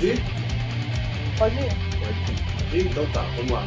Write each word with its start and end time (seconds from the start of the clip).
Pode 0.00 0.12
ir? 0.12 0.18
Pode 1.38 1.54
ir. 1.56 1.68
Pode 2.56 2.76
ir? 2.78 2.86
Então 2.86 3.04
tá, 3.12 3.20
vamos 3.36 3.50
lá. 3.50 3.60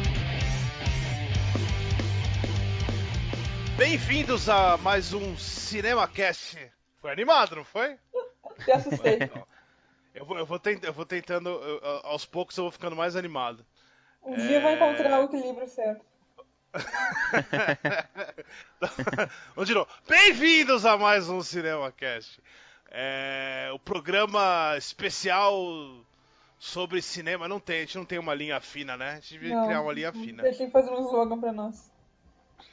Bem-vindos 3.78 4.48
a 4.48 4.76
mais 4.78 5.12
um 5.12 5.36
CinemaCast. 5.38 6.58
Foi 7.00 7.12
animado, 7.12 7.54
não 7.54 7.64
foi? 7.64 7.96
Te 8.64 8.72
assustei. 8.72 9.30
Eu 10.12 10.24
vou, 10.24 10.38
eu 10.38 10.46
vou, 10.46 10.60
tent, 10.60 10.80
eu 10.84 10.92
vou 10.92 11.04
tentando, 11.04 11.48
eu- 11.48 11.80
aos 12.04 12.24
poucos 12.24 12.56
eu 12.56 12.62
vou 12.62 12.70
ficando 12.70 12.94
mais 12.94 13.16
animado. 13.16 13.66
Um 14.22 14.36
dia 14.36 14.58
eu 14.58 14.60
vou 14.60 14.70
encontrar 14.70 15.20
o 15.20 15.24
equilíbrio 15.24 15.66
certo. 15.68 16.04
Vamos 19.56 19.66
de 19.68 19.74
novo. 19.74 19.88
Bem-vindos 20.08 20.86
a 20.86 20.96
mais 20.96 21.28
um 21.28 21.42
CinemaCast. 21.42 22.40
É, 22.92 23.70
o 23.72 23.78
programa 23.80 24.76
especial 24.78 25.52
sobre 26.58 27.00
cinema. 27.02 27.46
Não 27.48 27.60
tem, 27.60 27.78
a 27.78 27.80
gente 27.80 27.96
não 27.98 28.04
tem 28.04 28.18
uma 28.18 28.34
linha 28.34 28.60
fina, 28.60 28.96
né? 28.96 29.10
A 29.12 29.14
gente 29.16 29.34
devia 29.34 29.54
Não, 29.56 29.64
criar 29.66 29.80
uma 29.82 29.92
linha 29.92 30.12
fina. 30.12 30.42
Deixa 30.42 30.68
fazer 30.70 30.90
um 30.90 31.00
slogan 31.06 31.38
pra 31.40 31.52
nós. 31.52 31.90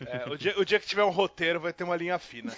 É, 0.05 0.29
o, 0.29 0.37
dia, 0.37 0.57
o 0.59 0.65
dia 0.65 0.79
que 0.79 0.87
tiver 0.87 1.03
um 1.03 1.09
roteiro 1.09 1.59
vai 1.59 1.73
ter 1.73 1.83
uma 1.83 1.95
linha 1.95 2.17
fina. 2.17 2.55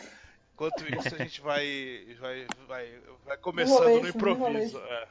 Enquanto 0.54 0.82
isso, 0.94 1.16
a 1.16 1.18
gente 1.18 1.42
vai, 1.42 2.16
vai, 2.20 2.48
vai, 2.68 3.00
vai 3.26 3.38
começando 3.38 3.80
no 3.86 4.08
Enrolation, 4.08 4.18
improviso. 4.18 4.78
É. 4.80 5.08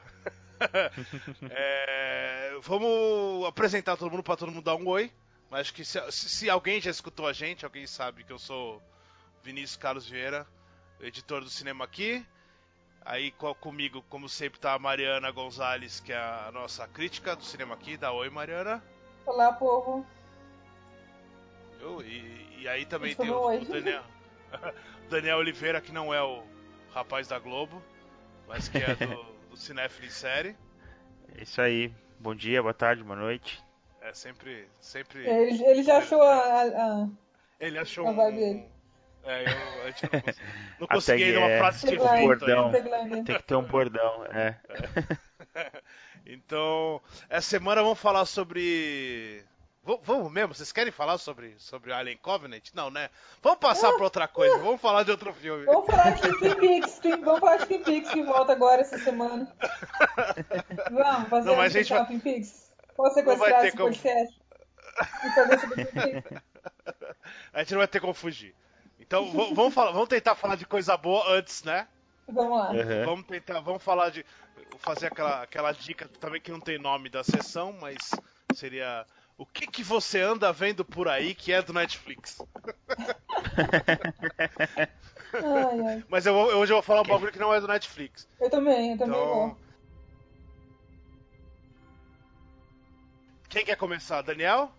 É, 1.49 2.55
vamos 2.61 3.45
apresentar 3.45 3.97
todo 3.97 4.11
mundo 4.11 4.23
para 4.23 4.37
todo 4.37 4.51
mundo 4.51 4.63
dar 4.63 4.75
um 4.75 4.87
oi. 4.87 5.11
Mas 5.49 5.61
acho 5.61 5.73
que 5.73 5.83
se- 5.83 6.11
se 6.11 6.49
alguém 6.49 6.79
já 6.79 6.89
escutou 6.89 7.27
a 7.27 7.33
gente, 7.33 7.65
alguém 7.65 7.85
sabe 7.85 8.23
que 8.23 8.31
eu 8.31 8.39
sou 8.39 8.81
Vinícius 9.43 9.75
Carlos 9.75 10.07
Vieira, 10.07 10.47
editor 11.01 11.41
do 11.43 11.49
cinema 11.49 11.83
aqui. 11.85 12.25
Aí 13.05 13.31
co- 13.31 13.55
comigo, 13.55 14.01
como 14.09 14.29
sempre, 14.29 14.59
tá 14.59 14.73
a 14.73 14.79
Mariana 14.79 15.29
Gonzalez, 15.31 15.99
que 15.99 16.13
é 16.13 16.17
a 16.17 16.51
nossa 16.53 16.87
crítica 16.87 17.35
do 17.35 17.43
cinema 17.43 17.75
aqui. 17.75 17.97
Dá 17.97 18.11
oi, 18.11 18.29
Mariana. 18.29 18.81
Olá, 19.25 19.51
povo. 19.53 20.05
Eu, 21.79 22.01
e, 22.01 22.61
e 22.61 22.67
aí 22.67 22.85
também 22.85 23.15
tem 23.15 23.29
o, 23.29 23.51
é. 23.51 23.57
o 23.57 23.65
Daniel, 23.65 24.03
Daniel 25.09 25.37
Oliveira, 25.37 25.81
que 25.81 25.91
não 25.91 26.13
é 26.13 26.21
o 26.23 26.43
rapaz 26.93 27.27
da 27.27 27.37
Globo, 27.39 27.81
mas 28.47 28.69
que 28.69 28.77
é 28.77 28.95
do, 28.95 29.23
do 29.51 29.57
Cinéfilo 29.57 30.07
em 30.07 30.09
série. 30.09 30.55
É 31.37 31.43
isso 31.43 31.61
aí. 31.61 31.93
Bom 32.19 32.33
dia, 32.33 32.61
boa 32.61 32.73
tarde, 32.73 33.03
boa 33.03 33.17
noite. 33.19 33.61
É 34.01 34.13
sempre. 34.13 34.67
sempre 34.79 35.27
Ele, 35.27 35.63
ele 35.65 35.83
já 35.83 35.97
achou 35.97 36.21
a. 36.21 36.35
a- 36.35 36.63
a- 37.03 37.09
Ele 37.59 37.77
achou 37.77 38.07
a 38.07 38.11
um. 38.11 38.72
É, 39.25 39.43
eu, 39.43 39.83
a 39.83 39.87
gente 39.91 40.09
não, 40.79 40.87
consegui 40.87 41.23
ainda 41.23 41.39
uma 41.39 41.49
é- 41.49 41.57
frase 41.59 41.79
de 41.87 41.97
Tagline, 41.97 42.25
efeito 42.25 42.27
bordão. 42.45 42.65
ainda. 42.93 43.23
Tem 43.23 43.35
que 43.37 43.43
ter 43.43 43.55
um 43.55 43.63
bordão, 43.63 44.25
é. 44.25 44.55
Então, 46.25 47.01
essa 47.29 47.47
semana 47.49 47.81
vamos 47.83 47.99
falar 47.99 48.25
sobre. 48.25 49.43
V- 49.85 49.99
vamos 50.03 50.31
mesmo? 50.31 50.53
Vocês 50.55 50.71
querem 50.71 50.91
falar 50.91 51.17
sobre, 51.17 51.53
sobre 51.57 51.91
Alien 51.91 52.17
Covenant? 52.17 52.69
Não, 52.73 52.89
né? 52.89 53.09
Vamos 53.41 53.59
passar 53.59 53.91
pra 53.93 54.05
outra 54.05 54.25
coisa, 54.27 54.57
vamos 54.59 54.79
falar 54.79 55.03
de 55.03 55.11
outro 55.11 55.33
filme. 55.33 55.65
Vamos 55.65 55.85
falar 55.85 56.11
de 56.11 56.21
Twin 56.39 56.55
Peaks. 56.55 56.99
Twin- 56.99 57.21
Vamos 57.21 57.39
falar 57.41 57.57
de 57.57 57.65
Twin 57.65 57.83
Peaks 57.83 58.11
que 58.11 58.23
volta 58.23 58.53
agora 58.53 58.81
essa 58.81 58.97
semana. 58.99 59.53
Vamos 60.89 61.27
fazer 61.29 61.45
Não, 61.47 61.53
um 61.53 61.57
mas 61.57 61.75
a 61.75 61.79
gente 61.79 61.93
vai- 61.93 62.05
Twin 62.05 62.19
Peaks. 62.19 62.71
Posso 62.95 63.15
sequestrar 63.15 63.59
ter 63.61 63.67
esse 63.67 63.77
como. 63.77 63.89
podcast? 63.89 64.41
E 65.25 65.29
fazer 65.35 65.59
sobre 65.59 65.85
Twin 65.85 66.01
Peaks? 66.21 66.41
A 67.53 67.59
gente 67.59 67.71
não 67.71 67.79
vai 67.79 67.87
ter 67.87 67.99
como 67.99 68.13
fugir. 68.13 68.55
Então, 69.13 69.53
vamos, 69.53 69.75
falar, 69.75 69.91
vamos 69.91 70.09
tentar 70.09 70.33
falar 70.33 70.55
de 70.55 70.65
coisa 70.65 70.97
boa 70.97 71.31
antes, 71.31 71.63
né? 71.63 71.87
Vamos 72.27 72.57
lá. 72.57 72.71
Uhum. 72.71 73.05
Vamos 73.05 73.25
tentar, 73.27 73.59
vamos 73.59 73.83
falar 73.83 74.09
de. 74.09 74.25
Fazer 74.79 75.05
aquela, 75.07 75.43
aquela 75.43 75.71
dica 75.71 76.07
também 76.19 76.41
que 76.41 76.51
não 76.51 76.59
tem 76.59 76.79
nome 76.79 77.09
da 77.09 77.23
sessão, 77.23 77.77
mas 77.79 77.97
seria. 78.55 79.05
O 79.37 79.45
que, 79.45 79.67
que 79.67 79.83
você 79.83 80.19
anda 80.19 80.51
vendo 80.51 80.83
por 80.83 81.07
aí 81.07 81.35
que 81.35 81.53
é 81.53 81.61
do 81.61 81.73
Netflix? 81.73 82.39
Ai, 85.33 85.79
ai. 85.87 86.03
Mas 86.09 86.25
eu, 86.25 86.33
hoje 86.33 86.71
eu 86.71 86.77
vou 86.77 86.81
falar 86.83 87.01
um 87.01 87.05
bagulho 87.07 87.31
que 87.31 87.37
não 87.39 87.53
é 87.53 87.61
do 87.61 87.67
Netflix. 87.67 88.27
Eu 88.41 88.49
também, 88.49 88.93
eu 88.93 88.97
também 88.97 89.15
Então. 89.15 89.27
vou. 89.27 89.57
Quem 93.47 93.63
quer 93.63 93.75
começar? 93.75 94.23
Daniel? 94.23 94.71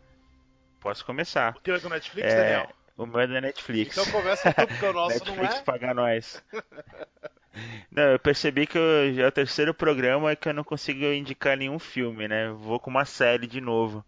Posso 0.80 1.04
começar. 1.04 1.54
O 1.56 1.60
teu 1.60 1.76
é 1.76 1.78
do 1.78 1.88
Netflix, 1.88 2.32
É, 2.32 2.36
Daniel? 2.36 2.74
O 2.96 3.06
meu 3.06 3.20
é 3.20 3.26
da 3.26 3.40
Netflix. 3.40 3.96
Então 3.96 4.10
começa 4.12 4.52
tu, 4.52 4.66
porque 4.66 4.84
o 4.86 4.92
nosso 4.92 5.18
não 5.24 5.34
Netflix 5.36 5.54
é. 5.56 5.62
paga 5.62 5.94
nós. 5.94 6.42
Não, 7.88 8.02
eu 8.02 8.18
percebi 8.18 8.66
que 8.66 8.76
eu- 8.76 9.14
já 9.14 9.22
é 9.22 9.26
o 9.28 9.30
terceiro 9.32 9.72
programa 9.72 10.34
que 10.34 10.48
eu 10.48 10.52
não 10.52 10.64
consigo 10.64 11.04
indicar 11.04 11.56
nenhum 11.56 11.78
filme, 11.78 12.26
né? 12.26 12.48
Vou 12.50 12.80
com 12.80 12.90
uma 12.90 13.04
série 13.04 13.46
de 13.46 13.60
novo. 13.60 14.04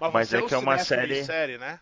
Mas, 0.00 0.12
Mas 0.12 0.32
é 0.34 0.38
um 0.42 0.46
que 0.46 0.54
é 0.54 0.56
uma 0.58 0.78
série- 0.78 1.22
série, 1.22 1.58
né? 1.58 1.78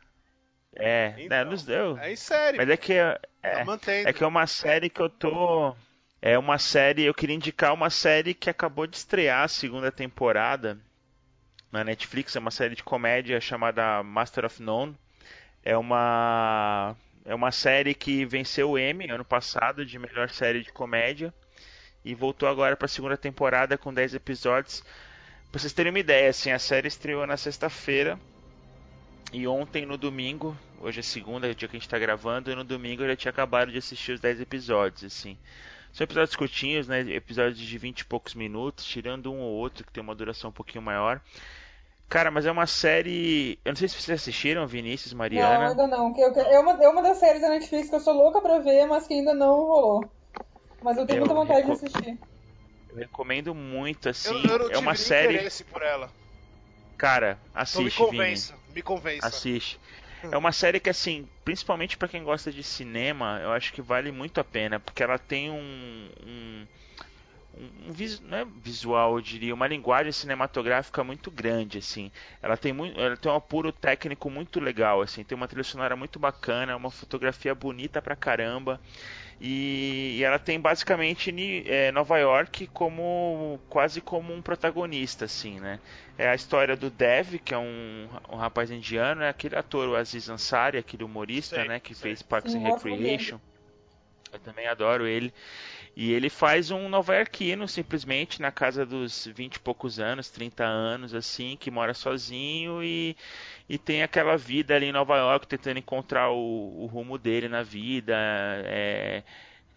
É, 0.75 1.15
Então, 1.19 1.28
né, 1.28 1.45
nos 1.45 1.65
deu. 1.65 1.97
É 1.99 2.12
em 2.12 2.17
série. 2.17 2.57
Mas 2.59 2.69
é 2.69 2.77
que 2.77 2.93
é, 2.93 3.15
Tá 3.41 3.49
é, 3.49 3.65
mantendo. 3.65 4.09
é 4.09 4.12
que 4.12 4.25
é 4.25 4.27
uma 4.27 4.47
série 4.49 4.91
que 4.91 5.01
eu 5.01 5.09
tô. 5.09 5.75
É 6.21 6.37
uma 6.37 6.59
série. 6.59 7.05
Eu 7.05 7.15
queria 7.15 7.37
indicar 7.37 7.73
uma 7.73 7.89
série 7.89 8.34
que 8.34 8.51
acabou 8.51 8.84
de 8.87 8.97
estrear 8.97 9.45
a 9.45 9.49
segunda 9.49 9.93
temporada 9.93 10.77
na 11.71 11.84
Netflix. 11.84 12.34
É 12.34 12.41
uma 12.41 12.51
série 12.51 12.75
de 12.75 12.83
comédia 12.83 13.41
chamada 13.41 14.03
Master 14.03 14.45
of 14.45 14.61
None. 14.61 14.97
É 15.69 15.77
uma. 15.77 16.97
É 17.27 17.34
uma 17.34 17.53
série 17.53 17.95
que 17.95 18.25
venceu 18.25 18.71
o 18.71 18.79
Emmy 18.79 19.11
ano 19.11 19.23
passado 19.23 19.84
de 19.84 19.99
melhor 19.99 20.31
série 20.31 20.62
de 20.62 20.73
comédia. 20.73 21.33
E 22.03 22.15
voltou 22.15 22.49
agora 22.49 22.75
para 22.75 22.87
a 22.87 22.89
segunda 22.89 23.19
temporada 23.19 23.77
com 23.77 23.93
10 23.93 24.15
episódios. 24.15 24.83
Pra 25.53 25.61
vocês 25.61 25.75
terem 25.75 25.93
uma 25.93 25.99
ideia, 25.99 26.31
assim, 26.31 26.51
a 26.51 26.59
série 26.59 26.89
estreou 26.89 27.27
na 27.27 27.37
sexta-feira. 27.37 28.19
E 29.31 29.47
ontem, 29.47 29.84
no 29.84 29.99
domingo, 29.99 30.57
hoje 30.81 31.01
é 31.01 31.03
segunda, 31.03 31.47
é 31.47 31.51
o 31.51 31.55
dia 31.55 31.69
que 31.69 31.77
a 31.77 31.78
gente 31.78 31.89
tá 31.89 31.99
gravando, 31.99 32.51
e 32.51 32.55
no 32.55 32.65
domingo 32.65 33.03
eu 33.03 33.09
já 33.09 33.17
tinha 33.17 33.31
acabado 33.31 33.71
de 33.71 33.77
assistir 33.77 34.12
os 34.12 34.21
10 34.21 34.41
episódios, 34.41 35.05
assim. 35.05 35.37
São 35.93 36.03
episódios 36.03 36.34
curtinhos, 36.34 36.89
né? 36.89 37.01
Episódios 37.01 37.59
de 37.59 37.77
20 37.77 38.01
e 38.01 38.05
poucos 38.07 38.33
minutos, 38.34 38.87
tirando 38.87 39.31
um 39.31 39.39
ou 39.39 39.53
outro 39.53 39.84
que 39.84 39.93
tem 39.93 40.03
uma 40.03 40.15
duração 40.15 40.49
um 40.49 40.53
pouquinho 40.53 40.81
maior. 40.81 41.21
Cara, 42.09 42.31
mas 42.31 42.47
é 42.47 42.51
uma 42.51 42.67
série. 42.67 43.59
Eu 43.65 43.73
não 43.73 43.77
sei 43.77 43.87
se 43.89 44.01
vocês 44.01 44.21
assistiram, 44.21 44.67
Vinícius, 44.67 45.13
Não, 45.13 45.19
Mariana. 45.19 45.69
ainda 45.69 45.87
não. 45.87 46.13
que 46.13 46.21
eu 46.21 46.33
que- 46.33 46.41
É 46.41 46.59
uma, 46.59 46.83
é 46.83 46.89
uma 46.89 47.03
das 47.03 47.19
séries 47.19 47.43
da 47.43 47.51
Netflix 47.51 47.91
que 47.91 47.95
eu 47.95 48.01
sou 48.01 48.15
louca 48.15 48.41
pra 48.41 48.59
ver, 48.61 48.87
mas 48.87 49.07
que 49.07 49.15
ainda 49.15 49.35
não 49.35 49.55
rolou. 49.55 50.11
Mas 50.83 50.97
eu 50.97 51.07
tenho 51.07 51.19
Eu 51.19 51.27
muita 51.27 51.35
vontade 51.35 51.67
de 51.67 51.73
assistir. 51.73 52.19
Eu 52.89 52.97
recomendo 52.97 53.55
muito, 53.55 54.07
Eu, 54.07 54.11
assim. 54.11 54.29
eu 54.47 54.59
não 54.59 54.65
é 54.67 54.69
tive 54.69 54.77
uma 54.79 54.95
série. 54.95 55.35
interesse 55.35 55.65
por 55.65 55.83
ela. 55.83 56.11
Cara, 56.97 57.39
Então 57.51 57.83
me 57.83 57.89
assiste, 57.89 57.97
Vini. 57.99 58.07
convença, 58.11 58.55
me 58.75 58.83
convença. 58.83 59.27
Assiste. 59.27 59.79
É 60.33 60.37
uma 60.37 60.51
série 60.51 60.81
que, 60.81 60.91
assim, 60.91 61.29
principalmente 61.45 61.97
pra 61.97 62.09
quem 62.09 62.25
gosta 62.25 62.51
de 62.51 62.63
cinema, 62.65 63.39
eu 63.43 63.53
acho 63.53 63.73
que 63.73 63.81
vale 63.81 64.11
muito 64.11 64.41
a 64.41 64.45
pena, 64.45 64.81
porque 64.81 65.03
ela 65.03 65.19
tem 65.19 65.51
um. 65.51 66.11
um, 66.27 66.67
um 67.89 67.93
vis- 67.93 68.21
não 68.21 68.39
é 68.39 68.45
visual, 68.45 69.17
eu 69.17 69.21
diria, 69.23 69.55
uma 69.55 69.67
linguagem 69.67 70.13
cinematográfica 70.13 71.03
muito 71.05 71.31
grande, 71.31 71.79
assim. 71.79 72.11
Ela 72.43 72.57
tem, 72.57 72.73
muito, 72.73 72.99
ela 73.01 73.17
tem 73.17 73.31
um 73.31 73.35
apuro 73.35 73.73
técnico 73.73 74.31
muito 74.31 74.61
legal, 74.61 75.01
assim. 75.03 75.25
Tem 75.25 75.37
uma 75.37 75.49
trilha 75.49 75.65
sonora 75.65 75.97
muito 75.97 76.19
bacana, 76.19 76.77
uma 76.77 76.91
fotografia 76.91 77.55
bonita 77.55 78.01
pra 78.03 78.17
caramba. 78.17 78.81
E, 79.41 80.17
e 80.19 80.25
ela 80.25 80.39
tem 80.39 80.61
basicamente 80.61 81.33
é, 81.67 81.93
Nova 81.93 82.19
York 82.19 82.67
como 82.69 83.61
quase 83.69 84.01
como 84.01 84.33
um 84.35 84.43
protagonista, 84.43 85.25
assim, 85.27 85.61
né? 85.61 85.81
É 86.17 86.29
a 86.29 86.35
história 86.35 86.77
do 86.77 86.91
Dev, 86.91 87.39
que 87.45 87.55
é 87.55 87.59
um, 87.59 88.09
um 88.31 88.37
rapaz 88.37 88.71
indiano, 88.71 89.23
é 89.23 89.29
aquele 89.29 89.57
ator, 89.57 89.89
o 89.89 89.97
Aziz 89.97 90.28
Ansari, 90.28 90.78
aquele 90.78 91.04
humorista, 91.04 91.65
Sei, 91.65 91.65
né? 91.65 91.81
Que 91.81 91.95
sei. 91.95 92.11
fez 92.11 92.22
Parks 92.22 92.54
Sim, 92.54 92.59
and. 92.59 92.63
Recreation. 92.63 93.41
Eu 94.33 94.39
também 94.41 94.66
adoro 94.66 95.07
ele. 95.07 95.33
E 96.00 96.12
ele 96.12 96.30
faz 96.30 96.71
um 96.71 96.89
nova-iorquino, 96.89 97.66
simplesmente, 97.66 98.41
na 98.41 98.53
casa 98.53 98.86
dos 98.86 99.27
20 99.34 99.56
e 99.56 99.60
poucos 99.60 99.98
anos, 99.98 100.30
30 100.30 100.65
anos, 100.65 101.12
assim, 101.12 101.56
que 101.59 101.72
mora 101.72 101.92
sozinho 101.92 102.83
e, 102.84 103.16
e 103.68 103.77
tem 103.78 104.03
aquela 104.04 104.36
vida 104.36 104.77
ali 104.77 104.86
em 104.86 104.92
Nova 104.92 105.16
York, 105.16 105.47
tentando 105.48 105.78
encontrar 105.78 106.30
o, 106.30 106.83
o 106.84 106.86
rumo 106.86 107.18
dele 107.18 107.48
na 107.48 107.65
vida, 107.65 108.15
é, 108.65 109.24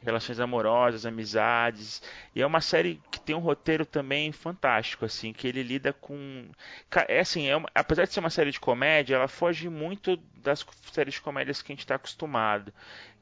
relações 0.02 0.40
amorosas, 0.40 1.06
amizades. 1.06 2.02
E 2.36 2.42
é 2.42 2.46
uma 2.46 2.62
série 2.62 3.02
que 3.12 3.20
tem 3.20 3.36
um 3.36 3.40
roteiro 3.40 3.86
também 3.86 4.32
fantástico, 4.32 5.06
assim, 5.06 5.34
que 5.34 5.48
ele 5.48 5.64
lida 5.64 5.94
com. 5.94 6.46
É 7.08 7.20
assim, 7.20 7.48
é 7.48 7.56
uma- 7.56 7.70
apesar 7.76 8.06
de 8.06 8.14
ser 8.14 8.20
uma 8.20 8.30
série 8.30 8.52
de 8.52 8.60
comédia, 8.60 9.16
ela 9.16 9.28
foge 9.28 9.70
muito 9.70 10.18
das 10.36 10.66
séries 10.92 11.16
de 11.16 11.22
comédias 11.22 11.62
que 11.62 11.72
a 11.72 11.76
gente 11.76 11.82
está 11.82 11.96
acostumado. 11.96 12.74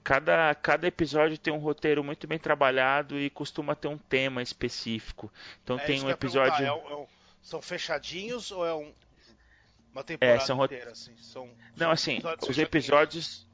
Cada, 0.03 0.55
cada 0.55 0.87
episódio 0.87 1.37
tem 1.37 1.53
um 1.53 1.57
roteiro 1.57 2.03
muito 2.03 2.25
bem 2.27 2.39
trabalhado 2.39 3.19
e 3.19 3.29
costuma 3.29 3.75
ter 3.75 3.87
um 3.87 3.97
tema 3.97 4.41
específico. 4.41 5.31
Então 5.63 5.77
É 5.77 5.83
tem 5.85 6.03
um 6.03 6.09
episódio. 6.09 6.65
é 6.65 6.71
um- 6.73 6.89
é 6.89 6.95
um- 6.95 7.07
são 7.41 7.61
fechadinhos 7.61 8.51
ou 8.51 8.65
é 8.65 8.73
um, 8.73 8.91
uma 9.93 10.03
temporada 10.03 10.39
são 10.39 10.55
rot- 10.57 10.71
inteira? 10.73 10.91
Assim? 10.91 11.15
São, 11.17 11.45
Não, 11.75 11.77
são 11.77 11.91
assim, 11.91 12.19
os 12.47 12.57
episódios. 12.57 13.47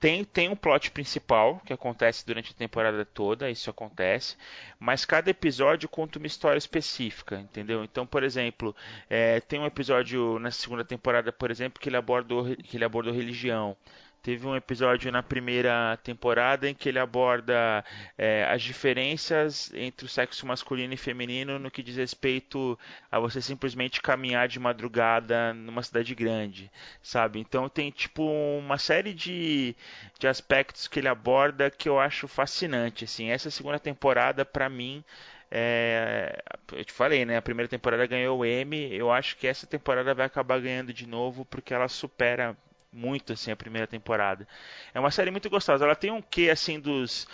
tem, 0.00 0.24
tem 0.24 0.48
um 0.48 0.56
plot 0.56 0.90
principal 0.90 1.60
que 1.64 1.72
acontece 1.72 2.24
durante 2.26 2.52
a 2.52 2.54
temporada 2.54 3.04
toda, 3.04 3.50
isso 3.50 3.68
acontece, 3.68 4.36
mas 4.78 5.04
cada 5.04 5.30
episódio 5.30 5.88
conta 5.88 6.18
uma 6.18 6.26
história 6.26 6.58
específica, 6.58 7.38
entendeu? 7.38 7.84
Então, 7.84 8.06
por 8.06 8.22
exemplo, 8.22 8.74
é, 9.10 9.40
tem 9.40 9.60
um 9.60 9.66
episódio 9.66 10.38
na 10.38 10.50
segunda 10.50 10.84
temporada, 10.84 11.30
por 11.30 11.50
exemplo, 11.50 11.78
que 11.80 11.88
ele 11.88 11.96
abordou, 11.98 12.44
que 12.56 12.76
ele 12.76 12.84
abordou 12.84 13.12
religião. 13.12 13.76
Teve 14.22 14.46
um 14.46 14.54
episódio 14.54 15.10
na 15.10 15.22
primeira 15.22 15.98
temporada 16.02 16.68
em 16.68 16.74
que 16.74 16.90
ele 16.90 16.98
aborda 16.98 17.82
é, 18.18 18.44
as 18.44 18.60
diferenças 18.62 19.72
entre 19.74 20.04
o 20.04 20.08
sexo 20.08 20.46
masculino 20.46 20.92
e 20.92 20.96
feminino 20.96 21.58
no 21.58 21.70
que 21.70 21.82
diz 21.82 21.96
respeito 21.96 22.78
a 23.10 23.18
você 23.18 23.40
simplesmente 23.40 24.02
caminhar 24.02 24.46
de 24.46 24.60
madrugada 24.60 25.54
numa 25.54 25.82
cidade 25.82 26.14
grande, 26.14 26.70
sabe? 27.02 27.40
Então 27.40 27.66
tem 27.68 27.90
tipo 27.90 28.22
uma 28.22 28.76
série 28.76 29.14
de, 29.14 29.74
de 30.18 30.28
aspectos 30.28 30.86
que 30.86 30.98
ele 31.00 31.08
aborda 31.08 31.70
que 31.70 31.88
eu 31.88 31.98
acho 31.98 32.28
fascinante. 32.28 33.04
Assim, 33.04 33.30
essa 33.30 33.50
segunda 33.50 33.78
temporada 33.78 34.44
para 34.44 34.68
mim 34.68 35.02
é, 35.50 36.42
eu 36.72 36.84
te 36.84 36.92
falei, 36.92 37.24
né? 37.24 37.36
A 37.36 37.42
primeira 37.42 37.68
temporada 37.68 38.06
ganhou 38.06 38.38
o 38.38 38.44
Emmy. 38.44 38.94
Eu 38.94 39.10
acho 39.10 39.36
que 39.36 39.46
essa 39.46 39.66
temporada 39.66 40.14
vai 40.14 40.26
acabar 40.26 40.60
ganhando 40.60 40.92
de 40.92 41.06
novo 41.06 41.44
porque 41.46 41.74
ela 41.74 41.88
supera 41.88 42.56
muito 42.92 43.32
assim 43.32 43.50
a 43.50 43.56
primeira 43.56 43.86
temporada. 43.86 44.46
É 44.92 45.00
uma 45.00 45.10
série 45.10 45.30
muito 45.30 45.48
gostosa. 45.48 45.84
Ela 45.84 45.94
tem 45.94 46.10
um 46.10 46.22
quê 46.22 46.50
assim 46.50 46.78
dos 46.80 47.26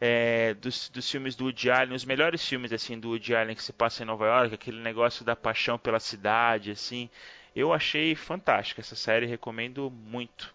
é, 0.00 0.54
dos, 0.54 0.88
dos, 0.88 1.08
filmes 1.08 1.36
do 1.36 1.44
Woody 1.44 1.70
Allen, 1.70 1.94
os 1.94 2.04
melhores 2.04 2.44
filmes 2.44 2.72
assim 2.72 2.98
do 2.98 3.10
Woody 3.10 3.36
Allen 3.36 3.54
que 3.54 3.62
se 3.62 3.72
passa 3.72 4.02
em 4.02 4.06
Nova 4.06 4.26
York, 4.26 4.54
aquele 4.54 4.80
negócio 4.80 5.24
da 5.24 5.36
paixão 5.36 5.78
pela 5.78 6.00
cidade, 6.00 6.72
assim. 6.72 7.08
Eu 7.54 7.72
achei 7.72 8.14
fantástica 8.14 8.80
essa 8.80 8.96
série, 8.96 9.26
recomendo 9.26 9.90
muito 9.90 10.52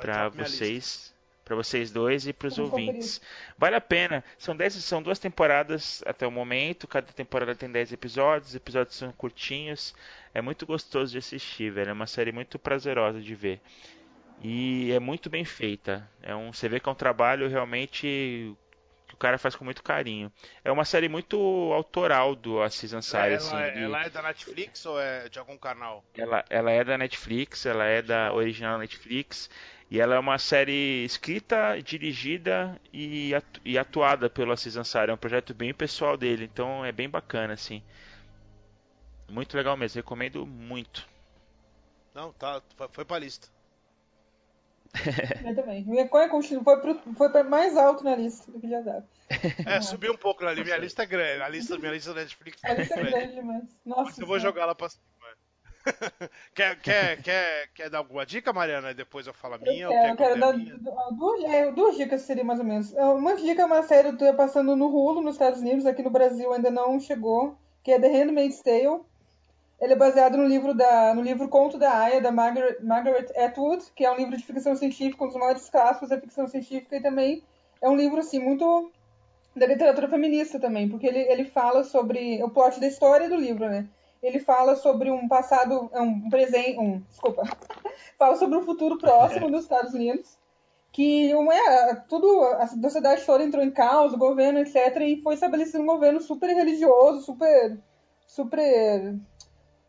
para 0.00 0.28
vocês, 0.30 1.14
para 1.44 1.54
vocês 1.54 1.92
dois 1.92 2.26
e 2.26 2.32
para 2.32 2.48
os 2.48 2.58
ouvintes. 2.58 3.20
Vale 3.56 3.76
a 3.76 3.80
pena. 3.80 4.24
São 4.38 4.56
dez, 4.56 4.74
são 4.74 5.02
duas 5.02 5.18
temporadas 5.18 6.02
até 6.06 6.26
o 6.26 6.30
momento. 6.30 6.88
Cada 6.88 7.12
temporada 7.12 7.54
tem 7.54 7.70
10 7.70 7.92
episódios. 7.92 8.50
Os 8.50 8.54
episódios 8.56 8.96
são 8.96 9.12
curtinhos. 9.12 9.94
É 10.34 10.40
muito 10.40 10.66
gostoso 10.66 11.12
de 11.12 11.18
assistir, 11.18 11.70
velho. 11.70 11.90
É 11.90 11.92
uma 11.92 12.06
série 12.06 12.32
muito 12.32 12.58
prazerosa 12.58 13.20
de 13.20 13.34
ver. 13.34 13.60
E 14.42 14.90
é 14.92 14.98
muito 14.98 15.30
bem 15.30 15.44
feita. 15.44 16.08
É 16.22 16.34
um, 16.34 16.52
você 16.52 16.68
vê 16.68 16.80
que 16.80 16.88
é 16.88 16.92
um 16.92 16.96
trabalho 16.96 17.48
realmente 17.48 18.56
que 19.12 19.14
o 19.14 19.18
cara 19.18 19.36
faz 19.38 19.54
com 19.54 19.64
muito 19.64 19.82
carinho. 19.82 20.32
É 20.64 20.72
uma 20.72 20.84
série 20.84 21.08
muito 21.08 21.36
autoral 21.72 22.34
do 22.34 22.62
Aziz 22.62 22.92
Ansari. 22.94 23.34
Ela, 23.34 23.36
assim, 23.36 23.56
é, 23.56 23.70
de... 23.70 23.82
ela 23.82 24.02
é 24.04 24.10
da 24.10 24.22
Netflix 24.22 24.86
ou 24.86 25.00
é 25.00 25.28
de 25.28 25.38
algum 25.38 25.56
canal? 25.58 26.02
Ela, 26.16 26.44
ela 26.48 26.70
é 26.70 26.82
da 26.82 26.96
Netflix, 26.96 27.66
ela 27.66 27.84
é 27.84 28.00
da 28.00 28.32
original 28.32 28.78
Netflix. 28.78 29.50
E 29.90 30.00
ela 30.00 30.14
é 30.14 30.18
uma 30.18 30.38
série 30.38 31.04
escrita, 31.04 31.78
dirigida 31.82 32.80
e, 32.90 33.34
atu 33.34 33.60
e 33.62 33.78
atuada 33.78 34.30
pelo 34.30 34.50
Aziz 34.50 34.74
Ansari. 34.74 35.10
É 35.10 35.14
um 35.14 35.18
projeto 35.18 35.52
bem 35.52 35.74
pessoal 35.74 36.16
dele, 36.16 36.48
então 36.50 36.82
é 36.82 36.90
bem 36.90 37.10
bacana, 37.10 37.52
assim. 37.52 37.82
Muito 39.32 39.56
legal 39.56 39.78
mesmo, 39.78 39.96
recomendo 39.96 40.44
muito. 40.44 41.08
Não, 42.14 42.34
tá, 42.34 42.60
foi 42.90 43.02
pra 43.02 43.18
lista. 43.18 43.48
Eu 45.48 45.56
também. 45.56 45.82
Minha 45.86 46.06
coisa 46.06 46.28
continua, 46.28 46.62
foi, 46.62 46.80
pro, 46.80 47.14
foi 47.14 47.30
pra 47.30 47.42
mais 47.42 47.74
alto 47.78 48.04
na 48.04 48.14
lista 48.14 48.52
do 48.52 48.60
que 48.60 48.68
já 48.68 48.82
dava. 48.82 49.08
É, 49.66 49.80
subiu 49.80 50.12
um 50.12 50.18
pouco 50.18 50.44
ali. 50.44 50.62
Minha 50.62 50.76
lista 50.76 51.04
é 51.04 51.06
grande. 51.06 51.42
A 51.42 51.48
lista, 51.48 51.78
minha 51.78 51.92
lista 51.92 52.12
da 52.12 52.20
Netflix 52.20 52.62
A 52.62 52.74
lista 52.74 53.00
é 53.00 53.04
grande 53.04 53.34
demais. 53.34 53.64
Nossa. 53.86 54.02
Mas 54.02 54.18
eu 54.18 54.26
vou 54.26 54.38
jogar 54.38 54.64
ela 54.64 54.74
pra 54.74 54.90
cima. 54.90 55.02
quer, 56.54 56.78
quer, 56.80 57.22
quer, 57.22 57.68
quer 57.72 57.88
dar 57.88 57.98
alguma 57.98 58.26
dica, 58.26 58.52
Mariana? 58.52 58.92
Depois 58.92 59.26
eu 59.26 59.32
falo 59.32 59.54
a 59.54 59.58
minha? 59.58 59.86
Eu 59.86 59.90
quero, 59.90 60.08
eu 60.08 60.16
quero 60.16 60.40
dar 60.40 60.52
duas, 61.10 61.44
é, 61.44 61.72
duas 61.72 61.96
dicas, 61.96 62.20
seria 62.20 62.44
mais 62.44 62.58
ou 62.58 62.66
menos. 62.66 62.92
Uma 62.92 63.34
dica 63.34 63.62
é 63.62 63.64
uma 63.64 63.82
série 63.82 64.12
que 64.12 64.18
tá 64.18 64.34
passando 64.34 64.76
no 64.76 64.88
Hulu, 64.88 65.22
nos 65.22 65.36
Estados 65.36 65.60
Unidos, 65.60 65.86
aqui 65.86 66.02
no 66.02 66.10
Brasil 66.10 66.52
ainda 66.52 66.70
não 66.70 67.00
chegou, 67.00 67.58
que 67.82 67.90
é 67.90 67.98
The 67.98 68.08
Handmaid's 68.08 68.60
Tale. 68.60 69.00
Ele 69.82 69.94
é 69.94 69.96
baseado 69.96 70.36
no 70.36 70.46
livro, 70.46 70.72
da, 70.72 71.12
no 71.12 71.22
livro 71.22 71.48
Conto 71.48 71.76
da 71.76 71.92
Aya, 71.92 72.20
da 72.20 72.30
Margaret, 72.30 72.76
Margaret 72.80 73.26
Atwood, 73.36 73.84
que 73.96 74.04
é 74.04 74.12
um 74.12 74.16
livro 74.16 74.36
de 74.36 74.44
ficção 74.44 74.76
científica, 74.76 75.24
um 75.24 75.26
dos 75.26 75.36
maiores 75.36 75.68
clássicos 75.68 76.08
da 76.08 76.20
ficção 76.20 76.46
científica, 76.46 76.96
e 76.96 77.02
também 77.02 77.42
é 77.80 77.88
um 77.88 77.96
livro, 77.96 78.20
assim, 78.20 78.38
muito 78.38 78.92
da 79.56 79.66
literatura 79.66 80.08
feminista 80.08 80.60
também, 80.60 80.88
porque 80.88 81.04
ele, 81.04 81.18
ele 81.18 81.44
fala 81.46 81.82
sobre 81.82 82.40
o 82.44 82.48
plot 82.48 82.78
da 82.78 82.86
história 82.86 83.28
do 83.28 83.34
livro, 83.34 83.68
né? 83.68 83.88
Ele 84.22 84.38
fala 84.38 84.76
sobre 84.76 85.10
um 85.10 85.26
passado, 85.26 85.90
um 85.92 86.30
presente, 86.30 86.78
um, 86.78 87.00
desculpa, 87.10 87.42
fala 88.16 88.36
sobre 88.36 88.56
um 88.56 88.62
futuro 88.62 88.96
próximo 88.98 89.50
dos 89.50 89.64
Estados 89.64 89.94
Unidos, 89.94 90.38
que 90.92 91.32
é, 91.32 91.94
tudo, 92.08 92.40
a 92.44 92.68
sociedade 92.68 93.26
toda 93.26 93.42
entrou 93.42 93.64
em 93.64 93.70
caos, 93.72 94.12
o 94.12 94.18
governo, 94.18 94.60
etc., 94.60 94.96
e 95.00 95.20
foi 95.22 95.34
estabelecido 95.34 95.82
um 95.82 95.86
governo 95.86 96.20
super 96.20 96.54
religioso, 96.54 97.22
super, 97.22 97.76
super 98.28 99.18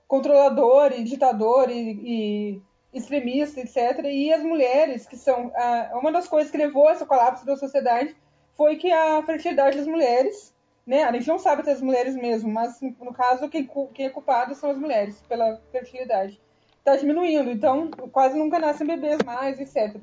controlador 0.07 0.91
e 0.93 1.03
ditador 1.03 1.69
e, 1.69 1.81
e 1.81 2.61
extremista, 2.93 3.59
etc. 3.59 4.05
E 4.05 4.31
as 4.31 4.43
mulheres, 4.43 5.07
que 5.07 5.17
são. 5.17 5.51
uma 5.93 6.11
das 6.11 6.27
coisas 6.27 6.51
que 6.51 6.57
levou 6.57 6.87
a 6.87 6.93
esse 6.93 7.05
colapso 7.05 7.45
da 7.45 7.57
sociedade 7.57 8.15
foi 8.55 8.75
que 8.75 8.91
a 8.91 9.23
fertilidade 9.23 9.77
das 9.77 9.87
mulheres, 9.87 10.53
né? 10.85 11.03
A 11.03 11.11
gente 11.11 11.27
não 11.27 11.39
sabe 11.39 11.63
das 11.63 11.81
mulheres 11.81 12.15
mesmo, 12.15 12.51
mas 12.51 12.79
no 12.81 13.13
caso, 13.13 13.49
quem, 13.49 13.67
quem 13.93 14.05
é 14.05 14.09
culpado 14.09 14.53
são 14.53 14.69
as 14.69 14.77
mulheres 14.77 15.19
pela 15.27 15.59
fertilidade. 15.71 16.39
Está 16.77 16.95
diminuindo, 16.95 17.49
então 17.49 17.89
quase 18.11 18.37
nunca 18.37 18.59
nascem 18.59 18.85
bebês 18.85 19.19
mais, 19.25 19.59
etc. 19.59 19.99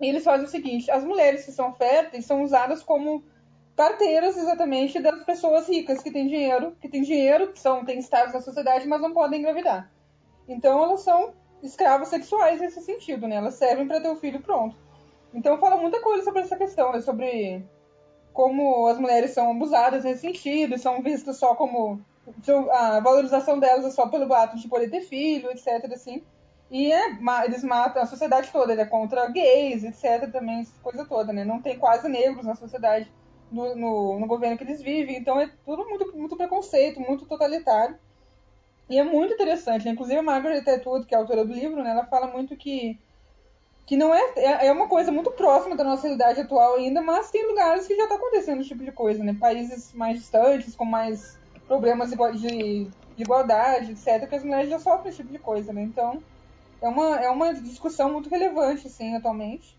E 0.00 0.08
eles 0.08 0.24
fazem 0.24 0.44
o 0.44 0.50
seguinte: 0.50 0.90
as 0.90 1.04
mulheres 1.04 1.44
que 1.44 1.52
são 1.52 1.72
férteis 1.72 2.26
são 2.26 2.42
usadas 2.42 2.82
como 2.82 3.24
parteiras 3.76 4.36
exatamente 4.36 5.00
das 5.00 5.24
pessoas 5.24 5.68
ricas 5.68 6.02
que 6.02 6.10
têm 6.10 6.28
dinheiro, 6.28 6.76
que 6.80 6.88
têm 6.88 7.02
dinheiro, 7.02 7.52
que 7.52 7.58
são, 7.58 7.84
têm 7.84 7.98
status 8.00 8.34
na 8.34 8.40
sociedade, 8.40 8.86
mas 8.86 9.00
não 9.00 9.12
podem 9.12 9.40
engravidar. 9.40 9.90
Então 10.48 10.82
elas 10.82 11.00
são 11.00 11.32
escravos 11.62 12.08
sexuais 12.08 12.60
nesse 12.60 12.82
sentido, 12.82 13.26
né? 13.26 13.36
Elas 13.36 13.54
servem 13.54 13.86
para 13.86 14.00
ter 14.00 14.08
o 14.08 14.16
filho 14.16 14.40
pronto. 14.40 14.76
Então 15.32 15.58
fala 15.58 15.76
muita 15.76 16.00
coisa 16.00 16.24
sobre 16.24 16.42
essa 16.42 16.56
questão, 16.56 16.92
né? 16.92 17.00
sobre 17.00 17.64
como 18.32 18.86
as 18.88 18.98
mulheres 18.98 19.32
são 19.32 19.50
abusadas 19.50 20.04
nesse 20.04 20.22
sentido, 20.22 20.78
são 20.78 21.02
vistas 21.02 21.36
só 21.36 21.54
como 21.54 22.00
a 22.70 23.00
valorização 23.00 23.58
delas 23.58 23.84
é 23.84 23.90
só 23.90 24.06
pelo 24.08 24.32
ato 24.32 24.56
de 24.56 24.68
poder 24.68 24.90
ter 24.90 25.02
filho, 25.02 25.50
etc. 25.50 25.90
Assim. 25.92 26.22
E 26.70 26.90
é, 26.90 27.18
eles 27.44 27.62
matam 27.62 28.02
a 28.02 28.06
sociedade 28.06 28.50
toda, 28.50 28.72
ele 28.72 28.80
é 28.80 28.86
contra 28.86 29.28
gays, 29.28 29.84
etc. 29.84 30.30
Também, 30.30 30.66
coisa 30.82 31.04
toda, 31.04 31.32
né? 31.32 31.44
Não 31.44 31.60
tem 31.60 31.78
quase 31.78 32.08
negros 32.08 32.46
na 32.46 32.54
sociedade 32.54 33.10
no, 33.52 33.74
no, 33.76 34.20
no, 34.20 34.26
governo 34.26 34.56
que 34.56 34.64
eles 34.64 34.82
vivem. 34.82 35.16
Então 35.16 35.40
é 35.40 35.50
tudo 35.64 35.84
muito, 35.88 36.16
muito 36.16 36.36
preconceito, 36.36 37.00
muito 37.00 37.26
totalitário. 37.26 37.96
E 38.88 38.98
é 38.98 39.04
muito 39.04 39.34
interessante. 39.34 39.84
Né? 39.84 39.92
Inclusive 39.92 40.18
a 40.18 40.22
Margaret 40.22 40.68
Atwood, 40.68 41.06
que 41.06 41.14
é 41.14 41.18
a 41.18 41.20
autora 41.20 41.44
do 41.44 41.52
livro, 41.52 41.82
né, 41.82 41.90
ela 41.90 42.04
fala 42.06 42.26
muito 42.26 42.56
que 42.56 42.98
que 43.84 43.96
não 43.96 44.14
é, 44.14 44.32
é, 44.36 44.66
é 44.68 44.72
uma 44.72 44.86
coisa 44.86 45.10
muito 45.10 45.30
próxima 45.32 45.74
da 45.74 45.84
nossa 45.84 46.02
realidade 46.02 46.40
atual 46.40 46.76
ainda, 46.76 47.02
mas 47.02 47.30
tem 47.30 47.46
lugares 47.46 47.86
que 47.86 47.96
já 47.96 48.04
está 48.04 48.14
acontecendo 48.14 48.60
esse 48.60 48.68
tipo 48.68 48.84
de 48.84 48.92
coisa, 48.92 49.24
né? 49.24 49.36
Países 49.38 49.92
mais 49.92 50.18
distantes, 50.18 50.76
com 50.76 50.84
mais 50.84 51.36
problemas 51.66 52.10
de, 52.10 52.84
de 53.16 53.22
igualdade, 53.22 53.92
etc., 53.92 54.28
que 54.28 54.34
as 54.36 54.44
mulheres 54.44 54.70
já 54.70 54.78
sofrem 54.78 55.08
esse 55.08 55.18
tipo 55.18 55.32
de 55.32 55.38
coisa, 55.38 55.72
né? 55.72 55.82
Então, 55.82 56.22
é 56.80 56.88
uma, 56.88 57.20
é 57.20 57.28
uma 57.28 57.54
discussão 57.54 58.12
muito 58.12 58.30
relevante, 58.30 58.86
assim, 58.86 59.14
atualmente. 59.16 59.76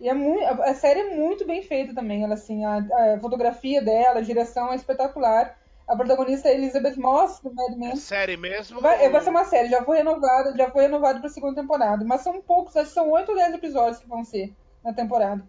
E 0.00 0.08
é 0.08 0.14
muito, 0.14 0.42
a 0.44 0.74
série 0.74 1.00
é 1.00 1.14
muito 1.14 1.46
bem 1.46 1.62
feita 1.62 1.94
também. 1.94 2.24
Ela, 2.24 2.34
assim, 2.34 2.64
a, 2.64 2.78
a 3.14 3.20
fotografia 3.20 3.82
dela, 3.82 4.20
a 4.20 4.22
direção 4.22 4.72
é 4.72 4.76
espetacular. 4.76 5.58
A 5.86 5.94
protagonista 5.94 6.48
é 6.48 6.54
Elizabeth 6.54 6.96
Moss, 6.96 7.40
do 7.40 7.52
Mad 7.52 7.76
Men. 7.76 7.90
É 7.90 7.96
série 7.96 8.36
mesmo? 8.36 8.80
Vai, 8.80 9.04
ou... 9.04 9.12
vai 9.12 9.20
ser 9.20 9.30
uma 9.30 9.44
série, 9.44 9.68
já 9.68 9.84
foi 9.84 9.98
renovada, 9.98 10.56
já 10.56 10.70
foi 10.70 10.84
renovada 10.84 11.18
para 11.18 11.28
a 11.28 11.32
segunda 11.32 11.60
temporada. 11.60 12.02
Mas 12.04 12.22
são 12.22 12.40
poucos, 12.40 12.76
acho 12.76 12.88
que 12.88 12.94
são 12.94 13.10
8 13.10 13.28
ou 13.28 13.36
10 13.36 13.54
episódios 13.54 13.98
que 13.98 14.08
vão 14.08 14.24
ser 14.24 14.54
na 14.82 14.94
temporada. 14.94 15.46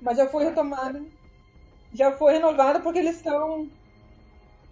Mas 0.00 0.16
já 0.16 0.26
foi 0.26 0.44
retomada. 0.44 1.00
Já 1.92 2.12
foi 2.12 2.32
renovada 2.32 2.80
porque 2.80 2.98
eles 2.98 3.16
estão. 3.16 3.68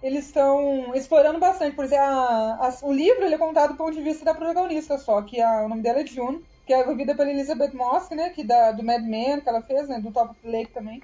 Eles 0.02 0.26
estão 0.26 0.92
explorando 0.94 1.38
bastante. 1.38 1.76
Por 1.76 1.84
exemplo, 1.84 2.04
a, 2.04 2.68
a, 2.68 2.74
o 2.82 2.92
livro 2.92 3.24
ele 3.24 3.34
é 3.34 3.38
contado 3.38 3.72
do 3.72 3.76
ponto 3.76 3.92
de 3.92 4.02
vista 4.02 4.24
da 4.24 4.34
protagonista 4.34 4.96
só, 4.96 5.22
que 5.22 5.40
a, 5.40 5.62
o 5.62 5.68
nome 5.68 5.82
dela 5.82 6.00
é 6.00 6.06
June 6.06 6.44
que 6.68 6.74
é 6.74 6.84
vivida 6.84 7.14
pela 7.14 7.30
Elizabeth 7.30 7.72
Moss, 7.72 8.10
né? 8.10 8.28
Que 8.28 8.44
da, 8.44 8.72
do 8.72 8.84
Mad 8.84 9.02
Men 9.02 9.40
que 9.40 9.48
ela 9.48 9.62
fez, 9.62 9.88
né? 9.88 9.98
Do 10.00 10.12
Top 10.12 10.36
Lake 10.44 10.74
também. 10.74 11.02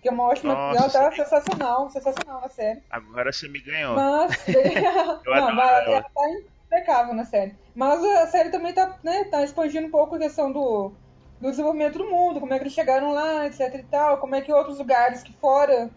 Que 0.00 0.08
é 0.08 0.10
uma 0.10 0.24
ótima. 0.24 0.54
Nossa, 0.54 0.98
ela 0.98 1.10
tá 1.10 1.14
sensacional, 1.14 1.90
sensacional 1.90 2.40
na 2.40 2.48
série. 2.48 2.82
Agora 2.88 3.30
você 3.30 3.46
me 3.46 3.60
ganhou. 3.60 3.94
Mas. 3.94 4.32
não, 5.26 5.54
vai, 5.54 5.84
ela 5.84 6.02
tá 6.02 6.22
impecável 6.64 7.12
na 7.12 7.26
série. 7.26 7.54
Mas 7.74 8.02
a 8.02 8.26
série 8.28 8.48
também 8.48 8.72
tá, 8.72 8.98
né, 9.04 9.24
tá 9.24 9.44
expandindo 9.44 9.86
um 9.86 9.90
pouco 9.90 10.16
a 10.16 10.18
questão 10.18 10.50
do, 10.50 10.94
do 11.38 11.50
desenvolvimento 11.50 11.98
do 11.98 12.08
mundo, 12.08 12.40
como 12.40 12.54
é 12.54 12.56
que 12.56 12.62
eles 12.62 12.72
chegaram 12.72 13.12
lá, 13.12 13.46
etc 13.46 13.74
e 13.74 13.82
tal, 13.82 14.16
como 14.18 14.34
é 14.34 14.40
que 14.40 14.50
outros 14.50 14.78
lugares 14.78 15.22
que 15.22 15.34
fora, 15.34 15.90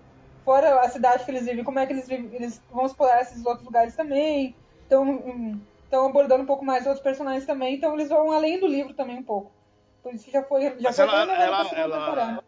fora 0.44 0.82
a 0.82 0.90
cidade 0.90 1.24
que 1.24 1.32
eles 1.32 1.46
vivem, 1.46 1.64
como 1.64 1.80
é 1.80 1.86
que 1.86 1.94
eles, 1.94 2.06
vivem, 2.06 2.36
eles 2.36 2.62
vão 2.70 2.86
explorar 2.86 3.22
esses 3.22 3.46
outros 3.46 3.66
lugares 3.66 3.96
também. 3.96 4.58
Então, 4.86 5.66
estão 5.86 6.06
abordando 6.08 6.44
um 6.44 6.48
pouco 6.48 6.64
mais 6.66 6.86
outros 6.86 7.04
personagens 7.04 7.46
também, 7.46 7.76
então 7.76 7.94
eles 7.94 8.10
vão 8.10 8.32
além 8.32 8.60
do 8.60 8.68
livro 8.68 8.94
também 8.94 9.18
um 9.18 9.24
pouco. 9.24 9.52
Por 10.04 10.14
isso 10.14 10.26
que 10.26 10.32
já 10.32 10.44
foi. 10.44 10.62
Já 10.64 10.76
Mas 10.82 10.96
foi 10.96 11.06
ela- 11.06 11.34
ela- 11.34 11.72
ela-. 11.80 12.44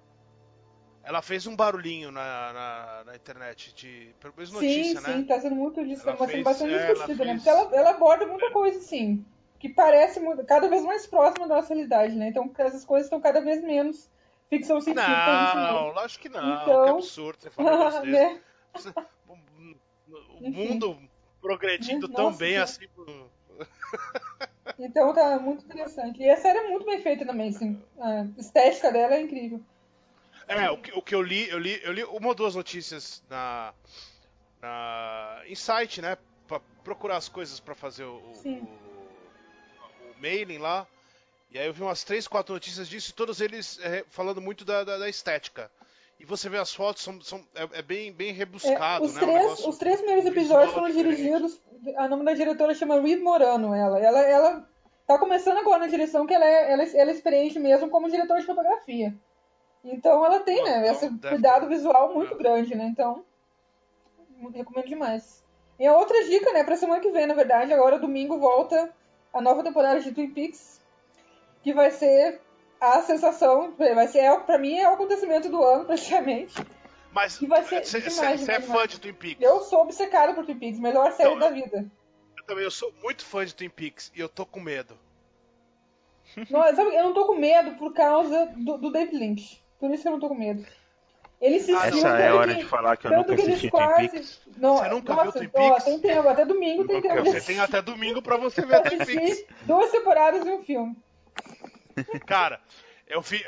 Ela 1.03 1.21
fez 1.21 1.47
um 1.47 1.55
barulhinho 1.55 2.11
na, 2.11 2.51
na, 2.53 3.03
na 3.05 3.15
internet 3.15 3.73
de. 3.73 4.13
Pelo 4.19 4.33
menos 4.35 4.49
Sim, 4.49 4.55
notícia, 4.55 4.99
sim, 5.01 5.17
né? 5.19 5.25
tá 5.25 5.39
sendo 5.39 5.55
muito 5.55 5.79
Ela 5.79 5.95
tá 6.17 6.27
sendo 6.27 6.43
bastante 6.43 6.73
é, 6.73 6.77
ela 6.83 6.93
discutida, 6.93 7.23
né? 7.25 7.31
fez- 7.31 7.43
Porque 7.43 7.49
ela, 7.49 7.75
ela 7.77 7.89
aborda 7.91 8.27
muita 8.27 8.51
coisa, 8.51 8.77
assim, 8.77 9.25
que 9.57 9.69
parece 9.69 10.19
muito- 10.19 10.43
cada 10.45 10.67
vez 10.67 10.83
mais 10.83 11.07
próxima 11.07 11.47
da 11.47 11.55
nossa 11.55 11.73
realidade, 11.73 12.13
né? 12.13 12.27
Então 12.27 12.51
essas 12.57 12.83
coisas 12.83 13.05
estão 13.05 13.21
cada 13.21 13.39
vez 13.39 13.63
menos 13.63 14.11
ficção 14.49 14.81
científica. 14.81 15.55
Não, 15.55 15.93
lógico 15.93 16.23
que 16.23 16.29
não. 16.29 16.61
Então- 16.61 16.83
Que 16.83 16.89
absurdo 16.89 17.37
você 17.39 17.49
falar 17.51 18.01
desse. 18.01 18.11
né? 18.11 18.41
O 20.39 20.49
mundo 20.49 20.97
progredindo 21.47 22.07
tão 22.09 22.25
Nossa, 22.25 22.37
bem 22.39 22.53
cara. 22.53 22.63
assim. 22.65 22.85
Então 24.79 25.11
tá 25.11 25.39
muito 25.39 25.65
interessante. 25.65 26.21
E 26.21 26.29
a 26.29 26.37
série 26.37 26.59
é 26.59 26.67
muito 26.69 26.85
bem 26.85 27.01
feita 27.01 27.25
também, 27.25 27.49
assim. 27.49 27.81
A 27.99 28.27
estética 28.37 28.91
dela 28.91 29.15
é 29.15 29.21
incrível. 29.21 29.59
É, 30.47 30.69
o 30.69 30.77
que, 30.77 30.91
o 30.91 31.01
que 31.01 31.15
eu 31.15 31.21
li, 31.21 31.49
eu 31.49 31.57
li, 31.57 31.79
eu 31.83 31.91
li 31.91 32.03
uma 32.03 32.27
ou 32.27 32.35
duas 32.35 32.53
notícias 32.53 33.23
na, 33.27 33.73
na 34.61 35.41
em 35.47 35.55
site, 35.55 35.99
né? 35.99 36.15
Pra 36.47 36.59
procurar 36.83 37.17
as 37.17 37.27
coisas 37.27 37.59
pra 37.59 37.73
fazer 37.73 38.03
o, 38.03 38.17
o- 38.17 38.67
o 40.11 40.21
mailing 40.21 40.59
lá. 40.59 40.85
E 41.49 41.57
aí 41.57 41.65
eu 41.65 41.73
vi 41.73 41.81
umas 41.81 42.03
três, 42.03 42.27
quatro 42.27 42.53
notícias 42.53 42.87
disso, 42.87 43.09
e 43.09 43.13
todos 43.13 43.41
eles 43.41 43.79
é, 43.79 44.05
falando 44.09 44.39
muito 44.41 44.63
da, 44.63 44.83
da, 44.83 44.97
da 44.99 45.09
estética. 45.09 45.71
E 46.19 46.25
você 46.25 46.49
vê 46.49 46.57
as 46.57 46.73
fotos, 46.73 47.03
são, 47.03 47.21
são, 47.21 47.39
é, 47.53 47.79
é 47.79 47.81
bem, 47.81 48.11
bem 48.11 48.29
É, 48.29 48.33
rebuscado, 48.33 49.05
os, 49.05 49.13
né? 49.13 49.19
Três, 49.21 49.37
negócio- 49.43 49.69
os 49.69 49.77
três 49.77 49.97
primeiros 49.97 50.25
episódios 50.25 50.73
foram 50.73 50.89
dirigidos. 50.89 51.61
A 51.95 52.07
nome 52.07 52.25
da 52.25 52.33
diretora 52.33 52.73
chama 52.73 52.99
Reed 52.99 53.21
Morano, 53.21 53.73
ela. 53.73 53.99
Ela, 53.99 54.21
ela 54.23 54.69
tá 55.05 55.17
começando 55.19 55.57
agora 55.59 55.79
na 55.79 55.87
direção, 55.87 56.25
que 56.25 56.33
ela 56.33 56.45
é, 56.45 56.71
ela, 56.73 56.83
é- 56.83 56.97
ela 56.97 57.11
é 57.11 57.13
experiente 57.13 57.59
mesmo 57.59 57.89
como 57.89 58.09
diretora 58.09 58.39
de 58.39 58.45
fotografia. 58.47 59.13
Então 59.83 60.25
ela 60.25 60.39
tem, 60.39 60.63
né, 60.63 60.79
Então, 60.79 60.91
esse 60.91 61.09
cuidado 61.19 61.67
visual 61.67 62.13
muito 62.13 62.33
É. 62.33 62.37
grande, 62.37 62.73
né? 62.75 62.85
Então, 62.85 63.23
recomendo 64.53 64.87
demais. 64.87 65.43
E 65.79 65.85
a 65.85 65.95
outra 65.95 66.23
dica, 66.25 66.51
né, 66.51 66.63
pra 66.63 66.75
semana 66.75 66.99
que 66.99 67.11
vem, 67.11 67.27
na 67.27 67.35
verdade, 67.35 67.71
agora 67.71 67.99
domingo 67.99 68.37
volta 68.39 68.91
a 69.31 69.39
nova 69.41 69.63
temporada 69.63 69.99
de 69.99 70.11
Twin 70.11 70.31
Peaks, 70.31 70.81
que 71.61 71.73
vai 71.73 71.91
ser 71.91 72.41
a 72.79 73.01
sensação, 73.01 73.73
vai 73.77 74.07
ser, 74.07 74.19
é, 74.19 74.37
pra 74.39 74.57
mim, 74.57 74.77
é 74.77 74.89
o 74.89 74.93
acontecimento 74.93 75.49
do 75.49 75.63
ano, 75.63 75.85
praticamente. 75.87 76.53
Mas 77.11 77.37
que 77.37 77.47
vai 77.47 77.63
ser 77.63 77.83
você 77.85 77.97
é 77.97 78.01
demais, 78.01 78.45
fã 78.65 78.87
de 78.87 78.99
Twin 78.99 79.13
Peaks? 79.13 79.41
Eu 79.43 79.61
sou 79.61 79.81
obcecada 79.81 80.33
por 80.33 80.45
Twin 80.45 80.59
Peaks, 80.59 80.79
melhor 80.79 81.11
série 81.13 81.29
Então, 81.29 81.39
da 81.39 81.49
vida. 81.49 81.85
Eu 82.37 82.45
também 82.45 82.63
eu 82.63 82.71
sou 82.71 82.93
muito 83.03 83.25
fã 83.25 83.43
de 83.45 83.55
Twin 83.55 83.69
Peaks 83.69 84.11
e 84.15 84.19
eu 84.19 84.29
tô 84.29 84.45
com 84.45 84.59
medo. 84.59 84.95
Não, 86.51 86.61
sabe, 86.75 86.93
eu 86.95 87.03
não 87.03 87.13
tô 87.13 87.25
com 87.25 87.35
medo 87.35 87.71
por 87.77 87.93
causa 87.93 88.47
do, 88.55 88.77
do 88.77 88.91
David 88.91 89.15
Lynch. 89.17 89.63
Por 89.79 89.89
isso 89.91 90.01
que 90.03 90.07
eu 90.07 90.11
não 90.11 90.19
tô 90.19 90.27
com 90.27 90.35
medo. 90.35 90.65
Ele 91.39 91.57
Ah, 91.73 91.89
não. 91.89 91.97
Essa 91.99 92.07
é 92.19 92.27
a 92.29 92.35
hora 92.35 92.53
que- 92.53 92.59
de 92.61 92.65
falar 92.65 92.97
que 92.97 93.07
eu 93.07 93.11
nunca 93.11 93.35
que 93.35 93.41
assisti 93.41 93.61
Twin 93.61 93.69
quase- 93.69 94.09
Peaks. 94.09 94.41
Não, 94.57 94.77
Você 94.77 94.89
nunca 94.89 95.13
viu 95.15 95.23
nossa, 95.25 95.37
Twin 95.39 95.49
ó, 95.53 95.59
Peaks? 95.69 95.83
tem 95.85 95.99
tempo, 95.99 96.27
até 96.27 96.45
domingo 96.45 96.85
tem 96.87 97.01
tempo. 97.01 97.23
Você 97.23 97.41
tem 97.41 97.59
até 97.59 97.81
domingo 97.81 98.21
pra 98.21 98.37
você 98.37 98.65
ver 98.65 98.81
Twin 98.83 98.97
Peaks. 98.97 99.45
duas 99.63 99.89
temporadas 99.91 100.45
e 100.45 100.51
um 100.51 100.63
filme. 100.63 100.95
Cara, 102.25 102.61
eu 103.07 103.21
vi. 103.21 103.43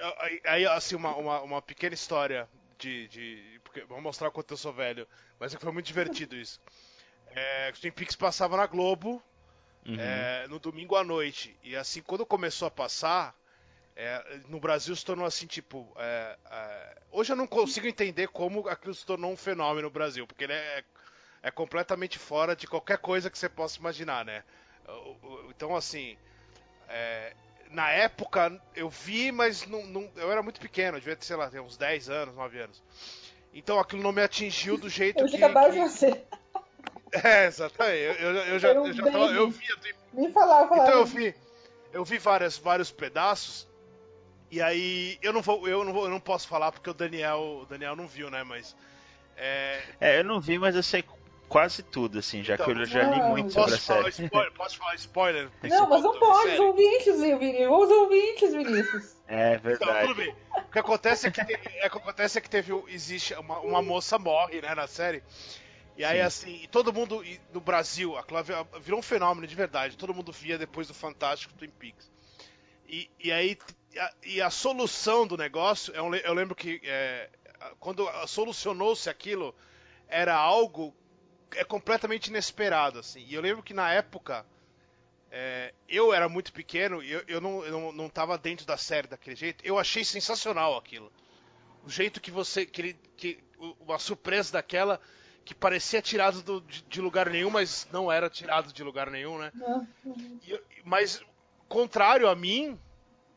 aí- 0.45 0.65
assim, 0.65 0.95
uma, 0.95 1.15
uma, 1.15 1.41
uma 1.41 1.61
pequena 1.61 1.93
história 1.93 2.47
de. 2.77 3.07
de 3.07 3.61
vou 3.87 4.01
mostrar 4.01 4.29
o 4.29 4.31
quanto 4.31 4.51
eu 4.53 4.57
sou 4.57 4.73
velho. 4.73 5.07
Mas 5.39 5.53
é 5.53 5.57
que 5.57 5.63
foi 5.63 5.71
muito 5.73 5.85
divertido 5.85 6.35
isso. 6.35 6.59
É, 7.31 7.71
Twin 7.73 7.91
Peaks 7.91 8.15
passava 8.15 8.57
na 8.57 8.65
Globo 8.67 9.21
Uhum. 9.85 9.95
é, 9.97 10.45
no 10.49 10.59
domingo 10.59 10.95
à 10.95 11.03
noite. 11.03 11.57
E 11.63 11.75
assim, 11.75 12.01
quando 12.01 12.25
começou 12.25 12.67
a 12.67 12.71
passar. 12.71 13.35
é, 13.95 14.39
no 14.47 14.59
Brasil 14.59 14.95
se 14.95 15.03
tornou 15.05 15.25
assim, 15.25 15.45
tipo. 15.47 15.91
é, 15.97 16.37
é, 16.51 16.97
hoje 17.11 17.31
eu 17.31 17.35
não 17.35 17.47
consigo 17.47 17.87
entender 17.87 18.27
como 18.29 18.67
aquilo 18.67 18.93
se 18.93 19.05
tornou 19.05 19.31
um 19.31 19.37
fenômeno 19.37 19.87
no 19.87 19.91
Brasil, 19.91 20.25
porque 20.27 20.43
ele 20.45 20.53
é, 20.53 20.83
é 21.43 21.51
completamente 21.51 22.17
fora 22.17 22.55
de 22.55 22.65
qualquer 22.67 22.97
coisa 22.97 23.29
que 23.29 23.37
você 23.37 23.49
possa 23.49 23.77
imaginar, 23.79 24.23
né? 24.25 24.43
O- 24.87 25.17
o- 25.27 25.47
Então, 25.51 25.75
assim. 25.75 26.17
é, 26.87 27.35
na 27.69 27.89
época 27.91 28.59
eu 28.75 28.89
vi, 28.89 29.31
mas 29.31 29.65
não, 29.67 29.85
não- 29.85 30.09
eu 30.15 30.31
era 30.31 30.41
muito 30.41 30.59
pequeno, 30.59 30.97
eu 30.97 31.01
devia 31.01 31.15
ter, 31.15 31.25
sei 31.25 31.35
lá, 31.35 31.49
ter 31.49 31.59
uns 31.59 31.77
10 31.77 32.09
anos, 32.09 32.35
9 32.35 32.59
anos. 32.59 32.81
Então 33.53 33.79
aquilo 33.79 34.01
não 34.03 34.11
me 34.11 34.21
atingiu 34.21 34.77
do 34.77 34.89
jeito 34.89 35.19
Eu 35.19 35.25
que. 35.27 35.37
que- 35.37 35.69
de 35.71 35.79
nascer. 35.79 36.25
É, 37.11 37.47
exatamente. 37.47 37.97
Eu, 37.97 38.13
eu, 38.13 38.35
eu 38.35 38.59
já, 38.59 38.71
um 38.79 38.85
eu 38.85 38.93
já 38.93 39.03
tava, 39.03 39.17
eu 39.33 39.51
Twin 39.51 39.93
Nem 40.13 40.31
falava, 40.31 40.69
falava. 40.69 40.87
então 40.89 40.99
eu 40.99 41.05
vi, 41.07 41.35
eu 41.91 42.05
vi 42.05 42.19
várias, 42.19 42.55
vários 42.57 42.91
pedaços. 42.91 43.67
E 44.51 44.61
aí 44.61 45.17
eu 45.21 45.33
não 45.33 45.41
vou, 45.41 45.67
eu 45.67 45.83
não 45.83 45.91
vou, 45.91 46.03
eu 46.03 46.09
não 46.11 46.19
posso 46.19 46.47
falar 46.47 46.71
porque 46.71 46.87
o 46.87 46.93
Daniel, 46.93 47.61
o 47.63 47.65
Daniel 47.65 47.95
não 47.95 48.07
viu, 48.07 48.29
né? 48.29 48.43
Mas 48.43 48.75
é, 49.35 49.81
É, 49.99 50.19
eu 50.19 50.23
não 50.23 50.39
vi, 50.39 50.59
mas 50.59 50.75
eu 50.75 50.83
sei 50.83 51.01
quase 51.49 51.83
tudo, 51.83 52.19
assim, 52.19 52.43
já 52.43 52.53
Então, 52.53 52.65
que 52.67 52.71
eu 52.71 52.85
já 52.85 53.03
li 53.03 53.19
não, 53.19 53.29
muito 53.29 53.51
sobre 53.53 53.73
a 53.75 53.77
série. 53.79 54.09
spoiler? 54.09 54.51
Posso 54.53 54.77
falar 54.77 54.95
spoiler? 54.95 55.49
Não, 55.63 55.89
mas 55.89 56.03
não 56.03 56.19
pode, 56.19 56.53
os 56.53 56.59
ouvintes, 56.59 57.19
Vinícius. 57.19 57.69
Os 57.71 57.89
ouvintes, 57.91 58.53
Vinícius. 58.53 59.15
É 59.27 59.55
Então, 59.55 59.71
tudo 59.77 59.79
verdade. 59.87 60.13
bem. 60.13 60.35
O 60.55 60.71
que 60.71 60.79
acontece 60.79 61.27
é 61.27 61.31
que, 61.31 61.43
te- 61.43 61.53
é, 61.53 61.89
que 61.89 61.97
acontece 61.97 62.37
é 62.37 62.41
que 62.41 62.49
teve, 62.49 62.71
existe 62.87 63.33
uma, 63.33 63.59
uma 63.59 63.81
moça 63.81 64.17
morre, 64.19 64.61
né, 64.61 64.73
na 64.75 64.87
série. 64.87 65.23
E 65.97 66.05
aí 66.05 66.19
Sim. 66.19 66.23
assim, 66.23 66.59
e 66.63 66.67
todo 66.67 66.93
mundo 66.93 67.23
e 67.25 67.39
no 67.53 67.59
Brasil, 67.59 68.15
aquela 68.17 68.41
vi- 68.41 68.53
virou 68.79 68.99
um 68.99 69.03
fenômeno 69.03 69.45
de 69.45 69.55
verdade. 69.55 69.97
Todo 69.97 70.13
mundo 70.13 70.31
via 70.31 70.57
depois 70.57 70.87
do 70.87 70.93
Fantástico 70.93 71.53
Twin 71.55 71.69
Peaks. 71.71 72.09
E, 72.87 73.09
e 73.19 73.31
aí 73.31 73.57
a, 73.97 74.11
e 74.25 74.41
a 74.41 74.49
solução 74.49 75.27
do 75.27 75.35
negócio, 75.35 75.93
eu, 75.93 76.07
le- 76.09 76.21
eu 76.23 76.33
lembro 76.33 76.55
que 76.55 76.79
é, 76.83 77.29
quando 77.79 78.07
solucionou-se 78.27 79.09
aquilo, 79.09 79.53
era 80.07 80.35
algo 80.35 80.95
é 81.55 81.63
completamente 81.63 82.27
inesperado, 82.27 82.99
assim. 82.99 83.25
E 83.27 83.33
eu 83.33 83.41
lembro 83.41 83.63
que 83.63 83.73
na 83.73 83.91
época 83.91 84.45
é, 85.31 85.73
eu 85.87 86.13
era 86.13 86.27
muito 86.27 86.51
pequeno 86.51 87.01
e 87.03 87.11
eu, 87.11 87.23
eu, 87.27 87.41
não, 87.41 87.63
eu 87.63 87.71
não, 87.71 87.91
não 87.91 88.09
tava 88.09 88.37
dentro 88.37 88.65
da 88.65 88.77
série 88.77 89.07
daquele 89.07 89.35
jeito. 89.35 89.63
Eu 89.65 89.77
achei 89.77 90.03
sensacional 90.03 90.75
aquilo. 90.77 91.11
O 91.85 91.89
jeito 91.89 92.19
que 92.21 92.31
você. 92.31 92.65
Que, 92.65 92.81
ele- 92.81 92.99
que, 93.15 93.39
uma 93.79 93.99
surpresa 93.99 94.53
daquela 94.53 94.99
que 95.45 95.53
parecia 95.55 96.01
tirado 96.01 96.41
do- 96.41 96.61
de, 96.61 96.81
de 96.83 97.01
lugar 97.01 97.29
nenhum, 97.29 97.49
mas 97.49 97.87
não 97.91 98.11
era 98.11 98.29
tirado 98.29 98.71
de 98.71 98.83
lugar 98.83 99.09
nenhum, 99.09 99.37
né? 99.37 99.51
Não. 99.55 99.87
E 100.47 100.61
mas, 100.83 101.21
contrário 101.67 102.27
a 102.27 102.35
mim, 102.35 102.79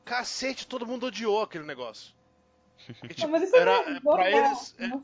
cacete, 0.04 0.66
todo 0.66 0.86
mundo 0.86 1.06
odiou 1.06 1.42
aquele 1.42 1.64
negócio. 1.64 2.14
Não, 3.02 3.08
tipo, 3.08 3.28
mas 3.28 3.42
isso 3.44 3.54
é 3.56 3.60
era, 3.60 3.90
normal, 4.00 4.14
pra 4.16 4.30
eles. 4.30 4.74
é-. 4.78 5.00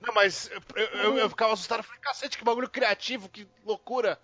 Não, 0.00 0.14
mas 0.14 0.50
eu, 0.74 0.82
eu, 0.84 1.18
eu 1.18 1.28
ficava 1.28 1.52
assustado, 1.52 1.80
eu 1.80 1.84
falei, 1.84 2.00
cacete, 2.00 2.38
que 2.38 2.44
bagulho 2.44 2.70
criativo, 2.70 3.28
que 3.28 3.46
loucura, 3.64 4.18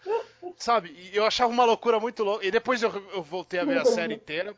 sabe? 0.56 0.88
E 0.90 1.14
eu 1.14 1.26
achava 1.26 1.52
uma 1.52 1.64
loucura 1.64 2.00
muito 2.00 2.24
louca. 2.24 2.46
E 2.46 2.50
depois 2.50 2.82
eu, 2.82 2.90
eu 3.12 3.22
voltei 3.22 3.60
a 3.60 3.64
ver 3.64 3.78
a 3.78 3.84
série 3.84 4.14
inteira. 4.14 4.54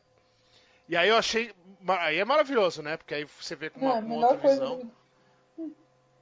E 0.88 0.96
aí 0.96 1.08
eu 1.08 1.16
achei. 1.16 1.52
Aí 2.00 2.18
é 2.18 2.25
maravilhoso, 2.25 2.82
né? 2.82 2.96
Porque 2.96 3.14
aí 3.14 3.25
você 3.25 3.56
vê 3.56 3.68
com 3.68 3.80
uma, 3.80 3.98
a 3.98 4.02
com 4.02 4.12
outra 4.12 4.38
coisa. 4.38 4.60
visão. 4.60 4.92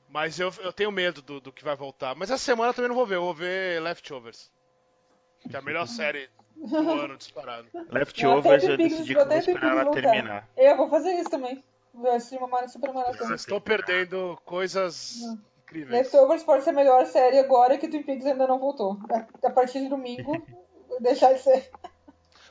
Mas 0.09 0.41
eu, 0.41 0.53
eu 0.61 0.73
tenho 0.73 0.91
medo 0.91 1.21
do, 1.21 1.41
do 1.41 1.53
que 1.53 1.63
vai 1.63 1.77
voltar. 1.77 2.15
Mas 2.15 2.31
essa 2.31 2.43
semana 2.43 2.71
eu 2.71 2.75
também 2.75 2.89
não 2.89 2.97
vou 2.97 3.07
ver, 3.07 3.17
eu 3.17 3.23
vou 3.23 3.35
ver 3.35 3.83
Leftovers. 3.83 4.51
Que 5.49 5.55
é 5.55 5.59
a 5.59 5.63
melhor 5.63 5.87
série 5.87 6.31
do 6.57 6.77
ano 6.93 7.19
disparado. 7.19 7.69
Leftovers 7.91 8.65
eu 8.65 8.77
decidi 8.79 9.15
que 9.15 9.21
eu 9.21 9.27
vou 9.27 9.37
esperar 9.37 9.77
ela 9.77 9.93
terminar. 9.93 10.49
É, 10.57 10.73
eu 10.73 10.77
vou 10.79 10.89
fazer 10.89 11.13
isso 11.13 11.29
também. 11.29 11.63
Assistir 12.15 12.37
uma 12.43 12.69
super 12.69 12.93
maratona. 12.93 13.19
Vocês 13.27 13.41
estão 13.41 13.61
perdendo 13.61 14.39
coisas 14.45 15.17
Não. 15.23 15.39
incríveis. 15.63 15.91
Leftovers 16.13 16.43
pode 16.43 16.65
ser 16.65 16.71
a 16.71 16.75
melhor 16.75 17.07
série 17.07 17.39
agora 17.39 17.79
que 17.79 17.89
Twin 17.89 18.03
Peaks 18.03 18.27
ainda 18.27 18.47
não 18.47 18.59
voltou. 18.59 18.99
A, 19.43 19.51
partir 19.51 19.81
de 19.81 19.89
domingo, 19.89 20.33
deixar 21.01 21.33
de 21.33 21.41
ser. 21.41 21.71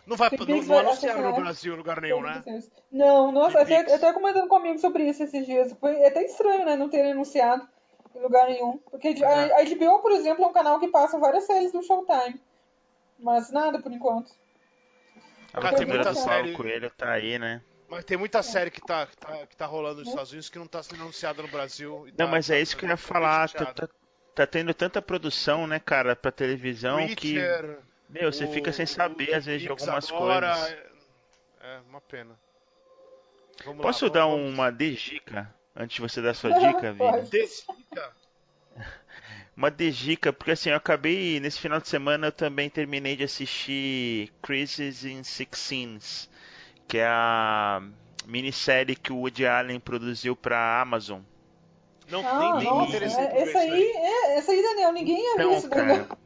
Não 0.05 0.15
vai 0.17 0.29
Twin 0.29 0.39
não, 0.39 0.45
Peaks 0.45 0.67
não 0.67 0.75
vai 0.75 0.85
anunciaram 0.85 1.21
no. 1.29 1.35
Brasil 1.35 1.73
em 1.73 1.77
lugar 1.77 2.01
nenhum, 2.01 2.21
né? 2.21 2.43
Não, 2.91 3.31
nossa, 3.31 3.61
até, 3.61 3.81
eu 3.93 3.99
tava 3.99 4.13
comentando 4.13 4.47
comigo 4.47 4.79
sobre 4.79 5.03
isso 5.03 5.23
esses 5.23 5.45
dias. 5.45 5.73
Foi 5.79 5.95
é 5.95 6.07
até 6.07 6.23
estranho, 6.23 6.65
né? 6.65 6.75
Não 6.75 6.89
terem 6.89 7.11
anunciado 7.11 7.67
em 8.15 8.19
lugar 8.21 8.47
nenhum. 8.47 8.77
Porque 8.89 9.09
É. 9.09 9.25
a, 9.25 9.59
a 9.59 9.63
HBO, 9.65 9.99
por 10.01 10.11
exemplo, 10.11 10.43
é 10.43 10.47
um 10.47 10.53
canal 10.53 10.79
que 10.79 10.87
passa 10.87 11.19
várias 11.19 11.45
séries 11.45 11.71
do 11.71 11.83
Showtime. 11.83 12.39
Mas 13.19 13.51
nada 13.51 13.79
por 13.81 13.91
enquanto. 13.91 14.31
A 15.53 15.61
muita 15.61 16.09
do 16.09 16.15
série- 16.15 16.51
Paulo 16.51 16.53
Coelho 16.57 16.91
tá 16.97 17.11
aí, 17.11 17.39
né? 17.39 17.61
Mas 17.87 18.03
tem 18.03 18.17
muita 18.17 18.41
série 18.41 18.71
que 18.71 18.81
tá, 18.81 19.05
que 19.05 19.15
tá, 19.17 19.45
que 19.47 19.55
tá 19.55 19.65
rolando 19.65 19.99
nos 19.99 20.09
Estados 20.09 20.31
Unidos 20.31 20.49
que 20.49 20.57
não 20.57 20.67
tá 20.67 20.81
sendo 20.81 21.01
anunciada 21.03 21.41
no 21.41 21.47
Brasil. 21.47 22.07
e 22.07 22.11
Não, 22.11 22.17
tá- 22.25 22.27
mas 22.27 22.47
tá- 22.47 22.55
é 22.55 22.61
isso 22.61 22.75
que 22.75 22.85
eu 22.85 22.89
ia 22.89 22.97
falar. 22.97 23.49
Tá, 23.49 23.65
tá- 23.73 23.89
tá 24.33 24.47
tendo 24.47 24.73
tanta 24.73 25.01
produção, 25.01 25.67
né, 25.67 25.79
cara, 25.79 26.15
pra 26.15 26.31
televisão 26.31 26.97
que. 27.15 27.37
Witcher, 27.37 27.79
Meu, 28.09 28.31
você 28.31 28.45
o- 28.45 28.51
fica 28.51 28.71
sem 28.73 28.85
saber 28.85 29.33
às 29.33 29.45
vezes 29.45 29.61
de 29.63 29.69
algumas 29.69 30.11
agora, 30.11 30.51
coisas. 30.55 30.69
É, 31.61 31.75
é 31.75 31.79
uma 31.89 32.01
pena. 32.01 32.39
Vamos 33.63 33.81
Posso 33.81 34.05
lá, 34.05 34.11
dar 34.11 34.25
vamos- 34.25 34.51
uma 34.53 34.71
dica 34.71 35.53
antes 35.75 35.95
de 35.95 36.01
você 36.01 36.21
dar 36.21 36.33
sua 36.33 36.51
dica, 36.53 36.91
Vini? 36.91 36.97
Pode. 36.97 37.29
Desica. 37.29 38.11
Uma 39.55 39.71
dica, 39.71 40.33
porque 40.33 40.51
assim, 40.51 40.69
eu 40.69 40.75
acabei, 40.75 41.39
nesse 41.39 41.59
final 41.61 41.79
de 41.79 41.87
semana 41.87 42.27
eu 42.27 42.31
também 42.33 42.69
terminei 42.69 43.15
de 43.15 43.23
assistir 43.23 44.29
Crisis 44.41 45.05
in 45.05 45.23
Six 45.23 45.57
Scenes, 45.57 46.29
que 46.87 46.97
é 46.97 47.05
a 47.07 47.81
minissérie 48.25 48.95
que 48.95 49.11
o 49.13 49.17
Woody 49.17 49.45
Allen 49.45 49.79
produziu 49.79 50.35
pra 50.35 50.81
Amazon. 50.81 51.21
Não, 52.09 52.21
Ah, 52.27 52.55
nem, 52.57 52.65
nossa, 52.65 52.95
é, 52.97 52.99
ver 52.99 53.05
essa 53.05 53.59
aí, 53.59 53.83
é, 53.83 54.37
essa 54.37 54.51
aí, 54.51 54.61
Daniel, 54.61 54.91
ninguém 54.91 55.17
ia 55.17 55.35
ver 55.37 55.43
Então, 55.43 55.57
isso, 55.57 55.69
Daniel. 55.69 56.05
cara, 56.05 56.17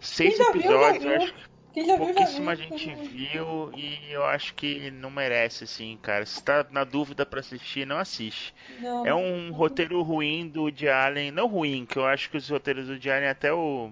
seis 0.00 0.38
episódios, 0.38 1.02
viu. 1.02 1.12
eu 1.12 1.22
acho 1.22 1.34
que 1.72 1.96
pouquíssima 1.98 2.54
viu. 2.54 2.64
gente 2.64 2.94
viu 2.94 3.72
e 3.74 4.10
eu 4.12 4.24
acho 4.24 4.54
que 4.54 4.90
não 4.90 5.10
merece, 5.10 5.64
assim, 5.64 5.98
cara. 6.02 6.24
Se 6.26 6.42
tá 6.42 6.66
na 6.70 6.84
dúvida 6.84 7.24
pra 7.24 7.40
assistir, 7.40 7.86
não 7.86 7.98
assiste. 7.98 8.54
Não, 8.80 9.06
É 9.06 9.10
não. 9.10 9.22
um 9.22 9.52
roteiro 9.52 10.00
ruim 10.02 10.48
do 10.48 10.62
Woody 10.62 10.88
Allen, 10.88 11.30
não 11.30 11.46
ruim, 11.46 11.86
que 11.86 11.98
eu 11.98 12.06
acho 12.06 12.30
que 12.30 12.36
os 12.36 12.48
roteiros 12.48 12.86
do 12.86 12.92
Woody 12.92 13.10
Allen, 13.10 13.28
até 13.28 13.52
o, 13.52 13.90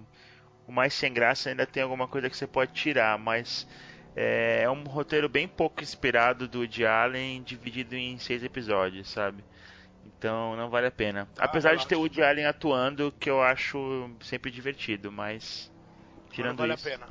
o 0.67 0.71
mais 0.71 0.93
sem 0.93 1.11
graça, 1.13 1.49
ainda 1.49 1.65
tem 1.65 1.81
alguma 1.83 2.07
coisa 2.07 2.29
que 2.29 2.37
você 2.37 2.45
pode 2.47 2.71
tirar, 2.73 3.17
mas 3.17 3.67
é, 4.15 4.61
é 4.63 4.69
um 4.69 4.83
roteiro 4.83 5.27
bem 5.27 5.47
pouco 5.47 5.83
inspirado 5.83 6.47
do 6.47 6.59
Woody 6.59 6.85
Allen, 6.85 7.43
dividido 7.43 7.95
em 7.95 8.17
seis 8.17 8.43
episódios, 8.43 9.09
sabe? 9.09 9.43
Então 10.17 10.55
não 10.55 10.69
vale 10.69 10.87
a 10.87 10.91
pena. 10.91 11.27
Ah, 11.37 11.45
Apesar 11.45 11.75
de 11.75 11.85
ter 11.87 11.95
o. 11.95 11.99
Woody 11.99 12.21
Allen 12.23 12.45
atuando, 12.45 13.11
que 13.19 13.29
eu 13.29 13.41
acho 13.41 14.09
sempre 14.21 14.49
divertido, 14.49 15.11
mas 15.11 15.71
Não 16.25 16.29
tirando 16.31 16.57
vale 16.59 16.73
isso, 16.73 16.87
a 16.87 16.91
pena. 16.91 17.07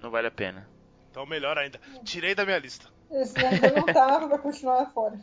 não 0.00 0.10
vale 0.10 0.26
a 0.28 0.30
pena. 0.30 0.68
Então 1.10 1.26
melhor 1.26 1.58
ainda. 1.58 1.80
Tirei 2.04 2.34
da 2.34 2.44
minha 2.44 2.58
lista. 2.58 2.88
Esse 3.10 3.38
ainda 3.44 3.70
não 3.72 3.86
tava, 3.86 4.28
vai 4.28 4.38
continuar 4.38 4.86
fora. 4.92 5.18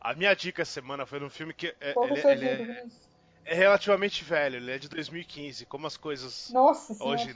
A 0.00 0.14
minha 0.14 0.34
dica 0.34 0.62
essa 0.62 0.72
semana 0.72 1.04
foi 1.06 1.18
num 1.20 1.30
filme 1.30 1.52
que 1.52 1.74
é, 1.80 1.92
Qual 1.92 2.06
que 2.08 2.14
é 2.26 2.32
ele, 2.32 2.46
ele 2.48 2.72
é, 2.72 2.84
é 3.44 3.54
relativamente 3.54 4.22
velho, 4.24 4.56
ele 4.56 4.70
é 4.72 4.78
de 4.78 4.88
2015. 4.88 5.66
Como 5.66 5.86
as 5.86 5.96
coisas 5.96 6.50
Nossa 6.52 6.94
senhora. 6.94 7.14
hoje 7.20 7.34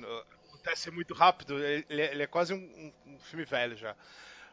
acontecem 0.69 0.93
muito 0.93 1.15
rápido, 1.15 1.59
ele, 1.65 1.85
ele 1.89 2.03
é, 2.03 2.23
é 2.23 2.27
quase 2.27 2.53
um, 2.53 2.93
um- 3.07 3.19
filme 3.21 3.45
velho 3.45 3.77
já. 3.77 3.95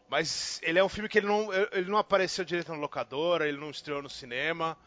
Mas 0.10 0.60
ele 0.64 0.80
é 0.80 0.84
um 0.84 0.90
filme 0.90 1.10
que 1.10 1.18
ele 1.18 1.28
não, 1.28 1.50
ele 1.72 1.90
não 1.90 1.98
apareceu 1.98 2.46
direito 2.46 2.72
na 2.72 2.78
locadora, 2.78 3.48
ele 3.48 3.58
não 3.58 3.70
estreou 3.72 4.02
no 4.02 4.10
cinema. 4.10 4.78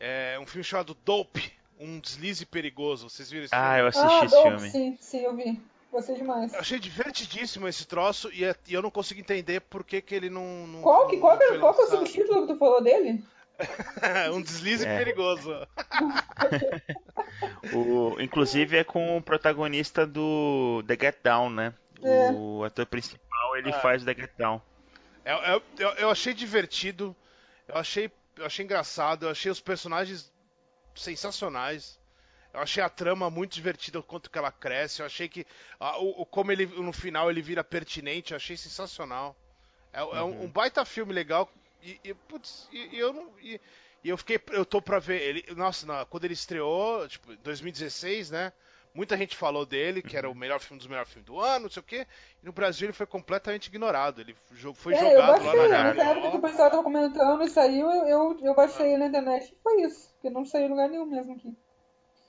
É 0.00 0.38
um 0.40 0.46
filme 0.46 0.64
chamado 0.64 0.96
Dope, 1.04 1.52
um 1.78 2.00
deslize 2.00 2.44
perigoso. 2.46 3.08
Vocês 3.08 3.30
viram 3.30 3.44
esse 3.44 3.54
Ah, 3.54 3.58
filme? 3.74 3.80
eu 3.80 3.86
assisti 3.86 4.06
ah, 4.22 4.24
esse 4.24 4.34
Dope, 4.34 4.48
filme. 4.50 4.70
sim, 4.70 4.98
sim, 5.00 5.20
eu 5.20 5.36
vi. 5.36 5.60
Gostei 5.92 6.16
demais. 6.16 6.52
Eu 6.52 6.60
achei 6.60 6.78
divertidíssimo 6.78 7.68
esse 7.68 7.86
troço 7.86 8.30
e, 8.32 8.44
é- 8.44 8.54
e 8.66 8.74
eu 8.74 8.82
não 8.82 8.90
consigo 8.90 9.20
entender 9.20 9.60
por 9.60 9.84
que, 9.84 10.00
que 10.00 10.14
ele 10.14 10.28
não. 10.30 10.66
não 10.66 10.82
Qual 10.82 11.06
que, 11.06 11.16
qual, 11.18 11.38
não 11.38 11.60
qual 11.60 11.74
que 11.74 11.80
é 11.82 11.84
o 11.84 11.88
subtítulo 11.90 12.46
que 12.46 12.52
tu 12.54 12.58
falou 12.58 12.82
dele? 12.82 13.22
um 14.34 14.42
deslize 14.42 14.86
É. 14.86 14.98
perigoso. 14.98 15.50
O, 17.74 18.20
inclusive 18.20 18.76
é 18.76 18.84
com 18.84 19.16
o 19.16 19.22
protagonista 19.22 20.06
do 20.06 20.82
The 20.86 20.96
Get 21.00 21.16
Down, 21.22 21.50
né? 21.50 21.74
É. 22.02 22.30
O 22.32 22.64
ator 22.64 22.86
principal 22.86 23.56
ele 23.56 23.70
Ah. 23.70 23.80
faz 23.80 24.04
The 24.04 24.14
Get 24.14 24.30
Down. 24.36 24.60
É- 25.24 25.32
é- 25.56 25.62
eu, 25.78 25.88
eu 25.94 26.10
achei 26.10 26.32
divertido, 26.32 27.14
eu 27.68 27.76
achei, 27.76 28.10
eu 28.36 28.46
achei 28.46 28.64
engraçado, 28.64 29.26
eu 29.26 29.30
achei 29.30 29.50
os 29.50 29.60
personagens 29.60 30.32
sensacionais. 30.94 31.98
Eu 32.52 32.60
achei 32.60 32.82
a 32.82 32.88
trama 32.88 33.28
muito 33.28 33.52
divertida 33.52 33.98
o 33.98 34.02
quanto 34.02 34.30
que 34.30 34.38
ela 34.38 34.50
cresce. 34.50 35.00
Eu 35.02 35.06
achei 35.06 35.28
que 35.28 35.46
ah, 35.78 35.98
o, 35.98 36.22
o- 36.22 36.26
como 36.26 36.50
ele 36.52 36.64
no 36.66 36.92
final 36.92 37.30
ele 37.30 37.42
vira 37.42 37.62
pertinente, 37.62 38.32
eu 38.32 38.36
achei 38.36 38.56
sensacional. 38.56 39.36
É, 39.92 40.00
é 40.00 40.22
um, 40.22 40.44
um 40.44 40.48
baita 40.48 40.84
filme 40.84 41.12
legal 41.12 41.50
e, 41.82 42.00
e, 42.02 42.14
putz, 42.14 42.68
e- 42.72 42.96
e 42.96 42.98
eu 42.98 43.12
não 43.12 43.30
e, 43.40 43.60
e 44.06 44.08
eu 44.08 44.16
fiquei 44.16 44.40
eu 44.52 44.64
tô 44.64 44.80
pra 44.80 44.98
ver 44.98 45.20
ele. 45.20 45.44
Nossa, 45.56 45.86
na- 45.86 46.04
quando 46.04 46.24
ele 46.24 46.34
estreou, 46.34 47.06
tipo, 47.08 47.32
em 47.32 47.36
2016, 47.42 48.30
né? 48.30 48.52
Muita 48.94 49.14
gente 49.16 49.36
falou 49.36 49.66
dele, 49.66 50.00
que 50.00 50.16
era 50.16 50.30
o 50.30 50.34
melhor 50.34 50.58
filme 50.58 50.78
dos 50.78 50.86
melhores 50.86 51.10
filmes 51.12 51.26
do 51.26 51.38
ano, 51.38 51.64
não 51.64 51.70
sei 51.70 51.80
o 51.80 51.84
quê. 51.84 52.06
E 52.42 52.46
no 52.46 52.52
Brasil 52.52 52.86
ele 52.86 52.94
foi 52.94 53.04
completamente 53.04 53.66
ignorado. 53.66 54.22
Ele 54.22 54.34
foi 54.74 54.94
é, 54.94 54.96
eu 55.04 55.10
jogado 55.10 55.42
baixei, 55.42 55.60
lá 55.60 55.68
na 55.68 55.84
nessa 55.92 56.10
época 56.10 56.30
que 56.30 56.36
o 56.38 56.40
pessoal 56.40 56.70
tava 56.70 56.82
comentando 56.82 57.42
e 57.44 57.50
saiu, 57.50 57.90
eu, 57.90 58.06
eu, 58.08 58.38
eu 58.42 58.54
baixei 58.54 58.86
ele 58.86 58.98
na 58.98 59.06
internet 59.08 59.52
e 59.52 59.62
foi 59.62 59.82
isso. 59.82 60.10
Porque 60.14 60.30
não 60.30 60.46
saiu 60.46 60.64
em 60.66 60.70
lugar 60.70 60.88
nenhum 60.88 61.04
mesmo 61.04 61.34
aqui. 61.34 61.54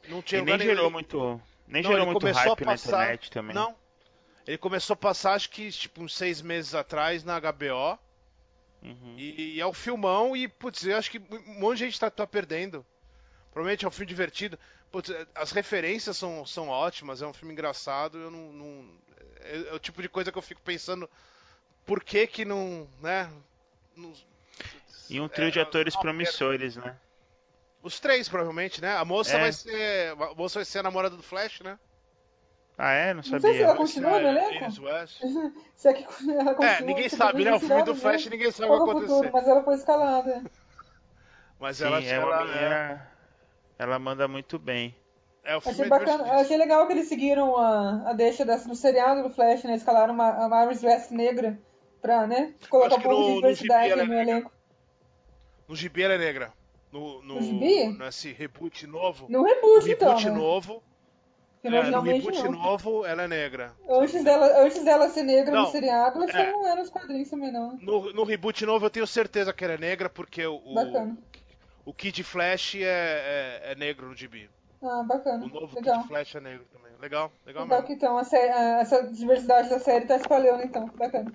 Não 0.10 0.22
tinha 0.22 0.42
E 0.42 0.44
nem 0.44 0.54
lugar 0.56 0.58
nenhum. 0.66 0.76
gerou 0.76 0.92
muito, 0.92 1.42
nem 1.68 1.82
Não, 1.84 1.90
gerou 1.90 1.98
ele 2.04 2.06
muito 2.08 2.20
começou 2.20 2.42
a 2.42 2.46
hype 2.48 2.60
na 2.66 2.72
passar- 2.74 3.02
internet 3.04 3.32
também. 3.32 3.56
Não. 3.56 3.74
Ele 4.46 4.58
começou 4.58 4.94
a 4.94 4.98
passar, 4.98 5.34
acho 5.36 5.50
que, 5.50 5.72
tipo, 5.72 6.02
uns 6.04 6.14
seis 6.16 6.42
meses 6.42 6.76
atrás 6.76 7.24
na 7.24 7.40
HBO. 7.40 7.98
Uhum. 8.82 9.16
E, 9.18 9.56
e 9.56 9.62
é 9.62 9.66
um 9.66 9.74
filmão 9.74 10.36
e, 10.36 10.48
putz, 10.48 10.86
eu 10.86 10.98
acho 10.98 11.10
que 11.12 11.20
um 11.20 11.60
monte 11.60 11.80
de 11.80 11.86
gente 11.86 12.00
tá, 12.00 12.10
tá 12.10 12.26
perdendo. 12.28 12.86
Provavelmente 13.52 13.86
é 13.86 13.88
um 13.88 13.92
filme 13.92 14.06
divertido. 14.08 14.58
Putz, 14.92 15.12
as 15.36 15.52
referências 15.52 16.16
são, 16.18 16.46
são 16.46 16.70
ótimas, 16.70 17.22
é 17.22 17.28
um 17.28 17.34
filme 17.34 17.54
engraçado. 17.54 18.18
Eu 18.18 18.32
não. 18.32 18.54
não- 18.54 18.98
é, 19.42 19.70
é 19.70 19.74
o 19.74 19.80
tipo 19.80 20.02
de 20.02 20.10
coisa 20.10 20.32
que 20.32 20.38
eu 20.38 20.42
fico 20.42 20.62
pensando. 20.62 21.10
Por 21.86 22.04
que 22.04 22.28
que 22.28 22.46
não. 22.46 22.88
né? 23.02 23.32
não- 23.96 24.14
E 25.10 25.20
um 25.20 25.28
trio 25.28 25.48
É, 25.48 25.52
de 25.52 25.60
atores 25.60 25.96
promissores, 25.96 26.76
né? 26.76 26.96
os 27.82 28.00
três, 28.00 28.28
provavelmente, 28.28 28.82
né? 28.82 28.96
A 28.98 29.06
moça 29.06 29.38
É. 29.38 29.40
vai 29.40 29.54
ser. 29.54 30.12
A 30.12 30.34
moça 30.36 30.60
vai 30.60 30.66
ser 30.66 30.80
a 30.80 30.84
namorada 30.84 31.16
do 31.16 31.24
Flash, 31.24 31.62
né? 31.62 31.80
Ah, 32.78 32.92
é? 32.92 33.14
Não 33.14 33.24
sei 33.24 33.40
se 33.40 33.42
sabia. 33.48 33.64
ela 33.64 33.76
continua 33.76 34.20
no 34.20 34.28
a 34.28 34.30
elenco? 34.30 34.82
West. 34.84 35.22
Se 35.76 35.88
é 35.90 35.94
que 35.94 36.04
ela 36.32 36.52
É, 36.52 36.56
continua, 36.56 36.82
ninguém 36.82 37.10
tipo, 37.10 37.16
sabe, 37.16 37.44
né? 37.44 37.54
O 37.54 37.60
filme 37.60 37.84
do 37.84 37.94
tirado, 37.94 37.96
Flash 37.96 38.26
né? 38.26 38.32
ninguém 38.32 38.52
sabe 38.52 38.72
o 38.72 38.84
que 38.84 38.90
é 38.90 38.92
acontecer. 38.92 39.32
mas 39.32 39.48
ela 39.48 39.64
foi 39.64 39.76
escalada. 39.76 40.44
Mas 41.60 41.78
Sim, 41.78 41.86
ela, 41.86 42.04
é 42.04 42.20
uma 42.20 42.36
ela 42.36 42.46
menina. 42.46 43.12
Ela 43.80 44.00
manda 44.00 44.28
muito 44.28 44.60
bem. 44.60 44.96
é, 45.44 45.54
é 45.54 45.58
o 45.58 45.62
filme 45.62 45.74
Achei 45.74 45.86
é 45.86 45.90
bacana, 45.90 46.24
achei 46.42 46.58
legal 46.58 46.86
que 46.88 46.94
eles 46.94 47.08
seguiram 47.08 47.58
a, 47.58 48.10
a 48.10 48.14
deixa 48.14 48.46
dessa, 48.46 48.68
do 48.68 48.76
seriado 48.76 49.24
do 49.24 49.30
Flash, 49.30 49.64
né? 49.64 49.76
Escalaram 49.76 50.14
uma, 50.14 50.46
uma 50.48 50.66
Iris 50.66 50.84
West 50.84 51.12
negra 51.12 51.60
pra, 52.02 52.28
né? 52.28 52.54
Colocar 52.70 52.96
um 52.96 53.02
pouco 53.02 53.16
no- 53.22 53.26
de 53.26 53.30
no 53.30 53.36
diversidade 53.38 53.90
ela 53.92 54.02
é 54.04 54.06
no 54.06 54.14
negra. 54.14 54.32
elenco. 54.32 54.52
No 55.68 55.76
gibi 55.76 56.04
ela 56.04 56.14
é 56.14 56.18
negra. 56.18 56.54
No, 56.92 57.22
no, 57.22 57.36
No 57.36 57.42
gibi? 57.42 57.88
Nesse 57.98 58.32
reboot 58.32 58.88
novo. 58.88 59.26
No 59.30 59.40
No 59.40 59.44
reboot, 59.46 59.92
então, 59.92 60.16
reboot 60.16 60.30
né? 60.30 60.32
É, 61.76 61.90
no 61.92 62.02
reboot 62.02 62.44
não. 62.44 62.52
novo, 62.52 63.06
ela 63.06 63.24
é 63.24 63.28
negra. 63.28 63.74
Antes 63.90 64.24
dela, 64.24 64.62
antes 64.64 64.84
dela 64.84 65.10
ser 65.10 65.24
negra 65.24 65.54
Não, 65.54 65.64
no 65.64 65.72
seriado, 65.72 66.26
que 66.26 66.36
é. 66.38 66.42
ela 66.42 66.52
não 66.52 66.68
era 66.68 66.82
nos 66.82 66.90
quadrinhos 66.90 67.30
também, 67.30 67.52
não. 67.52 67.78
No, 67.78 68.14
no 68.14 68.24
reboot 68.24 68.66
novo 68.66 68.86
eu 68.86 68.90
tenho 68.90 69.08
certeza 69.08 69.52
que 69.54 69.64
ela 69.64 69.74
é 69.74 69.78
negra, 69.78 70.10
porque 70.10 70.46
o, 70.46 70.62
o 71.86 71.94
Kid 71.94 72.24
Flash 72.24 72.76
é, 72.76 72.82
é, 72.84 73.72
é 73.72 73.76
negro 73.76 74.08
no 74.08 74.16
gibi. 74.16 74.50
Ah, 74.84 75.04
bacana. 75.04 75.44
O 75.46 75.48
novo 75.50 75.76
Legal. 75.76 75.98
Kid 76.00 76.08
Flash 76.08 76.36
é 76.36 76.40
negro 76.40 76.66
também. 76.72 76.92
Legal, 77.00 77.32
legal 77.46 77.64
Legal 77.64 77.80
mesmo. 77.82 77.88
que 77.88 77.94
então 77.94 78.18
a 78.18 78.24
sé- 78.24 78.52
a- 78.52 78.80
essa 78.82 79.04
diversidade 79.04 79.70
da 79.70 79.80
série 79.80 80.06
tá 80.06 80.16
espalhando, 80.18 80.64
então. 80.64 80.88
Bacana. 80.96 81.32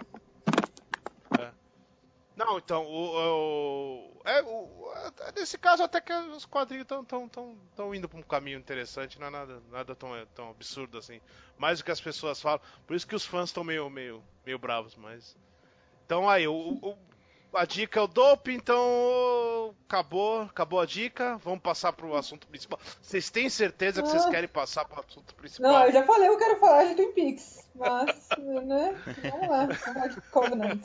Não, 2.34 2.56
então, 2.58 2.84
o, 2.86 4.12
o- 4.16 4.20
é, 4.24 4.42
o- 4.42 4.92
é, 5.26 5.32
nesse 5.38 5.58
caso 5.58 5.82
até 5.82 6.00
que 6.00 6.12
os 6.12 6.46
quadrinhos 6.46 6.82
estão 6.84 7.04
tão, 7.04 7.28
tão, 7.28 7.56
tão 7.76 7.94
indo 7.94 8.08
para 8.08 8.18
um 8.18 8.22
caminho 8.22 8.58
interessante, 8.58 9.20
não 9.20 9.26
é 9.26 9.30
nada, 9.30 9.62
nada 9.70 9.94
tão, 9.94 10.10
tão 10.34 10.48
absurdo 10.50 10.96
assim. 10.98 11.20
Mais 11.58 11.78
do 11.78 11.84
que 11.84 11.90
as 11.90 12.00
pessoas 12.00 12.40
falam. 12.40 12.60
Por 12.86 12.96
isso 12.96 13.06
que 13.06 13.14
os 13.14 13.24
fãs 13.26 13.50
estão 13.50 13.62
meio, 13.62 13.88
meio, 13.90 14.22
meio 14.46 14.58
bravos, 14.58 14.96
mas. 14.96 15.36
Então 16.06 16.28
aí, 16.28 16.48
o, 16.48 16.54
o- 16.54 16.98
a 17.54 17.66
dica 17.66 18.00
é 18.00 18.02
o 18.02 18.06
dope, 18.06 18.50
então 18.50 19.74
acabou, 19.86 20.40
acabou 20.42 20.80
a 20.80 20.86
dica. 20.86 21.36
Vamos 21.44 21.60
passar 21.60 21.92
pro 21.92 22.16
assunto 22.16 22.46
principal. 22.46 22.78
Vocês 23.02 23.28
têm 23.28 23.50
certeza 23.50 24.02
que 24.02 24.08
vocês 24.08 24.24
Ah. 24.24 24.30
querem 24.30 24.48
passar 24.48 24.86
pro 24.86 25.00
assunto 25.06 25.34
principal? 25.34 25.70
Não, 25.70 25.84
eu 25.84 25.92
já 25.92 26.02
falei, 26.06 26.28
eu 26.28 26.38
quero 26.38 26.58
falar 26.58 26.84
de 26.84 26.94
Twin 26.94 27.12
Peaks. 27.12 27.62
Mas, 27.74 28.28
né? 28.64 28.94
Vamos 29.30 29.48
lá. 29.48 29.58
Vamos 29.66 29.76
falar 29.78 30.06
de 30.08 30.20
Covenant. 30.30 30.82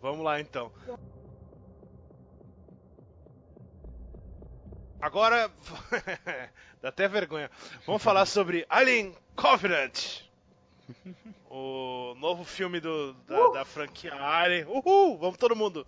Vamos 0.00 0.24
lá 0.24 0.40
então. 0.40 0.72
Agora, 5.00 5.50
dá 6.80 6.88
até 6.88 7.06
vergonha. 7.08 7.50
Vamos 7.86 8.02
falar 8.02 8.26
sobre 8.26 8.64
Alien 8.68 9.14
Covenant. 9.36 10.22
O 11.50 12.14
novo 12.18 12.44
filme 12.44 12.80
do, 12.80 13.12
da, 13.26 13.48
da 13.52 13.64
franquia 13.64 14.14
Alien. 14.14 14.64
Uhul! 14.66 15.18
Vamos 15.18 15.36
todo 15.36 15.54
mundo! 15.56 15.86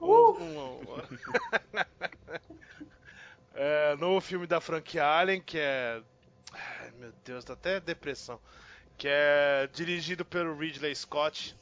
Uhul. 0.00 0.38
Um- 0.40 0.80
um- 0.80 1.02
é, 3.54 3.96
novo 3.96 4.20
filme 4.20 4.46
da 4.46 4.60
franquia 4.60 5.04
Alien, 5.06 5.40
que 5.40 5.58
é. 5.58 6.00
Ai, 6.52 6.90
meu 6.98 7.12
Deus, 7.24 7.44
dá 7.44 7.54
até 7.54 7.80
depressão. 7.80 8.40
Que 8.96 9.08
é 9.10 9.68
dirigido 9.72 10.24
pelo 10.24 10.56
Ridley 10.56 10.94
Scott. 10.94 11.54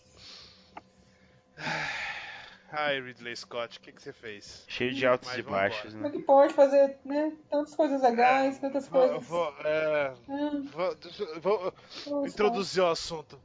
Ai, 2.73 3.01
Ridley 3.01 3.37
Scott, 3.37 3.79
o 3.79 3.81
que, 3.81 3.93
que 3.93 4.03
você 4.03 4.13
fez? 4.13 4.65
Cheio 4.67 4.93
de 4.93 5.07
altos 5.07 5.29
Mas 5.29 5.39
e 5.39 5.43
baixos, 5.43 5.93
Como 5.95 6.07
é 6.07 6.11
né? 6.11 6.17
que 6.17 6.23
pode 6.23 6.53
fazer, 6.55 6.99
né? 7.05 7.33
Tantas 7.49 7.75
coisas 7.77 8.03
legais, 8.03 8.59
tantas 8.59 8.89
Vou, 8.89 9.09
coisas. 9.09 9.29
vou, 9.29 9.55
é, 9.65 10.15
Ah, 10.29 10.95
vou- 11.41 11.73
vou 12.07 12.27
introduzir 12.27 12.83
o 12.83 12.89
assunto. 12.91 13.41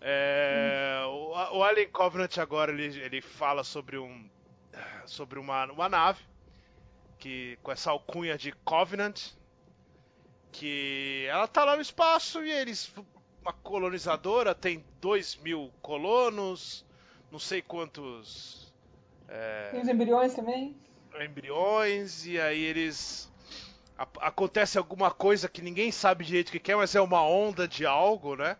É, 0.00 1.02
o, 1.06 1.58
o 1.58 1.62
Alien 1.62 1.90
Covenant 1.90 2.38
agora 2.38 2.72
ele, 2.72 2.98
ele 3.00 3.20
fala 3.20 3.62
sobre 3.62 3.98
um 3.98 4.28
sobre 5.04 5.38
uma, 5.38 5.66
uma 5.72 5.88
nave 5.90 6.22
que 7.18 7.58
com 7.62 7.70
essa 7.72 7.90
alcunha 7.90 8.38
de 8.38 8.52
Covenant 8.64 9.20
que 10.52 11.26
ela 11.28 11.46
tá 11.46 11.64
lá 11.64 11.76
no 11.76 11.82
espaço 11.82 12.42
e 12.42 12.50
eles 12.50 12.90
uma 13.42 13.52
colonizadora, 13.52 14.54
tem 14.54 14.84
2 15.00 15.36
mil 15.36 15.70
colonos, 15.82 16.84
não 17.30 17.38
sei 17.38 17.62
quantos. 17.62 18.72
É, 19.28 19.68
Tem 19.72 19.80
os 19.80 19.88
embriões 19.88 20.34
também? 20.34 20.76
embriões, 21.24 22.24
e 22.26 22.40
aí 22.40 22.62
eles. 22.62 23.30
a- 23.98 24.06
acontece 24.20 24.78
alguma 24.78 25.10
coisa 25.10 25.48
que 25.48 25.60
ninguém 25.60 25.90
sabe 25.92 26.24
direito 26.24 26.48
o 26.48 26.52
que 26.60 26.72
é, 26.72 26.76
mas 26.76 26.94
é 26.94 27.00
uma 27.00 27.22
onda 27.22 27.66
de 27.68 27.84
algo, 27.84 28.36
né? 28.36 28.56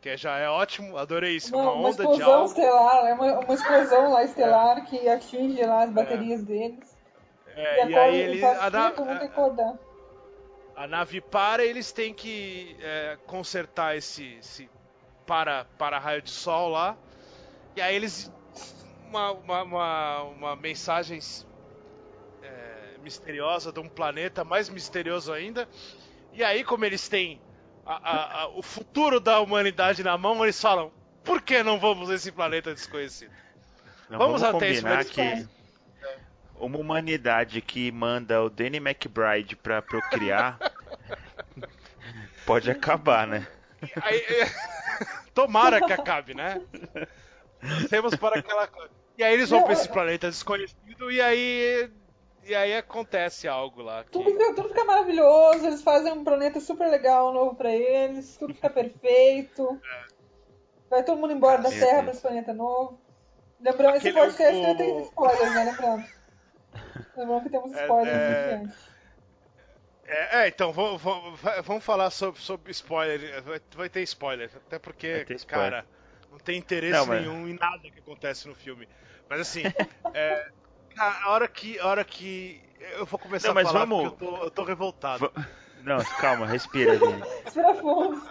Que 0.00 0.16
já 0.16 0.38
é 0.38 0.48
ótimo, 0.48 0.96
adorei 0.96 1.36
isso, 1.36 1.54
Uma, 1.54 1.64
uma, 1.64 1.72
uma 1.72 1.88
onda 1.88 2.06
de 2.06 2.12
explosão 2.12 2.32
algo. 2.34 2.46
estelar, 2.46 3.06
é 3.06 3.14
uma, 3.14 3.38
uma 3.40 3.54
explosão 3.54 4.12
lá 4.12 4.24
estelar 4.24 4.84
que 4.86 5.08
atinge 5.08 5.60
lá 5.64 5.82
as 5.82 5.90
baterias 5.90 6.44
deles. 6.44 6.96
É, 7.56 7.86
e 7.86 7.90
e 7.90 7.98
aí 7.98 8.16
ele, 8.20 8.44
a, 8.44 8.70
na- 8.70 8.92
a 10.76 10.86
nave 10.86 11.20
para, 11.20 11.64
eles 11.64 11.90
têm 11.90 12.14
que 12.14 12.76
é, 12.80 13.18
consertar 13.26 13.96
esse, 13.96 14.36
esse 14.36 14.70
para, 15.26 15.64
para 15.76 15.98
raio 15.98 16.22
de 16.22 16.30
sol 16.30 16.68
lá. 16.68 16.96
E 17.78 17.80
aí 17.80 17.94
eles. 17.94 18.28
Uma, 19.06 19.30
uma, 19.30 19.62
uma, 19.62 20.22
uma 20.24 20.56
mensagem 20.56 21.20
é, 22.42 22.96
misteriosa 22.98 23.72
de 23.72 23.80
um 23.80 23.88
planeta, 23.88 24.44
mais 24.44 24.68
misterioso 24.68 25.32
ainda. 25.32 25.68
E 26.32 26.42
aí, 26.44 26.64
como 26.64 26.84
eles 26.84 27.08
têm 27.08 27.40
a- 27.86 28.00
a- 28.02 28.42
a- 28.42 28.48
o 28.50 28.62
futuro 28.62 29.20
da 29.20 29.40
humanidade 29.40 30.02
na 30.02 30.18
mão, 30.18 30.44
eles 30.44 30.60
falam: 30.60 30.92
por 31.24 31.40
que 31.42 31.62
não 31.62 31.78
vamos 31.78 32.08
nesse 32.08 32.32
planeta 32.32 32.74
desconhecido? 32.74 33.32
Não, 34.10 34.18
Vamos 34.18 34.42
vamos, 34.42 34.42
até 34.42 34.70
esse 34.70 34.82
combinar 34.82 35.04
momento. 35.04 35.12
que 35.12 35.46
uma 36.54 36.78
humanidade 36.78 37.60
que 37.62 37.90
manda 37.92 38.42
o 38.42 38.50
Danny 38.50 38.78
McBride 38.78 39.56
pra 39.56 39.80
procriar 39.80 40.58
pode 42.46 42.70
acabar, 42.70 43.26
né? 43.26 43.46
Aí, 44.00 44.20
tomara 45.34 45.80
que 45.80 45.92
acabe, 45.92 46.34
né? 46.34 46.60
Temos 47.90 48.14
para 48.16 48.38
aquela 48.38 48.66
coisa. 48.66 48.90
E 49.16 49.24
aí 49.24 49.34
eles 49.34 49.50
vão 49.50 49.62
pra 49.62 49.72
esse 49.72 49.88
planeta 49.88 50.28
desconhecido 50.28 51.10
e 51.10 51.20
aí. 51.20 51.90
E 52.44 52.54
aí 52.54 52.74
acontece 52.76 53.46
algo 53.46 53.82
lá. 53.82 54.04
Que... 54.04 54.10
Tudo 54.12 54.30
fica, 54.30 54.54
tudo 54.54 54.68
fica 54.68 54.84
maravilhoso, 54.84 55.66
eles 55.66 55.82
fazem 55.82 56.12
um 56.12 56.24
planeta 56.24 56.60
super 56.60 56.88
legal 56.88 57.32
novo 57.32 57.54
pra 57.54 57.70
eles, 57.74 58.36
tudo 58.38 58.54
fica 58.54 58.70
perfeito. 58.70 59.78
Vai 60.88 61.02
todo 61.02 61.18
mundo 61.18 61.32
embora 61.34 61.60
da 61.60 61.68
Terra 61.68 62.02
pra 62.04 62.12
esse 62.12 62.22
planeta 62.22 62.54
novo. 62.54 62.98
Lembrando, 63.60 63.96
esse 63.96 64.12
podcast 64.12 64.60
o- 64.60 64.76
tem 64.76 65.00
spoilers, 65.02 65.54
né? 65.54 65.64
Lembrando. 65.64 66.04
Lembrando 67.16 67.42
que 67.42 67.50
temos 67.50 67.72
É, 67.76 67.82
spoilers 67.82 68.16
é, 68.16 68.44
aqui 68.44 68.54
antes. 68.64 68.88
É, 70.06 70.38
é, 70.44 70.48
então, 70.48 70.72
vamos, 70.72 71.02
vamos, 71.02 71.40
vamos 71.64 71.84
falar 71.84 72.08
sobre, 72.10 72.40
sobre 72.40 72.70
spoiler. 72.70 73.42
Vai, 73.42 73.60
vai 73.74 73.88
ter 73.90 74.00
spoiler. 74.02 74.50
Até 74.66 74.78
porque, 74.78 75.12
Vai 75.16 75.24
ter 75.26 75.34
spoiler. 75.34 75.70
cara, 75.70 75.86
não 76.30 76.38
tem 76.38 76.58
interesse 76.58 76.98
Não, 76.98 77.06
mas- 77.06 77.20
nenhum 77.20 77.48
em 77.48 77.54
nada 77.54 77.78
que 77.90 77.98
acontece 77.98 78.46
no 78.48 78.54
filme. 78.54 78.88
Mas 79.28 79.40
assim, 79.40 79.62
é, 80.14 80.48
a 80.96 81.30
hora 81.30 81.46
que. 81.48 81.78
A 81.78 81.86
hora 81.86 82.04
que. 82.04 82.60
Eu 82.96 83.04
vou 83.06 83.18
começar 83.18 83.48
Não, 83.48 83.54
mas 83.54 83.68
a 83.68 83.72
falar 83.72 83.84
vamos- 83.84 84.10
porque 84.10 84.24
eu 84.24 84.28
tô, 84.30 84.44
eu 84.44 84.50
tô 84.50 84.62
revoltado. 84.64 85.30
Va- 85.34 85.46
Não, 85.82 85.98
calma, 86.20 86.46
respira, 86.46 86.96
Vini. 86.98 87.22
Respira 87.44 87.74
fundo. 87.74 88.22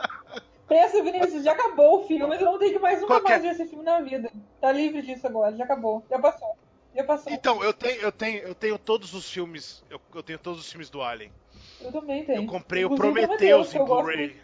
Pensa, 0.67 1.01
Vinícius, 1.01 1.43
já 1.45 1.53
acabou 1.53 2.03
o 2.03 2.07
filme, 2.07 2.25
mas 2.27 2.41
eu 2.41 2.51
não 2.51 2.59
tenho 2.59 2.73
que 2.73 2.79
mais 2.79 2.99
nunca 2.99 3.13
Qual 3.13 3.21
que 3.21 3.27
é? 3.27 3.29
mais 3.31 3.41
ver 3.43 3.51
esse 3.51 3.65
filme 3.69 3.85
na 3.85 4.01
vida. 4.01 4.29
Tá 4.59 4.69
livre 4.71 5.01
disso 5.01 5.25
agora, 5.25 5.55
já 5.55 5.63
acabou. 5.63 6.05
Já 6.09 6.19
passou. 6.19 6.57
Já 6.93 7.03
passou. 7.05 7.31
Então, 7.31 7.63
eu 7.63 7.73
tenho, 7.73 8.01
eu 8.01 8.11
tenho, 8.11 8.39
eu 8.39 8.53
tenho 8.55 8.77
todos 8.77 9.13
os 9.13 9.29
filmes. 9.31 9.83
Eu, 9.89 10.01
eu 10.13 10.21
tenho 10.23 10.37
todos 10.39 10.59
os 10.59 10.69
filmes 10.69 10.89
do 10.89 11.01
Alien. 11.01 11.31
Eu 11.79 11.91
também 11.91 12.25
tenho. 12.25 12.41
Eu 12.41 12.47
comprei 12.47 12.83
o 12.83 12.91
Inclusive, 12.93 13.21
Prometheus 13.27 13.69
que 13.69 13.77
em 13.77 13.79
eu 13.79 13.85
gosto 13.85 14.05
Blu-ray. 14.07 14.35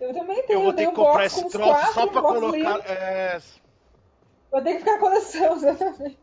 Eu 0.00 0.14
também 0.14 0.42
tenho, 0.46 0.58
Eu 0.58 0.62
vou 0.62 0.72
ter 0.72 0.82
que 0.84 0.88
um 0.92 0.94
comprar 0.94 1.24
esse 1.26 1.48
troço 1.48 1.92
só 1.92 2.06
pra 2.06 2.22
colocar. 2.22 2.80
É, 2.90 3.40
Vou 4.50 4.62
ter 4.62 4.72
que 4.74 4.78
ficar 4.78 4.98
coleção, 4.98 5.56
exatamente. 5.56 6.18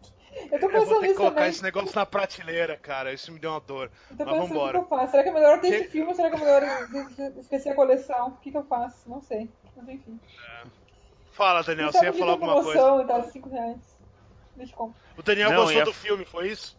Eu 0.52 0.60
tô 0.60 0.66
eu 0.66 0.72
vou 0.72 0.72
pensando 0.72 1.00
ter 1.02 1.08
que 1.10 1.14
colocar 1.14 1.36
também. 1.36 1.50
esse 1.50 1.64
negócio 1.64 1.92
na 1.96 2.06
prateleira, 2.06 2.76
cara. 2.78 3.14
Isso 3.14 3.32
me 3.32 3.40
deu 3.40 3.52
uma 3.52 3.60
dor. 3.62 3.92
Eu 4.12 4.18
tô 4.18 4.26
Mas 4.26 4.34
pensando 4.34 4.44
o 4.44 4.48
que 4.48 4.54
vambora. 4.54 4.78
eu 4.80 4.86
faço. 4.86 5.12
Será 5.12 5.24
que 5.24 5.30
é 5.30 5.34
melhor 5.34 5.62
ter 5.62 5.68
Que- 5.70 5.76
esse 5.76 5.88
filme 5.90 6.10
ou 6.10 6.16
será 6.16 6.30
que 6.30 6.36
é 6.36 6.40
melhor 6.40 6.64
esquecer 7.40 7.70
a 7.70 7.76
coleção? 7.76 8.28
O 8.30 8.38
que, 8.38 8.52
que 8.52 8.58
eu 8.58 8.64
faço? 8.66 9.10
Não 9.10 9.22
sei. 9.22 9.50
Mas 9.78 9.88
enfim. 9.90 10.20
Fala, 11.32 11.62
Daniel, 11.64 11.92
você 11.92 12.06
ia 12.06 12.14
falar 12.14 12.32
alguma 12.34 12.54
coisa. 12.64 12.72
promoção 12.72 13.02
e 13.02 13.08
tal, 13.08 13.24
5 13.24 13.50
reais. 13.50 13.98
Deixa 14.56 14.72
eu 14.74 14.78
comprar. 14.78 15.00
O 15.18 15.22
Daniel 15.24 15.50
Não, 15.50 15.58
gostou 15.58 15.78
ia- 15.78 15.86
do 15.86 15.94
filme, 15.94 16.26
foi 16.26 16.48
isso? 16.50 16.78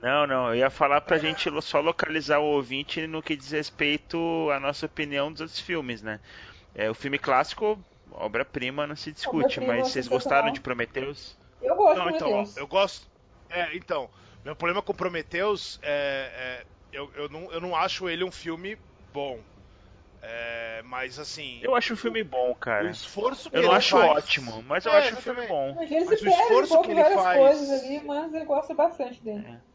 Não, 0.00 0.26
não, 0.26 0.48
eu 0.50 0.56
ia 0.56 0.70
falar 0.70 1.00
pra 1.00 1.18
gente 1.18 1.50
lo- 1.50 1.60
só 1.60 1.80
localizar 1.80 2.38
o 2.38 2.44
ouvinte 2.44 3.06
no 3.06 3.22
que 3.22 3.36
diz 3.36 3.50
respeito 3.50 4.16
à 4.52 4.60
nossa 4.60 4.86
opinião 4.86 5.32
dos 5.32 5.40
outros 5.40 5.58
filmes, 5.60 6.02
né? 6.02 6.20
É, 6.74 6.88
o 6.90 6.94
filme 6.94 7.18
clássico, 7.18 7.84
obra-prima, 8.10 8.86
não 8.86 8.94
se 8.96 9.12
discute, 9.12 9.60
mas 9.60 9.88
vocês 9.88 10.06
gostaram 10.06 10.52
de 10.52 10.60
Prometheus? 10.60 11.36
Eu 11.60 11.74
gosto 11.76 11.98
Não, 11.98 12.10
então, 12.10 12.32
ó, 12.32 12.46
eu 12.56 12.66
gosto. 12.66 13.08
É, 13.50 13.74
então, 13.76 14.08
meu 14.44 14.54
problema 14.54 14.82
com 14.82 14.94
Prometheus 14.94 15.78
é. 15.82 16.64
é 16.64 16.66
eu, 16.92 17.12
eu, 17.14 17.28
não, 17.28 17.52
eu 17.52 17.60
não 17.60 17.76
acho 17.76 18.08
ele 18.08 18.24
um 18.24 18.30
filme 18.32 18.78
bom. 19.12 19.44
É, 20.22 20.82
mas 20.84 21.18
assim. 21.18 21.60
Eu 21.62 21.74
acho 21.74 21.94
o 21.94 21.96
filme 21.96 22.22
bom, 22.24 22.50
o 22.50 22.54
cara. 22.54 22.90
esforço 22.90 23.50
que 23.50 23.56
Eu 23.56 23.62
não 23.62 23.72
acho 23.72 23.90
faz- 23.96 24.10
ótimo, 24.12 24.62
mas 24.62 24.86
eu 24.86 24.92
É, 24.92 24.98
acho 24.98 25.14
o 25.14 25.22
filme 25.22 25.46
bom. 25.46 25.74
Mas 25.74 25.90
ele 25.90 26.04
Mas 26.04 26.18
se 26.18 26.24
o 26.24 26.30
perde 26.30 26.42
um 26.42 26.44
esforço 26.44 26.68
pouco 26.68 26.84
que 26.86 26.90
em 26.92 26.94
ele 26.94 27.02
várias 27.02 27.22
faz- 27.22 27.38
coisas 27.40 27.70
ali, 27.70 28.04
mas 28.04 28.34
eu 28.34 28.44
gosto 28.46 28.74
bastante 28.74 29.22
dele. 29.22 29.46
É. 29.46 29.67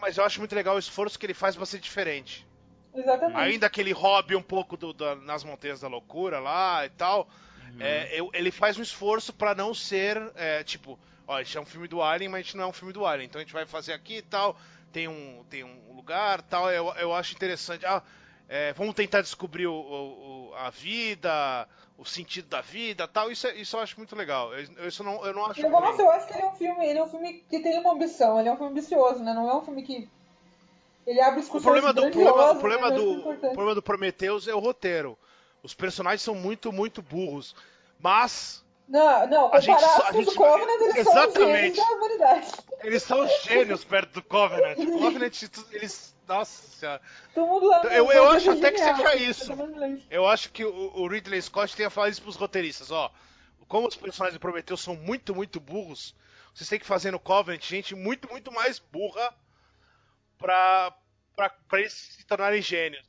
Mas 0.00 0.16
eu 0.16 0.24
acho 0.24 0.38
muito 0.40 0.54
legal 0.54 0.76
o 0.76 0.78
esforço 0.78 1.18
que 1.18 1.26
ele 1.26 1.34
faz 1.34 1.56
pra 1.56 1.66
ser 1.66 1.78
diferente. 1.78 2.46
Exatamente. 2.94 3.36
Ainda 3.38 3.66
aquele 3.66 3.92
hobby 3.92 4.34
um 4.34 4.42
pouco 4.42 4.76
do, 4.76 4.92
da- 4.92 5.14
nas 5.16 5.44
montanhas 5.44 5.80
da 5.80 5.88
loucura 5.88 6.38
lá 6.40 6.84
e 6.86 6.90
tal. 6.90 7.28
é, 7.80 8.18
eu- 8.18 8.30
ele 8.32 8.50
faz 8.50 8.76
um 8.78 8.82
esforço 8.82 9.32
pra 9.32 9.54
não 9.54 9.72
ser, 9.74 10.20
é, 10.34 10.64
tipo, 10.64 10.98
ó, 11.26 11.36
a 11.36 11.42
gente 11.42 11.56
é 11.58 11.60
um 11.60 11.66
filme 11.66 11.86
do 11.86 12.02
Alien, 12.02 12.28
mas 12.30 12.40
a 12.40 12.42
gente 12.42 12.56
não 12.56 12.64
é 12.64 12.66
um 12.66 12.72
filme 12.72 12.92
do 12.92 13.06
Alien. 13.06 13.26
Então 13.26 13.40
a 13.40 13.44
gente 13.44 13.52
vai 13.52 13.66
fazer 13.66 13.92
aqui 13.92 14.16
e 14.16 14.22
tal, 14.22 14.58
tem 14.90 15.06
um, 15.06 15.44
tem 15.50 15.62
um 15.64 15.92
lugar 15.94 16.40
tal. 16.42 16.70
Eu, 16.72 16.92
eu 16.96 17.14
acho 17.14 17.34
interessante. 17.34 17.84
Ah, 17.86 18.02
é, 18.48 18.72
vamos 18.72 18.94
tentar 18.94 19.20
descobrir 19.20 19.66
o, 19.66 19.74
o- 19.74 19.76
o- 19.76 20.37
a 20.66 20.70
vida, 20.70 21.68
o 21.96 22.04
sentido 22.04 22.48
da 22.48 22.60
vida 22.60 23.06
tal. 23.08 23.30
Isso, 23.30 23.46
é- 23.46 23.54
isso 23.56 23.76
eu 23.76 23.80
acho 23.80 23.96
muito 23.96 24.14
legal. 24.16 24.52
Eu, 24.54 24.88
isso 24.88 25.02
não, 25.04 25.24
eu 25.24 25.32
não 25.34 25.46
acho. 25.46 25.60
Eu, 25.60 25.70
ruim. 25.70 25.80
nossa, 25.80 26.02
eu 26.02 26.10
acho 26.10 26.26
que 26.26 26.34
ele 26.34 26.42
é 26.42 26.46
um 26.46 26.52
filme, 26.56 26.86
ele 26.86 26.98
é 26.98 27.02
um 27.02 27.08
filme 27.08 27.44
que 27.48 27.60
tem 27.60 27.78
uma 27.78 27.92
ambição, 27.92 28.38
ele 28.38 28.48
é 28.48 28.52
um 28.52 28.56
filme 28.56 28.72
ambicioso, 28.72 29.22
né? 29.22 29.32
Não 29.34 29.48
é 29.48 29.54
um 29.56 29.62
filme 29.64 29.82
que 29.82 30.08
ele 31.06 31.20
abre 31.20 31.40
O 31.40 31.60
problema 31.60 31.92
do, 31.92 32.06
o 32.06 32.10
problema, 32.10 32.50
o 32.52 32.56
problema 32.58 32.90
né? 32.90 32.96
do, 32.96 33.02
Mas 33.04 33.08
é 33.08 33.16
o 33.16 33.20
importante. 33.20 33.52
problema 33.54 33.74
do 33.74 33.82
Prometheus 33.82 34.46
é 34.48 34.54
o 34.54 34.58
roteiro. 34.58 35.18
Os 35.62 35.74
personagens 35.74 36.22
são 36.22 36.34
muito, 36.34 36.70
muito 36.72 37.00
burros. 37.02 37.54
Mas 37.98 38.64
Não, 38.88 39.26
não, 39.26 39.52
A 39.54 39.58
gente 39.60 39.82
a 39.84 40.12
gente- 40.12 40.34
Covenant, 40.34 40.80
eles 40.80 41.04
são 41.04 41.12
os 41.12 41.18
Exatamente. 41.34 41.60
gênios 41.60 41.76
da 41.76 41.94
humanidade. 41.94 42.46
eles 42.84 43.02
são 43.02 43.26
gênios 43.42 43.84
perto 43.84 44.12
do 44.12 44.22
Covenant. 44.22 44.78
O 44.78 44.92
Covenant, 45.00 45.42
eles. 45.72 46.14
Nossa 46.28 46.68
senhora. 46.76 47.00
Eu- 47.88 48.12
eu 48.12 48.30
acho 48.30 48.50
é 48.50 48.52
até 48.52 48.70
que 48.72 48.78
seja 48.78 49.16
isso. 49.16 49.52
Eu 50.10 50.26
acho 50.28 50.52
que 50.52 50.64
o, 50.64 50.92
o 50.94 51.08
Ridley 51.08 51.40
Scott 51.42 51.74
tenha 51.74 51.88
falado 51.90 52.12
isso 52.12 52.22
pros 52.22 52.36
roteiristas, 52.36 52.90
ó. 52.90 53.10
Como 53.66 53.88
os 53.88 53.96
personagens 53.96 54.38
do 54.38 54.40
Prometheus 54.40 54.80
são 54.80 54.94
muito, 54.94 55.34
muito 55.34 55.58
burros, 55.60 56.14
vocês 56.54 56.68
têm 56.68 56.78
que 56.78 56.86
fazer 56.86 57.10
no 57.10 57.18
Covenant 57.18 57.62
gente 57.62 57.94
muito, 57.94 58.28
muito 58.30 58.50
mais 58.52 58.78
burra 58.78 59.34
pra, 60.38 60.94
pra, 61.36 61.50
pra 61.50 61.80
eles 61.80 61.92
se 61.92 62.24
tornarem 62.26 62.62
gênios. 62.62 63.06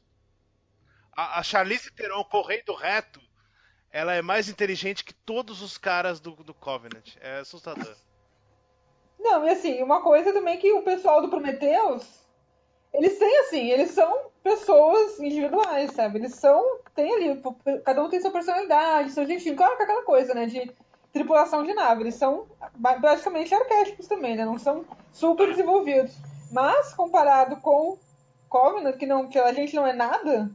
A, 1.16 1.40
a 1.40 1.44
Charlize 1.44 1.92
Theron 1.92 2.24
correndo 2.26 2.74
reto, 2.74 3.22
ela 3.92 4.14
é 4.14 4.22
mais 4.22 4.48
inteligente 4.50 5.04
que 5.04 5.14
todos 5.14 5.62
os 5.62 5.78
caras 5.78 6.20
do, 6.20 6.32
do 6.44 6.54
Covenant. 6.54 7.16
É 7.22 7.40
assustador. 7.40 7.96
Não, 9.20 9.46
e 9.46 9.50
assim, 9.50 9.82
uma 9.84 10.02
coisa 10.02 10.32
também 10.34 10.58
que 10.60 10.72
o 10.74 10.84
pessoal 10.84 11.22
do 11.22 11.30
Prometheus, 11.30 12.06
eles 12.93 13.17
têm 13.17 13.39
assim, 13.39 13.67
eles 13.71 13.91
são 13.91 14.30
pessoas 14.43 15.19
individuais, 15.19 15.91
sabe? 15.91 16.19
Eles 16.19 16.36
são, 16.36 16.80
tem 16.95 17.13
ali, 17.13 17.41
cada 17.84 18.04
um 18.04 18.10
tem 18.10 18.21
sua 18.21 18.32
personalidade, 18.32 19.12
seu 19.12 19.25
jeitinho, 19.25 19.56
claro 19.56 19.75
que 19.75 19.82
é 19.84 19.86
aquela 19.86 20.04
coisa, 20.04 20.34
né, 20.34 20.45
de 20.45 20.71
tripulação 21.12 21.63
de 21.63 21.73
nave, 21.73 22.04
eles 22.04 22.15
são 22.15 22.45
ba- 22.75 22.97
basicamente 22.97 23.54
arquétipos 23.54 24.08
também, 24.08 24.36
né, 24.36 24.45
não 24.45 24.58
são 24.58 24.86
super 25.12 25.47
desenvolvidos. 25.49 26.15
Mas, 26.52 26.93
comparado 26.93 27.58
com 27.58 27.97
Covenant, 28.47 28.97
que, 28.97 29.06
não, 29.06 29.28
que 29.28 29.38
a 29.38 29.54
gente 29.54 29.75
não 29.75 29.86
é 29.86 29.93
nada, 29.93 30.49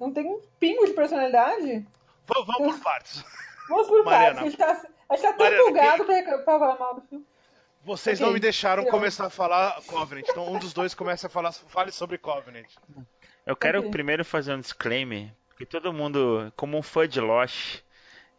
não 0.00 0.10
tem 0.10 0.26
um 0.26 0.40
pingo 0.58 0.86
de 0.86 0.92
personalidade, 0.94 1.86
Vamos, 2.26 2.46
vamos 2.46 2.74
por 2.76 2.82
partes. 2.82 3.22
vamos 3.68 3.86
por 3.88 4.04
Mariana. 4.04 4.40
partes, 4.40 4.40
a 4.40 4.44
gente 4.44 4.56
tá, 4.56 4.88
a 5.10 5.16
gente 5.16 5.26
tá 5.26 5.32
tão 5.34 5.44
Mariana, 5.46 5.62
empolgado 5.62 6.04
pra, 6.06 6.38
pra 6.38 6.58
falar 6.58 6.78
mal 6.78 6.94
do 6.94 7.00
filme. 7.02 7.26
Vocês 7.84 8.18
Ok, 8.18 8.26
não 8.26 8.32
me 8.32 8.40
deixaram 8.40 8.82
eu- 8.84 8.90
começar 8.90 9.26
a 9.26 9.30
falar 9.30 9.80
Covenant, 9.82 10.24
então 10.28 10.52
um 10.52 10.58
dos 10.58 10.72
dois 10.72 10.94
começa 10.94 11.26
a 11.26 11.30
falar, 11.30 11.52
fale 11.52 11.92
sobre 11.92 12.16
Covenant. 12.18 12.66
Eu 13.46 13.54
quero 13.54 13.80
Ok. 13.80 13.90
primeiro 13.90 14.24
fazer 14.24 14.54
um 14.54 14.60
disclaimer, 14.60 15.30
porque 15.48 15.66
todo 15.66 15.92
mundo, 15.92 16.52
como 16.56 16.78
um 16.78 16.82
fã 16.82 17.06
de 17.06 17.20
Lost, 17.20 17.80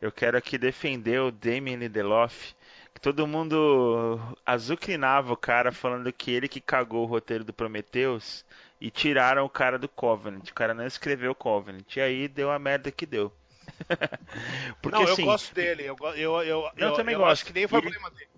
eu 0.01 0.11
quero 0.11 0.37
aqui 0.37 0.57
defender 0.57 1.19
o 1.21 1.31
Damien 1.31 1.77
Lindelof, 1.77 2.53
que 2.93 2.99
todo 3.01 3.27
mundo 3.27 4.19
azucrinava 4.45 5.33
o 5.33 5.37
cara 5.37 5.71
falando 5.71 6.11
que 6.11 6.31
ele 6.31 6.47
que 6.47 6.59
cagou 6.61 7.03
o 7.03 7.07
roteiro 7.07 7.43
do 7.43 7.53
Prometheus 7.53 8.43
e 8.81 8.89
tiraram 8.89 9.45
o 9.45 9.49
cara 9.49 9.77
do 9.77 9.87
Covenant. 9.87 10.49
O 10.49 10.53
cara 10.53 10.73
não 10.73 10.87
escreveu 10.87 11.35
Covenant. 11.35 11.95
E 11.95 12.01
aí 12.01 12.27
deu 12.27 12.49
a 12.51 12.57
merda 12.57 12.91
que 12.91 13.05
deu. 13.05 13.31
Porque, 14.81 14.97
não, 14.97 15.05
eu 15.07 15.13
assim, 15.13 15.25
gosto 15.25 15.53
dele. 15.53 15.83
Eu, 15.83 15.95
eu, 16.15 16.41
eu, 16.43 16.69
eu, 16.77 16.93
também 16.93 17.13
eu 17.13 17.19
gosto. 17.19 17.31
acho 17.31 17.45
que 17.45 17.53
nem 17.53 17.67
foi 17.67 17.81
problema 17.81 18.09
dele. 18.11 18.29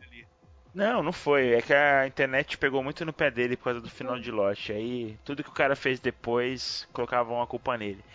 Não, 0.78 1.02
não 1.02 1.12
foi. 1.12 1.56
É 1.56 1.62
que 1.62 1.74
a 1.74 2.06
internet 2.06 2.56
pegou 2.56 2.84
muito 2.84 3.04
no 3.04 3.12
pé 3.12 3.32
dele 3.32 3.58
por 3.58 3.64
causa 3.64 3.82
do 3.82 3.90
final 3.90 4.20
de 4.20 4.30
Lost. 4.30 4.70
Aí 4.70 5.18
tudo 5.26 5.44
que 5.44 5.50
o 5.50 5.54
cara 5.54 5.76
fez 5.76 6.00
depois 6.00 6.88
colocavam 6.94 7.42
a 7.42 7.48
culpa 7.48 7.76
nele. 7.76 8.06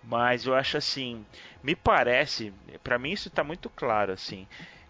Mas 0.00 0.46
eu 0.46 0.54
acho 0.54 0.76
assim, 0.76 1.26
me 1.60 1.74
parece, 1.74 2.52
para 2.84 3.00
mim 3.00 3.10
isso 3.10 3.30
tá 3.30 3.42
muito 3.42 3.68
claro 3.68 4.12
assim, 4.12 4.46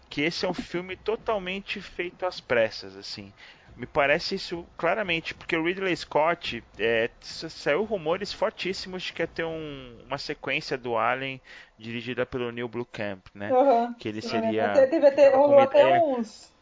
que 0.07 0.21
esse 0.21 0.45
é 0.45 0.49
um 0.49 0.53
filme 0.53 0.95
totalmente 0.95 1.81
feito 1.81 2.27
às 2.27 2.39
pressas 2.39 2.95
assim. 2.95 3.33
Me 3.75 3.87
parece 3.87 4.35
isso 4.35 4.63
claramente, 4.77 5.33
porque 5.33 5.57
o 5.57 5.63
Ridley 5.63 5.95
Scott 5.97 6.63
é, 6.77 7.09
saiu 7.21 7.85
rumores 7.85 8.31
fortíssimos 8.31 9.01
de 9.01 9.13
que 9.13 9.23
ia 9.23 9.27
ter 9.27 9.43
um, 9.43 9.97
uma 10.05 10.19
sequência 10.19 10.77
do 10.77 10.95
Alien 10.95 11.41
dirigida 11.77 12.23
pelo 12.25 12.51
Neil 12.51 12.67
Blomkamp, 12.67 13.25
né? 13.33 13.51
Uhum, 13.51 13.93
que 13.95 14.07
ele 14.07 14.21
seria. 14.21 14.71
Até, 14.71 14.85
teve 14.85 15.07
até, 15.07 15.35
rolou 15.35 15.59
até 15.59 16.01
uns, 16.01 16.54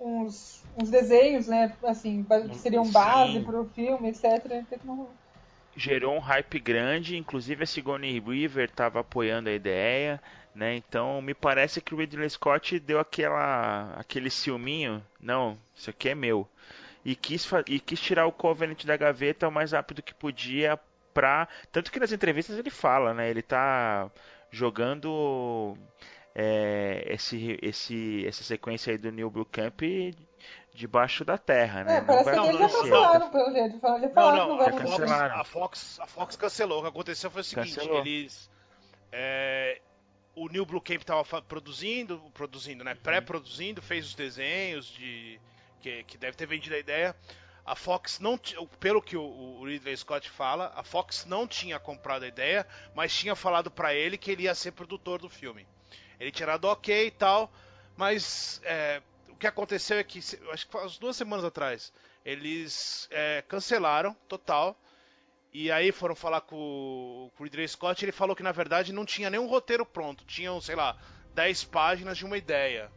uns, 0.00 0.64
uns, 0.80 0.90
desenhos, 0.90 1.46
né? 1.48 1.72
Assim, 1.82 2.24
que 2.50 2.58
seriam 2.58 2.88
base 2.90 3.40
para 3.40 3.60
o 3.60 3.68
filme, 3.68 4.08
etc. 4.08 4.44
Gerou 5.76 6.14
um 6.14 6.18
hype 6.18 6.58
grande, 6.58 7.16
inclusive 7.16 7.62
a 7.62 7.66
Sigourney 7.66 8.20
Weaver 8.20 8.68
estava 8.68 9.00
apoiando 9.00 9.48
a 9.48 9.52
ideia. 9.52 10.20
Né? 10.54 10.74
Então 10.74 11.22
me 11.22 11.34
parece 11.34 11.80
que 11.80 11.94
o 11.94 11.98
Ridley 11.98 12.28
Scott 12.28 12.80
deu 12.80 12.98
aquela, 12.98 13.94
aquele 13.96 14.28
ciúminho, 14.28 15.00
não, 15.20 15.56
isso 15.72 15.88
aqui 15.88 16.08
é 16.08 16.14
meu. 16.16 16.48
E 17.04 17.14
quis, 17.14 17.48
e 17.68 17.78
quis 17.78 18.00
tirar 18.00 18.26
o 18.26 18.32
Covenant 18.32 18.84
da 18.84 18.96
gaveta 18.96 19.46
o 19.46 19.52
mais 19.52 19.70
rápido 19.70 20.02
que 20.02 20.12
podia 20.12 20.78
pra. 21.14 21.46
Tanto 21.70 21.92
que 21.92 22.00
nas 22.00 22.12
entrevistas 22.12 22.58
ele 22.58 22.70
fala, 22.70 23.14
né? 23.14 23.30
Ele 23.30 23.40
tá 23.40 24.10
jogando 24.50 25.76
é, 26.40 27.02
esse, 27.08 27.58
esse, 27.60 28.24
essa 28.24 28.44
sequência 28.44 28.92
aí 28.92 28.96
do 28.96 29.10
Neil 29.10 29.28
Blomkamp 29.28 29.82
debaixo 30.72 31.24
da 31.24 31.36
terra, 31.36 31.82
né? 31.82 31.96
É, 31.96 32.00
parece 32.00 32.30
não 32.30 32.44
que 32.44 32.48
eles 32.50 32.60
já 32.60 32.78
cancelaram, 32.78 33.30
pelo 33.30 33.52
jeito. 33.52 33.72
Já 33.72 33.80
falaram 33.80 34.48
não, 34.48 34.56
não, 34.56 34.98
não, 34.98 34.98
não 34.98 35.40
a, 35.40 35.42
Fox, 35.42 35.98
a 35.98 36.06
Fox 36.06 36.36
cancelou. 36.36 36.78
O 36.78 36.82
que 36.82 36.88
aconteceu 36.90 37.28
foi 37.28 37.40
o 37.40 37.44
seguinte, 37.44 37.74
cancelou. 37.74 37.98
eles... 37.98 38.48
É, 39.10 39.80
o 40.36 40.48
Neil 40.48 40.64
Blomkamp 40.64 41.00
estava 41.00 41.42
produzindo, 41.42 42.22
produzindo, 42.32 42.84
né? 42.84 42.92
Uhum. 42.92 42.98
Pré-produzindo, 43.02 43.82
fez 43.82 44.06
os 44.06 44.14
desenhos 44.14 44.86
de 44.86 45.40
que, 45.80 46.04
que 46.04 46.16
deve 46.16 46.36
ter 46.36 46.46
vendido 46.46 46.76
a 46.76 46.78
ideia. 46.78 47.16
A 47.66 47.74
Fox 47.74 48.20
não, 48.20 48.38
pelo 48.78 49.02
que 49.02 49.16
o, 49.16 49.64
Ridley 49.64 49.96
Scott 49.96 50.30
fala, 50.30 50.72
a 50.76 50.84
Fox 50.84 51.26
não 51.26 51.48
tinha 51.48 51.80
comprado 51.80 52.22
a 52.22 52.28
ideia, 52.28 52.64
mas 52.94 53.12
tinha 53.12 53.34
falado 53.34 53.72
para 53.72 53.92
ele 53.92 54.16
que 54.16 54.30
ele 54.30 54.44
ia 54.44 54.54
ser 54.54 54.70
produtor 54.70 55.20
do 55.20 55.28
filme. 55.28 55.66
Ele 56.18 56.30
tinha 56.30 56.46
dado 56.46 56.66
ok 56.66 57.06
e 57.06 57.10
tal, 57.10 57.52
mas 57.96 58.60
é, 58.64 59.02
o 59.28 59.36
que 59.36 59.46
aconteceu 59.46 59.98
é 59.98 60.04
que, 60.04 60.18
acho 60.18 60.66
que 60.66 60.72
faz 60.72 60.98
duas 60.98 61.16
semanas 61.16 61.44
atrás, 61.44 61.92
eles 62.24 63.08
é, 63.10 63.42
cancelaram 63.46 64.14
total 64.28 64.76
e 65.52 65.72
aí 65.72 65.90
foram 65.92 66.14
falar 66.14 66.42
com, 66.42 67.30
com 67.34 67.42
o 67.42 67.44
Ridley 67.44 67.66
Scott 67.66 68.02
e 68.02 68.04
ele 68.04 68.12
falou 68.12 68.36
que 68.36 68.42
na 68.42 68.52
verdade 68.52 68.92
não 68.92 69.04
tinha 69.04 69.30
nenhum 69.30 69.46
roteiro 69.46 69.84
pronto. 69.86 70.24
Tinham, 70.24 70.60
sei 70.60 70.74
lá, 70.76 70.96
10 71.34 71.64
páginas 71.64 72.18
de 72.18 72.24
uma 72.24 72.36
ideia. 72.36 72.90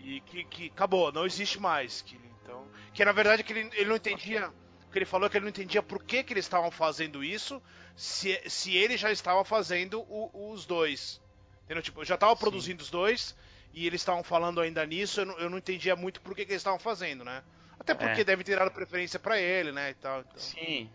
E 0.00 0.20
que, 0.20 0.44
que 0.44 0.66
acabou, 0.66 1.12
não 1.12 1.24
existe 1.24 1.60
mais. 1.60 2.02
Que, 2.02 2.18
então, 2.42 2.66
que 2.92 3.04
na 3.04 3.12
verdade 3.12 3.44
que 3.44 3.52
ele, 3.52 3.70
ele 3.74 3.88
não 3.88 3.96
entendia. 3.96 4.52
O 4.86 4.90
que 4.90 4.98
ele 4.98 5.04
falou 5.04 5.26
é 5.26 5.30
que 5.30 5.36
ele 5.36 5.44
não 5.44 5.50
entendia 5.50 5.82
por 5.82 6.02
que, 6.02 6.24
que 6.24 6.32
eles 6.32 6.44
estavam 6.46 6.70
fazendo 6.70 7.22
isso 7.22 7.62
se, 7.94 8.40
se 8.48 8.74
ele 8.74 8.96
já 8.96 9.12
estava 9.12 9.44
fazendo 9.44 10.00
o, 10.00 10.50
os 10.52 10.64
dois. 10.64 11.20
Entendeu? 11.68 11.82
Tipo, 11.82 12.00
eu 12.00 12.04
já 12.06 12.14
estava 12.14 12.34
produzindo 12.34 12.82
os 12.82 12.88
dois 12.88 13.36
e 13.74 13.86
eles 13.86 14.00
estavam 14.00 14.24
falando 14.24 14.58
ainda 14.58 14.86
nisso, 14.86 15.20
eu 15.20 15.26
não, 15.26 15.38
eu 15.38 15.50
não 15.50 15.58
entendia 15.58 15.94
muito 15.94 16.20
por 16.22 16.34
que, 16.34 16.46
que 16.46 16.52
eles 16.52 16.60
estavam 16.60 16.78
fazendo, 16.78 17.24
né? 17.26 17.42
Até 17.78 17.94
porque 17.94 18.22
é. 18.22 18.24
deve 18.24 18.42
ter 18.42 18.56
dado 18.58 18.70
preferência 18.70 19.18
para 19.18 19.38
ele, 19.38 19.70
né? 19.70 19.90
E 19.90 19.94
tal, 19.94 20.20
então. 20.20 20.38
Sim, 20.38 20.90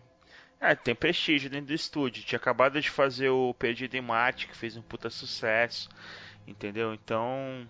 é, 0.59 0.73
tem 0.75 0.95
prestígio 0.95 1.49
dentro 1.49 1.67
do 1.67 1.73
estúdio. 1.73 2.23
Tinha 2.23 2.37
acabado 2.37 2.79
de 2.79 2.89
fazer 2.89 3.27
o 3.27 3.53
Perdido 3.53 3.95
em 3.95 4.01
Marte, 4.01 4.47
que 4.47 4.55
fez 4.55 4.77
um 4.77 4.81
puta 4.81 5.09
sucesso. 5.09 5.89
Entendeu? 6.47 6.93
Então. 6.93 7.67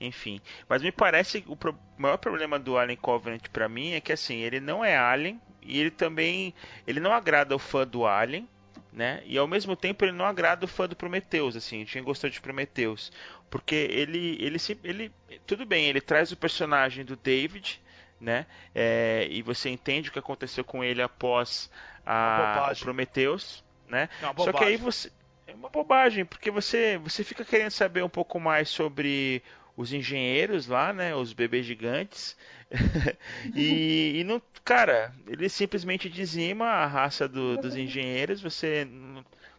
Enfim. 0.00 0.40
Mas 0.66 0.82
me 0.82 0.90
parece 0.90 1.42
que 1.42 1.52
o 1.52 1.54
pro... 1.54 1.78
maior 1.96 2.16
problema 2.16 2.58
do 2.58 2.78
Alien 2.78 2.96
Covenant 2.96 3.48
para 3.52 3.68
mim 3.68 3.92
é 3.92 4.00
que 4.00 4.12
assim, 4.12 4.36
ele 4.38 4.60
não 4.60 4.84
é 4.84 4.96
Alien 4.96 5.40
e 5.60 5.78
ele 5.78 5.90
também 5.90 6.54
ele 6.86 6.98
não 6.98 7.12
agrada 7.12 7.54
o 7.54 7.58
fã 7.58 7.86
do 7.86 8.04
Alien, 8.06 8.48
né? 8.92 9.22
E 9.24 9.38
ao 9.38 9.48
mesmo 9.48 9.74
tempo 9.74 10.04
ele 10.04 10.12
não 10.12 10.26
agrada 10.26 10.64
o 10.64 10.68
fã 10.68 10.86
do 10.86 10.94
Prometheus, 10.94 11.56
assim, 11.56 11.84
quem 11.84 12.02
gostou 12.02 12.28
de 12.28 12.40
Prometheus, 12.40 13.10
porque 13.50 13.74
ele 13.74 14.36
ele 14.40 14.58
ele 14.84 15.12
tudo 15.46 15.64
bem, 15.64 15.86
ele 15.86 16.00
traz 16.00 16.30
o 16.30 16.36
personagem 16.36 17.04
do 17.04 17.16
David, 17.16 17.80
né? 18.20 18.46
É, 18.74 19.26
e 19.30 19.42
você 19.42 19.70
entende 19.70 20.10
o 20.10 20.12
que 20.12 20.18
aconteceu 20.18 20.62
com 20.64 20.84
ele 20.84 21.00
após 21.00 21.70
a 22.04 22.72
Prometheus, 22.80 23.64
né? 23.88 24.08
É 24.20 24.44
Só 24.44 24.52
que 24.52 24.64
aí 24.64 24.76
você 24.76 25.10
é 25.46 25.54
uma 25.54 25.68
bobagem, 25.68 26.24
porque 26.24 26.50
você 26.50 26.98
você 26.98 27.24
fica 27.24 27.44
querendo 27.44 27.70
saber 27.70 28.04
um 28.04 28.08
pouco 28.08 28.38
mais 28.38 28.68
sobre 28.68 29.42
os 29.76 29.92
engenheiros 29.92 30.66
lá, 30.66 30.92
né, 30.92 31.14
os 31.14 31.32
bebês 31.32 31.64
gigantes. 31.64 32.36
e, 33.54 34.20
e, 34.20 34.24
não, 34.24 34.40
cara, 34.64 35.12
ele 35.26 35.48
simplesmente 35.48 36.08
dizima 36.08 36.66
a 36.66 36.86
raça 36.86 37.28
do, 37.28 37.56
dos 37.56 37.76
engenheiros. 37.76 38.40
Você 38.40 38.86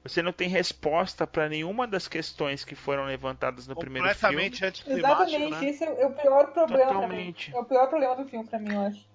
você 0.04 0.22
não 0.22 0.34
tem 0.34 0.50
resposta 0.50 1.26
para 1.26 1.48
nenhuma 1.48 1.88
das 1.88 2.10
questões 2.10 2.66
que 2.66 2.76
foram 2.76 3.06
levantadas 3.06 3.68
no 3.68 3.76
primeiro 3.76 4.14
filme. 4.14 4.46
Exatamente, 4.48 5.50
né? 5.50 5.70
esse 5.70 5.84
é 5.86 6.06
o 6.06 6.12
pior 6.12 6.52
problema. 6.52 6.94
Totalmente. 6.94 7.56
É 7.56 7.60
o 7.60 7.64
pior 7.64 7.88
problema 7.88 8.16
do 8.18 8.26
filme 8.26 8.46
para 8.46 8.60
mim, 8.60 8.74
eu 8.74 8.82
acho. 8.82 9.08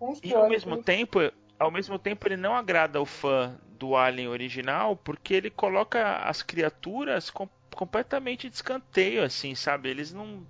Um 0.00 0.14
e 0.22 0.32
ao 0.32 0.48
mesmo 0.48 0.80
tempo, 0.80 1.18
ao 1.58 1.70
mesmo 1.72 1.98
tempo 1.98 2.26
ele 2.28 2.36
não 2.36 2.54
agrada 2.54 3.00
o 3.00 3.06
fã 3.06 3.58
do 3.78 3.96
Alien 3.96 4.28
original 4.28 4.94
porque 4.94 5.34
ele 5.34 5.50
coloca 5.50 6.18
as 6.18 6.40
criaturas 6.40 7.30
com, 7.30 7.48
completamente 7.76 8.48
de 8.48 8.56
escanteio, 8.56 9.22
assim, 9.22 9.54
sabe? 9.54 9.88
Eles 9.88 10.12
não. 10.12 10.46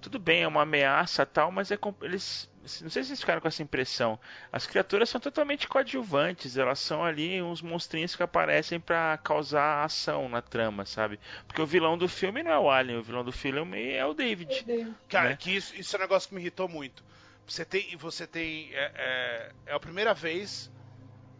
Tudo 0.00 0.18
bem, 0.18 0.42
é 0.42 0.48
uma 0.48 0.62
ameaça 0.62 1.24
tal, 1.24 1.52
mas 1.52 1.70
é 1.70 1.78
eles. 2.02 2.50
Não 2.80 2.90
sei 2.90 3.02
se 3.02 3.08
vocês 3.08 3.20
ficaram 3.20 3.40
com 3.40 3.48
essa 3.48 3.62
impressão. 3.62 4.18
As 4.52 4.66
criaturas 4.66 5.08
são 5.08 5.20
totalmente 5.20 5.66
coadjuvantes, 5.66 6.56
elas 6.56 6.78
são 6.78 7.04
ali 7.04 7.42
uns 7.42 7.60
monstrinhos 7.60 8.14
que 8.14 8.22
aparecem 8.22 8.78
para 8.78 9.18
causar 9.18 9.84
ação 9.84 10.28
na 10.28 10.40
trama, 10.40 10.86
sabe? 10.86 11.18
Porque 11.46 11.60
o 11.60 11.66
vilão 11.66 11.98
do 11.98 12.08
filme 12.08 12.42
não 12.42 12.52
é 12.52 12.58
o 12.58 12.70
Alien, 12.70 12.98
o 12.98 13.02
vilão 13.02 13.24
do 13.24 13.32
filme 13.32 13.92
é 13.92 14.06
o 14.06 14.14
David. 14.14 14.64
É 14.68 14.86
Cara, 15.08 15.30
né? 15.30 15.36
que 15.36 15.54
isso, 15.54 15.74
isso 15.74 15.96
é 15.96 15.98
um 15.98 16.02
negócio 16.02 16.28
que 16.28 16.34
me 16.36 16.40
irritou 16.40 16.68
muito 16.68 17.02
você 17.46 17.64
tem. 17.64 17.96
Você 17.96 18.26
tem. 18.26 18.70
É, 18.72 18.92
é, 18.94 19.52
é 19.66 19.74
a 19.74 19.80
primeira 19.80 20.14
vez 20.14 20.70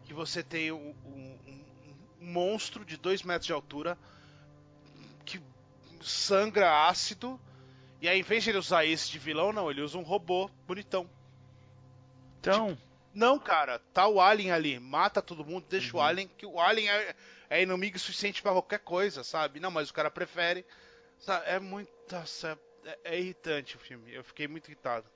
que 0.05 0.13
você 0.13 0.43
tem 0.43 0.73
um, 0.73 0.95
um, 1.05 1.39
um 2.21 2.27
monstro 2.27 2.85
de 2.85 2.97
2 2.97 3.23
metros 3.23 3.47
de 3.47 3.53
altura 3.53 3.97
sangra 6.03 6.87
ácido. 6.88 7.41
E 8.01 8.09
aí, 8.09 8.21
em 8.21 8.23
vez 8.23 8.43
de 8.43 8.51
ele 8.51 8.59
usar 8.59 8.85
esse 8.85 9.11
de 9.11 9.19
vilão, 9.19 9.53
não, 9.53 9.71
ele 9.71 9.81
usa 9.81 9.97
um 9.97 10.03
robô 10.03 10.51
bonitão. 10.67 11.09
Então. 12.41 12.71
Tipo, 12.71 12.83
não, 13.15 13.38
cara, 13.38 13.79
tá 13.93 14.09
o 14.09 14.21
Alien 14.21 14.53
ali, 14.53 14.79
mata 14.79 15.21
todo 15.21 15.45
mundo, 15.45 15.67
deixa 15.69 15.95
uhum. 15.95 16.03
o 16.03 16.05
Alien, 16.05 16.29
que 16.29 16.47
o 16.47 16.59
Alien 16.59 16.88
é, 16.88 17.15
é 17.51 17.62
inimigo 17.62 17.99
suficiente 17.99 18.43
para 18.43 18.53
qualquer 18.53 18.81
coisa, 18.81 19.23
sabe? 19.23 19.61
Não, 19.61 19.71
mas 19.71 19.91
o 19.91 19.95
cara 19.95 20.11
prefere. 20.11 20.65
Sabe? 21.19 21.45
É 21.47 21.61
muito. 21.61 21.91
Nossa, 22.11 22.59
é, 22.85 22.99
é 23.05 23.21
irritante 23.21 23.77
o 23.77 23.79
filme. 23.79 24.12
Eu 24.12 24.25
fiquei 24.25 24.49
muito 24.49 24.67
irritado. 24.69 25.07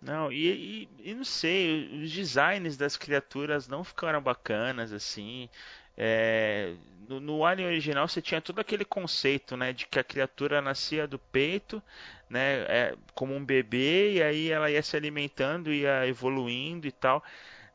Não, 0.00 0.30
e, 0.30 0.88
e, 1.00 1.10
e, 1.10 1.14
não 1.14 1.24
sei, 1.24 2.02
os 2.02 2.12
designs 2.12 2.76
das 2.76 2.96
criaturas 2.96 3.66
não 3.66 3.82
ficaram 3.82 4.22
bacanas 4.22 4.92
assim. 4.92 5.48
É, 6.00 6.74
no, 7.08 7.18
no, 7.18 7.44
Alien 7.44 7.66
original 7.66 8.06
você 8.06 8.22
tinha 8.22 8.40
todo 8.40 8.60
aquele 8.60 8.84
conceito, 8.84 9.56
né, 9.56 9.72
de 9.72 9.84
que 9.86 9.98
a 9.98 10.04
criatura 10.04 10.62
nascia 10.62 11.08
do 11.08 11.18
peito, 11.18 11.82
né, 12.30 12.60
é, 12.68 12.94
como 13.14 13.34
um 13.34 13.44
bebê 13.44 14.12
e 14.12 14.22
aí 14.22 14.50
ela 14.50 14.70
ia 14.70 14.82
se 14.82 14.96
alimentando, 14.96 15.72
ia 15.72 16.06
evoluindo 16.06 16.86
e 16.86 16.92
tal. 16.92 17.22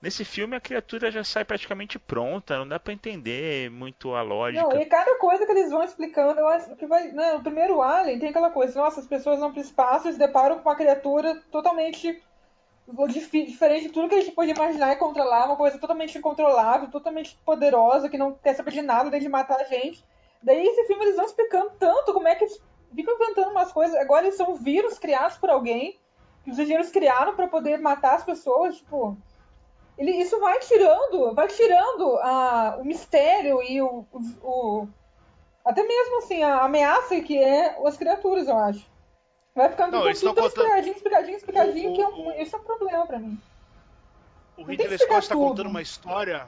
Nesse 0.01 0.23
filme 0.23 0.55
a 0.55 0.61
criatura 0.61 1.11
já 1.11 1.23
sai 1.23 1.43
praticamente 1.43 1.97
pronta, 1.99 2.57
não 2.57 2.67
dá 2.67 2.79
para 2.79 2.93
entender 2.93 3.69
muito 3.71 4.13
a 4.13 4.21
lógica. 4.21 4.61
Não, 4.61 4.81
e 4.81 4.85
cada 4.85 5.17
coisa 5.17 5.45
que 5.45 5.51
eles 5.51 5.71
vão 5.71 5.83
explicando, 5.83 6.39
eu 6.39 6.47
acho 6.47 6.75
que 6.75 6.85
vai. 6.85 7.07
Não, 7.07 7.15
né, 7.15 7.33
o 7.35 7.41
primeiro 7.41 7.81
Alien 7.81 8.19
tem 8.19 8.29
aquela 8.29 8.49
coisa, 8.49 8.79
nossa, 8.79 8.99
as 8.99 9.07
pessoas 9.07 9.39
vão 9.39 9.51
pro 9.51 9.61
espaço 9.61 10.07
e 10.07 10.13
se 10.13 10.19
deparam 10.19 10.59
com 10.59 10.69
uma 10.69 10.75
criatura 10.75 11.41
totalmente 11.51 12.21
diferente 13.31 13.87
de 13.87 13.93
tudo 13.93 14.09
que 14.09 14.15
a 14.15 14.21
gente 14.21 14.33
pode 14.33 14.51
imaginar 14.51 14.93
e 14.93 14.97
controlar, 14.97 15.45
uma 15.45 15.55
coisa 15.55 15.77
totalmente 15.77 16.17
incontrolável, 16.17 16.89
totalmente 16.89 17.39
poderosa, 17.45 18.09
que 18.09 18.17
não 18.17 18.33
quer 18.33 18.55
saber 18.55 18.71
de 18.71 18.81
nada, 18.81 19.09
desde 19.09 19.29
matar 19.29 19.59
a 19.59 19.63
gente. 19.63 20.03
Daí 20.41 20.65
esse 20.65 20.85
filme 20.85 21.05
eles 21.05 21.15
vão 21.15 21.25
explicando 21.25 21.71
tanto 21.79 22.13
como 22.13 22.27
é 22.27 22.35
que 22.35 22.43
eles 22.43 22.61
ficam 22.93 23.15
inventando 23.15 23.51
umas 23.51 23.71
coisas. 23.71 23.95
Agora 23.95 24.25
eles 24.25 24.35
são 24.35 24.55
vírus 24.55 24.99
criados 24.99 25.37
por 25.37 25.49
alguém, 25.49 25.99
que 26.43 26.51
os 26.51 26.59
engenheiros 26.59 26.91
criaram 26.91 27.35
para 27.35 27.47
poder 27.47 27.79
matar 27.79 28.15
as 28.15 28.23
pessoas, 28.23 28.77
tipo 28.77 29.17
ele, 29.97 30.11
isso 30.11 30.39
vai 30.39 30.59
tirando, 30.59 31.33
vai 31.33 31.47
tirando 31.47 32.17
a, 32.17 32.77
o 32.79 32.85
mistério 32.85 33.61
e 33.61 33.81
o, 33.81 34.05
o, 34.41 34.87
Até 35.63 35.83
mesmo 35.83 36.17
assim, 36.17 36.41
a 36.41 36.63
ameaça 36.63 37.19
que 37.21 37.37
é 37.37 37.77
as 37.85 37.95
criaturas, 37.95 38.47
eu 38.47 38.57
acho. 38.57 38.92
Vai 39.55 39.69
ficando 39.69 39.91
Não, 39.91 40.13
tudo, 40.13 40.33
contando- 40.35 40.47
explicadinho, 40.47 40.95
explicadinho, 40.95 41.37
explicadinho, 41.37 41.91
O- 41.91 41.95
que 41.95 42.01
é 42.01 42.07
o- 42.07 42.27
um, 42.29 42.41
isso 42.41 42.55
é 42.55 42.59
um 42.59 42.63
problema 42.63 43.05
pra 43.05 43.19
mim. 43.19 43.39
O 44.57 44.63
Ridley 44.63 44.97
Scott 44.97 45.27
tá 45.27 45.35
tudo. 45.35 45.47
contando 45.49 45.67
uma 45.69 45.81
história. 45.81 46.47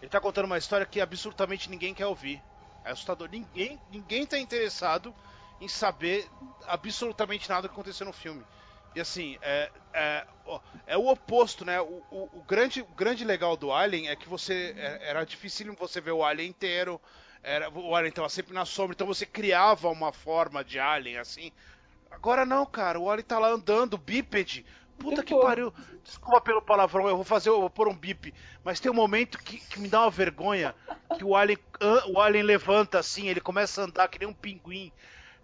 Ele 0.00 0.08
tá 0.10 0.20
contando 0.20 0.44
uma 0.46 0.58
história 0.58 0.86
que 0.86 1.00
absolutamente 1.00 1.70
ninguém 1.70 1.94
quer 1.94 2.06
ouvir. 2.06 2.42
É 2.84 2.90
assustador. 2.90 3.28
Ninguém, 3.30 3.80
ninguém 3.90 4.26
tá 4.26 4.38
interessado 4.38 5.14
em 5.60 5.68
saber 5.68 6.30
absolutamente 6.66 7.48
nada 7.48 7.68
que 7.68 7.74
aconteceu 7.74 8.06
no 8.06 8.12
filme. 8.12 8.44
E 8.94 9.00
assim, 9.00 9.36
é, 9.40 9.70
é, 9.92 10.24
é 10.86 10.96
o 10.98 11.06
oposto, 11.08 11.64
né? 11.64 11.80
O, 11.80 12.02
o- 12.10 12.28
o 12.32 12.42
grande, 12.46 12.82
o 12.82 12.86
grande 12.94 13.24
legal 13.24 13.56
do 13.56 13.72
Alien 13.72 14.08
é 14.08 14.14
que 14.16 14.28
você. 14.28 14.74
é- 14.76 15.08
era 15.10 15.24
difícil 15.24 15.74
você 15.74 16.00
ver 16.00 16.12
o 16.12 16.22
Alien 16.24 16.50
inteiro. 16.50 17.00
Era, 17.42 17.68
o 17.70 17.94
Alien 17.94 18.12
tava 18.12 18.28
sempre 18.28 18.54
na 18.54 18.64
sombra, 18.64 18.94
então 18.94 19.06
você 19.06 19.26
criava 19.26 19.88
uma 19.90 20.12
forma 20.12 20.62
de 20.64 20.78
Alien, 20.78 21.18
assim. 21.18 21.52
Agora 22.14 22.46
não, 22.46 22.64
cara. 22.64 22.98
O 22.98 23.10
Alien 23.10 23.26
tá 23.26 23.38
lá 23.38 23.48
andando, 23.48 23.98
bípede. 23.98 24.64
Puta 24.98 25.22
que 25.22 25.34
pariu. 25.34 25.72
Desculpa 26.02 26.40
pelo 26.40 26.62
palavrão, 26.62 27.08
eu 27.08 27.16
vou 27.16 27.24
fazer, 27.24 27.48
eu 27.48 27.60
vou 27.60 27.70
pôr 27.70 27.88
um 27.88 27.96
bip. 27.96 28.32
Mas 28.62 28.78
tem 28.78 28.90
um 28.90 28.94
momento 28.94 29.38
que, 29.38 29.58
que 29.58 29.80
me 29.80 29.88
dá 29.88 30.02
uma 30.02 30.10
vergonha. 30.10 30.74
Que 31.16 31.24
o 31.24 31.34
Alien, 31.34 31.58
o 32.08 32.20
Alien 32.20 32.44
levanta 32.44 32.98
assim, 32.98 33.28
ele 33.28 33.40
começa 33.40 33.80
a 33.80 33.84
andar 33.84 34.08
que 34.08 34.18
nem 34.18 34.28
um 34.28 34.34
pinguim. 34.34 34.92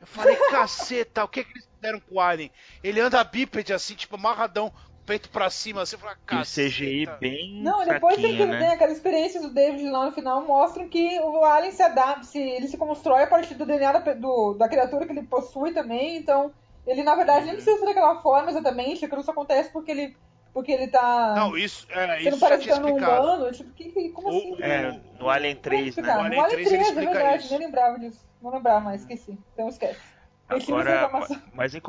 Eu 0.00 0.06
falei, 0.06 0.37
caceta, 0.50 1.24
o 1.24 1.28
que, 1.28 1.44
que 1.44 1.52
eles 1.52 1.68
fizeram 1.74 2.00
com 2.00 2.14
o 2.14 2.20
Alien? 2.20 2.50
Ele 2.83 3.00
anda 3.00 3.22
bípede 3.22 3.72
assim, 3.72 3.94
tipo, 3.94 4.16
amarradão, 4.16 4.72
peito 5.07 5.31
pra 5.31 5.51
cima, 5.51 5.83
assim, 5.83 5.97
E 5.97 5.99
o 5.99 6.17
caceta. 6.27 6.69
CGI 6.69 7.07
bem 7.19 7.63
Não, 7.63 7.85
depois 7.85 8.17
tem, 8.17 8.37
que, 8.37 8.47
né? 8.47 8.59
tem 8.59 8.69
aquelas 8.69 8.97
experiências 8.97 9.43
do 9.43 9.53
David 9.53 9.85
lá 9.91 10.07
no 10.07 10.13
final 10.13 10.47
mostram 10.47 10.89
que 10.89 11.19
o 11.21 11.45
Alien 11.45 11.73
se 11.73 11.83
adapta, 11.83 12.25
se, 12.25 12.39
ele 12.39 12.69
se 12.69 12.77
constrói 12.79 13.23
a 13.25 13.27
partir 13.27 13.55
do 13.55 13.67
DNA 13.67 13.93
da, 13.93 14.15
do- 14.15 14.55
da 14.55 14.69
criatura 14.69 15.07
que 15.07 15.13
ele 15.13 15.27
possui 15.27 15.73
também, 15.73 16.17
então 16.17 16.53
ele 16.87 17.03
na 17.03 17.15
verdade 17.15 17.47
nem 17.47 17.55
precisa 17.55 17.79
ser 17.79 17.87
daquela 17.87 18.21
forma 18.23 18.51
exatamente, 18.51 19.05
aquilo 19.05 19.23
só 19.23 19.33
acontece 19.33 19.71
porque 19.73 19.91
ele, 19.91 20.17
porque 20.53 20.73
ele 20.73 20.89
tá 20.89 21.35
Não, 21.37 21.57
isso, 21.57 21.87
é, 21.91 22.23
isso 22.23 22.39
parecendo 22.39 22.87
um 22.87 22.89
explicado. 22.89 23.23
humano, 23.27 23.53
tipo, 23.53 23.73
que, 23.73 23.91
que- 23.93 24.11
como 24.13 24.29
O- 24.29 24.31
assim? 24.31 24.63
É, 24.63 24.93
no 25.19 25.29
Alien 25.29 25.57
Como 25.57 25.77
é 25.77 25.91
3, 25.91 25.95
que 25.95 26.03
né? 26.03 26.09
No 26.09 26.15
No 26.15 26.21
Alien 26.25 26.41
Alien 26.41 26.63
3 26.65 26.73
ele 26.73 26.85
3, 26.85 26.89
é 26.89 26.93
verdade, 26.95 27.43
isso. 27.45 27.51
nem 27.51 27.59
lembrava 27.59 27.99
disso. 27.99 28.27
Não 28.41 28.51
lembrava 28.51 28.81
mais, 28.81 29.03
esqueci. 29.03 29.39
Então 29.53 29.69
esquece. 29.69 30.19
Eu 30.51 30.59
Agora, 30.59 31.11
mas 31.53 31.75
em 31.75 31.81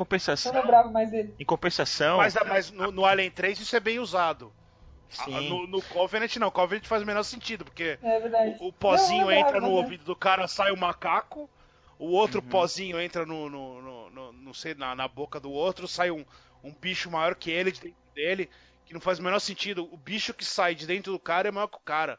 Não 0.44 0.52
compensação, 0.52 0.52
lembrava 0.52 0.90
mais 0.90 1.10
dele. 1.10 1.36
em 1.38 1.44
compensação, 1.44 2.18
Mas, 2.18 2.34
mas 2.44 2.70
no, 2.70 2.92
no 2.92 3.04
Alien 3.04 3.30
3 3.30 3.58
isso 3.60 3.76
é 3.76 3.80
bem 3.80 3.98
usado. 3.98 4.54
Ah, 5.16 5.42
sim. 5.42 5.42
No, 5.42 5.66
no 5.66 5.82
Covenant 5.82 6.36
não, 6.36 6.50
Covenant 6.50 6.86
faz 6.86 7.02
o 7.02 7.06
menor 7.06 7.22
sentido, 7.24 7.64
porque 7.64 8.00
É. 8.00 8.18
O, 8.42 8.68
o 8.68 8.72
pozinho 8.72 9.30
Não, 9.30 9.30
entra 9.30 9.60
no 9.60 9.70
mas 9.70 9.76
é. 9.76 9.78
ouvido 9.78 10.04
do 10.04 10.16
cara, 10.16 10.48
sai 10.48 10.72
o 10.72 10.76
macaco. 10.76 11.50
O 11.98 12.08
outro 12.12 12.42
Uhum. 12.42 12.42
pozinho 12.42 13.00
entra 13.00 13.26
no, 13.26 13.48
no, 13.50 13.82
no, 13.82 14.10
no- 14.10 14.32
não 14.32 14.54
sei, 14.54 14.74
na, 14.74 14.94
na 14.96 15.06
boca 15.08 15.38
do 15.40 15.50
outro, 15.52 15.86
sai 15.88 16.10
um, 16.10 16.24
um 16.62 16.74
bicho 16.74 17.10
maior 17.10 17.34
que 17.36 17.50
ele 17.50 17.72
de 17.72 17.80
dentro 17.80 17.98
dele, 18.14 18.50
que 18.84 18.94
não 18.94 19.00
faz 19.00 19.18
o 19.18 19.22
menor 19.22 19.40
sentido. 19.40 19.88
O 19.92 19.96
bicho 19.96 20.34
que 20.34 20.44
sai 20.44 20.74
de 20.74 20.86
dentro 20.86 21.12
do 21.12 21.20
cara 21.20 21.48
é 21.48 21.52
maior 21.52 21.68
que 21.68 21.76
o 21.78 21.80
cara. 21.80 22.18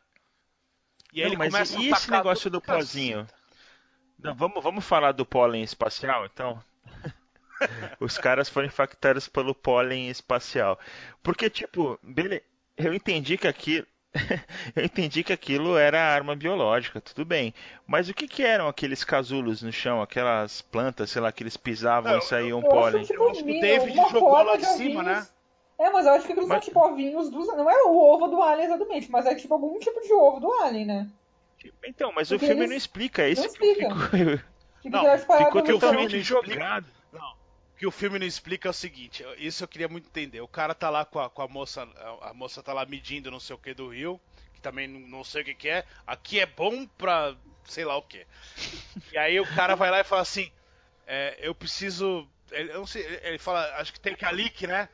E 1.13 1.21
aí 1.21 1.27
Não, 1.27 1.29
ele 1.29 1.37
mas 1.37 1.37
começa 1.37 1.79
e 1.79 1.87
a 1.89 1.89
esse 1.89 2.11
negócio 2.11 2.49
do 2.51 2.61
pozinho? 2.61 3.25
Não, 4.23 4.33
vamos, 4.35 4.63
vamos 4.63 4.85
falar 4.85 5.11
do 5.11 5.25
pólen 5.25 5.63
espacial, 5.63 6.25
então? 6.25 6.59
Os 7.99 8.17
caras 8.17 8.49
foram 8.49 8.67
infectados 8.67 9.27
pelo 9.27 9.53
pólen 9.53 10.09
espacial. 10.09 10.79
Porque, 11.21 11.49
tipo, 11.49 11.99
bele... 12.01 12.41
eu 12.77 12.93
entendi 12.93 13.37
que 13.37 13.47
aquilo. 13.47 13.85
eu 14.75 14.85
entendi 14.85 15.23
que 15.23 15.33
aquilo 15.33 15.75
era 15.75 15.99
arma 15.99 16.35
biológica, 16.35 17.01
tudo 17.01 17.25
bem. 17.25 17.53
Mas 17.87 18.09
o 18.09 18.13
que, 18.13 18.27
que 18.27 18.43
eram 18.43 18.67
aqueles 18.67 19.03
casulos 19.03 19.61
no 19.63 19.71
chão, 19.71 20.01
aquelas 20.01 20.61
plantas, 20.61 21.09
sei 21.09 21.21
lá, 21.21 21.31
que 21.31 21.41
eles 21.41 21.57
pisavam 21.57 22.11
Não, 22.11 22.19
e 22.19 22.21
saíam 22.21 22.61
Eu 22.61 22.69
pólen? 22.69 23.01
acho, 23.01 23.11
tipo, 23.11 23.23
Eu 23.23 23.29
acho 23.31 23.43
que 23.43 23.57
o 23.57 23.61
David 23.61 23.95
jogou 24.11 24.31
lá 24.43 24.55
de 24.55 24.65
cima, 24.67 25.01
ovinhos. 25.01 25.05
né? 25.05 25.27
É, 25.79 25.89
mas 25.89 26.05
eu 26.05 26.13
acho 26.13 26.25
que 26.27 26.31
aqueles 26.31 26.47
Mas- 26.47 26.63
são 26.63 26.73
tipo 26.73 26.79
ovinhos 26.85 27.29
dos. 27.29 27.47
Não 27.47 27.67
é 27.69 27.83
o 27.83 27.97
ovo 27.97 28.27
do 28.27 28.41
alien 28.41 28.67
exatamente, 28.67 29.09
mas 29.11 29.25
é 29.25 29.33
tipo 29.33 29.53
algum 29.55 29.79
tipo 29.79 29.99
de 30.01 30.13
ovo 30.13 30.39
do 30.39 30.51
alien, 30.61 30.85
né? 30.85 31.09
Então, 31.85 32.11
mas 32.13 32.29
Porque 32.29 32.45
o 32.45 32.47
filme 32.47 32.61
eles 32.61 32.69
não 32.69 32.77
explica 32.77 33.27
isso. 33.27 33.41
não 33.43 33.49
que 33.53 33.63
eu 33.63 33.71
explica. 33.71 33.95
fico- 33.95 34.53
Fica 34.83 35.01
Não, 35.01 35.17
ficou 35.17 35.61
totalmente 35.63 36.21
jogado. 36.21 36.87
Não. 37.11 37.31
O 37.31 37.75
que 37.77 37.87
o 37.87 37.91
filme 37.91 38.19
não 38.19 38.25
explica 38.27 38.67
é 38.67 38.71
o 38.71 38.73
seguinte, 38.73 39.23
isso 39.37 39.63
eu 39.63 39.67
queria 39.67 39.87
muito 39.87 40.07
entender. 40.07 40.41
O 40.41 40.47
cara 40.47 40.73
tá 40.75 40.89
lá 40.89 41.05
com 41.05 41.19
a, 41.19 41.29
com 41.29 41.41
a 41.41 41.47
moça, 41.47 41.87
a, 42.21 42.33
moça 42.33 42.61
tá 42.61 42.73
lá 42.73 42.85
medindo 42.85 43.31
não 43.31 43.39
sei 43.39 43.55
o 43.55 43.59
que 43.59 43.73
do 43.73 43.89
rio, 43.89 44.19
que 44.53 44.61
também 44.61 44.87
não, 44.87 45.23
sei 45.23 45.41
o 45.41 45.45
que, 45.45 45.53
que 45.55 45.69
é. 45.69 45.85
Aqui 46.05 46.39
é 46.39 46.45
bom 46.45 46.85
pra 46.85 47.35
sei 47.65 47.85
lá 47.85 47.95
o 47.97 48.01
que. 48.01 48.25
E 49.11 49.17
aí 49.17 49.39
o 49.39 49.47
cara 49.55 49.75
vai 49.75 49.89
lá 49.89 50.01
e 50.01 50.03
fala 50.03 50.21
assim, 50.21 50.51
é, 51.07 51.37
eu 51.41 51.55
preciso. 51.55 52.27
Ele, 52.51 52.71
eu 52.71 52.79
não 52.79 52.87
sei, 52.87 53.03
ele- 53.23 53.37
fala, 53.37 53.65
acho 53.77 53.91
que 53.93 53.99
tem 54.01 54.15
calique, 54.15 54.67
né? 54.67 54.89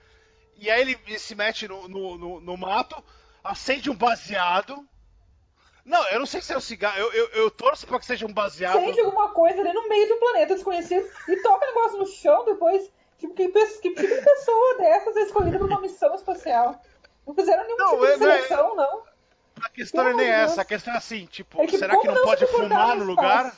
E 0.56 0.70
aí 0.70 0.82
ele, 0.82 1.00
ele 1.08 1.18
se 1.20 1.34
mete 1.36 1.68
no, 1.68 1.88
no, 1.88 2.18
no- 2.18 2.40
no 2.42 2.58
mato, 2.58 3.04
acende 3.44 3.90
um 3.90 3.96
baseado. 3.96 4.88
Não, 5.90 6.08
eu 6.10 6.20
não 6.20 6.26
sei 6.28 6.40
se 6.40 6.54
é 6.54 6.58
um 6.58 6.62
cigarro, 6.62 7.00
eu, 7.00 7.12
eu, 7.12 7.28
eu 7.30 7.52
torço 7.52 7.88
pra 7.88 7.98
que 7.98 8.06
seja 8.06 8.24
um 8.24 8.32
baseado. 8.32 8.78
Acende 8.78 9.00
alguma 9.02 9.30
coisa 9.30 9.60
ali 9.60 9.74
no 9.74 9.90
meio 9.90 10.08
do 10.08 10.18
planeta 10.18 10.54
desconhecido 10.54 11.10
e 11.28 11.36
toca 11.38 11.66
o 11.66 11.68
negócio 11.68 11.98
no 11.98 12.06
chão 12.06 12.46
depois. 12.46 12.92
Tipo, 13.18 13.34
que, 13.34 13.50
que 13.50 13.90
tipo 13.96 14.00
de 14.00 14.22
pessoa 14.22 14.78
dessas 14.78 15.18
é 15.18 15.22
escolhida 15.22 15.58
pra 15.58 15.66
uma 15.66 15.82
missão 15.82 16.14
espacial? 16.14 16.80
Não 17.26 17.34
fizeram 17.34 17.64
nenhum 17.64 17.78
Não, 17.78 17.92
tipo 17.94 18.06
é- 18.06 18.12
de 18.12 18.18
seleção, 18.20 18.76
não. 18.76 19.04
A 19.64 19.70
questão 19.70 20.04
não 20.04 20.12
é 20.12 20.14
Pelo 20.14 20.24
nem 20.24 20.28
de 20.28 20.44
essa, 20.44 20.62
a 20.62 20.66
questão 20.66 20.94
é 20.94 20.98
assim, 20.98 21.26
tipo, 21.26 21.60
É 21.60 21.66
que 21.66 21.78
será 21.78 22.00
que 22.00 22.08
não 22.08 22.14
não 22.14 22.24
pode 22.24 22.46
fumar 22.46 22.96
no 22.96 23.04
no 23.04 23.06
lugar? 23.06 23.58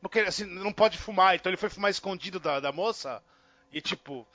Porque 0.00 0.20
assim, 0.20 0.44
não 0.44 0.72
pode 0.72 0.96
fumar, 0.96 1.34
então 1.34 1.50
ele 1.50 1.58
foi 1.58 1.68
fumar 1.68 1.90
escondido 1.90 2.40
da, 2.40 2.58
da 2.58 2.72
moça. 2.72 3.22
E 3.70 3.82
tipo, 3.82 4.26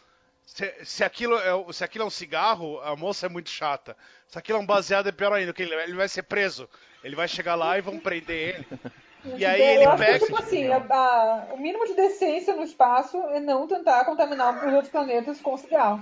se, 0.45 0.85
se 0.85 1.03
aquilo 1.03 1.37
é, 1.37 1.73
se 1.73 1.83
aquilo 1.83 2.03
é 2.03 2.07
um 2.07 2.11
cigarro, 2.11 2.79
a 2.81 2.95
moça 2.95 3.25
é 3.25 3.29
muito 3.29 3.49
chata. 3.49 3.97
Se 4.27 4.37
aquilo 4.37 4.59
é 4.59 4.61
um 4.61 4.65
baseado, 4.65 5.09
é 5.09 5.11
pior 5.11 5.33
ainda, 5.33 5.51
porque 5.51 5.63
ele, 5.63 5.75
ele 5.75 5.95
vai 5.95 6.07
ser 6.07 6.23
preso. 6.23 6.69
Ele 7.03 7.15
vai 7.15 7.27
chegar 7.27 7.55
lá 7.55 7.77
e 7.77 7.81
vão 7.81 7.99
prender 7.99 8.55
ele. 8.55 8.67
E 9.35 9.45
aí 9.45 9.59
eu 9.61 9.67
ele 9.81 9.85
acho 9.85 9.97
pega. 9.97 10.19
que, 10.19 10.25
tipo 10.27 10.41
assim, 10.41 10.71
a- 10.71 10.77
a- 10.77 11.47
o 11.53 11.57
mínimo 11.57 11.85
de 11.85 11.93
decência 11.93 12.55
no 12.55 12.63
espaço 12.63 13.17
é 13.31 13.39
não 13.41 13.67
tentar 13.67 14.05
contaminar 14.05 14.65
os 14.65 14.73
outros 14.73 14.89
planetas 14.89 15.41
com 15.41 15.57
cigarro. 15.57 16.01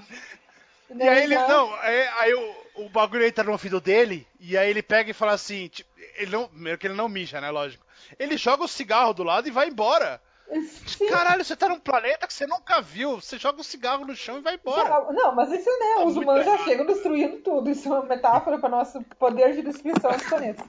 E 0.96 1.02
aí 1.02 1.24
ele. 1.24 1.34
Não, 1.36 1.74
aí, 1.82 2.08
aí 2.20 2.34
o, 2.36 2.56
o 2.86 2.90
bagulho 2.90 3.26
entra 3.26 3.44
no 3.44 3.54
ouvido 3.54 3.82
dele, 3.82 4.28
e 4.40 4.56
aí 4.56 4.70
ele 4.70 4.84
pega 4.84 5.10
e 5.10 5.16
fala 5.16 5.32
assim, 5.34 5.68
tipo, 5.68 5.90
ele 6.16 6.30
não. 6.32 6.48
Primeiro 6.48 6.78
que 6.78 6.86
ele 6.86 6.94
não 6.94 7.10
mija, 7.10 7.42
né? 7.42 7.50
Lógico. 7.50 7.84
Ele 8.20 8.38
joga 8.38 8.64
o 8.64 8.68
cigarro 8.68 9.14
do 9.16 9.24
lado 9.24 9.48
e 9.48 9.52
vai 9.52 9.68
embora. 9.68 10.22
Sim. 10.86 11.08
Caralho, 11.10 11.44
você 11.44 11.56
tá 11.56 11.68
num 11.68 11.80
planeta 11.80 12.28
que 12.28 12.34
você 12.36 12.46
nunca 12.46 12.80
viu. 12.82 13.20
Você 13.20 13.40
joga 13.40 13.60
o 13.60 13.64
cigarro 13.64 14.06
no 14.06 14.16
chão 14.16 14.38
e 14.38 14.42
vai 14.42 14.54
embora. 14.56 15.12
Não, 15.12 15.34
mas 15.36 15.52
isso 15.52 15.68
né, 15.72 15.96
Tá 15.96 16.04
os 16.06 16.16
humanos 16.16 16.46
já 16.46 16.54
errado. 16.54 16.66
chegam 16.66 16.86
destruindo 16.86 17.38
tudo. 17.40 17.68
Isso 17.70 17.90
é 17.90 17.92
uma 17.98 18.04
metáfora 18.06 18.60
para 18.60 18.70
nosso 18.70 19.02
poder 19.18 19.56
de 19.56 19.64
destruição 19.64 20.12
dos 20.12 20.24
planetas. 20.24 20.64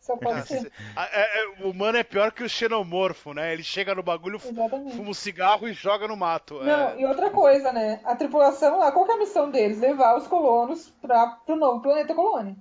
Só 0.00 0.16
pode 0.16 0.34
Cara, 0.34 0.46
ser. 0.46 0.60
cê- 0.62 0.72
a- 0.96 1.04
é- 1.12 1.42
é- 1.42 1.64
o 1.64 1.70
humano 1.70 1.96
é 1.98 2.02
pior 2.02 2.32
que 2.32 2.42
o 2.42 2.48
xenomorfo, 2.48 3.32
né? 3.32 3.52
Ele 3.52 3.62
chega 3.62 3.94
no 3.94 4.02
bagulho, 4.02 4.36
Exatamente. 4.44 4.96
fuma 4.96 5.10
um 5.10 5.14
cigarro 5.14 5.68
e 5.68 5.72
joga 5.72 6.08
no 6.08 6.16
mato. 6.16 6.62
Não, 6.62 6.88
É, 6.90 7.00
e 7.00 7.06
outra 7.06 7.30
coisa, 7.30 7.72
né? 7.72 8.00
A 8.04 8.16
tripulação 8.16 8.78
lá, 8.78 8.90
qual 8.92 9.04
que 9.04 9.12
é 9.12 9.14
a 9.14 9.18
missão 9.18 9.50
deles? 9.50 9.78
Levar 9.80 10.16
os 10.16 10.26
colonos 10.26 10.88
para 11.00 11.26
pro 11.46 11.56
novo 11.56 11.80
planeta 11.80 12.14
colônia. 12.14 12.56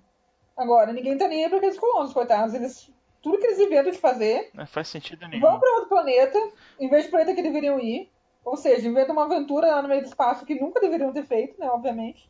Agora, 0.56 0.93
ninguém 0.93 1.17
tá 1.17 1.28
nem 1.28 1.43
aí 1.43 1.50
pra 1.50 1.58
aqueles 1.58 1.80
colonos, 1.80 2.13
coitados. 2.13 2.54
Eles, 2.54 2.89
tudo 3.21 3.38
que 3.39 3.45
eles 3.47 3.60
inventam 3.60 3.91
de 3.91 3.97
fazer, 3.97 4.50
Não 4.54 4.65
faz 4.67 4.88
sentido 4.88 5.28
nenhum. 5.28 5.41
vão 5.41 5.60
para 5.60 5.71
outro 5.74 5.89
planeta, 5.89 6.38
em 6.80 6.89
vez 6.89 7.06
do 7.06 7.12
planeta 7.12 7.34
que 7.34 7.41
deveriam 7.41 7.80
ir. 7.80 8.10
Ou 8.43 8.56
seja, 8.58 8.88
inventam 8.88 9.13
uma 9.13 9.26
aventura 9.26 9.67
lá 9.67 9.82
no 9.82 9.88
meio 9.88 10.02
do 10.02 10.08
espaço 10.08 10.45
que 10.45 10.60
nunca 10.60 10.80
deveriam 10.80 11.13
ter 11.13 11.24
feito, 11.26 11.60
né? 11.60 11.69
Obviamente. 11.69 12.30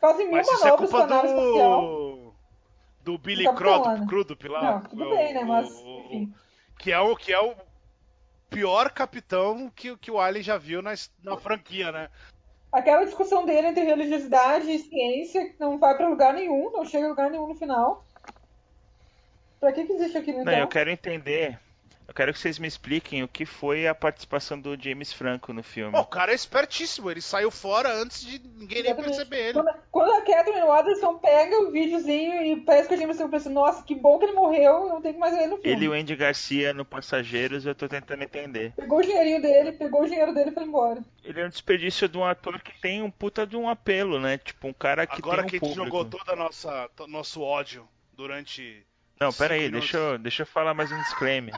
Fazem 0.00 0.26
mil 0.28 0.36
Mas 0.36 0.46
isso 0.48 0.56
é 0.56 0.64
manobras 0.64 0.90
culpa 0.90 1.06
nave 1.06 1.26
espacial. 1.28 1.82
Do. 3.12 3.18
Do 3.18 3.18
Billy 3.18 3.44
Capitão 3.44 3.82
Crudup. 3.82 4.06
Crudup 4.06 4.48
lá. 4.48 4.62
Não, 4.62 4.80
tudo 4.82 5.04
o- 5.06 5.10
bem, 5.10 5.34
né? 5.34 5.44
Mas, 5.44 5.70
o- 5.70 5.84
o- 5.84 6.00
enfim. 6.06 6.34
que, 6.78 6.92
é 6.92 6.98
o, 7.00 7.16
que 7.16 7.32
é 7.32 7.40
o 7.40 7.54
pior 8.48 8.90
capitão 8.90 9.70
que, 9.74 9.96
que 9.96 10.10
o 10.10 10.18
Alien 10.18 10.42
já 10.42 10.58
viu 10.58 10.82
na, 10.82 10.94
na 11.22 11.36
franquia, 11.36 11.92
né? 11.92 12.08
Aquela 12.72 13.04
discussão 13.04 13.44
dele 13.44 13.68
entre 13.68 13.82
religiosidade 13.84 14.70
e 14.70 14.78
ciência 14.78 15.48
que 15.50 15.58
não 15.58 15.78
vai 15.78 15.96
pra 15.96 16.08
lugar 16.08 16.32
nenhum, 16.34 16.70
não 16.70 16.84
chega 16.84 17.06
a 17.06 17.10
lugar 17.10 17.30
nenhum 17.30 17.48
no 17.48 17.54
final. 17.54 18.04
Pra 19.58 19.72
que, 19.72 19.84
que 19.84 19.92
existe 19.92 20.16
aquilo 20.16 20.40
então? 20.40 20.52
Não, 20.52 20.60
eu 20.60 20.68
quero 20.68 20.88
entender. 20.90 21.58
Eu 22.10 22.14
quero 22.14 22.32
que 22.32 22.40
vocês 22.40 22.58
me 22.58 22.66
expliquem 22.66 23.22
o 23.22 23.28
que 23.28 23.46
foi 23.46 23.86
a 23.86 23.94
participação 23.94 24.60
do 24.60 24.76
James 24.76 25.12
Franco 25.12 25.52
no 25.52 25.62
filme. 25.62 25.92
Pô, 25.92 26.00
o 26.00 26.06
cara 26.06 26.32
é 26.32 26.34
espertíssimo, 26.34 27.08
ele 27.08 27.20
saiu 27.20 27.52
fora 27.52 27.94
antes 27.94 28.26
de 28.26 28.40
ninguém 28.40 28.82
nem 28.82 28.92
perceber 28.96 29.36
ele. 29.50 29.52
Quando, 29.52 29.70
quando 29.92 30.12
a 30.14 30.22
Catherine 30.22 30.66
Waterson 30.66 31.18
pega 31.18 31.56
o 31.62 31.70
videozinho 31.70 32.42
e 32.42 32.56
parece 32.62 32.88
que 32.88 32.94
o 32.96 32.98
James 32.98 33.16
Franco 33.16 33.30
pensa, 33.30 33.48
nossa, 33.48 33.84
que 33.84 33.94
bom 33.94 34.18
que 34.18 34.24
ele 34.24 34.32
morreu, 34.32 34.72
eu 34.72 34.88
não 34.88 35.00
tenho 35.00 35.14
que 35.14 35.20
mais 35.20 35.32
ver 35.36 35.42
ele 35.42 35.50
no 35.52 35.58
filme. 35.58 35.70
Ele 35.70 35.84
e 35.84 35.88
o 35.88 35.92
Andy 35.92 36.16
Garcia 36.16 36.74
no 36.74 36.84
Passageiros, 36.84 37.64
eu 37.64 37.76
tô 37.76 37.86
tentando 37.88 38.24
entender. 38.24 38.72
Pegou 38.74 38.98
o 38.98 39.02
dinheirinho 39.02 39.40
dele, 39.40 39.70
pegou 39.70 40.02
o 40.02 40.06
dinheiro 40.06 40.34
dele 40.34 40.50
e 40.50 40.52
foi 40.54 40.64
embora. 40.64 41.04
Ele 41.22 41.40
é 41.40 41.46
um 41.46 41.48
desperdício 41.48 42.08
de 42.08 42.18
um 42.18 42.24
ator 42.24 42.60
que 42.60 42.76
tem 42.80 43.02
um 43.02 43.10
puta 43.10 43.46
de 43.46 43.56
um 43.56 43.68
apelo, 43.68 44.18
né? 44.18 44.36
Tipo, 44.36 44.66
um 44.66 44.72
cara 44.72 45.06
que 45.06 45.14
Agora 45.22 45.44
tem 45.44 45.50
que 45.60 45.64
um 45.64 45.68
a 45.68 45.68
gente 45.68 45.76
público. 45.76 45.96
jogou 45.96 46.04
todo 46.10 46.28
a 46.28 46.34
nossa, 46.34 46.90
to- 46.96 47.06
nosso 47.06 47.40
ódio 47.40 47.86
durante. 48.12 48.84
Não, 49.20 49.32
pera 49.32 49.54
aí, 49.54 49.60
minutos. 49.68 49.80
deixa 49.92 49.96
eu, 49.96 50.18
deixa 50.18 50.42
eu 50.42 50.46
falar 50.46 50.74
mais 50.74 50.90
um 50.90 50.98
disclaimer. 51.02 51.54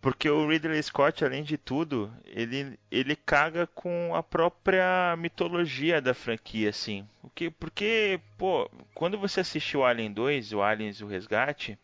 Porque 0.00 0.30
o 0.30 0.48
Ridley 0.48 0.80
Scott, 0.82 1.24
além 1.24 1.42
de 1.42 1.58
tudo, 1.58 2.12
ele, 2.24 2.78
ele 2.90 3.16
caga 3.16 3.66
com 3.66 4.14
a 4.14 4.22
própria 4.22 5.16
mitologia 5.18 6.00
da 6.00 6.14
franquia, 6.14 6.70
assim. 6.70 7.04
Porque, 7.20 7.50
porque, 7.50 8.20
pô, 8.38 8.70
quando 8.94 9.18
você 9.18 9.40
assistiu 9.40 9.84
Alien 9.84 10.12
2, 10.12 10.52
o 10.52 10.62
Aliens 10.62 11.00
o 11.00 11.08
Resgate, 11.08 11.76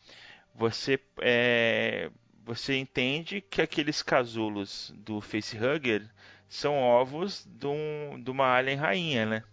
você 0.54 1.00
é, 1.20 2.10
você 2.44 2.76
entende 2.76 3.40
que 3.40 3.62
aqueles 3.62 4.02
casulos 4.02 4.92
do 4.96 5.20
facehugger 5.20 6.08
são 6.48 6.78
ovos 6.78 7.46
de, 7.46 7.66
um, 7.66 8.22
de 8.22 8.30
uma 8.30 8.54
alien 8.54 8.76
rainha, 8.76 9.26
né? 9.26 9.44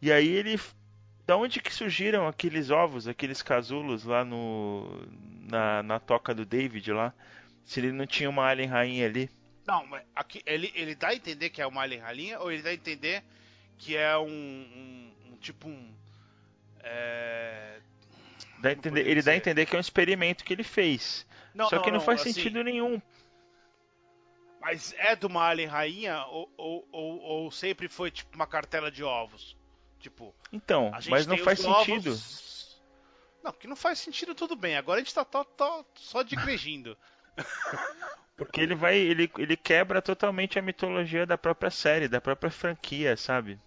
E 0.00 0.10
aí 0.10 0.28
ele 0.28 0.58
da 1.26 1.36
onde 1.36 1.60
que 1.60 1.74
surgiram 1.74 2.28
aqueles 2.28 2.70
ovos, 2.70 3.08
aqueles 3.08 3.42
casulos 3.42 4.04
lá 4.04 4.24
no 4.24 4.88
na, 5.42 5.82
na 5.82 5.98
toca 5.98 6.34
do 6.34 6.46
David 6.46 6.92
lá? 6.92 7.12
Se 7.64 7.80
ele 7.80 7.92
não 7.92 8.06
tinha 8.06 8.30
uma 8.30 8.44
alien 8.46 8.68
rainha 8.68 9.06
ali? 9.06 9.28
Não, 9.66 9.84
mas 9.86 10.04
aqui, 10.14 10.40
ele, 10.46 10.72
ele 10.76 10.94
dá 10.94 11.08
a 11.08 11.14
entender 11.14 11.50
que 11.50 11.60
é 11.60 11.66
uma 11.66 11.82
alien 11.82 12.00
rainha 12.00 12.38
ou 12.38 12.52
ele 12.52 12.62
dá 12.62 12.70
a 12.70 12.74
entender 12.74 13.24
que 13.76 13.96
é 13.96 14.16
um, 14.16 14.28
um, 14.28 15.12
um 15.32 15.36
tipo 15.38 15.68
um 15.68 15.92
é... 16.78 17.80
dá 18.60 18.70
entender, 18.70 19.00
ele 19.00 19.16
dizer? 19.16 19.24
dá 19.24 19.32
a 19.32 19.36
entender 19.36 19.66
que 19.66 19.74
é 19.74 19.78
um 19.78 19.80
experimento 19.80 20.44
que 20.44 20.52
ele 20.52 20.62
fez. 20.62 21.26
Não, 21.52 21.68
Só 21.68 21.76
não, 21.76 21.82
que 21.82 21.90
não, 21.90 21.98
não 21.98 22.04
faz 22.04 22.20
assim, 22.20 22.32
sentido 22.32 22.62
nenhum. 22.62 23.02
Mas 24.60 24.94
é 24.98 25.16
de 25.16 25.26
uma 25.26 25.42
alien 25.42 25.68
rainha 25.68 26.24
ou, 26.26 26.52
ou, 26.56 26.88
ou, 26.92 27.18
ou 27.20 27.50
sempre 27.50 27.88
foi 27.88 28.12
tipo 28.12 28.36
uma 28.36 28.46
cartela 28.46 28.90
de 28.90 29.02
ovos? 29.02 29.55
Tipo. 30.00 30.34
Então, 30.52 30.90
mas 31.08 31.26
não 31.26 31.38
faz 31.38 31.60
sentido. 31.60 32.10
Ovos... 32.10 32.82
Não, 33.42 33.52
que 33.52 33.66
não 33.66 33.76
faz 33.76 33.98
sentido 33.98 34.34
tudo 34.34 34.56
bem. 34.56 34.76
Agora 34.76 35.00
a 35.00 35.02
gente 35.02 35.14
tá, 35.14 35.24
tá, 35.24 35.44
tá 35.44 35.84
só 35.94 36.22
digregindo. 36.22 36.96
Porque 38.36 38.60
ele 38.60 38.74
vai. 38.74 38.96
Ele, 38.96 39.30
ele 39.38 39.56
quebra 39.56 40.02
totalmente 40.02 40.58
a 40.58 40.62
mitologia 40.62 41.24
da 41.24 41.38
própria 41.38 41.70
série, 41.70 42.08
da 42.08 42.20
própria 42.20 42.50
franquia, 42.50 43.16
sabe? 43.16 43.58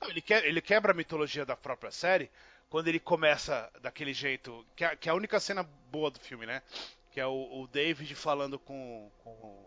Não, 0.00 0.08
ele, 0.08 0.20
que, 0.20 0.34
ele 0.34 0.60
quebra 0.60 0.92
a 0.92 0.94
mitologia 0.94 1.46
da 1.46 1.56
própria 1.56 1.90
série 1.90 2.30
quando 2.68 2.88
ele 2.88 2.98
começa 2.98 3.70
daquele 3.80 4.12
jeito. 4.12 4.66
Que 4.74 4.84
é, 4.84 4.96
que 4.96 5.08
é 5.08 5.12
a 5.12 5.14
única 5.14 5.38
cena 5.38 5.62
boa 5.90 6.10
do 6.10 6.18
filme, 6.18 6.44
né? 6.44 6.60
Que 7.12 7.20
é 7.20 7.26
o, 7.26 7.62
o 7.62 7.68
David 7.68 8.14
falando 8.14 8.58
com, 8.58 9.10
com. 9.22 9.66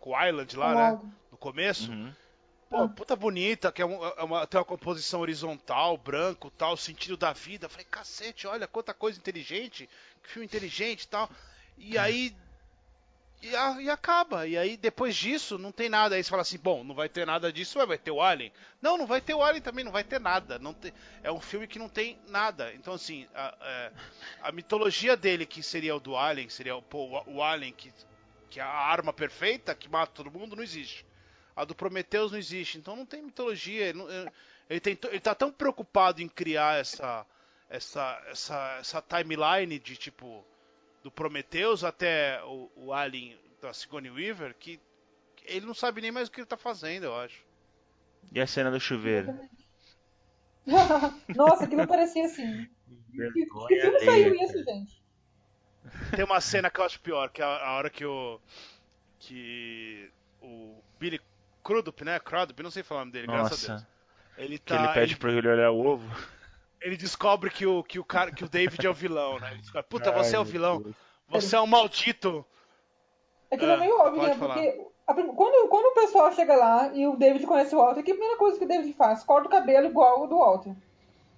com 0.00 0.10
o 0.10 0.24
Island 0.24 0.56
lá, 0.56 0.74
né? 0.74 1.00
No 1.30 1.36
começo. 1.36 1.90
Uhum. 1.90 2.12
Pô, 2.74 2.88
puta 2.88 3.14
bonita, 3.14 3.70
que 3.70 3.80
é 3.80 3.84
uma, 3.84 4.08
é 4.16 4.24
uma, 4.24 4.46
tem 4.48 4.58
uma 4.58 4.64
composição 4.64 5.20
horizontal, 5.20 5.96
branco 5.96 6.50
tal, 6.50 6.76
sentido 6.76 7.16
da 7.16 7.32
vida. 7.32 7.68
Falei, 7.68 7.86
cacete, 7.88 8.48
olha 8.48 8.66
quanta 8.66 8.92
coisa 8.92 9.16
inteligente, 9.16 9.88
que 10.20 10.30
filme 10.30 10.44
inteligente 10.44 11.02
e 11.02 11.06
tal. 11.06 11.30
E 11.78 11.96
aí. 11.96 12.34
E, 13.40 13.54
a, 13.54 13.80
e, 13.80 13.88
acaba. 13.88 14.48
E 14.48 14.58
aí, 14.58 14.76
depois 14.76 15.14
disso, 15.14 15.56
não 15.56 15.70
tem 15.70 15.88
nada. 15.88 16.16
Aí 16.16 16.24
você 16.24 16.28
fala 16.28 16.42
assim: 16.42 16.58
bom, 16.58 16.82
não 16.82 16.96
vai 16.96 17.08
ter 17.08 17.24
nada 17.24 17.52
disso, 17.52 17.78
vai 17.86 17.96
ter 17.96 18.10
o 18.10 18.20
Alien. 18.20 18.52
Não, 18.82 18.98
não 18.98 19.06
vai 19.06 19.20
ter 19.20 19.34
o 19.34 19.42
Alien 19.44 19.62
também, 19.62 19.84
não 19.84 19.92
vai 19.92 20.02
ter 20.02 20.18
nada. 20.18 20.58
Não 20.58 20.74
tem, 20.74 20.92
é 21.22 21.30
um 21.30 21.40
filme 21.40 21.68
que 21.68 21.78
não 21.78 21.88
tem 21.88 22.18
nada. 22.26 22.74
Então, 22.74 22.94
assim, 22.94 23.28
a, 23.32 23.54
a, 23.60 23.68
é, 23.68 23.92
a 24.42 24.50
mitologia 24.50 25.16
dele, 25.16 25.46
que 25.46 25.62
seria 25.62 25.94
o 25.94 26.00
do 26.00 26.16
Alien, 26.16 26.48
seria 26.48 26.74
o, 26.74 26.84
o, 27.26 27.40
Alien, 27.40 27.72
que, 27.72 27.92
que 28.50 28.58
é 28.58 28.64
a 28.64 28.68
arma 28.68 29.12
perfeita, 29.12 29.76
que 29.76 29.88
mata 29.88 30.10
todo 30.12 30.36
mundo, 30.36 30.56
não 30.56 30.62
existe. 30.64 31.06
A 31.56 31.64
do 31.64 31.74
Prometheus 31.74 32.32
não 32.32 32.38
existe. 32.38 32.78
Então, 32.78 32.96
não 32.96 33.06
tem 33.06 33.22
mitologia. 33.22 33.86
Ele, 33.86 33.98
não, 33.98 34.08
ele, 34.68 34.80
tem, 34.80 34.98
ele 35.04 35.20
tá 35.20 35.34
tão 35.34 35.52
preocupado 35.52 36.20
em 36.20 36.28
criar 36.28 36.80
essa, 36.80 37.26
essa, 37.68 38.22
essa, 38.28 38.76
essa 38.80 39.02
timeline 39.02 39.78
de 39.78 39.96
tipo 39.96 40.44
do 41.02 41.10
Prometheus 41.10 41.84
até 41.84 42.42
o, 42.44 42.70
o 42.76 42.92
Alien 42.92 43.38
da 43.60 43.72
Sigourney 43.72 44.10
Weaver 44.10 44.54
que 44.58 44.80
ele 45.44 45.66
não 45.66 45.74
sabe 45.74 46.00
nem 46.00 46.10
mais 46.10 46.28
o 46.28 46.30
que 46.30 46.40
ele 46.40 46.46
tá 46.46 46.56
fazendo, 46.56 47.04
eu 47.04 47.16
acho. 47.16 47.44
E 48.32 48.40
a 48.40 48.46
cena 48.46 48.70
do 48.70 48.80
chuveiro? 48.80 49.38
Nossa, 51.36 51.66
que 51.66 51.76
não 51.76 51.86
parecia 51.86 52.24
assim. 52.24 52.66
Que, 53.10 53.30
que 53.32 53.80
filme 53.80 54.00
saiu 54.00 54.34
isso, 54.34 54.64
gente? 54.64 55.04
Tem 56.16 56.24
uma 56.24 56.40
cena 56.40 56.70
que 56.70 56.80
eu 56.80 56.84
acho 56.84 57.00
pior, 57.00 57.28
que 57.30 57.42
é 57.42 57.44
a, 57.44 57.68
a 57.68 57.76
hora 57.76 57.90
que 57.90 58.04
o. 58.04 58.40
que 59.18 60.10
o 60.40 60.82
Billy 60.98 61.20
Crudup, 61.64 62.04
né? 62.04 62.20
Crudup, 62.20 62.62
não 62.62 62.70
sei 62.70 62.82
falar 62.82 63.00
o 63.00 63.04
nome 63.04 63.12
dele, 63.12 63.26
Nossa. 63.26 63.38
graças 63.40 63.70
a 63.70 63.74
Deus. 63.74 63.86
Ele 64.36 64.58
tá. 64.58 64.76
Que 64.76 64.84
ele 64.84 64.92
pede 64.92 65.12
ele... 65.12 65.20
pra 65.20 65.32
ele 65.32 65.48
olhar 65.48 65.70
o 65.70 65.84
ovo 65.84 66.34
ele 66.84 66.98
descobre 66.98 67.48
que 67.48 67.66
o, 67.66 67.82
que 67.82 67.98
o, 67.98 68.04
cara, 68.04 68.30
que 68.30 68.44
o 68.44 68.48
David 68.48 68.86
é 68.86 68.90
o 68.90 68.94
vilão, 68.94 69.40
né? 69.40 69.52
Ele 69.52 69.60
descobre, 69.60 69.86
Puta, 69.88 70.10
Ai, 70.10 70.22
você 70.22 70.36
é 70.36 70.38
o 70.38 70.44
vilão. 70.44 70.84
Você 71.30 71.56
é 71.56 71.60
um 71.60 71.66
maldito. 71.66 72.44
É 73.50 73.56
que 73.56 73.64
não 73.64 73.72
é 73.72 73.76
meio 73.78 73.98
óbvio, 73.98 74.22
né? 74.22 74.36
Porque 74.38 74.86
a, 75.06 75.14
quando, 75.14 75.68
quando 75.68 75.86
o 75.86 75.94
pessoal 75.94 76.30
chega 76.32 76.54
lá 76.54 76.90
e 76.92 77.06
o 77.06 77.16
David 77.16 77.46
conhece 77.46 77.74
o 77.74 77.78
Walter, 77.78 78.02
que 78.02 78.12
a 78.12 78.14
primeira 78.14 78.36
coisa 78.36 78.58
que 78.58 78.66
o 78.66 78.68
David 78.68 78.92
faz? 78.92 79.24
Corta 79.24 79.48
o 79.48 79.50
cabelo 79.50 79.86
igual 79.86 80.24
o 80.24 80.26
do 80.26 80.38
Walter. 80.38 80.74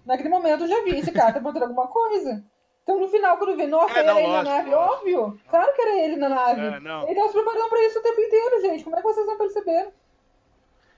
Naquele 0.05 0.29
momento 0.29 0.65
eu 0.65 0.69
já 0.69 0.83
vi, 0.83 0.99
esse 0.99 1.13
cara 1.13 1.33
tá 1.33 1.39
botando 1.41 1.63
alguma 1.63 1.87
coisa. 1.87 2.43
Então 2.83 2.99
no 2.99 3.09
final, 3.09 3.39
quando 3.39 3.57
vê, 3.57 3.69
nossa, 3.69 3.95
é, 3.95 3.99
era 4.01 4.15
não, 4.15 4.19
ele 4.19 4.27
lógico, 4.27 4.45
na 4.45 4.57
nave, 4.57 4.71
lógico. 4.71 4.95
óbvio. 4.95 5.41
Claro 5.49 5.73
que 5.75 5.83
era 5.83 5.99
ele 6.01 6.17
na 6.17 6.29
nave. 6.29 6.61
É, 6.61 6.77
ele 7.07 7.15
tava 7.15 7.29
se 7.29 7.35
preparando 7.35 7.69
pra 7.69 7.87
isso 7.87 7.99
o 8.01 8.03
tempo 8.03 8.21
inteiro, 8.21 8.63
gente. 8.63 8.83
Como 8.83 8.97
é 8.97 8.99
que 8.99 9.07
vocês 9.07 9.27
não 9.27 9.39
perceberam? 9.39 9.93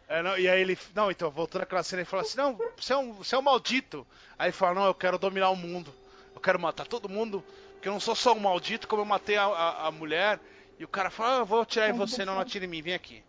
É, 0.09 0.22
não, 0.22 0.38
e 0.38 0.48
aí 0.48 0.61
ele. 0.61 0.78
Não, 0.94 1.11
então, 1.11 1.30
voltando 1.30 1.62
àquela 1.62 1.82
cena, 1.82 2.00
ele 2.00 2.09
fala 2.09 2.22
assim: 2.22 2.38
Não, 2.38 2.59
você 2.76 2.94
é, 2.94 2.96
um, 2.96 3.12
você 3.12 3.34
é 3.34 3.38
um 3.38 3.42
maldito. 3.42 4.06
Aí 4.38 4.46
ele 4.46 4.52
fala: 4.52 4.74
Não, 4.74 4.86
eu 4.86 4.94
quero 4.94 5.18
dominar 5.18 5.50
o 5.50 5.56
mundo. 5.56 5.92
Eu 6.34 6.40
quero 6.40 6.59
matar 6.59 6.86
todo 6.86 7.09
mundo. 7.09 7.44
Porque 7.74 7.88
eu 7.88 7.92
não 7.92 8.00
sou 8.00 8.14
só 8.14 8.32
um 8.32 8.40
maldito, 8.40 8.88
como 8.88 9.02
eu 9.02 9.06
matei 9.06 9.36
a, 9.36 9.44
a, 9.44 9.86
a 9.86 9.90
mulher. 9.90 10.40
E 10.78 10.84
o 10.84 10.88
cara 10.88 11.11
fala: 11.11 11.36
ah, 11.36 11.38
Eu 11.40 11.46
vou 11.46 11.61
atirar 11.61 11.90
em 11.90 11.92
você, 11.92 12.24
não, 12.24 12.36
não 12.36 12.40
atire 12.40 12.64
em 12.64 12.68
mim, 12.68 12.80
vem 12.80 12.94
aqui. 12.94 13.22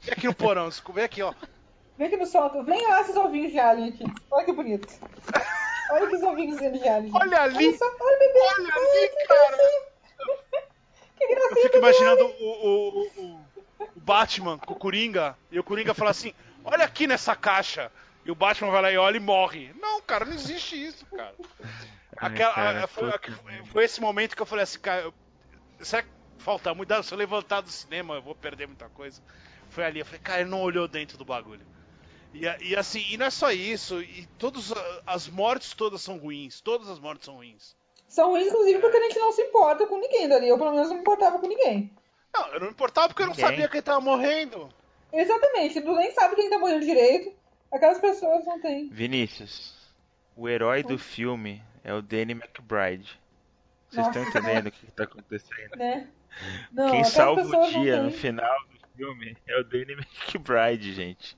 Vem 0.00 0.12
aqui 0.12 0.26
no 0.28 0.34
porão, 0.34 0.70
vem 0.94 1.04
aqui, 1.04 1.22
ó. 1.22 1.34
Vem 1.98 2.06
aqui 2.06 2.16
no 2.16 2.26
solto, 2.26 2.62
vem 2.62 2.86
lá 2.86 3.00
esses 3.00 3.16
ovinhos 3.16 3.50
de 3.50 3.58
alien 3.58 3.88
aqui. 3.88 4.04
Olha 4.30 4.44
que 4.44 4.52
bonito. 4.52 4.86
Olha 5.90 6.06
que 6.06 6.16
ovinhos 6.24 6.58
de 6.58 6.88
alien. 6.88 7.12
Olha 7.14 7.42
ali! 7.42 7.66
Olha, 7.66 7.78
só, 7.78 7.84
olha, 7.84 8.18
bebê. 8.18 8.38
olha 8.38 8.74
ali, 8.74 9.26
cara! 9.26 9.56
Que 11.18 11.26
gracinha! 11.28 11.50
Eu 11.50 11.62
fico 11.62 11.76
imaginando 11.78 12.26
o, 12.26 12.44
o, 12.44 13.10
o, 13.16 13.40
o 13.55 13.55
Batman 13.96 14.58
com 14.58 14.74
o 14.74 14.76
Coringa, 14.76 15.36
e 15.50 15.58
o 15.58 15.64
Coringa 15.64 15.94
fala 15.94 16.10
assim: 16.10 16.32
Olha 16.64 16.84
aqui 16.84 17.06
nessa 17.06 17.34
caixa. 17.36 17.90
E 18.24 18.30
o 18.30 18.34
Batman 18.34 18.72
vai 18.72 18.82
lá 18.82 18.90
e 18.90 18.98
olha 18.98 19.16
e 19.16 19.20
morre. 19.20 19.72
Não, 19.80 20.00
cara, 20.02 20.24
não 20.24 20.34
existe 20.34 20.84
isso, 20.84 21.06
cara. 21.06 21.34
Aquela, 22.16 22.52
cara 22.52 22.86
foi, 22.88 23.12
foi, 23.66 23.84
esse 23.84 24.00
momento 24.00 24.34
que 24.34 24.42
eu 24.42 24.46
falei 24.46 24.64
assim, 24.64 24.80
cara, 24.80 25.12
será 25.80 26.02
que 26.02 26.08
falta 26.38 26.74
muito? 26.74 27.02
Se 27.04 27.14
eu 27.14 27.18
levantar 27.18 27.60
do 27.60 27.70
cinema, 27.70 28.14
eu 28.14 28.22
vou 28.22 28.34
perder 28.34 28.66
muita 28.66 28.88
coisa. 28.88 29.22
Foi 29.68 29.84
ali, 29.84 30.00
eu 30.00 30.04
falei, 30.04 30.20
cara, 30.20 30.40
ele 30.40 30.50
não 30.50 30.60
olhou 30.60 30.88
dentro 30.88 31.16
do 31.16 31.24
bagulho. 31.24 31.64
E, 32.34 32.70
e 32.70 32.74
assim, 32.74 33.04
e 33.10 33.16
não 33.16 33.26
é 33.26 33.30
só 33.30 33.52
isso, 33.52 34.02
e 34.02 34.26
todas 34.38 34.72
as 35.06 35.28
mortes 35.28 35.72
todas 35.72 36.02
são 36.02 36.18
ruins, 36.18 36.60
todas 36.60 36.88
as 36.88 36.98
mortes 36.98 37.26
são 37.26 37.36
ruins. 37.36 37.76
São 38.08 38.30
ruins, 38.30 38.48
inclusive, 38.48 38.80
porque 38.80 38.96
a 38.96 39.02
gente 39.02 39.18
não 39.18 39.30
se 39.30 39.42
importa 39.42 39.86
com 39.86 39.98
ninguém 39.98 40.28
dali. 40.28 40.48
Eu, 40.48 40.58
pelo 40.58 40.72
menos, 40.72 40.88
não 40.88 40.96
me 40.96 41.02
importava 41.02 41.38
com 41.38 41.46
ninguém. 41.46 41.92
Não, 42.34 42.48
eu 42.48 42.60
não 42.60 42.66
me 42.66 42.72
importava 42.72 43.08
porque 43.08 43.22
eu 43.22 43.28
não 43.28 43.34
sabia 43.34 43.68
quem 43.68 43.82
tava 43.82 44.00
morrendo. 44.00 44.68
Exatamente, 45.12 45.80
tu 45.80 45.94
nem 45.94 46.12
sabe 46.12 46.34
quem 46.34 46.50
tá 46.50 46.58
morrendo 46.58 46.84
direito. 46.84 47.32
Aquelas 47.72 47.98
pessoas 47.98 48.44
não 48.44 48.60
têm. 48.60 48.88
Vinícius, 48.88 49.74
o 50.36 50.48
herói 50.48 50.82
do 50.82 50.98
filme 50.98 51.62
é 51.82 51.92
o 51.92 52.02
Danny 52.02 52.32
McBride. 52.32 53.18
Vocês 53.88 54.06
estão 54.06 54.22
entendendo 54.22 54.66
o 54.66 54.70
que 54.70 54.86
está 54.86 55.04
acontecendo? 55.04 55.76
Né? 55.76 56.08
Não, 56.72 56.90
Quem 56.90 57.04
salva 57.04 57.42
o 57.42 57.70
dia 57.70 58.02
no 58.02 58.10
final 58.10 58.58
do 58.68 58.96
filme 58.96 59.36
é 59.46 59.60
o 59.60 59.64
Danny 59.64 59.92
McBride, 59.92 60.92
gente. 60.92 61.36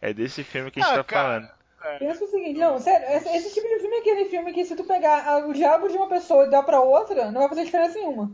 É 0.00 0.12
desse 0.12 0.42
filme 0.42 0.70
que 0.70 0.80
a 0.80 0.84
gente 0.84 0.92
ah, 0.92 0.96
tá 0.96 1.04
cara, 1.04 1.28
falando. 1.28 1.58
É. 1.84 1.98
Pensa 1.98 2.24
o 2.24 2.28
seguinte, 2.28 2.58
não, 2.58 2.78
sério, 2.78 3.06
esse, 3.16 3.28
esse, 3.28 3.54
tipo 3.54 3.68
de 3.68 3.78
filme 3.78 3.96
é 3.96 4.00
aquele 4.00 4.24
filme 4.24 4.52
que 4.52 4.64
se 4.64 4.74
tu 4.74 4.84
pegar 4.84 5.46
o 5.46 5.52
diabo 5.52 5.88
de 5.88 5.96
uma 5.96 6.08
pessoa 6.08 6.46
e 6.46 6.50
dar 6.50 6.62
pra 6.62 6.80
outra, 6.80 7.30
não 7.30 7.40
vai 7.40 7.48
fazer 7.48 7.64
diferença 7.64 7.94
nenhuma. 7.94 8.30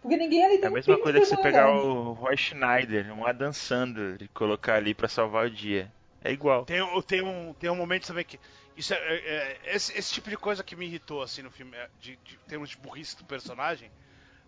Porque 0.00 0.16
ninguém 0.16 0.44
ali 0.44 0.58
tem 0.58 0.64
É 0.64 0.68
a 0.68 0.70
mesma 0.70 0.98
coisa 0.98 1.20
que 1.20 1.26
você 1.26 1.36
pegar 1.36 1.70
o 1.70 2.12
Roy 2.12 2.36
Schneider, 2.36 3.12
um 3.12 3.26
Adam 3.26 3.52
Sandler, 3.52 4.22
e 4.22 4.28
colocar 4.28 4.74
ali 4.74 4.94
para 4.94 5.08
salvar 5.08 5.46
o 5.46 5.50
dia. 5.50 5.92
É 6.22 6.32
igual. 6.32 6.64
Tem, 6.64 6.80
tem, 7.02 7.22
um, 7.22 7.52
tem 7.54 7.70
um 7.70 7.76
momento 7.76 8.06
também 8.06 8.24
que. 8.24 8.38
Isso 8.76 8.92
é, 8.92 8.96
é, 8.96 9.58
é 9.64 9.74
esse, 9.74 9.96
esse, 9.96 10.12
tipo 10.12 10.28
de 10.28 10.36
coisa 10.36 10.62
que 10.62 10.76
me 10.76 10.86
irritou 10.86 11.22
assim 11.22 11.40
no 11.40 11.50
filme, 11.50 11.74
é, 11.76 11.88
de, 11.98 12.18
de 12.24 12.36
termos 12.46 12.70
de 12.70 12.76
burrice 12.76 13.16
do 13.16 13.24
personagem, 13.24 13.90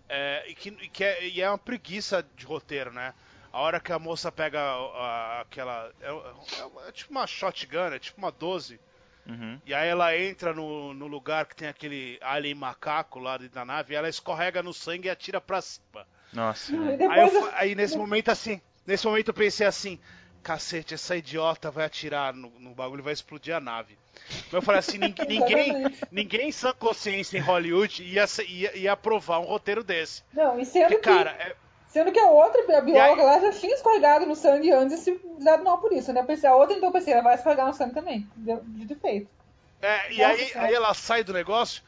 é, 0.09 0.45
e 0.49 0.55
que, 0.55 0.71
que 0.71 1.05
é, 1.05 1.27
e 1.27 1.41
é 1.41 1.49
uma 1.49 1.57
preguiça 1.57 2.25
de 2.37 2.45
roteiro, 2.45 2.93
né? 2.93 3.15
A 3.53 3.61
hora 3.61 3.81
que 3.81 3.93
a 3.93 3.99
moça 3.99 4.31
pega 4.31 4.61
a, 4.61 4.75
a, 4.75 5.41
aquela. 5.41 5.91
É, 6.01 6.11
é, 6.11 6.89
é, 6.89 6.93
tipo 6.93 7.11
uma 7.11 7.27
shotgun, 7.27 7.93
é 7.93 7.99
tipo 7.99 8.19
uma 8.19 8.31
12. 8.31 8.79
Uhum. 9.29 9.61
E 9.67 9.75
aí 9.75 9.89
ela 9.89 10.17
entra 10.17 10.55
no, 10.55 10.95
no 10.95 11.07
lugar 11.07 11.47
que 11.47 11.55
tem 11.55 11.69
aquele 11.69 12.19
alien 12.23 12.55
macaco 12.55 13.19
lá 13.19 13.37
da 13.37 13.65
nave, 13.65 13.93
e 13.93 13.97
ela 13.97 14.09
escorrega 14.09 14.63
no 14.63 14.73
sangue 14.73 15.09
e 15.09 15.11
atira 15.11 15.41
pra 15.41 15.61
cima. 15.61 16.07
Nossa. 16.33 16.73
Aí, 17.11 17.21
eu, 17.21 17.51
aí, 17.55 17.75
nesse 17.75 17.97
momento 17.97 18.31
assim, 18.31 18.61
nesse 18.87 19.07
momento 19.07 19.29
eu 19.29 19.35
pensei 19.35 19.67
assim, 19.67 19.99
cacete, 20.43 20.95
essa 20.95 21.17
idiota 21.17 21.71
vai 21.71 21.85
atirar 21.85 22.33
no, 22.33 22.51
no 22.59 22.75
bagulho 22.75 23.03
vai 23.03 23.13
explodir 23.13 23.55
a 23.55 23.61
nave. 23.61 23.99
Mas 24.45 24.53
eu 24.53 24.63
falei 24.63 24.79
assim, 24.79 24.97
ninguém, 24.99 25.27
ninguém, 25.29 25.97
ninguém 26.11 26.49
em 26.49 26.53
sã 26.53 26.73
consciência 26.73 27.37
em 27.37 27.43
Hollywood 27.43 28.03
ia, 28.03 28.25
ia, 28.47 28.77
ia 28.77 28.93
aprovar 28.93 29.41
um 29.41 29.45
roteiro 29.45 29.85
desse. 29.85 30.23
Não, 30.33 30.59
e 30.59 30.65
sendo 30.65 30.89
Porque, 30.89 30.97
que, 30.97 31.03
cara, 31.03 31.31
é- 31.33 31.57
sendo 31.89 32.13
que 32.13 32.19
a 32.19 32.27
outra, 32.31 32.79
a 32.79 32.81
bióloga 32.81 33.23
lá 33.23 33.41
já 33.41 33.53
tinha 33.53 33.75
escorregado 33.75 34.27
no 34.27 34.37
sangue 34.37 34.71
antes 34.71 34.99
e 35.01 35.03
se 35.03 35.21
dado 35.41 35.65
mal 35.65 35.79
por 35.79 35.93
isso, 35.93 36.13
né? 36.13 36.21
Eu 36.21 36.25
pensei, 36.27 36.49
a 36.49 36.55
outra 36.55 36.77
então 36.77 36.89
eu 36.89 36.93
pensei, 36.93 37.13
ela 37.13 37.23
vai 37.23 37.35
escorregar 37.35 37.67
no 37.67 37.75
sangue 37.75 37.95
também, 37.95 38.29
de, 38.37 38.55
de 38.61 38.85
defeito. 38.87 39.29
É, 39.81 40.13
e 40.13 40.19
Nossa 40.19 40.31
aí, 40.33 40.53
aí 40.55 40.75
ela 40.75 40.93
sai 40.95 41.23
do 41.25 41.33
negócio 41.33 41.83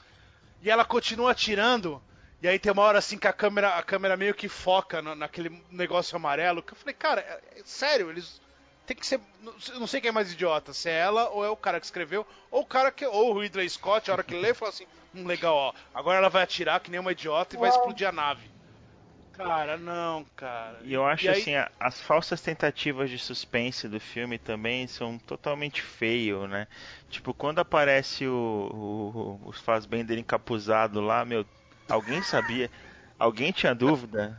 e 0.63 0.71
ela 0.71 0.85
continua 0.85 1.33
atirando. 1.33 2.01
E 2.43 2.49
aí 2.49 2.59
tem 2.59 2.73
uma 2.73 2.83
hora 2.83 2.99
assim 2.99 3.19
que 3.19 3.27
a 3.29 3.33
câmera, 3.33 3.77
a 3.77 3.83
câmera 3.83 4.17
meio 4.17 4.33
que 4.35 4.49
foca 4.49 5.03
no- 5.03 5.15
naquele 5.15 5.63
negócio 5.71 6.17
amarelo. 6.17 6.63
Que 6.63 6.73
eu 6.73 6.77
falei, 6.77 6.95
cara, 6.95 7.21
é- 7.21 7.61
é 7.61 7.63
sério, 7.65 8.09
eles. 8.11 8.41
Tem 8.87 8.97
que 8.97 9.07
ser. 9.07 9.21
não- 9.43 9.53
não 9.81 9.87
sei 9.87 10.01
quem 10.01 10.09
é 10.09 10.13
mais 10.13 10.33
idiota, 10.33 10.73
se 10.73 10.89
é 10.89 10.95
ela 10.99 11.29
ou 11.31 11.45
é 11.45 11.51
o 11.51 11.57
cara 11.57 11.79
que 11.79 11.85
escreveu, 11.87 12.27
ou 12.51 12.63
o 12.63 12.67
cara 12.67 12.91
que. 12.91 13.05
Ou 13.05 13.35
o 13.35 13.39
Ridley 13.41 13.69
Scott, 13.69 14.11
a 14.11 14.15
hora 14.15 14.23
que 14.25 14.35
lê, 14.35 14.55
fala 14.55 14.71
assim, 14.71 14.87
hum, 15.15 15.27
legal, 15.27 15.55
ó. 15.55 15.73
Agora 15.95 16.17
ela 16.19 16.31
vai 16.31 16.43
atirar 16.43 16.81
que 16.81 16.91
nem 16.91 16.99
uma 16.99 17.13
idiota 17.13 17.55
e 17.57 17.59
vai 17.59 17.69
Uau. 17.69 17.79
explodir 17.79 18.09
a 18.09 18.13
nave. 18.13 18.51
Cara, 19.43 19.77
não, 19.79 20.25
cara. 20.37 20.79
E 20.83 20.93
eu 20.93 21.05
acho 21.07 21.25
E 21.25 21.29
aí- 21.29 21.41
assim, 21.41 21.55
a- 21.55 21.71
as 21.81 22.01
falsas 22.01 22.41
tentativas 22.41 23.09
de 23.09 23.19
suspense 23.19 23.89
do 23.89 23.99
filme 23.99 24.39
também 24.39 24.87
são 24.87 25.19
totalmente 25.19 25.81
feio, 25.81 26.47
né? 26.47 26.67
Tipo, 27.09 27.33
quando 27.33 27.59
aparece 27.59 28.27
o, 28.27 29.41
o, 29.43 29.49
o 29.49 29.53
Fassbender 29.53 30.19
encapuzado 30.19 31.01
lá, 31.01 31.25
meu, 31.25 31.47
alguém 31.89 32.23
sabia? 32.23 32.71
Alguém 33.19 33.51
tinha 33.51 33.75
dúvida? 33.75 34.37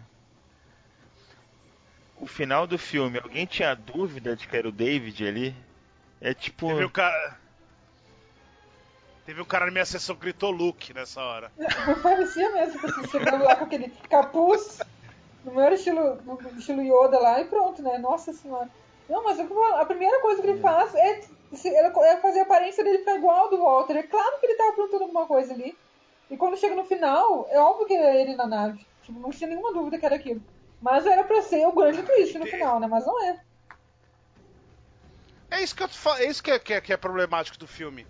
O 2.16 2.28
final 2.28 2.68
do 2.68 2.78
filme, 2.78 3.18
alguém 3.18 3.48
tinha 3.48 3.74
dúvida 3.76 4.36
de 4.36 4.48
que 4.48 4.56
era 4.56 4.70
o 4.70 4.72
David 4.72 5.28
ali? 5.28 5.56
É 6.22 6.34
tipo. 6.36 6.68
Teve 6.68 6.86
um 6.86 6.90
cara. 6.90 7.41
Teve 9.26 9.42
um 9.42 9.46
cara 9.46 9.66
na 9.66 9.72
minha 9.72 9.86
sessão 9.86 10.16
que 10.16 10.22
gritou 10.22 10.52
Luke 10.52 10.94
nessa 10.94 11.22
hora. 11.22 11.52
Parecia 12.02 12.50
mesmo, 12.52 12.80
chegando 13.08 13.44
lá 13.44 13.56
com 13.56 13.66
aquele 13.66 13.90
capuz, 14.10 14.80
no 15.46 15.54
maior 15.54 15.74
estilo, 15.74 16.16
no 16.24 16.40
estilo 16.58 16.82
Yoda 16.82 17.20
lá 17.20 17.40
e 17.40 17.46
pronto, 17.46 17.82
né? 17.82 17.98
Nossa 17.98 18.34
senhora. 18.34 18.70
Não, 19.08 19.24
mas 19.24 19.40
a 19.40 19.86
primeira 19.86 20.22
coisa 20.22 20.42
que 20.42 20.48
ele 20.48 20.60
faz 20.60 20.96
é, 20.96 21.22
é 21.22 22.18
fazer 22.18 22.40
a 22.40 22.44
aparência 22.44 22.84
dele 22.84 23.00
ficar 23.00 23.16
igual 23.16 23.42
ao 23.42 23.50
do 23.50 23.58
Walter. 23.62 23.98
É 23.98 24.04
claro 24.04 24.40
que 24.40 24.46
ele 24.46 24.56
tava 24.56 24.70
aprontando 24.72 25.04
alguma 25.04 25.26
coisa 25.26 25.54
ali. 25.54 25.78
E 26.30 26.38
quando 26.38 26.58
chega 26.58 26.76
no 26.76 26.86
final, 26.86 27.46
é 27.52 27.60
óbvio 27.60 27.88
que 27.88 27.94
é 27.94 28.22
ele 28.22 28.36
na 28.36 28.48
nave. 28.48 28.86
Tipo, 29.04 29.20
não 29.20 29.32
tinha 29.32 29.50
nenhuma 29.50 29.74
dúvida 29.74 30.00
que 30.00 30.06
era 30.06 30.16
aquilo. 30.16 30.42
Mas 30.82 31.06
era 31.06 31.24
pra 31.24 31.42
ser 31.42 31.68
o 31.68 31.74
grande 31.74 32.02
twist 32.04 32.38
no 32.40 32.46
final, 32.46 32.80
né? 32.80 32.88
Mas 32.88 33.06
não 33.06 33.24
é. 33.26 33.40
É 35.52 35.62
isso 35.62 35.76
que 35.76 35.84
eu 35.84 35.88
te 35.90 35.98
falo, 35.98 36.20
é 36.20 36.26
isso 36.26 36.42
que 36.42 36.50
é, 36.50 36.58
que 36.58 36.74
é- 36.74 36.82
que 36.82 36.94
é 36.94 36.98
problemático 36.98 37.58
do 37.58 37.68
filme. 37.68 38.08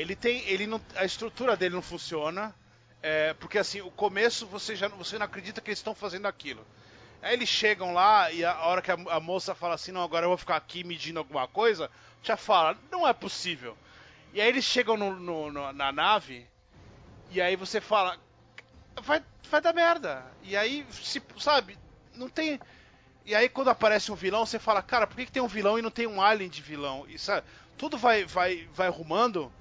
Ele 0.00 0.16
tem, 0.16 0.42
ele 0.48 0.66
não, 0.66 0.80
a 0.96 1.04
estrutura 1.04 1.56
dele 1.56 1.74
não 1.74 1.82
funciona, 1.82 2.54
é, 3.02 3.34
porque 3.34 3.58
assim, 3.58 3.80
o 3.80 3.90
começo 3.90 4.46
você 4.46 4.76
já 4.76 4.88
você 4.88 5.18
não 5.18 5.26
acredita 5.26 5.60
que 5.60 5.70
eles 5.70 5.78
estão 5.78 5.94
fazendo 5.94 6.26
aquilo. 6.26 6.66
Aí 7.22 7.32
eles 7.34 7.48
chegam 7.48 7.92
lá 7.92 8.30
e 8.30 8.44
a, 8.44 8.60
hora 8.66 8.82
que 8.82 8.90
a, 8.90 8.94
a 8.94 9.20
moça 9.20 9.54
fala 9.54 9.74
assim, 9.74 9.92
não, 9.92 10.02
agora 10.02 10.24
eu 10.26 10.30
vou 10.30 10.38
ficar 10.38 10.56
aqui 10.56 10.84
medindo 10.84 11.18
alguma 11.18 11.48
coisa, 11.48 11.90
já 12.22 12.36
fala, 12.36 12.78
não 12.90 13.06
é 13.06 13.12
possível. 13.12 13.76
E 14.32 14.40
aí 14.40 14.48
eles 14.48 14.64
chegam 14.64 14.96
no- 14.96 15.16
no- 15.18 15.52
no- 15.52 15.72
na 15.72 15.92
nave 15.92 16.46
e 17.30 17.40
aí 17.40 17.56
você 17.56 17.80
fala, 17.80 18.18
vai, 19.02 19.22
vai 19.50 19.60
dar 19.60 19.72
merda. 19.74 20.24
E 20.42 20.56
aí, 20.56 20.86
se, 20.92 21.22
sabe, 21.38 21.78
não 22.14 22.28
tem. 22.28 22.60
E 23.24 23.34
aí 23.34 23.48
quando 23.48 23.70
aparece 23.70 24.12
um 24.12 24.16
vilão, 24.16 24.46
você 24.46 24.58
fala, 24.58 24.82
cara, 24.82 25.06
por 25.06 25.16
que, 25.16 25.26
que 25.26 25.32
tem 25.32 25.42
um 25.42 25.48
vilão 25.48 25.78
e 25.78 25.82
não 25.82 25.90
tem 25.90 26.06
um 26.06 26.22
alien 26.22 26.50
de 26.50 26.62
vilão? 26.62 27.06
Sabe, 27.18 27.46
tudo 27.76 27.98
vai, 27.98 28.24
vai, 28.24 28.68
vai 28.72 28.88
arrumando 28.88 29.52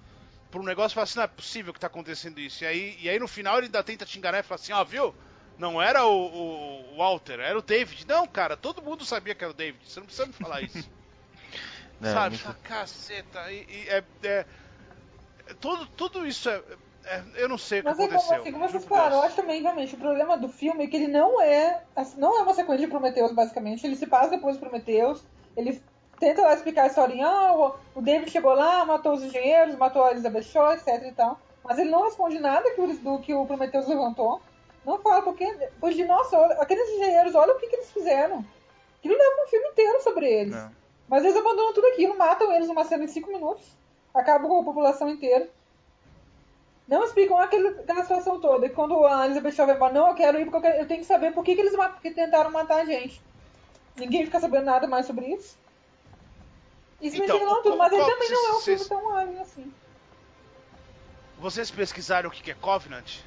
pra 0.51 0.59
um 0.59 0.63
negócio 0.63 0.93
e 0.93 0.95
fala 0.95 1.03
assim, 1.03 1.17
não 1.17 1.23
é 1.23 1.27
possível 1.27 1.73
que 1.73 1.79
tá 1.79 1.87
acontecendo 1.87 2.39
isso. 2.39 2.63
E 2.63 2.67
aí, 2.67 2.97
e 3.01 3.09
aí 3.09 3.19
no 3.19 3.27
final 3.27 3.57
ele 3.57 3.65
ainda 3.67 3.83
tenta 3.83 4.05
te 4.05 4.17
enganar 4.17 4.39
e 4.39 4.43
fala 4.43 4.59
assim, 4.59 4.73
ó, 4.73 4.83
viu? 4.83 5.13
Não 5.57 5.81
era 5.81 6.05
o, 6.05 6.11
o- 6.13 6.93
o 6.93 6.97
Walter, 6.97 7.39
era 7.39 7.57
o 7.57 7.61
David. 7.61 8.05
Não, 8.07 8.27
cara, 8.27 8.55
todo 8.55 8.81
mundo 8.81 9.03
sabia 9.03 9.33
que 9.33 9.43
era 9.43 9.51
o 9.51 9.55
David. 9.55 9.83
Você 9.89 9.99
não 9.99 10.05
precisa 10.07 10.27
me 10.27 10.33
falar 10.33 10.61
isso. 10.61 10.89
Não, 11.99 12.13
sabe? 12.13 12.29
muito- 12.35 12.43
Fala, 12.43 12.55
caceta. 12.61 13.51
E, 13.51 13.65
e 13.67 13.85
é, 13.89 14.03
é- 14.23 14.45
é- 15.47 15.53
tudo, 15.59 15.87
tudo 15.87 16.27
isso 16.27 16.47
é, 16.47 16.61
é- 17.05 17.23
Eu 17.37 17.49
não 17.49 17.57
sei 17.57 17.79
o 17.79 17.83
que 17.83 17.89
Mas 17.89 17.99
é 17.99 18.03
como, 18.05 18.17
aconteceu. 18.17 18.41
assim, 18.41 18.51
como 18.51 18.69
vocês 18.69 18.85
falaram, 18.85 19.15
eu 19.15 19.21
acho 19.23 19.35
também, 19.35 19.61
realmente, 19.63 19.95
o 19.95 19.97
problema 19.97 20.37
do 20.37 20.47
filme 20.47 20.83
é 20.83 20.87
que 20.87 20.95
ele 20.95 21.07
não 21.07 21.41
é. 21.41 21.81
assim, 21.95 22.19
Não 22.19 22.37
é 22.39 22.43
uma 22.43 22.53
sequência 22.53 22.85
de 22.85 22.91
Prometheus, 22.91 23.31
basicamente. 23.33 23.83
Ele 23.87 23.95
se 23.95 24.05
passa 24.05 24.29
depois 24.29 24.57
do 24.57 24.59
Prometheus. 24.59 25.23
Ele 25.55 25.81
tenta 26.19 26.41
lá 26.41 26.53
explicar 26.53 26.83
a 26.83 26.87
historinha. 26.87 27.27
Ah, 27.27 27.73
o, 27.95 28.01
David 28.01 28.29
chegou 28.31 28.53
lá, 28.53 28.85
matou 28.85 29.13
os 29.13 29.23
engenheiros, 29.23 29.75
matou 29.75 30.03
a 30.03 30.11
Elizabeth 30.11 30.43
Shaw, 30.43 30.73
etc 30.73 30.87
e 31.05 31.11
tal. 31.11 31.39
Mas 31.63 31.77
ele 31.79 31.89
não 31.89 32.03
responde 32.03 32.39
nada 32.39 32.69
que 32.71 32.81
o, 32.81 32.87
do 32.97 33.19
que 33.19 33.33
o 33.33 33.45
Prometheus 33.45 33.87
levantou. 33.87 34.41
Não 34.85 34.99
fala, 34.99 35.21
porque. 35.21 35.45
Pois 35.79 35.95
de 35.95 36.05
nossa, 36.05 36.37
aqueles 36.61 36.87
engenheiros, 36.91 37.35
olha 37.35 37.53
o 37.53 37.59
que, 37.59 37.67
que 37.67 37.75
eles 37.75 37.91
fizeram. 37.91 38.43
Aquilo 38.99 39.15
leva 39.17 39.43
um 39.43 39.47
filme 39.49 39.67
inteiro 39.69 40.01
sobre 40.01 40.25
eles. 40.31 40.55
Não. 40.55 40.71
Mas 41.09 41.23
eles 41.23 41.37
abandonam 41.37 41.73
tudo 41.73 41.87
aquilo, 41.87 42.17
matam 42.17 42.51
eles 42.53 42.67
numa 42.67 42.83
cena 42.83 43.03
em 43.05 43.07
5 43.07 43.29
minutos, 43.31 43.63
acabam 44.13 44.49
com 44.49 44.59
a 44.59 44.63
população 44.63 45.09
inteira. 45.09 45.49
Não 46.87 47.03
explicam 47.03 47.37
aquele, 47.37 47.67
aquela 47.67 48.01
situação 48.01 48.39
toda. 48.39 48.65
E 48.65 48.69
quando 48.69 49.05
a 49.05 49.25
Elizabeth 49.25 49.51
Shaw 49.51 49.65
vai 49.65 49.75
embora, 49.75 49.93
não, 49.93 50.07
eu 50.09 50.15
quero 50.15 50.39
ir 50.39 50.45
porque 50.45 50.57
eu, 50.57 50.61
quero- 50.61 50.77
eu 50.81 50.87
tenho 50.87 51.01
que 51.01 51.05
saber 51.05 51.33
por 51.33 51.43
que, 51.43 51.53
que 51.55 51.61
eles 51.61 51.75
ma- 51.75 51.91
que 52.01 52.11
tentaram 52.11 52.49
matar 52.49 52.81
a 52.81 52.85
gente. 52.85 53.21
Ninguém 53.97 54.25
fica 54.25 54.39
sabendo 54.39 54.65
nada 54.65 54.87
mais 54.87 55.05
sobre 55.05 55.25
isso. 55.27 55.57
Isso 57.01 57.21
Então, 57.23 57.39
me 57.39 57.45
não 57.45 57.53
o- 57.53 57.61
tudo, 57.63 57.77
mas 57.77 57.93
ele 57.93 58.05
também 58.05 58.29
não 58.31 58.47
é 58.47 58.49
um 58.51 58.53
vocês- 58.55 58.87
filme 58.87 59.01
tão 59.03 59.15
alien 59.15 59.39
assim. 59.41 59.73
Vocês 61.37 61.69
pesquisaram 61.69 62.29
o 62.29 62.31
que 62.31 62.49
é 62.49 62.53
Covenant? 62.55 63.19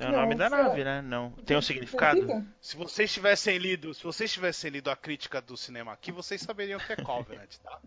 É 0.00 0.06
o 0.06 0.12
Não, 0.12 0.20
nome 0.20 0.34
da 0.36 0.48
nave, 0.50 0.84
né? 0.84 1.02
Não. 1.02 1.30
Tem 1.44 1.56
um 1.56 1.62
significado? 1.62 2.20
Fica? 2.20 2.44
Se 2.60 2.76
vocês 2.76 3.12
tivessem 3.12 3.58
lido, 3.58 3.92
se 3.94 4.02
vocês 4.04 4.32
tivessem 4.32 4.70
lido 4.70 4.90
a 4.90 4.96
crítica 4.96 5.40
do 5.40 5.56
cinema 5.56 5.92
aqui, 5.92 6.10
vocês 6.12 6.40
saberiam 6.40 6.78
o 6.78 6.82
que 6.84 6.92
é 6.92 6.96
Covenant, 6.96 7.56
tá? 7.62 7.78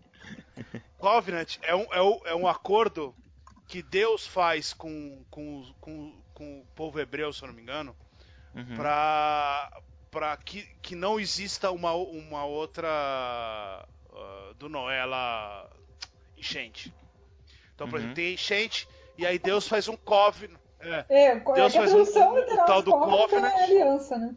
Covenant 0.98 1.56
é 1.62 1.74
um, 1.74 1.86
é 1.92 2.02
um, 2.02 2.20
é 2.26 2.34
um 2.34 2.46
acordo 2.48 3.14
que 3.66 3.82
Deus 3.82 4.26
faz 4.26 4.72
com, 4.74 5.24
com, 5.30 5.72
com, 5.80 6.22
com 6.34 6.60
o 6.60 6.66
povo 6.74 7.00
hebreu, 7.00 7.32
se 7.32 7.42
eu 7.42 7.48
não 7.48 7.54
me 7.54 7.62
engano, 7.62 7.96
Uhum. 8.54 8.76
pra, 8.76 9.80
pra 10.10 10.36
que, 10.36 10.62
que 10.82 10.94
não 10.94 11.18
exista 11.18 11.70
uma, 11.70 11.92
uma 11.94 12.44
outra 12.44 13.86
ah, 14.22 14.52
do 14.58 14.68
Noé 14.68 15.04
lá 15.04 15.68
enchente. 16.36 16.94
Então, 17.74 17.88
por 17.88 17.96
Uhum. 17.96 18.00
exemplo, 18.00 18.14
tem 18.16 18.34
enchente 18.34 18.86
e 19.18 19.26
aí 19.26 19.38
Deus 19.38 19.66
faz 19.68 19.88
um 19.88 19.96
Covenant. 19.96 20.60
É, 20.80 21.04
É, 21.08 21.34
Deus 21.36 21.48
é 21.48 21.70
que 21.70 21.78
a 21.78 21.80
faz 21.80 21.94
um- 21.94 21.98
literal 22.34 22.66
tal 22.66 22.82
do 22.82 22.90
Covenant 22.90 23.18
Covenant. 23.18 23.52
é 23.52 23.62
aliança, 23.64 24.18
né? 24.18 24.36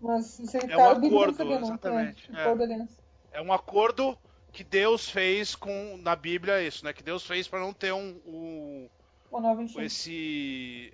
Mas 0.00 0.38
o 0.38 0.56
É 0.56 0.76
um 0.76 0.80
eu 0.80 1.00
não 1.00 1.08
acordo, 1.08 1.36
sabia, 1.36 1.60
não. 1.60 1.66
exatamente, 1.66 2.30
É, 2.32 2.40
é. 2.40 2.48
aliança. 2.48 2.98
é 3.32 3.42
um 3.42 3.52
acordo 3.52 4.16
que 4.52 4.64
Deus 4.64 5.08
fez 5.10 5.54
com 5.54 5.96
na 5.98 6.16
Bíblia 6.16 6.60
é 6.60 6.66
isso, 6.66 6.84
né? 6.84 6.92
Que 6.92 7.02
Deus 7.02 7.24
fez 7.26 7.46
para 7.46 7.60
não 7.60 7.72
ter 7.72 7.92
um, 7.92 8.20
um- 8.24 8.90
Uma 9.30 9.56
esse 9.82 10.92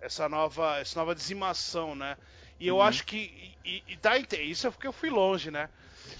essa 0.00 0.28
nova 0.28 0.78
essa 0.78 0.98
nova 0.98 1.14
dizimação, 1.14 1.94
né? 1.94 2.16
E 2.58 2.66
eu 2.66 2.76
Uhum. 2.76 2.82
acho 2.82 3.04
que 3.06 3.54
e, 3.64 3.82
e 3.86 3.96
dá 3.96 4.12
a 4.12 4.18
ente- 4.18 4.40
isso 4.42 4.66
é 4.66 4.70
porque 4.70 4.86
eu 4.86 4.92
fui 4.92 5.10
longe, 5.10 5.50
né? 5.50 5.68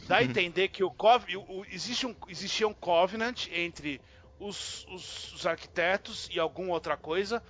Dá 0.06 0.18
a 0.18 0.24
entender 0.24 0.68
que 0.68 0.82
o, 0.84 0.90
cov, 0.90 1.24
o, 1.36 1.64
existe 1.66 2.06
um 2.06 2.16
existia 2.28 2.66
um 2.68 2.74
covenant 2.74 3.46
entre 3.50 4.02
os, 4.38 4.84
os, 4.88 5.32
os 5.32 5.46
arquitetos 5.46 6.28
e 6.30 6.38
alguma 6.40 6.72
outra 6.72 6.96
coisa 6.96 7.42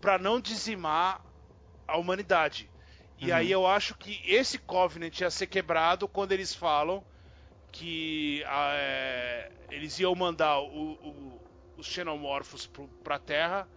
para 0.00 0.18
não 0.18 0.40
dizimar 0.40 1.20
a 1.86 1.96
humanidade. 1.98 2.70
E 3.18 3.30
Uhum. 3.30 3.36
aí 3.36 3.50
eu 3.50 3.66
acho 3.66 3.94
que 3.96 4.20
esse 4.24 4.58
covenant 4.58 5.18
ia 5.20 5.30
ser 5.30 5.46
quebrado 5.46 6.08
quando 6.08 6.32
eles 6.32 6.54
falam 6.54 7.04
que 7.70 8.42
ah, 8.46 8.72
é, 8.74 9.50
eles 9.70 9.98
iam 9.98 10.14
mandar 10.14 10.60
o- 10.60 10.92
o- 11.00 11.42
os 11.76 11.86
xenomorfos 11.86 12.66
pro, 12.66 12.88
pra 13.02 13.18
Terra 13.18 13.68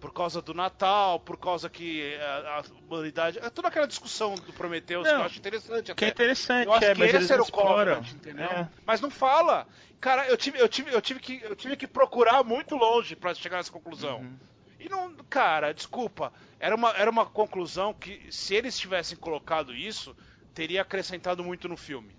por 0.00 0.12
causa 0.12 0.42
do 0.42 0.52
Natal, 0.52 1.18
por 1.20 1.36
causa 1.38 1.68
que 1.70 2.14
a, 2.16 2.58
a 2.58 2.64
humanidade. 2.84 3.38
É 3.38 3.48
toda 3.50 3.68
aquela 3.68 3.86
discussão 3.86 4.34
do 4.34 4.52
Prometheus 4.52 5.06
que 5.06 5.12
Não, 5.12 5.20
eu 5.20 5.26
acho 5.26 5.38
interessante 5.38 5.94
Que 5.94 6.04
é 6.04 6.08
até. 6.08 6.08
interessante, 6.08 6.66
Eu 6.66 6.72
acho 6.74 6.84
é, 6.84 6.92
que 6.94 6.98
mas 7.00 7.14
esse 7.14 7.32
era 7.32 7.42
o 7.42 7.44
exploram. 7.44 8.00
entendeu? 8.14 8.44
É. 8.46 8.68
Mas 8.84 9.00
não 9.00 9.10
fala. 9.10 9.66
Cara, 10.00 10.26
eu 10.28 10.36
tive, 10.36 10.58
eu 10.60 10.68
tive, 10.68 10.92
eu 10.92 11.00
tive 11.00 11.20
que, 11.20 11.40
eu 11.42 11.56
tive 11.56 11.76
que 11.76 11.86
procurar 11.86 12.44
muito 12.44 12.76
longe 12.76 13.16
pra 13.16 13.34
chegar 13.34 13.56
nessa 13.56 13.72
conclusão. 13.72 14.18
Uhum. 14.18 14.36
E 14.78 14.88
não, 14.88 15.14
cara, 15.30 15.72
desculpa. 15.72 16.32
Era 16.60 16.74
uma, 16.76 16.90
era 16.90 17.10
uma 17.10 17.24
conclusão 17.24 17.94
que, 17.94 18.26
se 18.30 18.54
eles 18.54 18.78
tivessem 18.78 19.16
colocado 19.16 19.74
isso, 19.74 20.14
teria 20.54 20.82
acrescentado 20.82 21.42
muito 21.42 21.66
no 21.68 21.76
filme. 21.76 22.14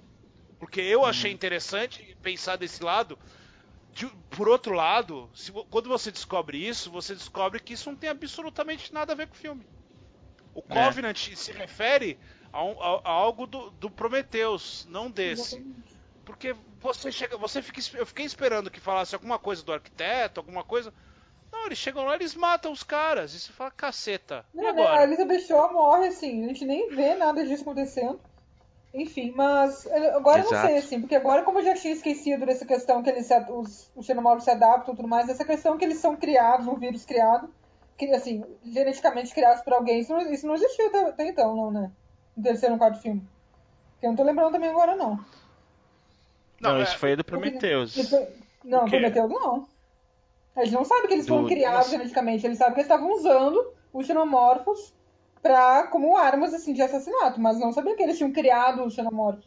Porque 0.60 0.82
eu 0.82 1.06
achei 1.06 1.32
interessante 1.32 2.18
pensar 2.24 2.56
desse 2.56 2.84
lado. 2.84 3.18
De- 3.98 4.06
por 4.30 4.48
outro 4.48 4.74
lado, 4.76 5.28
se 5.34 5.52
quando 5.72 5.90
você 5.90 6.12
descobre 6.12 6.58
isso, 6.58 6.92
você 6.92 7.16
descobre 7.16 7.60
que 7.60 7.74
isso 7.74 7.90
não 7.90 7.98
tem 7.98 8.12
absolutamente 8.12 8.94
nada 8.94 9.14
a 9.14 9.16
ver 9.16 9.26
com 9.28 9.34
o 9.34 9.38
filme. 9.38 9.66
O 10.54 10.60
É. 10.70 10.86
Covenant 10.86 11.18
se 11.36 11.52
refere 11.52 12.20
a, 12.54 12.64
um- 12.64 12.80
a- 12.80 13.02
a 13.04 13.10
algo 13.10 13.48
do, 13.48 13.72
do 13.72 13.90
Prometheus, 13.90 14.86
não 14.88 15.10
desse. 15.10 15.66
Porque 16.24 16.56
você 16.80 17.12
chega, 17.12 17.38
você 17.38 17.60
fica, 17.62 17.82
eu 17.98 18.06
fiquei 18.06 18.26
esperando 18.26 18.70
que 18.70 18.80
falasse 18.80 19.16
alguma 19.16 19.40
coisa 19.40 19.64
do 19.64 19.74
arquiteto, 19.74 20.40
alguma 20.40 20.64
coisa. 20.64 20.94
Não, 21.52 21.66
eles 21.66 21.80
chegam 21.80 22.06
lá, 22.06 22.14
eles 22.16 22.36
matam 22.36 22.72
os 22.72 22.84
caras. 22.84 23.34
E 23.34 23.40
você 23.40 23.52
fala, 23.52 23.72
caceta. 23.72 24.46
Não, 24.54 24.62
e 24.62 24.66
né, 24.66 24.72
agora? 24.72 25.00
A 25.00 25.04
Elizabeth 25.06 25.40
Shaw 25.48 25.74
morre 25.74 26.10
assim, 26.10 26.44
a 26.46 26.48
gente 26.50 26.66
nem 26.66 26.90
vê 26.90 27.16
nada 27.16 27.44
disso 27.44 27.64
acontecendo. 27.64 28.20
Enfim, 28.94 29.32
mas 29.36 29.86
eh, 29.86 30.10
agora 30.16 30.40
eu 30.40 30.46
não 30.46 30.52
Exato. 30.52 30.68
sei, 30.68 30.78
assim, 30.78 31.00
porque 31.02 31.16
agora 31.16 31.44
como 31.44 31.60
eu 31.60 31.64
já 31.66 31.76
tinha 31.76 31.94
esquecido 31.94 32.46
dessa 32.46 32.66
questão 32.66 33.04
que 33.04 33.10
eles 33.10 33.30
os, 33.50 33.92
os 33.96 34.06
xenomorfos 34.06 34.44
se 34.46 34.52
adaptam 34.52 34.94
e 34.94 34.98
tudo 34.98 35.08
mais, 35.08 35.30
essa 35.30 35.46
questão 35.46 35.78
que 35.78 35.86
eles 35.86 35.98
são 36.00 36.16
criados, 36.16 36.66
um 36.68 36.76
vírus 36.76 37.06
criado, 37.06 37.54
que 37.98 38.06
assim, 38.12 38.44
geneticamente 38.64 39.34
criados 39.34 39.62
por 39.62 39.74
alguém, 39.74 40.00
isso 40.00 40.14
não, 40.14 40.22
isso 40.32 40.48
não 40.48 40.56
existia 40.56 40.88
até, 40.88 41.00
até 41.06 41.28
então, 41.28 41.56
não, 41.56 41.72
né? 41.72 41.92
No 42.36 42.44
terceiro 42.44 42.74
ou 42.74 42.80
quarto 42.80 43.02
filme. 43.02 43.22
Que 44.00 44.06
eu 44.06 44.10
não 44.12 44.16
tô 44.18 44.24
lembrando 44.24 44.52
também 44.52 44.70
agora, 44.70 44.96
não. 44.96 45.16
Não, 46.60 46.72
Não, 46.74 46.78
é- 46.78 46.84
isso 46.84 46.98
foi 46.98 47.16
do 47.16 47.24
Prometheus. 47.24 47.96
Não? 48.64 48.86
Prometeu 48.86 49.28
não. 49.28 49.68
Eles 50.56 50.72
não 50.72 50.84
sabem 50.84 51.08
que 51.08 51.14
eles 51.14 51.28
foram 51.28 51.44
Do- 51.44 51.48
criados 51.50 51.78
Nossa. 51.78 51.90
geneticamente, 51.92 52.46
eles 52.46 52.58
sabem 52.58 52.74
que 52.74 52.80
eles 52.82 52.92
estavam 52.92 53.14
usando 53.14 53.74
os 53.94 54.08
xenomorfos 54.08 54.94
pra, 55.42 55.88
como 55.88 56.16
armas 56.18 56.54
assim, 56.54 56.74
de 56.74 56.82
assassinato, 56.82 57.40
mas 57.40 57.60
não 57.60 57.72
sabiam 57.72 57.96
que 57.96 58.04
eles 58.04 58.18
tinham 58.18 58.32
criado 58.32 58.84
os 58.86 58.94
xenomorfos. 58.94 59.46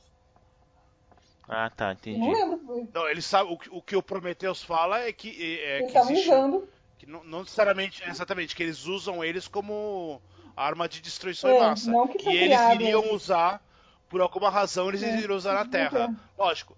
Ah, 1.48 1.68
tá, 1.74 1.92
entendi. 1.92 2.18
não 2.18 2.30
lembro. 2.32 2.88
Não, 2.94 3.08
eles 3.08 3.24
sabem, 3.26 3.52
o, 3.52 3.58
que- 3.58 3.70
o 3.70 3.82
que 3.82 3.96
o 3.96 4.02
Prometheus 4.02 4.62
fala 4.62 5.00
é 5.00 5.12
que, 5.12 5.30
é, 5.60 5.78
Eles 5.78 5.80
que 5.80 5.86
estavam 5.88 6.12
existe. 6.12 6.28
usando. 6.30 6.68
Que 6.96 7.06
não, 7.06 7.24
não 7.24 7.40
necessariamente, 7.40 8.02
exatamente, 8.08 8.54
que 8.54 8.62
eles 8.62 8.84
usam 8.86 9.24
eles 9.24 9.48
como 9.48 10.20
arma 10.56 10.88
de 10.88 11.00
destruição 11.00 11.50
É, 11.50 11.56
em 11.56 11.60
massa. 11.60 11.90
não 11.90 12.06
que 12.06 12.28
e 12.28 12.36
eles 12.36 12.60
iriam 12.74 13.12
usar, 13.12 13.60
por 14.08 14.20
alguma 14.20 14.48
razão, 14.50 14.88
eles 14.88 15.02
É, 15.02 15.16
iriam 15.16 15.36
usar 15.36 15.54
na 15.54 15.64
Terra. 15.66 16.14
Lógico. 16.38 16.76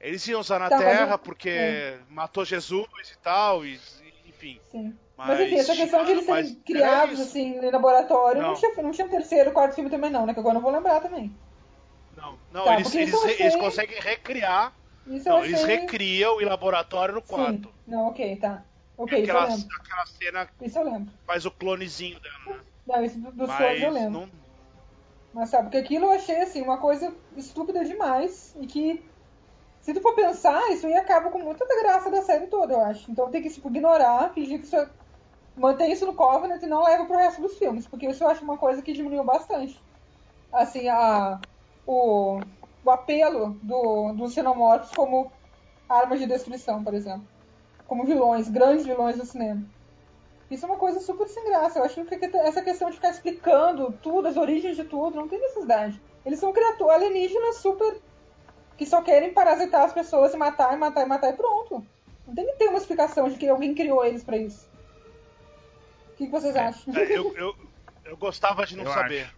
Eles 0.00 0.26
iam 0.26 0.40
usar 0.40 0.58
na 0.58 0.68
Tá, 0.68 0.76
mas 0.76 0.84
Terra 0.84 1.12
eu- 1.14 1.18
porque 1.18 1.48
é. 1.48 1.98
matou 2.10 2.44
Jesus 2.44 2.86
e 3.12 3.18
tal, 3.18 3.64
e, 3.64 3.80
enfim. 4.26 4.60
Sim. 4.70 4.98
Mas, 5.24 5.38
Mas, 5.38 5.40
enfim, 5.40 5.58
essa 5.58 5.76
questão 5.76 6.04
de 6.04 6.12
eles 6.12 6.24
serem 6.26 6.54
criados 6.62 7.18
assim 7.20 7.56
em 7.58 7.70
laboratório, 7.70 8.42
não, 8.42 8.52
Não. 8.52 8.54
tinha, 8.54 8.74
não 8.82 8.90
tinha 8.92 9.08
terceiro, 9.08 9.52
quarto 9.52 9.74
filme 9.74 9.90
também 9.90 10.10
não, 10.10 10.26
né? 10.26 10.34
Que 10.34 10.40
agora 10.40 10.54
eu 10.54 10.60
não 10.60 10.62
vou 10.62 10.72
lembrar 10.72 11.00
também. 11.00 11.40
Não, 12.10 12.40
não 12.48 12.70
Tá, 12.70 12.72
eles, 12.72 12.94
eles, 12.94 13.22
re- 13.22 13.36
eles 13.40 13.56
conseguem 13.56 14.00
recriar. 14.00 14.76
Não, 15.24 15.44
eles 15.44 15.62
recriam 15.62 16.40
em 16.40 16.44
laboratório 16.44 17.14
no 17.14 17.22
Sim. 17.24 17.68
quarto. 17.68 17.74
Não, 17.86 18.06
ok, 18.08 18.38
tá. 18.38 18.70
Ok, 18.96 19.22
isso 19.24 19.36
eu 19.36 19.40
aquela, 19.40 19.42
lembro. 19.42 19.72
aquela 19.80 20.06
cena 20.06 20.50
Isso 20.60 20.78
eu 20.78 20.84
lembro. 20.84 21.18
faz 21.26 21.46
o 21.46 21.50
clonezinho 21.52 22.20
dela, 22.20 22.56
né? 22.58 22.64
Não, 22.86 23.04
isso 23.04 23.20
do- 23.20 23.32
dos 23.32 23.52
Mas 23.52 23.56
sonhos 23.56 23.82
eu 23.82 23.90
lembro. 23.90 24.22
não, 24.22 24.30
Mas 25.32 25.48
sabe, 25.50 25.64
porque 25.64 25.78
aquilo 25.78 26.06
eu 26.06 26.10
achei 26.12 26.36
assim, 26.42 26.60
uma 26.62 26.80
coisa 26.80 27.18
estúpida 27.36 27.84
demais 27.84 28.54
e 28.56 28.66
que, 28.66 29.10
se 29.80 29.94
tu 29.94 30.00
for 30.02 30.14
pensar, 30.14 30.70
isso 30.72 30.86
aí 30.86 30.94
acaba 30.94 31.30
com 31.30 31.40
muita 31.40 31.66
da 31.66 31.76
graça 31.82 32.10
da 32.10 32.22
série 32.22 32.48
toda, 32.48 32.74
eu 32.74 32.80
acho. 32.82 33.10
Então 33.10 33.30
tem 33.30 33.42
que 33.42 33.50
tipo, 33.50 33.68
ignorar, 33.70 34.32
fingir 34.34 34.60
que 34.60 34.66
isso 34.66 34.76
é... 34.76 34.90
mantém 35.56 35.92
isso 35.92 36.06
no 36.06 36.14
Covenant 36.14 36.62
e 36.62 36.66
não 36.66 36.84
leva 36.84 37.04
pro 37.04 37.16
resto 37.16 37.42
dos 37.42 37.58
filmes, 37.58 37.86
porque 37.86 38.06
isso 38.06 38.24
eu 38.24 38.28
acho 38.28 38.44
uma 38.44 38.58
coisa 38.58 38.82
que 38.82 38.92
diminuiu 38.92 39.24
bastante. 39.24 39.82
Assim, 40.52 40.88
a, 40.88 41.40
o, 41.86 42.40
o 42.84 42.90
apelo 42.90 43.58
do, 43.62 44.12
dos 44.12 44.32
xenomorfos 44.32 44.90
como 44.90 45.32
armas 45.88 46.20
de 46.20 46.26
destruição, 46.26 46.82
por 46.82 46.94
exemplo. 46.94 47.26
Como 47.86 48.04
vilões, 48.04 48.48
grandes 48.48 48.86
vilões 48.86 49.16
do 49.16 49.26
cinema. 49.26 49.62
Isso 50.50 50.66
é 50.66 50.68
uma 50.68 50.78
coisa 50.78 51.00
super 51.00 51.28
sem 51.28 51.44
graça. 51.44 51.78
Eu 51.78 51.84
acho 51.84 52.04
que 52.04 52.26
essa 52.36 52.62
questão 52.62 52.90
de 52.90 52.96
ficar 52.96 53.10
explicando 53.10 53.92
tudo, 54.02 54.28
as 54.28 54.36
origens 54.36 54.76
de 54.76 54.84
tudo, 54.84 55.16
não 55.16 55.28
tem 55.28 55.40
necessidade. 55.40 56.02
Eles 56.24 56.38
são 56.38 56.52
criaturas 56.52 56.96
alienígenas 56.96 57.56
super. 57.58 58.02
que 58.76 58.86
só 58.86 59.02
querem 59.02 59.32
parasitar 59.32 59.84
as 59.84 59.92
pessoas 59.92 60.34
e 60.34 60.36
matar, 60.36 60.74
e 60.74 60.76
matar, 60.76 61.04
e 61.04 61.08
matar 61.08 61.30
e 61.30 61.36
pronto. 61.36 61.86
Não 62.26 62.34
tem 62.34 62.46
que 62.46 62.56
ter 62.58 62.68
uma 62.68 62.78
explicação 62.78 63.28
de 63.28 63.36
que 63.38 63.48
alguém 63.48 63.74
criou 63.74 64.04
eles 64.04 64.24
pra 64.24 64.36
isso. 64.36 64.71
O 66.12 66.16
que, 66.16 66.26
que 66.26 66.30
vocês 66.32 66.54
acham? 66.56 66.94
É, 66.96 67.16
eu, 67.16 67.34
eu, 67.36 67.54
eu 68.04 68.16
gostava 68.16 68.66
de 68.66 68.76
não 68.76 68.84
Eu 68.84 68.92
saber. 68.92 69.22
acho. 69.22 69.34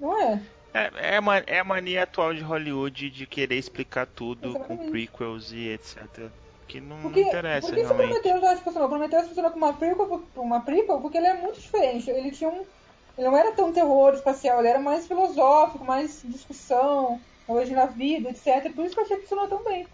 Não 0.00 0.20
é? 0.20 0.40
É, 0.74 1.16
é, 1.16 1.20
é 1.46 1.58
a 1.58 1.64
mania 1.64 2.02
atual 2.02 2.34
de 2.34 2.40
Hollywood 2.42 3.10
de 3.10 3.26
querer 3.26 3.56
explicar 3.56 4.06
tudo 4.06 4.58
com 4.60 4.90
prequels 4.90 5.50
e 5.52 5.68
etc. 5.68 6.30
Que 6.66 6.80
não, 6.80 6.96
não 6.96 7.02
Porque, 7.04 7.22
interessa 7.22 7.66
porque 7.66 7.80
esse 7.80 7.92
realmente. 7.92 8.20
Prometheus 8.20 8.42
eu 8.42 8.48
acho 8.48 8.58
que 8.58 8.64
funcionou. 8.64 8.86
O 8.86 8.90
Prometheus 8.90 9.28
funcionou 9.28 9.50
como 9.50 9.64
uma 9.64 9.72
prequel, 9.72 10.22
uma 10.36 10.60
prequel 10.60 11.00
porque 11.00 11.16
ele 11.18 11.26
é 11.26 11.34
muito 11.34 11.58
diferente. 11.60 12.10
Ele 12.10 12.30
tinha 12.30 12.50
um. 12.50 12.64
Ele 13.16 13.26
não 13.26 13.36
era 13.36 13.52
tão 13.52 13.72
terror 13.72 14.14
espacial, 14.14 14.60
ele 14.60 14.68
era 14.68 14.78
mais 14.78 15.08
filosófico, 15.08 15.84
mais 15.84 16.22
discussão, 16.24 17.20
hoje 17.48 17.72
na 17.72 17.86
vida, 17.86 18.28
etc. 18.30 18.72
Por 18.72 18.84
isso 18.84 18.94
que 18.94 19.00
eu 19.00 19.04
achei 19.04 19.16
que 19.16 19.22
funcionou 19.22 19.48
tão 19.48 19.64
bem. 19.64 19.88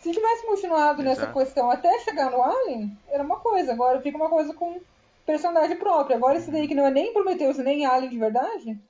Se 0.00 0.12
tivesse 0.12 0.46
continuado 0.46 1.02
nessa 1.02 1.22
Exato. 1.22 1.38
questão 1.38 1.70
até 1.70 1.98
chegar 2.00 2.30
no 2.30 2.42
Alien, 2.42 2.96
era 3.10 3.22
uma 3.22 3.36
coisa. 3.36 3.72
Agora 3.72 4.00
fica 4.00 4.16
uma 4.16 4.28
coisa 4.30 4.54
com 4.54 4.80
personagem 5.24 5.76
próprio. 5.76 6.16
Agora 6.16 6.38
esse 6.38 6.50
daí 6.50 6.68
que 6.68 6.74
não 6.74 6.86
é 6.86 6.90
nem 6.90 7.12
Prometheus 7.12 7.58
nem 7.58 7.86
Alien 7.86 8.10
de 8.10 8.18
verdade, 8.18 8.80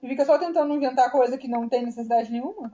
fica 0.00 0.24
só 0.24 0.38
tentando 0.38 0.74
inventar 0.74 1.10
coisa 1.10 1.38
que 1.38 1.48
não 1.48 1.68
tem 1.68 1.84
necessidade 1.84 2.30
nenhuma. 2.30 2.72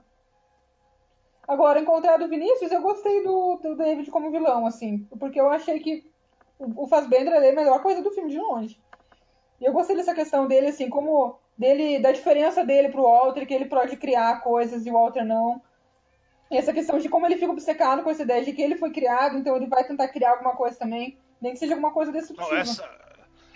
Agora, 1.47 1.79
em 1.79 1.85
contrário 1.85 2.25
do 2.25 2.29
Vinícius, 2.29 2.71
eu 2.71 2.81
gostei 2.81 3.23
do, 3.23 3.55
do 3.55 3.75
David 3.75 4.11
como 4.11 4.31
vilão, 4.31 4.65
assim, 4.65 5.07
porque 5.17 5.39
eu 5.39 5.49
achei 5.49 5.79
que 5.79 6.11
o, 6.59 6.83
o 6.83 6.87
Fassbender 6.87 7.33
é 7.33 7.49
a 7.51 7.55
melhor 7.55 7.81
coisa 7.81 8.01
do 8.01 8.11
filme 8.11 8.29
de 8.29 8.37
longe. 8.37 8.77
E 9.61 9.63
eu 9.63 9.71
gostei 9.71 9.95
dessa 9.95 10.13
questão 10.13 10.45
dele, 10.45 10.67
assim, 10.67 10.89
como 10.89 11.39
dele, 11.57 11.99
da 11.99 12.11
diferença 12.11 12.65
dele 12.65 12.89
pro 12.89 13.03
Walter, 13.03 13.45
que 13.45 13.53
ele 13.53 13.65
pode 13.65 13.95
criar 13.95 14.41
coisas 14.41 14.85
e 14.85 14.89
o 14.89 14.93
Walter 14.93 15.23
não. 15.23 15.61
E 16.51 16.57
essa 16.57 16.73
questão 16.73 16.99
de 16.99 17.07
como 17.07 17.25
ele 17.25 17.37
fica 17.37 17.51
obcecado 17.51 18.03
com 18.03 18.09
essa 18.09 18.23
ideia 18.23 18.43
de 18.43 18.51
que 18.51 18.61
ele 18.61 18.75
foi 18.75 18.91
criado, 18.91 19.37
então 19.37 19.55
ele 19.55 19.67
vai 19.67 19.85
tentar 19.85 20.09
criar 20.09 20.31
alguma 20.31 20.55
coisa 20.55 20.77
também, 20.77 21.17
nem 21.41 21.53
que 21.53 21.59
seja 21.59 21.73
alguma 21.73 21.91
coisa 21.91 22.11
destrutiva. 22.11 22.49
Não, 22.49 22.57
essa, 22.57 22.89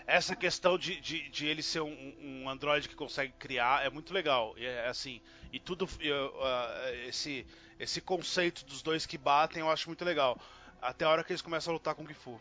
essa 0.05 0.35
questão 0.35 0.77
de, 0.77 0.99
de, 0.99 1.29
de 1.29 1.47
ele 1.47 1.63
ser 1.63 1.81
um, 1.81 2.15
um 2.21 2.49
androide 2.49 2.89
que 2.89 2.95
consegue 2.95 3.33
criar 3.39 3.85
é 3.85 3.89
muito 3.89 4.13
legal. 4.13 4.53
E 4.57 4.65
É 4.65 4.87
assim, 4.87 5.21
e 5.51 5.59
tudo 5.59 5.87
eu, 5.99 6.27
uh, 6.27 7.07
esse 7.07 7.45
esse 7.79 7.99
conceito 7.99 8.63
dos 8.63 8.83
dois 8.83 9.07
que 9.07 9.17
batem 9.17 9.61
eu 9.61 9.69
acho 9.69 9.89
muito 9.89 10.05
legal. 10.05 10.37
Até 10.81 11.05
a 11.05 11.09
hora 11.09 11.23
que 11.23 11.31
eles 11.31 11.41
começam 11.41 11.71
a 11.71 11.75
lutar 11.75 11.95
com 11.95 12.03
o 12.03 12.07
Gifu. 12.07 12.39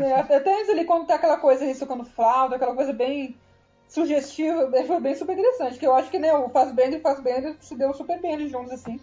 É, 0.00 0.14
até 0.14 0.54
antes 0.54 0.68
ele 0.68 0.84
quando 0.84 1.06
tá 1.06 1.14
aquela 1.14 1.38
coisa 1.38 1.64
ali 1.64 1.74
tocando 1.74 2.04
flauta, 2.04 2.56
aquela 2.56 2.74
coisa 2.74 2.92
bem 2.92 3.36
sugestiva, 3.88 4.70
foi 4.86 5.00
bem 5.00 5.14
super 5.14 5.32
interessante. 5.32 5.78
Que 5.78 5.86
eu 5.86 5.94
acho 5.94 6.10
que 6.10 6.18
né, 6.18 6.32
o 6.32 6.48
Fassbender 6.48 6.94
e 6.94 6.96
o 6.98 7.02
Fassbender 7.02 7.56
se 7.60 7.74
deu 7.76 7.92
super 7.94 8.20
bem 8.20 8.48
juntos, 8.48 8.72
assim. 8.72 9.00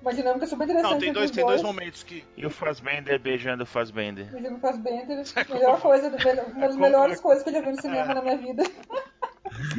Uma 0.00 0.14
dinâmica 0.14 0.46
super 0.46 0.64
interessante. 0.64 0.92
Não, 0.92 0.98
tem 0.98 1.12
dois, 1.12 1.30
tem 1.30 1.44
dois 1.44 1.62
momentos 1.62 2.02
que. 2.04 2.24
E 2.36 2.46
o 2.46 2.50
Fassbender 2.50 3.18
beijando 3.18 3.64
o 3.64 3.66
Fassbender. 3.66 4.26
Beijando 4.30 4.56
o 4.56 4.60
Fassbender, 4.60 5.24
melhor 5.50 5.80
coisa, 5.80 6.08
uma 6.08 6.16
das 6.16 6.70
como- 6.72 6.78
melhores 6.78 7.20
coisas 7.20 7.42
que 7.42 7.50
eu 7.50 7.54
já 7.54 7.60
vi 7.60 7.70
no 7.70 7.80
cinema 7.80 8.14
na 8.14 8.22
minha 8.22 8.36
vida. 8.36 8.62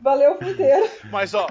Valeu 0.00 0.32
o 0.32 0.38
filme 0.38 0.52
inteiro. 0.54 0.88
Mas 1.10 1.34
ó. 1.34 1.46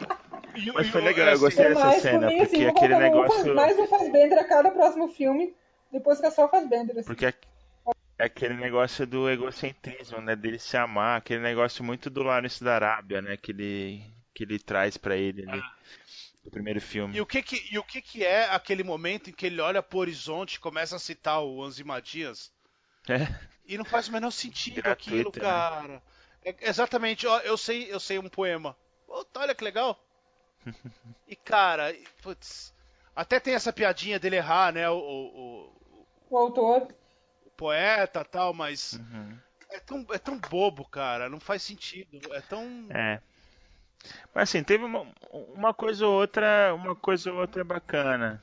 e- 0.56 0.72
Mas 0.72 0.88
foi 0.89 1.02
legal, 1.02 1.28
eu 1.28 1.34
assim, 1.34 1.41
gostei 1.43 1.66
Foi 1.66 1.74
dessa 1.74 1.86
mais, 1.88 2.02
cena, 2.02 2.28
mim, 2.28 2.38
porque 2.38 2.56
assim, 2.56 2.66
aquele 2.68 2.93
colocando 2.93 2.95
um 2.95 2.99
negócio- 2.99 3.56
mais 3.56 3.80
um 3.80 3.88
Fassbender 3.88 4.38
a 4.39 4.43
cada 4.43 4.72
próximo 4.72 5.08
filme, 5.10 5.54
depois 5.91 6.20
que 6.20 6.26
é 6.26 6.32
só 6.32 6.45
o 6.45 6.49
Fassbender. 6.49 6.97
Assim. 6.97 7.08
Porque 7.08 7.26
é 7.26 7.34
é 8.20 8.26
aquele 8.26 8.54
negócio 8.54 9.08
do 9.08 9.28
egocentrismo, 9.28 10.22
né? 10.22 10.36
Dele 10.36 10.60
se 10.60 10.78
amar, 10.78 11.18
aquele 11.18 11.41
negócio 11.41 11.84
muito 11.84 12.08
do 12.08 12.22
Lawrence 12.22 12.64
da 12.64 12.76
Arábia, 12.76 13.20
né? 13.20 13.36
Que 13.36 13.52
ele, 13.52 14.04
que 14.34 14.43
ele 14.43 14.60
traz 14.60 14.95
pra 14.95 15.18
ele 15.18 15.49
ali. 15.49 15.62
No 16.44 16.50
primeiro 16.52 16.82
filme. 16.82 17.16
E 17.16 17.22
o 17.22 17.26
que 17.26 17.42
que, 17.44 17.68
e 17.72 17.78
o 17.78 17.84
que 17.84 18.02
que 18.02 18.26
é 18.26 18.46
aquele 18.50 18.84
momento 18.84 19.30
em 19.30 19.34
que 19.34 19.46
ele 19.46 19.62
olha 19.62 19.84
pro 19.84 20.00
horizonte 20.00 20.56
e 20.56 20.60
começa 20.60 20.96
a 20.96 21.00
citar 21.00 21.44
o 21.44 21.64
Anzimadias? 21.64 22.52
É. 23.08 23.28
E 23.66 23.78
não 23.78 23.86
faz 23.86 24.08
o 24.08 24.12
menor 24.12 24.32
sentido 24.32 24.82
Gratuito, 24.82 25.30
aquilo, 25.30 25.32
né? 25.36 25.39
cara. 25.52 26.04
É- 26.44 26.56
exatamente, 26.70 27.28
ó, 27.28 27.39
eu 27.42 27.56
sei, 27.58 27.92
eu 27.94 28.00
sei 28.00 28.18
um 28.18 28.28
poema. 28.28 28.76
Puta, 29.06 29.39
olha 29.39 29.54
que 29.56 29.64
legal. 29.64 30.04
E 31.28 31.36
cara, 31.36 31.96
putz, 32.22 32.74
até 33.16 33.39
tem 33.39 33.54
essa 33.54 33.72
piadinha 33.72 34.20
dele 34.20 34.36
errar, 34.38 34.74
né? 34.74 34.89
O, 34.89 34.98
o- 34.98 36.08
O 36.30 36.38
autor. 36.38 36.88
o 37.46 37.50
poeta 37.52 38.26
tal, 38.26 38.54
mas 38.54 38.94
Uhum. 38.94 39.38
é, 39.70 39.80
tão, 39.80 40.06
é 40.12 40.18
tão 40.18 40.38
bobo, 40.39 40.86
cara. 40.89 41.30
Não 41.30 41.39
faz 41.39 41.62
sentido. 41.64 42.20
É 42.34 42.42
tão. 42.42 42.88
É. 42.89 43.22
Mas 44.34 44.43
assim, 44.49 44.64
teve 44.64 44.84
uma, 44.84 45.06
uma 45.56 45.74
coisa 45.74 46.06
ou 46.08 46.14
outra, 46.22 46.74
uma 46.76 46.95
coisa 46.95 47.32
ou 47.32 47.39
outra 47.39 47.64
bacana. 47.64 48.41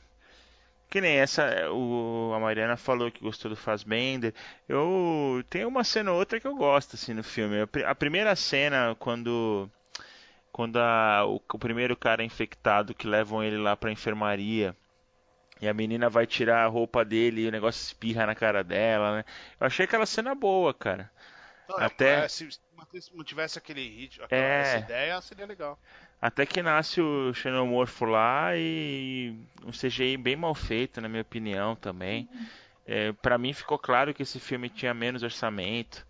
Que 0.90 1.00
nem 1.00 1.18
essa, 1.18 1.70
o, 1.72 2.32
a 2.34 2.40
Mariana 2.40 2.76
falou 2.76 3.11
que 3.12 3.20
gostou 3.22 3.50
do 3.50 3.56
Fassbender. 3.56 4.34
Eu 4.68 5.44
tenho 5.50 5.68
uma 5.68 5.84
cena 5.84 6.12
ou 6.12 6.18
outra 6.18 6.40
que 6.40 6.46
eu 6.46 6.56
gosto 6.56 6.94
assim 6.96 7.14
no 7.14 7.24
filme. 7.24 7.61
A 7.62 7.66
pri- 7.66 7.84
A 7.84 7.94
primeira 7.94 8.34
cena 8.36 8.96
quando 8.98 9.70
quando 10.52 10.78
a- 10.78 11.24
o, 11.26 11.36
o 11.54 11.59
primeiro 11.59 11.96
cara 11.96 12.24
infectado 12.24 12.94
que 12.94 13.06
levam 13.09 13.42
ele 13.44 13.56
lá 13.59 13.76
pra 13.76 13.92
enfermaria 13.92 14.76
e 15.61 15.68
a 15.68 15.74
menina 15.74 16.09
vai 16.09 16.26
tirar 16.26 16.64
a 16.64 16.68
roupa 16.68 17.04
dele 17.04 17.42
e 17.42 17.48
o 17.48 17.52
negócio 17.52 17.82
espirra 17.82 18.26
na 18.26 18.34
cara 18.34 18.62
dela, 18.64 19.16
né? 19.18 19.24
Eu 19.61 19.66
achei 19.66 19.84
aquela 19.84 20.06
cena 20.06 20.34
boa, 20.34 20.72
cara. 20.74 21.11
É- 21.78 21.84
Até- 21.84 22.24
é, 22.24 22.28
se- 22.28 22.48
não 23.14 23.22
tivesse 23.24 23.58
aquele 23.58 23.86
ritmo, 23.86 24.24
aquela 24.24 24.40
É. 24.40 24.60
essa 24.62 24.78
ideia, 24.78 25.20
seria 25.20 25.46
legal. 25.46 25.78
Até 26.20 26.46
que 26.46 26.62
nasce 26.62 27.00
o 27.00 27.32
xenomorfo 27.34 28.04
lá 28.04 28.56
e 28.56 29.36
um 29.64 29.70
CGI 29.70 30.16
bem 30.16 30.34
mal 30.36 30.54
feito, 30.54 31.00
na 31.00 31.08
minha 31.08 31.22
opinião, 31.22 31.76
também. 31.76 32.28
É, 32.86 33.12
para 33.12 33.36
mim 33.36 33.52
ficou 33.52 33.78
claro 33.78 34.14
que 34.14 34.22
esse 34.22 34.40
filme 34.40 34.68
tinha 34.70 34.94
menos 34.94 35.22
orçamento 35.22 36.06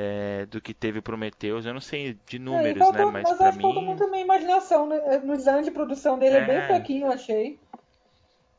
é, 0.00 0.46
do 0.46 0.60
que 0.60 0.74
teve 0.74 0.98
o 0.98 1.02
Prometheus. 1.02 1.64
Eu 1.66 1.72
não 1.74 1.80
sei 1.80 2.16
de 2.26 2.36
É, 2.36 2.40
números, 2.40 2.78
faltou- 2.78 3.06
né? 3.06 3.10
Mas 3.12 3.22
mas 3.28 3.36
pra 3.38 3.48
acho 3.48 3.60
faltou 3.60 3.80
mim. 3.80 3.86
muito 3.88 3.98
também 4.04 4.22
imaginação 4.22 4.86
né? 4.86 5.18
no 5.24 5.36
design 5.36 5.62
de 5.64 5.70
produção 5.70 6.18
dele, 6.18 6.36
é, 6.36 6.44
bem 6.44 6.56
É. 6.56 6.66
fraquinho, 6.66 7.06
eu 7.06 7.12
achei. 7.12 7.58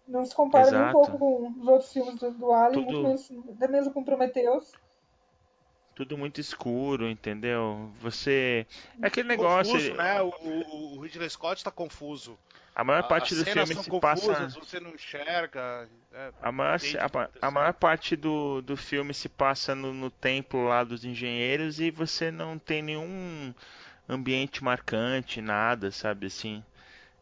Não 0.07 0.25
se 0.25 0.33
compara 0.35 0.71
nem 0.71 0.79
um 0.79 0.83
Exato. 0.89 0.91
pouco 0.93 1.17
com 1.19 1.61
os 1.61 1.67
outros 1.67 1.93
filmes 1.93 2.15
do, 2.15 2.31
do 2.31 2.51
Alien, 2.51 2.83
Tudo- 2.85 3.03
muito 3.03 3.31
menos, 3.31 3.49
até 3.55 3.67
mesmo 3.67 3.93
com 3.93 4.03
Prometheus. 4.03 4.71
Tudo 5.99 6.17
muito 6.17 6.39
escuro, 6.39 7.09
entendeu? 7.09 7.91
Você. 7.99 8.65
É 9.01 9.07
aquele 9.07 9.27
negócio. 9.27 9.73
Confuso, 9.73 9.93
né? 9.95 10.21
O, 10.21 10.29
o, 10.29 10.95
o 10.95 10.99
Ridley 11.01 11.29
Scott 11.29 11.61
tá 11.61 11.69
confuso. 11.69 12.39
A 12.73 12.85
maior 12.85 13.05
parte 13.05 13.33
As 13.33 13.39
do 13.39 13.45
filme 13.45 13.75
se 13.75 13.99
passa. 13.99 14.27
confusas, 14.27 14.55
você 14.55 14.79
não 14.79 14.91
enxerga. 14.91 15.89
é, 16.13 16.31
A 16.41 16.53
maior, 16.53 16.79
a, 16.97 17.09
tá 17.09 17.29
a 17.41 17.51
maior 17.51 17.73
parte 17.73 18.15
do, 18.15 18.61
do 18.61 18.77
filme 18.77 19.13
se 19.13 19.27
passa 19.27 19.75
no, 19.75 19.93
no 19.93 20.09
templo 20.09 20.69
lá 20.69 20.85
dos 20.85 21.03
engenheiros 21.03 21.81
e 21.81 21.91
você 21.91 22.31
não 22.31 22.57
tem 22.57 22.81
nenhum 22.81 23.53
ambiente 24.07 24.63
marcante, 24.63 25.41
nada, 25.41 25.91
sabe 25.91 26.27
assim. 26.27 26.63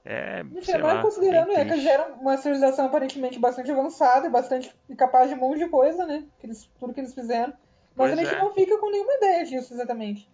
É, 0.05 0.45
sei 0.61 0.77
lá, 0.77 1.01
considerando 1.01 1.47
bem 1.47 1.55
é, 1.55 1.65
que 1.65 1.71
eles 1.71 1.83
triste. 1.83 1.89
eram 1.89 2.13
uma 2.19 2.37
civilização 2.37 2.85
aparentemente 2.85 3.39
bastante 3.39 3.71
avançada 3.71 4.27
e 4.27 4.29
bastante 4.29 4.71
capaz 4.95 5.29
de 5.29 5.35
um 5.35 5.39
monte 5.39 5.57
de 5.57 5.67
coisa, 5.67 6.05
né? 6.05 6.23
Que 6.39 6.45
eles, 6.45 6.69
tudo 6.79 6.93
que 6.93 6.99
eles 6.99 7.15
fizeram. 7.15 7.53
Mas 7.97 8.11
Pois 8.11 8.13
a 8.13 8.15
gente 8.23 8.35
é. 8.35 8.39
não 8.39 8.53
fica 8.53 8.77
com 8.77 8.91
nenhuma 8.91 9.13
ideia 9.15 9.43
disso 9.45 9.73
exatamente. 9.73 10.29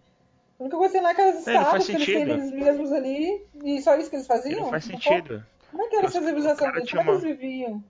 A 0.60 0.62
única 0.62 0.76
coisa 0.76 0.98
é 0.98 1.00
lá 1.00 1.10
É, 1.10 1.14
faz 1.14 1.38
estátuas 1.38 1.86
que 1.86 1.92
eles 1.92 2.06
têm 2.06 2.24
deles 2.26 2.50
mesmos 2.52 2.92
ali 2.92 3.44
e 3.64 3.82
só 3.82 3.96
isso 3.96 4.10
que 4.10 4.16
eles 4.16 4.26
faziam? 4.26 4.60
não 4.60 4.70
faz 4.70 4.86
Como- 4.86 5.00
sentido. 5.02 5.44
Como 5.70 5.82
é 5.82 5.88
que 5.88 5.96
era 5.96 6.06
essa 6.06 6.20
civilização 6.20 6.70
deles? 6.72 6.90
Como 6.90 7.00
é 7.00 7.04
que 7.04 7.10
eles 7.10 7.22
viviam? 7.38 7.84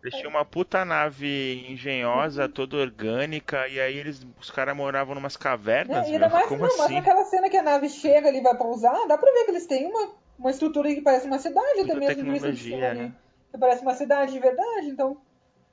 Eles 0.00 0.14
tinham 0.14 0.30
uma 0.30 0.44
puta 0.44 0.84
nave 0.84 1.66
engenhosa, 1.68 2.48
toda 2.48 2.76
orgânica, 2.76 3.66
e 3.66 3.80
aí 3.80 3.96
eles, 3.98 4.24
os 4.40 4.48
caras 4.50 4.76
moravam 4.76 5.14
numas 5.14 5.36
cavernas, 5.36 6.04
Né? 6.06 6.10
E 6.10 6.14
ainda 6.14 6.28
mais, 6.28 6.46
Como 6.46 6.60
não, 6.62 6.68
mas 6.68 6.80
assim? 6.82 6.94
naquela 6.94 7.24
cena 7.24 7.48
que 7.50 7.56
a 7.56 7.62
nave 7.64 7.88
chega 7.88 8.28
ali 8.28 8.38
e 8.38 8.42
vai 8.42 8.56
pousar, 8.56 8.94
dá 9.08 9.18
pra 9.18 9.32
ver 9.32 9.44
que 9.46 9.50
eles 9.50 9.66
têm 9.66 9.86
uma, 9.86 10.10
uma 10.38 10.50
estrutura 10.50 10.94
que 10.94 11.00
parece 11.00 11.26
uma 11.26 11.38
cidade 11.40 11.80
até 11.80 11.94
mesmo 11.96 12.06
tecnologia, 12.06 12.90
ali. 12.90 12.98
né? 13.00 13.12
Que 13.50 13.58
parece 13.58 13.82
uma 13.82 13.94
cidade 13.94 14.32
de 14.32 14.38
verdade, 14.38 14.86
então. 14.88 15.16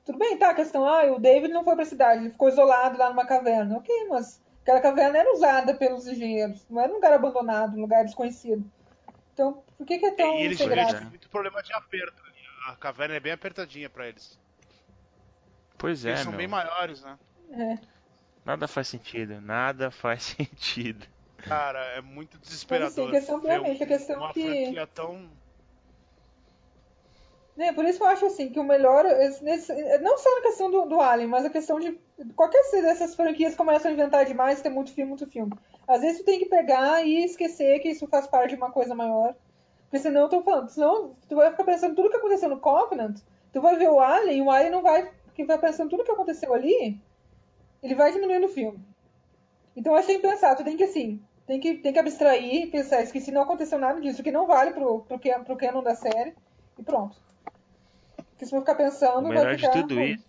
Tudo 0.06 0.20
bem, 0.20 0.38
tá, 0.38 0.52
a 0.52 0.54
questão, 0.54 0.86
ah, 0.88 1.04
o 1.12 1.20
David 1.20 1.52
não 1.52 1.64
foi 1.64 1.76
pra 1.76 1.84
cidade, 1.84 2.22
ele 2.22 2.32
ficou 2.32 2.48
isolado 2.48 2.98
lá 2.98 3.10
numa 3.10 3.26
caverna. 3.26 3.76
Ok, 3.78 4.08
mas 4.08 4.42
aquela 4.62 4.80
caverna 4.80 5.18
era 5.18 5.34
usada 5.34 5.74
pelos 5.74 6.06
engenheiros, 6.08 6.66
não 6.70 6.80
era 6.82 6.92
um 6.92 6.96
lugar 6.96 7.12
abandonado, 7.14 7.76
um 7.76 7.82
lugar 7.82 8.06
desconhecido. 8.06 8.64
Então, 9.34 9.64
por 9.78 9.86
que, 9.86 9.98
que 9.98 10.06
é 10.06 10.12
tão 10.12 10.36
E 10.36 10.44
eles 10.44 10.58
Pois 10.60 10.70
graça? 10.70 10.98
é. 10.98 11.02
muito 11.02 11.28
problema 11.30 11.62
de 11.64 11.74
aperto. 11.74 12.22
ali. 12.24 12.36
A 12.68 12.76
caverna 12.76 13.16
é 13.16 13.20
bem 13.20 13.32
apertadinha 13.34 13.90
pra 13.90 14.08
eles. 14.08 14.40
Pois 15.78 16.06
é, 16.06 16.10
eles 16.10 16.22
são 16.22 16.32
meu. 16.32 16.38
bem 16.38 16.48
maiores, 16.48 17.02
né? 17.04 17.18
É. 17.52 17.78
Nada 18.46 18.68
faz 18.68 18.88
sentido, 18.88 19.42
nada 19.42 19.90
faz 19.92 20.24
sentido. 20.38 21.06
Cara, 21.38 21.80
é 21.98 22.02
muito 22.02 22.38
desesperador. 22.38 22.90
Mas, 22.90 22.98
assim, 23.00 23.08
a 23.10 23.12
questão, 23.20 23.40
ver 23.42 23.48
realmente, 23.50 23.84
a 23.84 23.88
questão 23.88 24.18
uma 24.20 24.34
que- 24.34 24.42
franquia 24.64 24.88
tão. 24.88 25.30
Né, 27.56 27.72
por 27.72 27.86
isso 27.86 28.00
que 28.00 28.04
eu 28.04 28.10
acho 28.10 28.26
assim 28.26 28.50
que 28.50 28.60
o 28.60 28.64
melhor, 28.66 29.06
esse- 29.06 29.42
nesse- 29.44 29.98
não 30.00 30.18
só 30.18 30.30
na 30.36 30.42
questão 30.42 30.70
do, 30.70 30.86
do 30.86 31.00
Alien, 31.00 31.30
mas 31.30 31.46
a 31.46 31.50
questão 31.50 31.80
de 31.80 31.98
qualquer 32.36 32.62
dessas 32.82 33.16
franquias 33.16 33.56
começam 33.56 33.90
a 33.90 33.94
inventar 33.94 34.26
demais, 34.26 34.62
ter 34.62 34.70
muito 34.70 34.94
filme, 34.94 35.10
muito 35.10 35.26
filme. 35.28 35.54
Às 35.88 36.02
vezes 36.02 36.20
tu 36.20 36.26
tem 36.26 36.38
que 36.40 36.48
pegar 36.48 37.06
e 37.06 37.24
esquecer 37.24 37.80
que 37.80 37.90
isso 37.90 38.08
faz 38.08 38.28
parte 38.28 38.50
de 38.52 38.56
uma 38.58 38.72
coisa 38.72 38.94
maior. 38.94 39.34
Porque 39.84 40.00
senão 40.00 40.22
eu 40.24 40.30
tô 40.30 40.42
falando, 40.42 40.68
senão 40.70 41.16
tu 41.30 41.36
vai 41.36 41.52
ficar 41.52 41.64
pensando 41.64 41.96
tudo 41.96 42.10
que 42.10 42.18
aconteceu 42.18 42.50
no 42.50 42.60
Covenant, 42.60 43.18
tu 43.54 43.62
vai 43.62 43.78
ver 43.78 43.90
o 43.90 44.02
Alien, 44.02 44.42
o 44.42 44.52
Alien 44.52 44.72
não 44.72 44.82
vai, 44.82 45.10
que 45.34 45.46
vai 45.46 45.58
pensando 45.58 45.90
tudo 45.90 46.04
que 46.04 46.12
aconteceu 46.12 46.54
ali, 46.54 47.00
ele 47.82 47.96
vai 47.96 48.12
diminuindo 48.12 48.48
o 48.48 48.50
filme. 48.50 48.80
Então 49.76 49.94
eu 49.94 50.00
acho 50.00 50.08
que 50.08 50.20
tem 50.20 50.32
pensar, 50.32 50.56
tu 50.56 50.64
tem 50.64 50.76
que 50.78 50.84
assim, 50.84 51.22
tem 51.48 51.60
que, 51.60 51.76
tem 51.76 51.94
que 51.94 52.00
abstrair, 52.00 52.70
pensar, 52.72 53.02
esqueci, 53.02 53.32
não 53.32 53.44
aconteceu 53.44 53.80
nada 53.80 54.02
disso, 54.02 54.24
que 54.24 54.32
não 54.32 54.48
vale 54.48 54.72
pro, 54.72 55.02
pro, 55.02 55.20
pro 55.20 55.58
canon 55.58 55.84
da 55.84 55.96
série, 55.96 56.34
e 56.78 56.84
pronto. 56.84 57.25
Porque 58.36 58.46
se 58.46 58.52
for 58.52 58.60
ficar 58.60 58.76
pensando, 58.76 59.20
O 59.20 59.28
vai 59.30 59.38
melhor 59.38 59.56
de 59.56 59.62
ficar... 59.62 59.82
tudo 59.82 60.00
isso, 60.02 60.26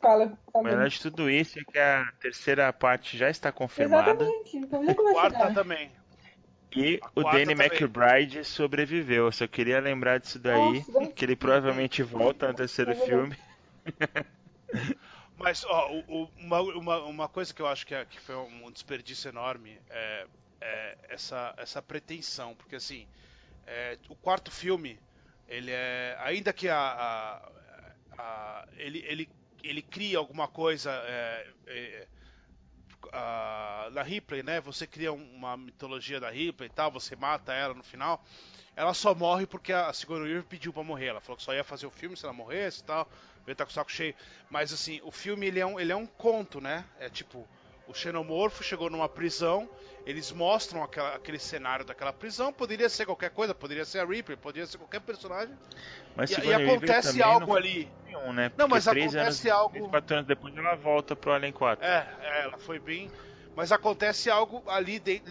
Fala, 0.00 0.38
o 0.46 0.50
fala. 0.52 0.64
melhor 0.64 0.88
de 0.88 1.00
tudo 1.00 1.28
isso 1.30 1.58
é 1.58 1.62
que 1.64 1.78
a 1.78 2.10
terceira 2.20 2.72
parte 2.72 3.18
já 3.18 3.28
está 3.28 3.52
confirmada 3.52 4.24
Exatamente, 4.24 4.56
então 4.56 4.82
vai 4.82 4.94
Quarta 5.12 5.38
chegar? 5.38 5.54
também. 5.54 5.92
e 6.74 6.98
A 7.02 7.10
o 7.14 7.22
Danny 7.24 7.46
também. 7.54 7.68
McBride 7.68 8.44
sobreviveu. 8.44 9.26
Eu 9.26 9.32
só 9.32 9.46
queria 9.46 9.80
lembrar 9.80 10.18
disso 10.18 10.38
daí, 10.38 10.84
Nossa, 10.88 11.12
que 11.14 11.24
ele 11.24 11.36
provavelmente 11.36 12.02
volta 12.02 12.48
no 12.48 12.54
terceiro 12.54 12.92
É 12.92 12.94
filme. 12.94 13.36
Mas, 15.36 15.64
ó, 15.64 15.90
o- 15.92 16.24
o- 16.24 16.30
uma, 16.36 16.60
uma, 16.60 16.98
uma 17.04 17.28
coisa 17.28 17.52
que 17.52 17.62
eu 17.62 17.66
acho 17.66 17.86
que, 17.86 17.94
é- 17.94 18.04
que 18.04 18.20
foi 18.20 18.36
um 18.36 18.70
desperdício 18.70 19.28
enorme 19.28 19.80
é, 19.88 20.26
é 20.60 20.98
essa, 21.08 21.54
essa 21.56 21.80
pretensão. 21.82 22.54
Porque, 22.54 22.76
assim, 22.76 23.06
é, 23.66 23.98
o 24.08 24.14
quarto 24.16 24.50
filme, 24.50 25.00
ele 25.50 25.70
é. 25.72 26.16
Ainda 26.20 26.52
que 26.52 26.68
a. 26.68 26.78
a- 26.78 27.52
a- 28.18 28.68
ele, 28.76 29.04
ele, 29.06 29.28
ele 29.62 29.82
cria 29.82 30.18
alguma 30.18 30.48
coisa. 30.48 30.90
é, 30.92 31.46
é, 31.66 32.08
a- 33.12 33.88
na 33.92 34.02
Ripley, 34.02 34.42
né? 34.42 34.60
Você 34.60 34.86
cria 34.86 35.12
um- 35.12 35.34
uma 35.34 35.56
mitologia 35.56 36.20
da 36.20 36.30
Ripley 36.30 36.68
e 36.68 36.72
tal, 36.72 36.90
você 36.90 37.16
mata 37.16 37.52
ela 37.52 37.74
no 37.74 37.82
final. 37.82 38.22
Ela 38.76 38.94
só 38.94 39.14
morre 39.14 39.46
porque 39.46 39.72
a 39.72 39.92
Sigourney 39.92 40.28
Weaver 40.28 40.44
pediu 40.48 40.72
pra 40.72 40.82
morrer. 40.82 41.06
Ela 41.06 41.20
falou 41.20 41.36
que 41.36 41.42
só 41.42 41.52
ia 41.52 41.64
fazer 41.64 41.86
o 41.86 41.90
filme 41.90 42.16
se 42.16 42.24
ela 42.24 42.32
morresse 42.32 42.80
e 42.80 42.84
tal. 42.84 43.10
Veio 43.44 43.52
estar 43.52 43.64
com 43.64 43.70
o 43.70 43.74
saco 43.74 43.90
cheio. 43.90 44.14
Mas 44.48 44.72
assim, 44.72 45.00
o 45.02 45.10
filme 45.10 45.46
ele 45.46 45.60
é 45.60 45.66
um, 45.66 45.78
ele 45.80 45.92
é 45.92 45.96
um 45.96 46.06
conto, 46.06 46.60
né? 46.60 46.84
É 46.98 47.08
tipo, 47.08 47.48
o 47.90 47.94
xenomorfo 47.94 48.62
chegou 48.62 48.88
numa 48.88 49.08
prisão, 49.08 49.68
eles 50.06 50.30
mostram 50.32 50.82
aquela- 50.82 51.14
aquele 51.16 51.38
cenário 51.38 51.84
daquela 51.84 52.12
prisão. 52.12 52.52
Poderia 52.52 52.88
ser 52.88 53.04
qualquer 53.04 53.30
coisa, 53.30 53.54
poderia 53.54 53.84
ser 53.84 53.98
a 53.98 54.04
Ripley, 54.04 54.36
poderia 54.36 54.66
ser 54.66 54.78
qualquer 54.78 55.00
personagem. 55.00 55.54
Mas 56.16 56.30
E- 56.30 56.40
e 56.40 56.54
acontece 56.54 57.22
algo 57.22 57.46
não 57.48 57.56
ali. 57.56 57.90
nenhum, 58.06 58.32
né? 58.32 58.50
Não, 58.56 58.68
mas 58.68 58.86
acontece 58.88 59.18
anos, 59.18 59.46
algo- 59.46 59.74
três, 59.74 59.86
quatro 59.88 60.14
anos 60.16 60.26
depois 60.26 60.56
ela 60.56 60.74
volta 60.76 61.14
pro 61.16 61.32
Alien 61.32 61.52
4. 61.52 61.84
É, 61.84 62.08
é, 62.20 62.42
ela 62.44 62.58
foi 62.58 62.78
bem. 62.78 63.10
Mas 63.54 63.72
acontece 63.72 64.30
algo 64.30 64.62
ali 64.68 64.98
de- 64.98 65.22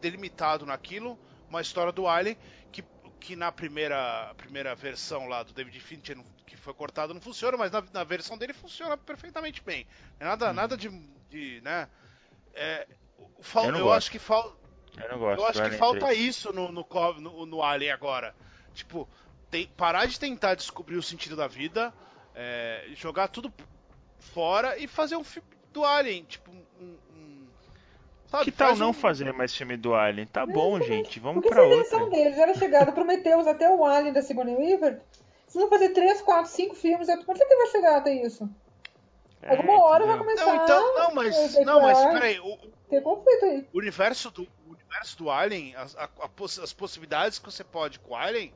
delimitado 0.00 0.66
naquilo, 0.66 1.18
uma 1.48 1.60
história 1.60 1.92
do 1.92 2.06
Alien, 2.08 2.36
que, 2.72 2.82
que 3.20 3.36
na 3.36 3.52
primeira, 3.52 4.34
primeira 4.36 4.74
versão 4.74 5.26
lá 5.28 5.42
do 5.42 5.52
David 5.52 5.78
Fincher, 5.80 6.18
que 6.46 6.56
foi 6.56 6.74
cortado, 6.74 7.14
não 7.14 7.20
funciona, 7.20 7.56
mas 7.56 7.70
na, 7.70 7.82
na 7.92 8.04
versão 8.04 8.36
dele 8.36 8.52
funciona 8.52 8.96
perfeitamente 8.96 9.62
bem. 9.62 9.86
Nada, 10.20 10.52
nada 10.52 10.76
de, 10.76 10.88
de. 11.34 11.60
né? 11.62 11.88
É, 12.54 12.86
fal- 13.40 13.66
Eu 13.66 13.76
eu 13.76 13.92
acho 13.92 14.10
que 14.10 14.18
falta. 14.18 14.54
Eu 15.02 15.08
não 15.10 15.18
gosto 15.18 15.40
Eu 15.40 15.44
acho 15.46 15.52
do 15.54 15.60
que 15.60 15.66
Alien 15.66 15.78
falta 15.78 16.06
3. 16.06 16.18
isso 16.20 16.52
no, 16.52 16.70
no, 16.70 16.86
no, 17.20 17.46
no 17.46 17.62
Alien 17.62 17.90
agora. 17.90 18.34
Tipo, 18.74 19.08
tem- 19.50 19.66
parar 19.76 20.06
de 20.06 20.18
tentar 20.20 20.54
descobrir 20.54 20.96
o 20.96 21.02
sentido 21.02 21.34
da 21.34 21.48
vida, 21.48 21.92
é, 22.34 22.84
jogar 22.94 23.26
tudo 23.28 23.52
fora 24.18 24.78
e 24.78 24.86
fazer 24.86 25.16
um 25.16 25.24
filme 25.24 25.48
do 25.72 25.84
Alien. 25.84 26.22
Tipo, 26.24 26.50
um. 26.52 26.64
um- 26.80 27.46
sabe, 28.28 28.44
Que 28.44 28.52
tal 28.52 28.68
faz 28.68 28.78
não 28.78 28.90
um- 28.90 28.92
fazer 28.92 29.32
mais 29.32 29.52
filme 29.54 29.76
do 29.76 29.94
Alien? 29.94 30.26
Tá 30.28 30.46
bom, 30.46 30.76
Exatamente. 30.76 31.04
gente, 31.06 31.20
vamos 31.20 31.42
Porque 31.42 31.54
pra 31.54 31.64
se 31.66 31.72
a 31.72 31.76
intenção 31.76 32.00
outra. 32.04 32.16
deles 32.18 32.38
era 32.38 32.54
chegar 32.54 32.84
do 32.86 32.92
Prometheus 32.92 33.46
até 33.48 33.68
o 33.68 33.84
Alien 33.84 34.12
da 34.12 34.22
Sigourney 34.22 34.54
Weaver, 34.54 35.00
se 35.48 35.58
não 35.58 35.68
fazer 35.68 35.88
3, 35.90 36.20
4, 36.22 36.50
5 36.52 36.74
filmes, 36.76 37.08
é- 37.08 37.16
quando 37.24 37.42
é 37.42 37.44
que 37.46 37.56
vai 37.56 37.66
chegar 37.66 37.96
até 37.96 38.14
isso? 38.14 38.48
É, 39.46 39.50
Alguma 39.56 39.82
hora 39.84 40.06
vai 40.06 40.18
começar 40.18 40.46
Não, 40.46 40.64
então, 40.64 40.94
não, 40.98 41.14
mas. 41.14 41.56
a 41.56 41.60
Não, 41.64 41.80
mas 41.82 41.98
peraí, 42.12 42.40
o, 42.40 42.58
ter 42.88 43.02
conflito 43.02 43.44
aí. 43.44 43.68
o 43.72 43.78
universo 43.78 44.30
do, 44.30 44.42
o 44.66 44.70
universo 44.72 45.18
do 45.18 45.30
Alien, 45.30 45.76
as, 45.76 45.94
a- 45.96 46.08
a 46.22 46.28
poss- 46.28 46.58
as 46.58 46.72
possibilidades 46.72 47.38
que 47.38 47.44
você 47.44 47.62
pode 47.62 47.98
com 48.00 48.14
o 48.14 48.16
Alien 48.16 48.52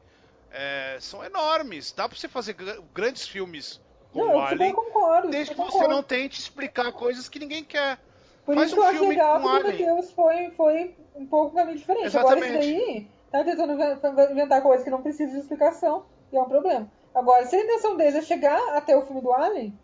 é, 0.50 0.96
são 1.00 1.22
enormes. 1.24 1.92
Dá 1.92 2.08
pra 2.08 2.16
você 2.16 2.26
fazer 2.28 2.54
gra- 2.54 2.78
grandes 2.94 3.26
filmes 3.28 3.80
com 4.12 4.20
Não, 4.24 4.36
o 4.36 4.40
Alien, 4.40 4.72
concordo. 4.72 5.28
desde 5.28 5.54
que 5.54 5.60
você 5.60 5.86
não 5.86 6.02
tente 6.02 6.40
explicar 6.40 6.90
coisas 6.92 7.28
que 7.28 7.38
ninguém 7.38 7.62
quer. 7.62 7.98
Por 8.46 8.54
Faz 8.54 8.68
isso 8.70 8.76
um 8.76 8.78
que 8.80 8.84
eu 8.86 8.88
acho 8.88 8.98
filme 8.98 9.14
legal 9.14 9.34
com 9.34 9.40
que 9.42 9.46
o 9.46 9.50
Alien. 9.50 9.76
Prometheus 9.84 10.12
foi, 10.12 10.50
foi 10.52 10.96
um 11.14 11.26
pouco 11.26 11.52
um 11.52 11.54
caminho 11.54 11.76
diferente. 11.76 12.16
Agora 12.16 12.38
esse 12.40 12.48
Exatamente. 12.48 12.82
daí 12.82 13.08
tá 13.30 13.44
tentando 13.44 13.72
inven- 13.74 14.32
inventar 14.32 14.62
coisas 14.62 14.82
que 14.84 14.90
não 14.90 15.02
precisam 15.02 15.34
de 15.34 15.40
explicação 15.40 16.06
e 16.32 16.36
é 16.36 16.40
um 16.40 16.48
problema. 16.48 16.90
Agora, 17.14 17.44
se 17.46 17.56
a 17.56 17.60
intenção 17.62 17.94
deles 17.96 18.14
é 18.14 18.22
chegar 18.22 18.58
até 18.74 18.96
o 18.96 19.04
filme 19.04 19.20
do 19.20 19.32
Alien, 19.34 19.78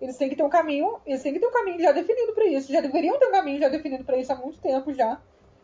eles 0.00 0.16
têm 0.16 0.28
que 0.28 0.36
ter 0.36 0.42
um 0.42 0.48
caminho, 0.48 0.98
eles 1.04 1.22
têm 1.22 1.32
que 1.32 1.38
ter 1.38 1.46
um 1.46 1.52
caminho 1.52 1.80
já 1.80 1.92
definido 1.92 2.32
pra 2.32 2.46
isso. 2.46 2.72
Já 2.72 2.80
deveriam 2.80 3.18
ter 3.18 3.26
um 3.26 3.32
caminho 3.32 3.60
já 3.60 3.68
definido 3.68 4.04
pra 4.04 4.16
isso 4.16 4.32
há 4.32 4.36
muito 4.36 4.58
tempo 4.58 4.92
já. 4.94 5.20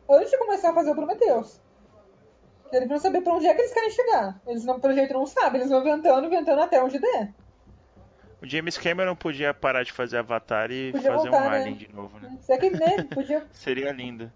Antes 0.08 0.30
de 0.30 0.38
começar 0.38 0.70
a 0.70 0.74
fazer 0.74 0.90
o 0.90 0.94
Prometheus. 0.94 1.60
Já 2.72 2.78
deveriam 2.78 2.98
saber 2.98 3.22
pra 3.22 3.32
onde 3.32 3.46
é 3.46 3.54
que 3.54 3.60
eles 3.60 3.72
querem 3.72 3.90
chegar. 3.90 4.40
Eles 4.46 4.64
não, 4.64 4.78
pelo 4.78 4.94
jeito 4.94 5.14
não 5.14 5.26
sabem, 5.26 5.60
eles 5.60 5.70
vão 5.70 5.80
inventando, 5.80 6.26
inventando 6.26 6.60
até 6.60 6.82
onde 6.82 6.98
der. 6.98 7.32
O 8.42 8.46
James 8.46 8.76
Cameron 8.76 9.16
podia 9.16 9.54
parar 9.54 9.82
de 9.82 9.92
fazer 9.92 10.18
Avatar 10.18 10.70
e 10.70 10.92
Podia 10.92 11.10
fazer 11.10 11.30
voltar, 11.30 11.46
um 11.46 11.50
né? 11.50 11.56
Alien 11.60 11.76
de 11.76 11.94
novo, 11.94 12.18
né? 12.18 12.36
Será 12.42 12.58
que 12.58 12.70
né, 12.70 13.02
podia. 13.14 13.46
Seria 13.52 13.90
lindo. 13.92 14.30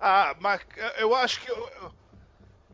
Ah, 0.00 0.34
mas 0.40 0.62
eu 0.98 1.14
acho 1.14 1.42
que. 1.42 1.50
Eu, 1.50 1.92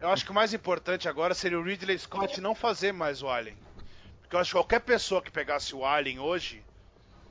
eu 0.01 0.09
acho 0.11 0.25
que 0.25 0.31
o 0.31 0.35
mais 0.35 0.55
importante 0.55 1.09
agora 1.09 1.35
seria 1.35 1.59
o 1.59 1.63
Ridley 1.63 1.99
Scott 1.99 2.41
não 2.41 2.55
fazer 2.55 2.93
mais 2.93 3.23
o 3.23 3.29
Alien. 3.29 3.57
Porque 4.27 4.37
eu 4.37 4.41
acho 4.41 4.51
que 4.51 4.57
qualquer 4.57 4.81
pessoa 4.81 5.23
que 5.23 5.31
pegasse 5.31 5.73
o 5.75 5.85
Alien 5.87 6.19
hoje, 6.19 6.61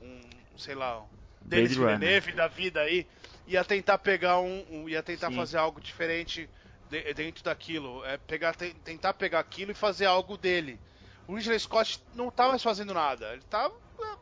um, 0.00 0.20
sei 0.56 0.74
lá, 0.74 1.02
um 1.02 1.06
Denis. 1.42 1.76
Villeneuve 1.76 2.32
da 2.32 2.48
vida 2.48 2.80
aí, 2.80 3.06
ia 3.46 3.62
tentar 3.62 3.98
pegar 3.98 4.40
um. 4.40 4.64
um- 4.70 4.88
ia 4.88 5.02
tentar 5.02 5.28
Sim. 5.28 5.36
fazer 5.36 5.58
algo 5.58 5.78
diferente 5.78 6.48
de- 6.88 7.12
dentro 7.12 7.44
daquilo. 7.44 8.02
É 8.06 8.16
pegar, 8.16 8.54
te- 8.54 8.72
tentar 8.82 9.12
pegar 9.12 9.40
aquilo 9.40 9.72
e 9.72 9.74
fazer 9.74 10.06
algo 10.06 10.38
dele. 10.38 10.80
O 11.28 11.34
Ridley 11.34 11.58
Scott 11.60 12.02
não 12.14 12.30
tá 12.30 12.48
mais 12.48 12.62
fazendo 12.62 12.94
nada. 12.94 13.32
Ele 13.34 13.42
tá. 13.42 13.70
é, 14.00 14.16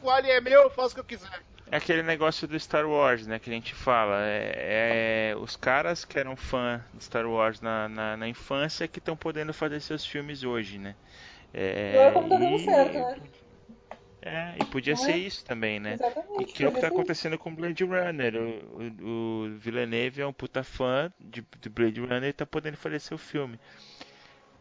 O 0.00 0.08
Alien 0.08 0.34
é 0.34 0.40
meu, 0.40 0.62
eu 0.62 0.70
faço 0.70 0.90
o 0.90 0.94
que 0.94 1.00
eu 1.00 1.04
quiser. 1.18 1.42
É 1.72 1.76
aquele 1.76 2.02
negócio 2.02 2.46
do 2.46 2.58
Star 2.60 2.86
Wars, 2.86 3.26
né? 3.26 3.38
Que 3.38 3.48
a 3.50 3.52
gente 3.52 3.74
fala. 3.74 4.20
É, 4.26 5.30
é 5.32 5.36
os 5.36 5.56
caras 5.56 6.04
que 6.04 6.18
eram 6.18 6.36
fã 6.36 6.84
de 6.92 7.02
Star 7.02 7.26
Wars 7.26 7.60
na, 7.62 7.88
na, 7.88 8.16
na 8.16 8.28
infância 8.28 8.86
que 8.86 8.98
estão 8.98 9.16
podendo 9.16 9.54
fazer 9.54 9.80
seus 9.80 10.04
filmes 10.04 10.44
hoje, 10.44 10.78
né? 10.78 10.94
É, 11.52 11.92
Agora 11.94 12.12
como 12.12 12.28
tá 12.28 12.36
dando 12.36 12.56
e- 12.56 12.64
certo, 12.64 12.94
né? 12.94 13.28
É, 14.24 14.54
e 14.60 14.64
podia 14.66 14.94
Não 14.94 15.02
ser 15.02 15.12
é? 15.12 15.16
isso 15.18 15.44
também, 15.44 15.80
né? 15.80 15.94
Exatamente. 15.94 16.42
E 16.42 16.44
que 16.44 16.62
é 16.62 16.68
o 16.68 16.72
que 16.72 16.80
tá 16.80 16.88
acontecendo 16.88 17.36
com 17.38 17.54
Blade 17.54 17.82
Runner. 17.84 18.34
O, 18.36 19.04
o, 19.04 19.44
o 19.46 19.58
Villeneuve 19.58 20.20
é 20.20 20.26
um 20.26 20.32
puta 20.32 20.62
fã 20.62 21.12
de, 21.18 21.44
de 21.58 21.68
Blade 21.68 22.00
Runner 22.00 22.24
e 22.24 22.32
tá 22.32 22.46
podendo 22.46 22.76
fazer 22.76 23.00
seu 23.00 23.18
filme. 23.18 23.58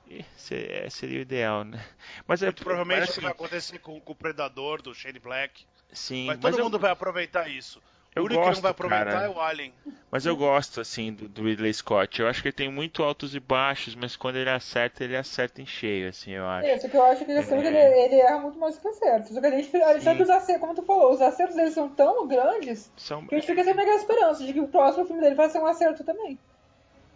E 0.07 0.25
se- 0.35 0.55
é, 0.55 0.89
seria 0.89 1.19
o 1.19 1.21
ideal, 1.21 1.63
né? 1.63 1.79
Mas 2.27 2.41
é 2.41 2.51
Provavelmente 2.51 3.11
o 3.11 3.13
que 3.13 3.21
vai 3.21 3.31
acontecer 3.31 3.79
com, 3.79 3.99
com 4.01 4.13
o 4.13 4.15
Predador 4.15 4.81
do 4.81 4.93
Shane 4.95 5.19
Black. 5.19 5.65
Sim, 5.91 6.25
Mas 6.27 6.37
mas 6.39 6.51
todo 6.51 6.59
eu, 6.59 6.65
mundo 6.65 6.79
vai 6.79 6.91
aproveitar 6.91 7.47
isso. 7.49 7.81
eu 8.15 8.23
o 8.23 8.25
único 8.25 8.41
que 8.41 8.47
gosto, 8.47 8.57
não 8.57 8.61
vai 8.63 8.71
aproveitar 8.71 9.05
cara. 9.11 9.25
é 9.25 9.29
o 9.29 9.39
Alien. 9.39 9.73
mas 10.11 10.25
eu 10.25 10.35
gosto 10.35 10.81
assim 10.81 11.13
do, 11.13 11.27
do 11.29 11.43
Ridley 11.43 11.73
Scott. 11.73 12.19
Eu 12.21 12.27
acho 12.27 12.41
que 12.41 12.47
ele 12.49 12.53
tem 12.55 12.69
muito 12.71 13.03
altos 13.03 13.33
e 13.35 13.39
baixos, 13.39 13.95
mas 13.95 14.15
quando 14.15 14.35
ele 14.37 14.49
acerta, 14.49 15.03
ele 15.03 15.15
acerta 15.15 15.61
em 15.61 15.65
cheio, 15.65 16.09
assim, 16.09 16.31
eu 16.31 16.45
acho. 16.47 16.67
É, 16.67 16.77
só 16.79 16.87
que 16.89 16.97
eu 16.97 17.03
acho 17.03 17.23
que 17.25 17.31
ele, 17.31 17.39
É. 17.39 17.53
ele, 17.67 17.77
ele 17.77 18.15
erra 18.21 18.39
muito 18.39 18.57
mais 18.59 18.75
do 18.75 18.81
que 18.81 18.87
acerta. 18.87 19.33
Só 19.33 19.39
que 19.39 19.47
a 19.47 19.51
gente, 19.51 19.75
a 19.77 19.93
gente 19.93 20.03
sabe 20.03 20.17
que 20.17 20.23
os 20.23 20.29
acertos, 20.29 20.61
como 20.61 20.75
tu 20.75 20.83
falou, 20.83 21.11
os 21.13 21.21
acertos 21.21 21.55
dele 21.55 21.71
são 21.71 21.87
tão 21.89 22.27
grandes 22.27 22.91
São, 22.97 23.25
que 23.25 23.35
a 23.35 23.37
gente 23.39 23.47
fica 23.47 23.63
sem 23.63 23.75
pegar 23.75 23.93
a 23.93 23.95
esperança 23.95 24.43
de 24.43 24.53
que 24.53 24.59
o 24.59 24.67
próximo 24.67 25.05
filme 25.05 25.21
dele 25.21 25.35
vai 25.35 25.49
ser 25.49 25.59
um 25.59 25.65
acerto 25.65 26.03
também. 26.03 26.37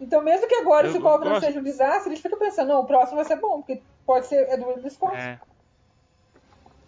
Então, 0.00 0.22
mesmo 0.22 0.46
que 0.46 0.54
agora 0.56 0.86
Eu 0.86 0.90
esse 0.90 1.00
Cobra 1.00 1.30
não 1.30 1.40
seja 1.40 1.58
um 1.58 1.62
desastre, 1.62 2.12
a 2.12 2.14
gente 2.14 2.22
fica 2.22 2.36
pensando, 2.36 2.68
não, 2.68 2.80
o 2.80 2.86
próximo 2.86 3.16
vai 3.16 3.24
ser 3.24 3.36
bom, 3.36 3.62
porque 3.62 3.80
pode 4.04 4.26
ser 4.26 4.46
é 4.48 4.56
do 4.56 4.68
Ridley 4.68 4.90
Scott. 4.90 5.16
é. 5.16 5.38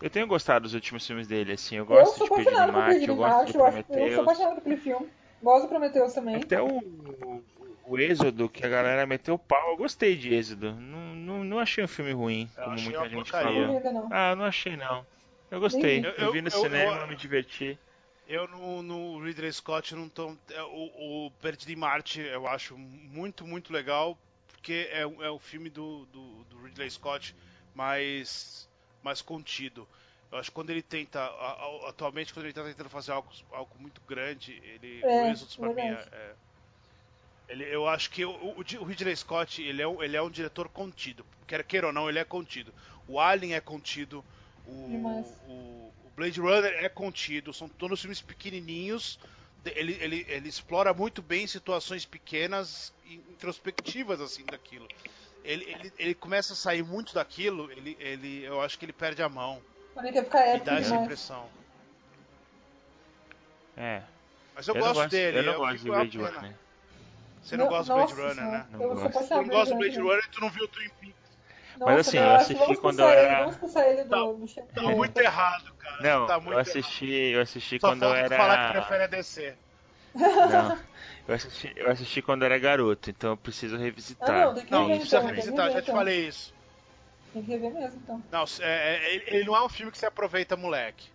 Eu 0.00 0.08
tenho 0.10 0.26
gostado 0.26 0.62
dos 0.64 0.74
últimos 0.74 1.06
filmes 1.06 1.26
dele, 1.26 1.52
assim. 1.52 1.74
Eu 1.76 1.80
eu 1.82 1.86
gosto 1.86 2.18
sou 2.18 2.28
de 2.38 2.44
Pedro 2.44 2.54
por 2.54 2.72
Marte, 2.72 2.90
Perdido 2.90 3.10
eu 3.10 3.14
em 3.14 3.18
gosto 3.18 3.32
Marte, 3.36 3.52
de 3.52 3.58
eu, 3.58 3.64
acho, 3.66 3.76
eu 3.78 3.82
sou 3.82 4.24
Prometheus. 4.24 4.38
por 4.52 4.58
aquele 4.58 4.76
filme. 4.76 5.08
Gosto 5.42 5.62
do 5.62 5.68
Prometheus 5.68 6.12
também. 6.12 6.36
Até 6.36 6.60
o, 6.62 6.66
o, 6.78 7.44
o 7.86 7.98
Êxodo, 7.98 8.48
que 8.48 8.64
a 8.64 8.68
galera 8.68 9.06
meteu 9.06 9.34
o 9.34 9.38
pau, 9.38 9.70
eu 9.70 9.76
gostei 9.76 10.16
de 10.16 10.32
Êxodo. 10.34 10.72
Não, 10.74 11.00
não, 11.14 11.44
não 11.44 11.58
achei 11.58 11.82
um 11.82 11.88
filme 11.88 12.12
ruim, 12.12 12.48
Eu 12.56 12.64
como 12.64 12.80
muita 12.80 13.08
gente 13.08 13.14
porcaria. 13.32 13.80
falou. 13.82 14.08
Ah, 14.10 14.34
não 14.36 14.44
achei 14.44 14.76
não. 14.76 15.04
Eu 15.50 15.60
gostei. 15.60 16.00
Vi. 16.00 16.14
Eu, 16.18 16.32
vi 16.32 16.42
no 16.42 16.48
Eu- 16.48 16.52
eu- 16.54 16.62
cinema, 16.62 16.96
eu- 17.00 17.06
me 17.08 17.16
diverti. 17.16 17.78
Eu 18.28 18.46
no, 18.46 18.82
no 18.82 19.24
Ridley 19.24 19.50
Scott 19.52 19.94
não 19.94 20.06
tô. 20.08 20.36
é, 20.50 20.62
O, 20.62 21.26
o 21.26 21.30
Perdido 21.40 21.72
em 21.72 21.76
Marte 21.76 22.20
eu 22.20 22.46
acho 22.46 22.76
muito, 22.76 23.46
muito 23.46 23.72
legal, 23.72 24.18
porque 24.52 24.86
é, 24.92 25.06
o- 25.06 25.22
é 25.24 25.30
o 25.30 25.38
filme 25.38 25.70
do, 25.70 26.04
do, 26.12 26.44
do 26.44 26.62
Ridley 26.62 26.90
Scott 26.90 27.34
mais, 27.74 28.67
mais 29.02 29.22
contido. 29.22 29.88
Eu 30.30 30.38
acho 30.38 30.50
que 30.50 30.54
quando 30.54 30.70
ele 30.70 30.82
tenta, 30.82 31.24
atualmente, 31.88 32.32
quando 32.34 32.46
ele 32.46 32.52
tá 32.52 32.64
tentando 32.64 32.90
fazer 32.90 33.12
algo, 33.12 33.30
algo 33.52 33.78
muito 33.78 34.00
grande, 34.02 34.52
ele, 34.62 35.02
É, 35.02 35.32
o 35.32 35.56
pra 35.56 35.72
mim 35.74 35.82
é. 35.82 36.08
é- 36.12 36.36
ele, 37.48 37.64
eu 37.74 37.86
acho 37.88 38.10
que 38.10 38.24
o, 38.24 38.30
o, 38.30 38.58
o 38.58 38.84
Ridley 38.84 39.16
Scott 39.16 39.62
ele 39.62 39.80
é, 39.80 39.88
um, 39.88 40.02
ele 40.02 40.16
é 40.16 40.22
um 40.22 40.30
diretor 40.30 40.68
contido. 40.68 41.26
Quer 41.46 41.64
queira 41.64 41.86
ou 41.86 41.92
não, 41.92 42.08
ele 42.08 42.18
é 42.18 42.24
contido. 42.24 42.74
O 43.06 43.18
Alien 43.18 43.54
é 43.54 43.60
contido. 43.60 44.24
O, 44.64 44.74
o, 45.40 46.06
o 46.08 46.10
Blade 46.14 46.40
Runner 46.40 46.72
é 46.84 46.88
contido. 46.90 47.52
São 47.54 47.68
todos 47.68 48.00
filmes 48.00 48.20
pequenininhos. 48.20 49.18
Ele, 49.64 49.94
ele, 50.00 50.26
ele 50.28 50.48
explora 50.48 50.92
muito 50.92 51.22
bem 51.22 51.46
situações 51.46 52.04
pequenas 52.04 52.92
e 53.02 53.14
introspectivas 53.14 54.20
assim 54.20 54.46
daquilo. 54.46 54.90
Ele, 55.44 55.64
ele, 55.64 55.92
ele 55.98 56.14
começa 56.14 56.52
a 56.52 56.56
sair 56.56 56.82
muito 56.82 57.14
daquilo. 57.14 57.70
Ele, 57.72 57.96
ele, 58.00 58.44
eu 58.44 58.60
acho 58.60 58.78
que 58.78 58.84
ele 58.84 58.92
perde 58.92 59.22
a 59.22 59.28
mão. 59.28 59.62
Quando 59.94 60.06
ele 60.06 60.14
quer 60.14 60.24
ficar 60.24 60.40
épico 60.40 60.66
dá 60.66 60.72
essa 60.74 60.82
demais. 60.84 61.02
impressão. 61.02 61.46
É. 63.76 64.02
Mas 64.54 64.66
eu, 64.66 64.74
não 64.74 64.80
gosto 64.80 64.94
gosto, 64.94 65.10
dele. 65.10 65.38
Eu 65.38 65.42
não 65.44 65.52
eu 65.52 65.58
gosto 65.58 65.78
de 65.78 65.88
Blade. 65.88 66.18
Runner. 66.18 66.54
Você 67.42 67.56
não, 67.56 67.68
gosta 67.68 67.92
do 67.92 67.98
nossa 67.98 68.14
Blade 68.14 68.38
Runner, 68.40 68.52
né? 68.52 68.66
Não 68.72 68.82
Eu 68.82 68.88
gosto. 68.88 69.02
não 69.04 69.10
por 69.10 69.48
gosta 69.50 69.74
do 69.74 69.78
Blade 69.78 69.98
Runner 70.00 70.24
e 70.24 70.30
tu 70.30 70.40
não 70.40 70.50
viu 70.50 70.64
o 70.64 70.68
Twin 70.68 70.88
Peaks. 71.00 71.28
Nossa, 71.78 72.00
assim, 72.00 72.16
não, 72.18 72.24
eu 72.26 72.34
assisti 72.34 72.76
quando 72.76 72.98
eu 73.00 73.08
ele, 73.08 73.20
era- 73.20 73.38
Vamos 73.38 73.54
expulsar 73.54 73.86
ele 73.86 74.04
do, 74.04 74.10
Tá-. 74.10 74.62
Tá 74.74 74.82
muito 74.82 75.18
errado, 75.18 75.74
cara. 75.78 76.02
Não, 76.02 76.26
tá 76.26 76.40
muito 76.40 76.52
eu 76.54 76.58
assisti, 76.58 77.06
eu 77.06 77.40
assisti 77.40 77.76
errado. 77.76 77.80
Só 77.80 77.88
quando 77.88 78.02
eu 78.02 78.14
era. 78.14 78.36
falar 78.36 78.66
que 78.66 78.72
prefere 78.72 79.04
a 79.04 79.06
DC. 79.06 79.56
Não. 80.14 80.78
Eu 81.28 81.34
assisti, 81.34 81.70
eu 81.76 81.90
assisti 81.90 82.22
quando 82.22 82.40
eu 82.42 82.46
era 82.46 82.58
garoto, 82.58 83.10
então 83.10 83.30
eu 83.32 83.36
preciso 83.36 83.76
revisitar. 83.76 84.30
Ah, 84.30 84.44
não, 84.46 84.54
tem 84.54 84.64
que 84.64 84.70
Não, 84.72 84.80
rever 84.86 84.96
precisa 84.96 85.16
então, 85.18 85.28
que 85.28 85.34
revisitar, 85.36 85.70
já 85.70 85.82
te 85.82 85.90
falei 85.92 86.26
isso. 86.26 86.54
Tem 87.34 87.42
que 87.42 87.50
rever 87.50 87.74
mesmo, 87.74 88.00
então. 88.02 88.22
Não, 88.32 88.44
é- 88.60 88.94
é- 88.94 89.14
ele- 89.14 89.24
ele 89.26 89.44
não 89.44 89.54
é 89.54 89.62
um 89.62 89.68
filme 89.68 89.92
que 89.92 89.98
você 89.98 90.06
aproveita 90.06 90.56
moleque. 90.56 91.06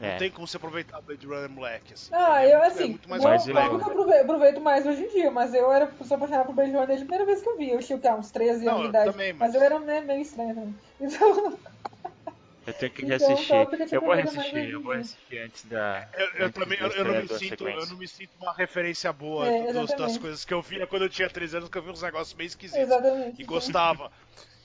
É. 0.00 0.10
Não 0.12 0.18
tem 0.18 0.30
como 0.30 0.46
você 0.46 0.58
aproveitar 0.58 1.00
Blade 1.00 1.26
Runner 1.26 1.48
moleque, 1.50 1.94
assim. 1.94 2.10
Ah, 2.14 2.44
é 2.44 2.54
eu 2.54 2.58
muito- 2.60 2.62
é 2.62 2.66
assim, 2.66 2.88
muito 2.90 3.08
mais 3.08 3.22
que 3.44 3.50
eu 3.50 3.58
aprove- 3.58 4.18
aproveito 4.18 4.60
mais 4.60 4.86
hoje 4.86 5.02
em 5.04 5.08
dia, 5.08 5.30
mas 5.30 5.54
eu 5.54 5.72
era 5.72 5.90
sou 6.04 6.16
apaixonada 6.16 6.44
por 6.44 6.54
Blade 6.54 6.70
Runner 6.70 6.86
desde 6.86 7.04
a 7.04 7.08
primeira 7.08 7.24
vez 7.26 7.42
que 7.42 7.48
eu 7.48 7.56
vi. 7.56 7.70
Eu 7.70 7.80
tinha 7.80 7.98
o 7.98 8.00
quê? 8.00 8.08
uns 8.10 8.30
13 8.30 8.64
Não, 8.64 8.72
anos 8.74 8.82
de 8.82 8.86
eu 8.86 8.90
idade. 8.90 9.10
também, 9.10 9.32
mas... 9.32 9.40
mas- 9.40 9.54
eu 9.54 9.62
era 9.62 9.80
né, 9.80 10.02
meio 10.02 10.20
estranha 10.20 10.54
também. 10.54 10.74
Então, 11.00 11.58
Eu 12.66 12.74
tenho 12.74 12.92
que 12.92 13.02
Então, 13.02 13.66
porque 13.68 13.86
tinha 13.86 13.98
eu 13.98 14.02
vou 14.02 14.12
reassistir, 14.14 14.70
eu 14.70 14.82
vou 14.82 14.92
assistir 14.92 15.38
antes 15.38 15.64
da. 15.64 16.08
Eu, 16.12 16.26
eu 16.34 16.46
antes 16.46 16.50
também, 16.50 16.78
da 16.78 16.90
eu, 16.90 16.90
eu 16.92 17.04
não 17.04 17.14
me 17.14 17.28
sinto, 17.28 17.68
sequência. 17.68 17.78
eu 17.78 17.86
não 17.86 17.96
me 17.96 18.08
sinto 18.08 18.36
uma 18.38 18.52
referência 18.54 19.12
boa 19.12 19.50
É, 19.50 19.72
dos- 19.72 19.94
das 19.94 20.16
coisas 20.16 20.44
que 20.44 20.52
eu 20.52 20.60
via 20.62 20.86
quando 20.86 21.02
eu 21.02 21.08
tinha 21.08 21.30
13 21.30 21.56
anos, 21.56 21.68
que 21.68 21.78
eu 21.78 21.82
vi 21.82 21.90
uns 21.90 22.02
negócios 22.02 22.34
meio 22.34 22.46
esquisitos. 22.48 22.82
exatamente. 22.82 23.38
E 23.38 23.44
gostava. 23.44 24.10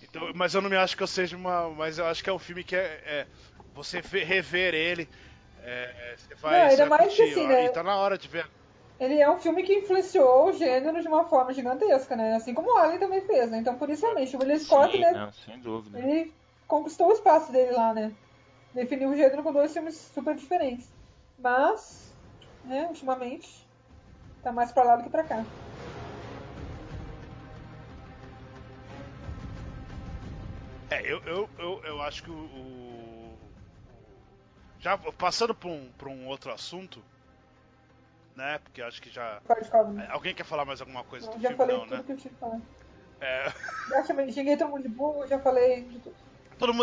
Então, 0.01 0.31
mas 0.35 0.55
eu 0.55 0.61
não 0.61 0.69
me 0.69 0.77
acho 0.77 0.97
que 0.97 1.03
eu 1.03 1.07
seja 1.07 1.37
uma. 1.37 1.69
Mas 1.71 1.97
eu 1.99 2.05
acho 2.07 2.23
que 2.23 2.29
é 2.29 2.33
um 2.33 2.39
filme 2.39 2.63
que 2.63 2.75
é. 2.75 3.01
é 3.05 3.27
você 3.73 4.01
ve- 4.01 4.23
rever 4.23 4.73
ele. 4.73 5.09
é, 5.57 6.15
você 6.17 6.35
vai. 6.35 6.59
Não, 6.59 6.67
ainda 6.67 6.85
vai 6.85 7.07
mais 7.07 7.13
que 7.15 7.21
assim, 7.23 7.35
ó, 7.35 7.47
né? 7.47 7.65
E 7.65 7.69
tá 7.69 7.83
na 7.83 7.95
hora 7.97 8.17
de 8.17 8.27
ver. 8.27 8.49
Ele 8.99 9.19
é 9.19 9.29
um 9.29 9.37
filme 9.39 9.63
que 9.63 9.73
influenciou 9.79 10.47
o 10.47 10.53
gênero 10.53 11.01
de 11.01 11.07
uma 11.07 11.25
forma 11.27 11.53
gigantesca, 11.53 12.15
né? 12.15 12.35
Assim 12.35 12.53
como 12.53 12.69
o 12.71 12.77
Alien 12.77 12.99
também 12.99 13.21
fez, 13.21 13.49
né? 13.49 13.57
Então, 13.57 13.77
por 13.77 13.89
isso, 13.89 14.03
realmente, 14.03 14.35
o 14.35 14.39
Ridley 14.39 14.59
Scott, 14.59 14.93
Sim, 14.93 14.99
né? 14.99 15.13
não, 15.13 15.31
sem 15.31 15.59
dúvida. 15.59 15.97
Ele 15.97 16.33
conquistou 16.71 17.09
o 17.09 17.11
espaço 17.11 17.51
dele 17.51 17.71
lá, 17.71 17.93
né? 17.93 18.15
Definiu 18.73 19.09
o 19.09 19.15
gênero 19.15 19.43
com 19.43 19.51
dois 19.51 19.73
filmes 19.73 19.97
super 19.97 20.33
diferentes. 20.35 20.89
Mas, 21.37 22.15
né, 22.63 22.87
ultimamente, 22.87 23.67
tá 24.41 24.53
mais 24.53 24.71
pra 24.71 24.83
lá 24.83 24.95
do 24.95 25.03
que 25.03 25.09
pra 25.09 25.23
cá. 25.25 25.43
É, 30.89 31.01
eu, 31.11 31.19
eu, 31.25 31.49
eu, 31.59 31.81
eu 31.83 32.01
acho 32.01 32.23
que 32.23 32.31
o. 32.31 32.35
o- 32.35 33.37
já 34.79 34.97
passando 34.97 35.53
pra 35.53 35.69
um, 35.69 35.91
pra 35.97 36.09
um 36.09 36.27
outro 36.27 36.51
assunto, 36.51 37.03
né? 38.35 38.57
Porque 38.59 38.81
acho 38.81 39.01
que 39.01 39.09
já. 39.09 39.41
Alguém 40.09 40.33
quer 40.33 40.45
falar 40.45 40.65
mais 40.65 40.79
alguma 40.79 41.03
coisa 41.03 41.27
Eu 41.27 41.33
do 41.33 41.39
já 41.41 41.49
filme? 41.49 41.57
falei 41.57 41.77
Não, 41.77 41.85
tudo 41.85 41.97
né? 41.97 42.03
que 42.05 42.11
eu 42.13 42.17
tinha 42.17 42.33
que 42.33 42.39
falar. 42.39 42.61
É, 43.19 43.45
Já 43.89 44.03
chamei, 44.03 44.31
xinguei 44.31 44.57
todo 44.57 44.71
mundo 44.71 44.83
de 44.83 44.89
burro, 44.89 45.27
já 45.27 45.39
falei 45.39 45.87
de 45.89 45.99
tudo. 45.99 46.30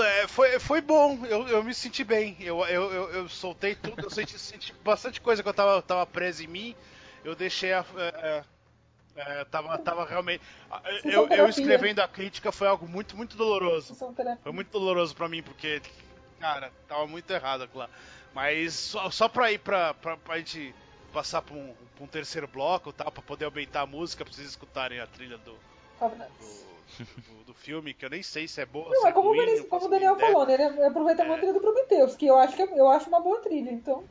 É, 0.02 0.26
foi, 0.26 0.58
foi 0.58 0.80
bom, 0.80 1.24
eu, 1.26 1.46
eu 1.48 1.62
me 1.62 1.74
senti 1.74 2.02
bem. 2.02 2.36
Eu, 2.40 2.64
eu, 2.66 2.92
eu, 2.92 3.10
eu 3.10 3.28
soltei 3.28 3.74
tudo, 3.74 4.02
eu 4.02 4.10
senti, 4.10 4.38
senti 4.38 4.72
bastante 4.84 5.20
coisa 5.20 5.42
que 5.42 5.48
eu 5.48 5.54
tava, 5.54 5.80
tava 5.82 6.06
presa 6.06 6.42
em 6.42 6.46
mim. 6.46 6.76
Eu 7.24 7.34
deixei 7.34 7.72
a. 7.72 7.84
É, 7.96 8.44
é, 9.16 9.44
tava, 9.44 9.76
tava 9.78 10.04
realmente. 10.04 10.42
Eu, 11.04 11.28
eu 11.28 11.48
escrevendo 11.48 12.00
a 12.00 12.08
crítica 12.08 12.52
foi 12.52 12.68
algo 12.68 12.86
muito, 12.88 13.16
muito 13.16 13.36
doloroso. 13.36 13.94
Foi 14.42 14.52
muito 14.52 14.70
doloroso 14.70 15.14
pra 15.14 15.28
mim, 15.28 15.42
porque, 15.42 15.82
cara, 16.38 16.72
tava 16.86 17.06
muito 17.06 17.30
errado 17.30 17.64
aquilo 17.64 17.80
lá. 17.80 17.90
Mas 18.34 18.74
só, 18.74 19.10
só 19.10 19.28
pra 19.28 19.50
ir 19.50 19.58
pra, 19.58 19.94
pra, 19.94 20.16
pra 20.16 20.38
gente 20.38 20.74
passar 21.12 21.42
pra 21.42 21.54
um, 21.54 21.74
pra 21.96 22.04
um 22.04 22.06
terceiro 22.06 22.46
bloco, 22.46 22.92
tá? 22.92 23.10
Pra 23.10 23.22
poder 23.22 23.46
aumentar 23.46 23.82
a 23.82 23.86
música, 23.86 24.24
pra 24.24 24.32
vocês 24.32 24.48
escutarem 24.48 25.00
a 25.00 25.06
trilha 25.06 25.38
do, 25.38 25.58
do, 25.98 26.77
do- 27.26 27.44
do 27.44 27.54
filme, 27.54 27.94
que 27.94 28.04
eu 28.04 28.10
nem 28.10 28.22
sei 28.22 28.48
se 28.48 28.60
é 28.60 28.66
boa. 28.66 28.88
Não, 28.90 29.02
se 29.02 29.08
é 29.08 29.12
como, 29.12 29.28
ruim, 29.28 29.56
não 29.56 29.64
como 29.68 29.86
o 29.86 29.88
Daniel 29.88 30.14
ideia. 30.14 30.32
falou, 30.32 30.46
né? 30.46 30.54
Ele 30.54 30.84
aproveita 30.84 31.24
muito 31.24 31.36
a 31.36 31.38
trilha 31.38 31.52
do 31.52 31.60
Prometheus, 31.60 32.16
que 32.16 32.26
eu 32.26 32.36
acho, 32.36 32.56
que 32.56 32.62
é- 32.62 32.78
eu 32.78 32.88
acho 32.88 33.08
uma 33.08 33.20
boa 33.20 33.40
trilha, 33.40 33.70
então. 33.70 34.04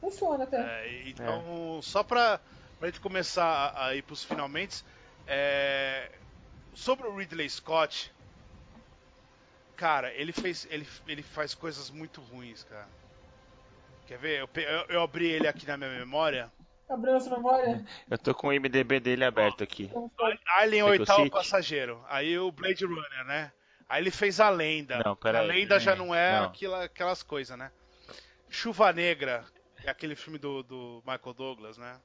Funciona 0.00 0.44
até. 0.44 0.58
É, 0.60 1.08
então, 1.08 1.80
só 1.82 2.02
pra, 2.04 2.40
pra 2.78 2.88
gente 2.88 3.00
começar 3.00 3.44
a, 3.44 3.86
a 3.88 3.94
ir 3.96 4.02
pros 4.02 4.24
finalmente, 4.24 4.82
é, 5.26 6.10
sobre 6.74 7.06
o 7.06 7.16
Ridley 7.16 7.48
Scott, 7.48 8.12
Cara, 9.76 10.12
ele 10.12 10.32
fez. 10.32 10.66
Ele, 10.70 10.86
ele 11.06 11.22
faz 11.22 11.54
coisas 11.54 11.88
muito 11.90 12.20
ruins, 12.20 12.64
cara. 12.64 12.88
Quer 14.06 14.18
ver? 14.18 14.40
Eu, 14.40 14.48
eu, 14.54 14.86
eu 14.88 15.02
abri 15.02 15.26
ele 15.28 15.46
aqui 15.46 15.66
na 15.66 15.76
minha 15.76 15.90
memória. 15.90 16.50
Abriu 16.88 17.12
nossa 17.14 17.30
memória? 17.30 17.84
Eu 18.10 18.18
tô 18.18 18.34
com 18.34 18.48
o 18.48 18.52
IMDB 18.52 18.98
dele 19.00 19.24
aberto 19.24 19.62
aqui. 19.62 19.90
Alien 20.56 20.80
eu 20.80 20.86
Oitavo 20.86 21.22
cite? 21.22 21.30
Passageiro. 21.32 22.02
Aí 22.08 22.38
o 22.38 22.50
Blade 22.50 22.84
Runner, 22.84 23.24
né? 23.26 23.52
Aí 23.88 24.02
ele 24.02 24.10
fez 24.10 24.40
a 24.40 24.48
lenda. 24.48 25.02
Não, 25.04 25.14
pera 25.16 25.38
a 25.38 25.42
aí, 25.42 25.48
lenda 25.48 25.78
já 25.78 25.92
aí. 25.92 25.98
não 25.98 26.14
é 26.14 26.40
Não. 26.40 26.46
aquela- 26.46 26.84
aquelas 26.84 27.22
coisas, 27.22 27.56
né? 27.58 27.70
Chuva 28.48 28.92
Negra, 28.92 29.44
é 29.84 29.90
aquele 29.90 30.14
filme 30.16 30.38
do, 30.38 30.62
do 30.62 31.02
Michael 31.06 31.34
Douglas, 31.34 31.76
né? 31.78 32.00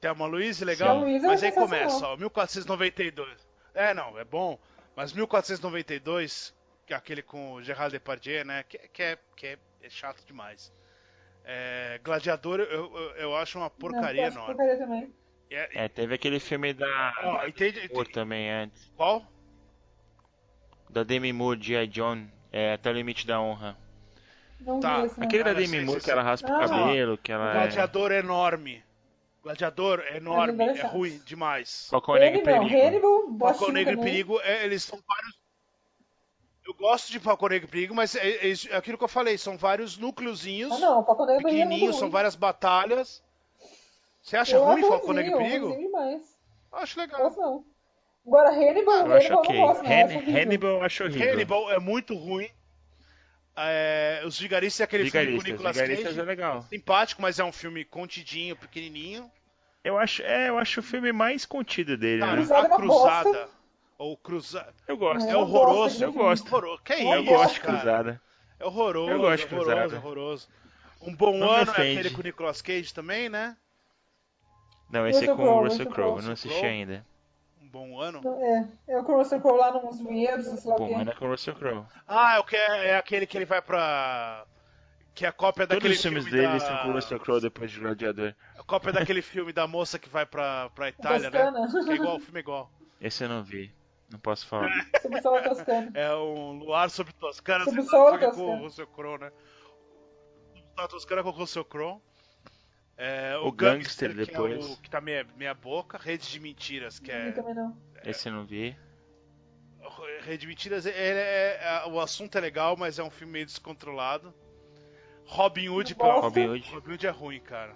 Thelma 0.00 0.26
Louise, 0.26 0.64
legal. 0.64 0.98
Louise 1.00 1.24
é 1.24 1.28
Mas 1.28 1.42
aí 1.42 1.52
começa, 1.52 2.06
ó, 2.06 2.16
1492. 2.16 3.46
É, 3.74 3.92
não, 3.94 4.18
é 4.18 4.24
bom. 4.24 4.58
Mas 4.96 5.12
1492, 5.12 6.54
que 6.86 6.92
é 6.92 6.96
aquele 6.96 7.22
com 7.22 7.52
o 7.54 7.62
Gerard 7.62 7.92
Depardieu, 7.92 8.44
né? 8.44 8.64
Que, 8.64 8.78
que, 8.88 9.02
é, 9.02 9.18
que 9.36 9.46
é, 9.46 9.58
é 9.82 9.90
chato 9.90 10.24
demais. 10.26 10.72
É, 11.44 11.98
Gladiador, 12.04 12.60
eu, 12.60 12.96
eu, 12.96 13.10
eu 13.16 13.36
acho 13.36 13.58
uma 13.58 13.70
porcaria 13.70 14.30
Não, 14.30 14.36
enorme. 14.36 14.54
porcaria 14.54 14.78
também. 14.78 15.14
É, 15.50 15.84
É, 15.84 15.88
teve 15.88 16.14
aquele 16.14 16.38
filme 16.38 16.72
da. 16.72 17.12
ó, 17.22 18.04
também 18.12 18.50
antes. 18.50 18.92
Qual? 18.96 19.24
Da 20.88 21.02
Demi 21.02 21.32
Moore, 21.32 21.60
G.I. 21.60 21.86
John. 21.88 22.26
É, 22.52 22.74
até 22.74 22.90
o 22.90 22.92
limite 22.92 23.26
da 23.26 23.40
honra. 23.40 23.76
Não 24.60 24.80
Tá, 24.80 24.98
não. 24.98 25.24
Aquele 25.24 25.44
da 25.44 25.52
Demi 25.52 25.80
Moore 25.80 26.00
que 26.00 26.10
ela 26.10 26.22
raspa 26.22 26.48
o 26.52 26.58
cabelo, 26.68 27.18
que 27.18 27.32
ela 27.32 27.50
é. 27.50 27.52
Gladiador 27.54 28.12
enorme. 28.12 28.84
Gladiador 29.42 30.00
é 30.00 30.18
enorme, 30.18 30.52
Gladiador 30.52 30.76
é 30.76 30.78
é 30.78 30.82
chato. 30.82 30.92
ruim 30.92 31.22
demais. 31.24 31.88
Falcão 31.90 32.14
Negro 32.16 32.40
e 32.40 32.42
Perigo. 32.42 32.64
Hannibal, 32.66 33.38
Falcão 33.38 33.72
Negro 33.72 33.94
e. 33.94 33.96
Perigo, 33.96 34.40
é, 34.42 34.64
eles 34.64 34.82
são 34.82 34.98
vários. 35.06 35.39
Eu 36.70 36.74
gosto 36.74 37.10
de 37.10 37.18
Falcão 37.18 37.48
Negro 37.48 37.66
e 37.68 37.70
Perigo, 37.70 37.94
mas 37.94 38.14
é, 38.14 38.28
é 38.28 38.48
é 38.70 38.76
aquilo 38.76 38.96
que 38.96 39.02
eu 39.02 39.08
falei, 39.08 39.36
são 39.36 39.58
vários 39.58 39.98
núcleozinhos 39.98 40.70
Ah, 40.72 40.78
não, 40.78 41.00
é 41.00 41.04
muito 41.04 41.42
pequenininhos, 41.42 41.96
são 41.96 42.02
ruim. 42.04 42.12
várias 42.12 42.36
batalhas. 42.36 43.22
Você 44.22 44.36
acha 44.36 44.54
Eu 44.56 44.64
ruim 44.64 44.82
Negro 45.14 45.40
e 45.40 45.44
Perigo? 45.44 45.76
demais. 45.76 46.22
Acho 46.72 46.98
Eu 46.98 47.02
legal. 47.02 47.20
gosto 47.22 47.40
não. 47.40 47.64
Agora, 48.24 48.50
Hannibal, 48.50 48.94
Eu 48.94 49.00
Hannibal 49.00 49.16
acho 49.16 49.32
eu 49.32 49.36
ok. 49.38 49.56
não 49.58 49.66
gosto, 49.66 49.82
não. 49.82 49.90
eu 49.90 50.06
acho 50.06 50.18
Han-. 50.30 50.38
Hannibal 50.42 50.70
eu 50.70 50.82
acho 50.82 51.04
horrível. 51.04 51.32
Hannibal 51.32 51.72
é 51.72 51.78
muito 51.80 52.14
ruim. 52.14 52.48
É, 53.56 54.22
os 54.24 54.38
Vigaristas 54.38 54.80
é 54.80 54.84
aquele 54.84 55.10
filme 55.10 55.26
com 55.32 55.38
o 55.38 55.40
Vigaristas. 55.40 55.52
Nicolas 55.52 55.76
Vigaristas 55.76 56.08
Cage. 56.08 56.20
é 56.20 56.22
legal. 56.22 56.62
Simpático, 56.62 57.20
mas 57.20 57.38
é 57.40 57.44
um 57.44 57.50
filme 57.52 57.84
contidinho, 57.84 58.54
pequenininho. 58.56 59.28
Eu 59.82 59.98
acho, 59.98 60.22
é, 60.22 60.48
eu 60.50 60.58
acho 60.58 60.80
o 60.80 60.82
filme 60.82 61.10
mais 61.12 61.44
contido 61.44 61.96
dele, 61.96 62.20
Cara, 62.20 62.32
né? 62.32 62.36
Cruzada 62.38 62.68
é 62.68 62.72
a 62.72 62.78
bosta. 62.78 63.22
Cruzada. 63.22 63.48
Ou 64.00 64.16
Cruzada. 64.16 64.72
Eu 64.88 64.96
gosto. 64.96 65.28
É 65.28 65.34
Eu 65.34 65.40
horroroso. 65.40 65.76
gosto 65.76 66.02
Eu 66.02 66.12
gosto. 66.14 66.46
Horroroso. 66.46 66.82
Que 66.82 66.92
Eu 66.94 66.98
isso, 67.00 67.12
Eu 67.12 67.24
gosto 67.24 67.54
de 67.54 67.60
cruzada. 67.60 68.22
É 68.58 68.64
horroroso. 68.64 69.10
Eu 69.10 69.18
gosto 69.20 69.46
de 69.48 69.54
horroroso, 69.54 69.76
Cruzada. 69.76 69.96
horroroso. 69.98 70.48
Um 71.02 71.14
bom 71.14 71.36
Não 71.36 71.50
ano 71.50 71.70
é 71.72 71.92
aquele 71.92 72.08
com 72.10 72.20
o 72.20 72.24
Nicolas 72.24 72.62
Cage 72.62 72.94
também, 72.94 73.28
né? 73.28 73.54
Não, 74.90 75.06
esse 75.06 75.18
é 75.18 75.28
Russell 75.28 75.36
com 75.36 75.42
Crowe, 75.42 75.58
o 75.58 75.64
Russell 75.64 75.86
Crowe. 75.86 76.16
Eu 76.16 76.22
não 76.22 76.32
assisti 76.32 76.64
ainda. 76.64 77.06
Um 77.60 77.68
bom 77.68 78.00
ano. 78.00 78.22
É, 78.86 78.94
é 78.94 78.98
o 78.98 79.04
que 79.04 79.10
o 79.12 79.16
Russell 79.16 79.40
Crowe 79.40 79.58
lá 79.58 79.70
nos 79.72 80.00
vinhedos, 80.00 80.46
sei 80.46 80.70
lá 80.70 80.78
Bom, 80.78 80.90
não 80.90 81.12
é 81.12 81.14
com 81.14 81.26
o 81.26 81.30
Russell 81.30 81.54
Crowe. 81.54 81.84
Ah, 82.08 82.36
é, 82.36 82.38
o 82.38 82.44
que 82.44 82.56
é, 82.56 82.86
é 82.88 82.96
aquele 82.96 83.26
que 83.26 83.36
ele 83.36 83.44
vai 83.44 83.60
pra. 83.60 84.46
Que 85.14 85.26
é 85.26 85.28
a 85.28 85.32
cópia 85.32 85.66
Todos 85.66 85.76
daquele 85.76 85.94
os 85.94 86.00
filmes 86.02 86.24
filme 86.24 86.40
dele 86.40 86.58
da... 86.58 86.60
são 86.60 86.76
com 86.78 86.88
o 86.88 86.92
Russell 86.92 87.20
Crowe 87.20 87.40
depois 87.42 87.70
de 87.70 87.78
Gladiador. 87.80 88.34
A 88.58 88.62
cópia 88.62 88.92
daquele 88.92 89.20
filme 89.20 89.52
da 89.52 89.66
moça 89.66 89.98
que 89.98 90.08
vai 90.08 90.24
pra, 90.24 90.70
pra 90.70 90.88
Itália, 90.88 91.30
Toscana. 91.30 91.66
né? 91.66 91.68
É 91.86 91.94
igual, 91.94 92.16
o 92.16 92.20
filme 92.20 92.38
é 92.38 92.42
igual. 92.42 92.70
Esse 92.98 93.24
eu 93.24 93.28
não 93.28 93.42
vi. 93.44 93.70
Não 94.10 94.18
posso 94.18 94.46
falar. 94.46 94.70
Sobre 95.00 95.18
o 95.18 95.22
solo 95.22 95.42
toscano. 95.42 95.90
É 95.94 96.14
um 96.16 96.52
Luar 96.58 96.90
sobre 96.90 97.12
Toscana, 97.12 97.64
Sobre 97.64 97.80
o 97.80 97.84
só 97.84 97.90
solo 97.90 98.18
que 98.18 98.24
é 98.24 98.30
com 98.30 98.34
toscano. 98.36 98.60
o 98.60 98.64
Russell 98.64 98.86
Crowe, 98.88 99.18
né? 99.20 99.32
A 100.76 100.88
Toscana 100.88 101.22
com 101.22 101.28
o 101.28 101.32
Russell 101.32 101.64
Crowe. 101.64 102.00
É, 102.96 103.36
o, 103.38 103.46
O 103.48 103.52
Gangster, 103.52 104.08
Gangster 104.08 104.26
que, 104.26 104.32
depois. 104.32 104.68
é 104.68 104.72
o, 104.72 104.76
que 104.78 104.90
tá 104.90 105.00
meia, 105.00 105.26
meia 105.36 105.54
boca. 105.54 105.96
Rede 105.96 106.28
de 106.28 106.40
Mentiras, 106.40 106.98
que 106.98 107.10
é... 107.10 107.32
também 107.32 107.54
não. 107.54 107.76
Esse 108.04 108.28
eu 108.28 108.32
não 108.32 108.44
vi. 108.44 108.76
Rede 110.22 110.38
de 110.42 110.46
Mentiras, 110.46 110.84
ele 110.86 110.96
é, 110.98 111.58
é- 111.62 111.88
o 111.88 111.98
assunto 112.00 112.36
é 112.36 112.40
legal, 112.40 112.76
mas 112.76 112.98
é 112.98 113.02
um 113.02 113.10
filme 113.10 113.32
meio 113.34 113.46
descontrolado. 113.46 114.34
Robin 115.24 115.68
Hood, 115.68 115.94
pelo- 115.94 116.20
Robin 116.20 116.48
Hood. 116.48 116.70
Robin 116.70 116.92
Hood 116.92 117.06
é 117.06 117.10
ruim, 117.10 117.40
cara. 117.40 117.74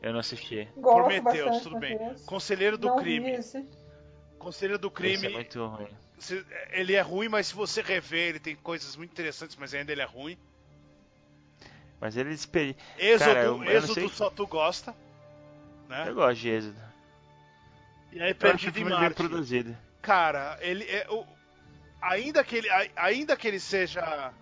Eu 0.00 0.12
não 0.12 0.20
assisti. 0.20 0.68
Gosto 0.76 0.96
Prometeus, 0.96 1.44
bastante, 1.46 1.62
tudo 1.62 1.78
bem. 1.78 1.98
Conselheiro 2.26 2.78
do 2.78 2.88
não 2.88 2.96
Crime. 2.96 3.30
Vi 3.32 3.36
esse. 3.38 3.68
Conselheiro 4.44 4.78
do 4.78 4.88
Esse 4.88 4.94
Crime, 4.96 5.26
é 5.26 5.30
muito 5.30 5.66
ruim. 5.66 5.88
se- 6.18 6.44
ele 6.70 6.94
é 6.94 7.00
ruim, 7.00 7.28
mas 7.28 7.46
se 7.48 7.54
você 7.54 7.80
rever, 7.82 8.28
ele 8.28 8.38
tem 8.38 8.54
coisas 8.56 8.94
muito 8.96 9.10
interessantes, 9.10 9.56
mas 9.56 9.72
ainda 9.74 9.90
ele 9.90 10.02
é 10.02 10.04
ruim. 10.06 10.38
Mas 12.00 12.16
ele 12.16 12.30
experi... 12.34 12.76
Êxodo, 12.98 13.24
Cara, 13.34 13.44
eu- 13.44 13.64
Êxodo 13.64 14.08
só 14.10 14.28
tu 14.30 14.46
gosta. 14.46 14.94
Né? 15.88 16.04
Eu 16.08 16.14
gosto 16.14 16.40
de 16.40 16.48
Êxodo. 16.50 16.76
E 18.12 18.20
aí 18.20 18.34
Perdido 18.34 18.78
em 18.78 18.84
Marte. 18.84 19.14
produzido. 19.14 19.76
Cara, 20.02 20.58
ele 20.60 20.84
é 20.84 21.06
o 21.10 21.24
ainda 22.00 22.44
que 22.44 22.56
ele 22.56 22.68
ai- 22.68 22.90
ainda 22.94 23.34
que 23.36 23.48
ele 23.48 23.58
seja 23.58 24.32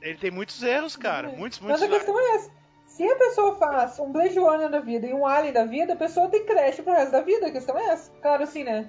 ele 0.00 0.16
tem 0.18 0.30
muitos 0.30 0.62
erros, 0.62 0.96
cara, 0.96 1.28
muitos 1.28 1.58
Mas 1.60 1.80
muitos. 1.80 1.94
a 1.96 1.98
questão 1.98 2.18
é 2.18 2.34
essa. 2.36 2.50
Se 2.96 3.04
a 3.06 3.14
pessoa 3.16 3.54
faz 3.56 3.98
um 4.00 4.10
Blade 4.10 4.38
Runner 4.38 4.70
da 4.70 4.80
vida 4.80 5.06
e 5.06 5.12
um 5.12 5.26
Alien 5.26 5.52
da 5.52 5.66
vida, 5.66 5.92
a 5.92 5.96
pessoa 5.96 6.28
tem 6.30 6.46
creche 6.46 6.82
pro 6.82 6.94
resto 6.94 7.12
da 7.12 7.20
vida. 7.20 7.46
A 7.46 7.50
questão 7.50 7.78
é 7.78 7.88
essa. 7.90 8.10
Claro, 8.22 8.42
assim, 8.42 8.64
né? 8.64 8.88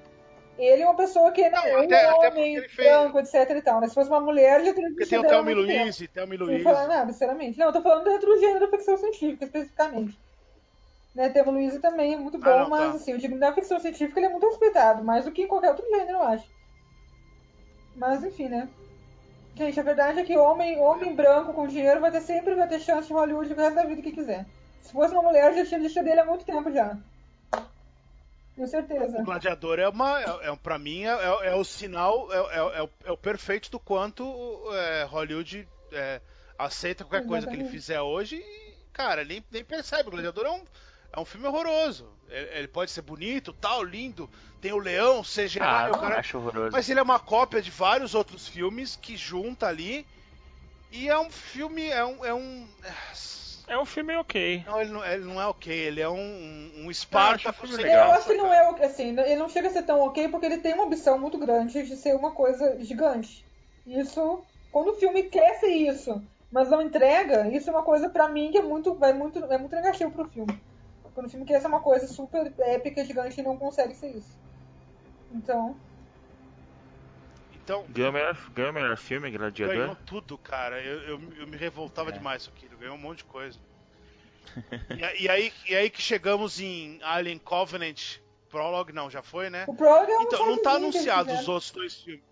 Ele 0.57 0.81
é 0.81 0.85
uma 0.85 0.95
pessoa 0.95 1.29
que 1.31 1.47
não, 1.49 1.65
é 1.65 1.81
um 1.81 1.83
até- 1.83 2.29
homem 2.29 2.61
fez- 2.69 2.73
branco, 2.75 3.19
etc 3.19 3.49
e 3.49 3.61
tal. 3.61 3.81
Né? 3.81 3.89
Se 3.89 3.93
fosse 3.93 4.09
uma 4.09 4.21
mulher, 4.21 4.63
já 4.63 4.73
teria 4.73 4.87
Porque 4.91 5.03
que 5.03 5.09
tem 5.09 5.19
o 5.19 5.23
tempo. 5.23 5.43
Louise, 5.43 6.07
Thelma 6.07 6.35
e 6.35 6.37
Não 6.37 6.47
vou 6.47 6.59
falar 6.61 6.87
nada, 6.87 7.11
sinceramente. 7.11 7.59
Não, 7.59 7.65
eu 7.67 7.73
tô 7.73 7.81
falando 7.81 8.05
dentro 8.05 8.27
do 8.27 8.39
gênero 8.39 8.59
da 8.61 8.77
ficção 8.77 8.97
científica, 8.97 9.43
especificamente. 9.43 10.17
Né, 11.13 11.29
Thelma 11.29 11.51
Louise 11.51 11.79
também 11.79 12.13
é 12.13 12.17
muito 12.17 12.37
bom, 12.37 12.49
Ah, 12.49 12.59
não, 12.61 12.69
mas 12.69 12.91
tá. 12.91 12.97
assim, 12.97 13.11
eu 13.11 13.17
digo, 13.17 13.35
na 13.35 13.51
ficção 13.51 13.77
científica 13.79 14.19
ele 14.19 14.27
é 14.27 14.29
muito 14.29 14.47
respeitado, 14.47 15.03
mais 15.03 15.25
do 15.25 15.31
que 15.31 15.41
em 15.41 15.47
qualquer 15.47 15.69
outro 15.71 15.85
gênero, 15.89 16.11
eu 16.19 16.23
acho. 16.23 16.47
Mas 17.95 18.23
enfim, 18.23 18.47
né? 18.47 18.69
Gente, 19.57 19.79
a 19.79 19.83
verdade 19.83 20.19
é 20.19 20.23
que 20.23 20.37
homem, 20.37 20.77
homem 20.79 21.15
branco 21.15 21.53
com 21.53 21.67
dinheiro 21.67 21.99
vai 21.99 22.11
ter 22.11 22.21
sempre 22.21 22.53
vai 22.53 22.67
ter 22.67 22.79
chance 22.79 23.07
de 23.07 23.13
Hollywood 23.13 23.51
o 23.51 23.55
resto 23.55 23.75
da 23.75 23.85
vida 23.85 24.01
que 24.01 24.11
quiser. 24.11 24.45
Se 24.83 24.91
fosse 24.93 25.13
uma 25.13 25.23
mulher, 25.23 25.53
já 25.55 25.65
tinha 25.65 25.79
desistiu 25.79 26.03
dele 26.03 26.19
há 26.19 26.25
muito 26.25 26.45
tempo 26.45 26.71
já. 26.71 26.95
Com 28.55 28.67
certeza. 28.67 29.19
O 29.19 29.23
Gladiador 29.23 29.79
é 29.79 29.87
uma 29.89 30.19
é, 30.21 30.49
é 30.49 30.55
para 30.55 30.77
mim 30.79 31.03
é, 31.03 31.09
é- 31.09 31.47
é 31.49 31.55
o 31.55 31.63
sinal 31.63 32.27
é, 32.31 32.37
é- 32.37 32.77
é 32.79 32.83
o, 32.83 32.89
é 33.05 33.11
o 33.11 33.17
perfeito 33.17 33.69
do 33.69 33.79
quanto 33.79 34.23
é, 34.73 35.03
Hollywood 35.03 35.67
aceita 36.57 37.03
qualquer 37.03 37.27
coisa 37.27 37.45
que 37.47 37.53
ele 37.53 37.61
Exatamente. 37.63 37.71
fizer 37.81 38.01
hoje 38.01 38.35
e, 38.37 38.73
cara, 38.93 39.23
nem, 39.23 39.43
nem 39.51 39.63
percebe. 39.63 40.07
O 40.07 40.11
Gladiador 40.11 40.45
é 40.45 40.51
um, 40.51 40.61
é 41.13 41.19
um 41.19 41.25
filme 41.25 41.47
horroroso. 41.47 42.07
Ele, 42.29 42.67
pode 42.67 42.91
ser 42.91 43.01
bonito, 43.01 43.53
tal, 43.53 43.83
lindo. 43.83 44.29
Tem 44.59 44.73
o 44.73 44.77
leão, 44.77 45.23
CGI, 45.23 45.59
Ah, 45.61 45.87
o 45.87 45.91
não 45.93 45.99
cara- 45.99 46.19
acho 46.19 46.37
horroroso. 46.37 46.71
Mas 46.71 46.89
ele 46.89 46.99
é 46.99 47.03
uma 47.03 47.19
cópia 47.19 47.61
de 47.61 47.71
vários 47.71 48.13
outros 48.13 48.47
filmes 48.47 48.95
que 48.95 49.15
junta 49.15 49.67
ali. 49.67 50.05
E 50.91 51.07
é 51.07 51.17
um 51.17 51.29
filme. 51.29 51.89
É 51.89 52.05
um. 52.05 52.25
É 52.25 52.33
um... 52.33 52.67
É 53.67 53.77
um 53.77 53.85
filme 53.85 54.15
ok. 54.15 54.63
Não, 54.65 54.79
ele 54.79 54.91
não, 54.91 55.05
ele 55.05 55.25
não 55.25 55.41
é 55.41 55.45
ok, 55.45 55.73
ele 55.73 55.99
é 55.99 56.07
um, 56.07 56.71
um 56.85 56.89
sem 56.93 57.75
legal. 57.75 58.07
Eu 58.07 58.13
acho 58.13 58.27
que 58.27 58.33
não 58.35 58.53
é 58.53 58.85
assim, 58.85 59.09
ele 59.19 59.35
não 59.35 59.49
chega 59.49 59.67
a 59.67 59.71
ser 59.71 59.83
tão 59.83 59.99
ok 59.99 60.29
porque 60.29 60.45
ele 60.45 60.59
tem 60.59 60.73
uma 60.73 60.85
ambição 60.85 61.19
muito 61.19 61.37
grande 61.37 61.83
de 61.83 61.97
ser 61.97 62.15
uma 62.15 62.31
coisa 62.31 62.81
gigante. 62.81 63.45
Isso, 63.85 64.41
quando 64.71 64.91
o 64.91 64.95
filme 64.95 65.23
quer 65.23 65.59
ser 65.59 65.67
isso, 65.67 66.25
mas 66.49 66.69
não 66.69 66.81
entrega, 66.81 67.49
isso 67.49 67.69
é 67.69 67.73
uma 67.73 67.83
coisa 67.83 68.09
pra 68.09 68.29
mim 68.29 68.51
que 68.51 68.57
é 68.57 68.61
muito, 68.61 68.95
vai 68.95 69.11
muito, 69.11 69.43
é 69.51 69.57
muito 69.57 69.75
negativo 69.75 70.11
pro 70.11 70.29
filme. 70.29 70.57
Quando 71.17 71.25
o 71.25 71.29
filme 71.31 71.47
quer 71.47 71.59
ser 71.59 71.65
uma 71.65 71.79
coisa 71.79 72.05
super 72.05 72.53
épica, 72.59 73.03
gigante 73.03 73.41
e 73.41 73.43
não 73.43 73.57
consegue 73.57 73.95
ser 73.95 74.15
isso. 74.15 74.37
Então, 75.33 75.75
Então, 77.55 77.83
Ganhou 77.89 78.11
o 78.11 78.13
melhor, 78.13 78.37
ganhou 78.53 78.69
o 78.69 78.73
melhor 78.75 78.97
filme, 78.97 79.31
Gladiador? 79.31 79.75
ganhou 79.75 79.95
tudo, 80.05 80.37
cara. 80.37 80.79
Eu, 80.79 80.99
eu, 81.01 81.19
eu 81.39 81.47
me 81.47 81.57
revoltava 81.57 82.11
É. 82.11 82.13
demais 82.13 82.45
com 82.45 82.55
aquilo, 82.55 82.77
ganhou 82.77 82.93
um 82.93 82.99
monte 82.99 83.17
de 83.17 83.23
coisa. 83.23 83.57
e, 84.91 85.23
e 85.23 85.27
aí, 85.27 85.51
e 85.67 85.75
aí 85.75 85.89
que 85.89 86.03
chegamos 86.03 86.59
em 86.59 86.99
Alien 87.01 87.39
Covenant 87.39 88.19
Prologue, 88.47 88.93
não, 88.93 89.09
já 89.09 89.23
foi, 89.23 89.49
né? 89.49 89.65
o 89.67 89.73
prólogo 89.73 90.11
é 90.11 90.19
um 90.19 90.21
Então, 90.21 90.45
não 90.45 90.61
tá 90.61 90.69
que 90.69 90.75
anunciado 90.75 91.33
os 91.33 91.49
outros 91.49 91.71
dois 91.71 91.95
filmes. 91.95 92.23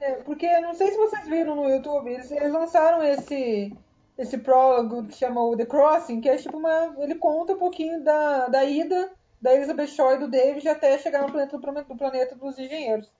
É, 0.00 0.12
porque 0.22 0.46
eu 0.46 0.62
não 0.62 0.72
sei 0.72 0.90
se 0.92 0.96
vocês 0.96 1.28
viram 1.28 1.54
no 1.54 1.68
YouTube, 1.68 2.10
eles, 2.10 2.30
eles 2.30 2.52
lançaram 2.54 3.02
esse 3.02 3.70
esse 4.16 4.38
prólogo 4.38 5.06
que 5.06 5.14
chama 5.14 5.42
o 5.42 5.56
The 5.56 5.66
Crossing, 5.66 6.20
que 6.20 6.28
é 6.28 6.36
tipo 6.36 6.56
uma. 6.56 6.94
Ele 6.98 7.14
conta 7.16 7.52
um 7.54 7.58
pouquinho 7.58 8.02
da, 8.02 8.46
da 8.48 8.64
ida 8.64 9.10
da 9.40 9.52
Elizabeth 9.54 9.88
Shaw 9.88 10.14
e 10.14 10.18
do 10.18 10.28
David 10.28 10.66
até 10.68 10.96
chegar 10.98 11.22
no 11.22 11.30
planeta 11.30 11.56
do, 11.56 11.60
plane- 11.62 11.82
do 11.86 11.96
planeta 11.96 12.34
dos 12.34 12.58
engenheiros. 12.58 13.10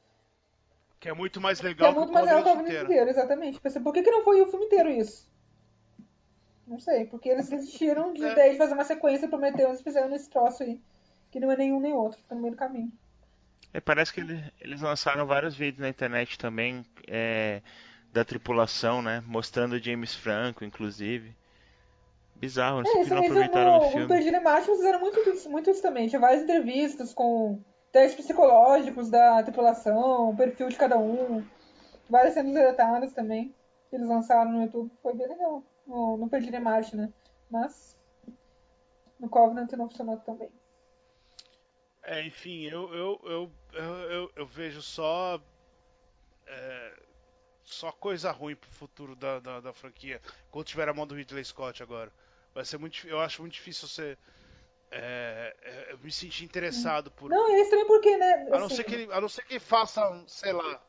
Que 0.98 1.08
é 1.10 1.12
muito 1.12 1.38
mais 1.40 1.60
Que 1.60 1.66
legal 1.66 1.90
é 1.90 1.92
que, 1.92 1.98
muito 1.98 2.10
o 2.10 2.14
mais 2.14 2.24
legal 2.26 2.42
que 2.42 2.48
o 2.48 2.52
Covenant 2.52 2.68
inteiro. 2.70 2.84
inteiro, 2.86 3.10
exatamente. 3.10 3.60
Pensei, 3.60 3.82
por 3.82 3.92
que, 3.92 4.02
que 4.02 4.10
não 4.10 4.24
foi 4.24 4.40
o 4.40 4.46
filme 4.46 4.64
inteiro 4.66 4.88
isso? 4.90 5.28
Não 6.66 6.80
sei, 6.80 7.04
porque 7.04 7.28
eles 7.28 7.48
desistiram 7.50 8.14
de 8.14 8.24
É. 8.24 8.32
ideia 8.32 8.52
de 8.52 8.56
fazer 8.58 8.72
uma 8.72 8.84
sequência 8.84 9.26
e 9.26 9.28
Prometheus 9.28 9.80
e 9.80 9.84
fizeram 9.84 10.14
esse 10.14 10.30
troço 10.30 10.62
aí. 10.62 10.80
Que 11.30 11.38
não 11.38 11.50
é 11.52 11.56
nenhum 11.56 11.78
nem 11.80 11.92
outro, 11.92 12.18
fica 12.20 12.34
no 12.34 12.40
meio 12.40 12.54
do 12.54 12.58
caminho. 12.58 12.90
É, 13.74 13.80
parece 13.80 14.12
que 14.14 14.20
ele- 14.20 14.42
eles 14.60 14.80
lançaram 14.80 15.26
vários 15.26 15.54
vídeos 15.54 15.80
na 15.82 15.88
internet 15.90 16.38
também 16.38 16.86
é, 17.06 17.60
da 18.14 18.24
tripulação, 18.24 19.02
né? 19.02 19.22
Mostrando 19.26 19.74
o 19.74 19.78
James 19.78 20.14
Franco, 20.14 20.64
inclusive. 20.64 21.34
Bizarro, 22.36 22.78
não 22.78 22.86
sei 22.86 22.94
É, 22.94 22.98
por 23.00 23.00
isso 23.00 23.08
que 23.08 23.14
não 23.14 23.20
aproveitaram 23.20 23.72
no 23.72 23.80
no, 23.80 23.90
no 23.90 23.90
filme. 23.92 24.06
Perdido 24.06 24.36
em 24.36 24.40
Marte 24.42 24.66
fizeram 24.66 25.00
muito, 25.00 25.22
disso- 25.24 25.50
muito 25.50 25.70
isso 25.70 25.82
também. 25.82 26.08
Tinha 26.08 26.20
várias 26.20 26.42
entrevistas 26.42 27.12
com 27.12 27.60
testes 27.92 28.24
psicológicos 28.24 29.10
da 29.10 29.42
tripulação, 29.42 30.30
o 30.30 30.36
perfil 30.36 30.68
de 30.68 30.76
cada 30.76 30.98
um, 30.98 31.44
várias 32.08 32.34
cenas 32.34 32.52
deletadas 32.54 33.12
também, 33.12 33.54
que 33.90 33.96
eles 33.96 34.08
lançaram 34.08 34.50
no 34.52 34.62
YouTube. 34.62 34.90
Foi 35.02 35.14
bem 35.14 35.28
legal. 35.28 35.62
No, 35.86 36.16
no 36.16 36.28
Perdido 36.28 36.60
Marte, 36.60 36.96
né? 36.96 37.12
Mas 37.50 37.96
no 39.18 39.28
Covenant 39.28 39.72
não 39.72 39.88
funcionou 39.88 40.16
tão 40.18 40.36
bem. 40.36 40.50
É, 42.02 42.22
enfim, 42.26 42.64
eu, 42.64 42.92
eu, 42.94 43.20
eu, 43.24 43.50
eu, 43.72 43.84
eu, 44.10 44.32
eu 44.36 44.46
vejo 44.46 44.82
só. 44.82 45.40
É, 47.64 47.72
só 47.72 47.90
coisa 47.92 48.30
ruim 48.30 48.54
pro 48.54 48.70
futuro 48.70 49.16
da, 49.16 49.40
da, 49.40 49.60
da 49.60 49.72
franquia. 49.72 50.20
Quando 50.50 50.66
tiver 50.66 50.88
a 50.88 50.94
mão 50.94 51.06
do 51.06 51.14
Ridley 51.14 51.44
Scott 51.44 51.82
agora. 51.82 52.12
Vai 52.54 52.64
ser 52.64 52.78
muito. 52.78 53.06
Eu 53.06 53.20
acho 53.20 53.42
muito 53.42 53.54
difícil 53.54 53.88
você. 53.88 54.16
é, 54.90 55.56
é, 55.62 55.92
eu 55.92 55.98
me 55.98 56.12
sentir 56.12 56.44
interessado 56.44 57.10
por. 57.10 57.28
Não, 57.28 57.50
é 57.50 57.60
estranho 57.60 57.86
porque, 57.86 58.16
né? 58.16 58.46
A 58.52 58.58
não 58.58 58.66
assim, 58.66 58.76
ser 58.76 58.84
que 58.84 58.94
ele, 58.94 59.12
a 59.12 59.20
não 59.20 59.28
ser 59.28 59.44
que 59.44 59.54
ele 59.54 59.60
faça, 59.60 60.08
um, 60.10 60.26
sei 60.28 60.52
lá. 60.52 60.80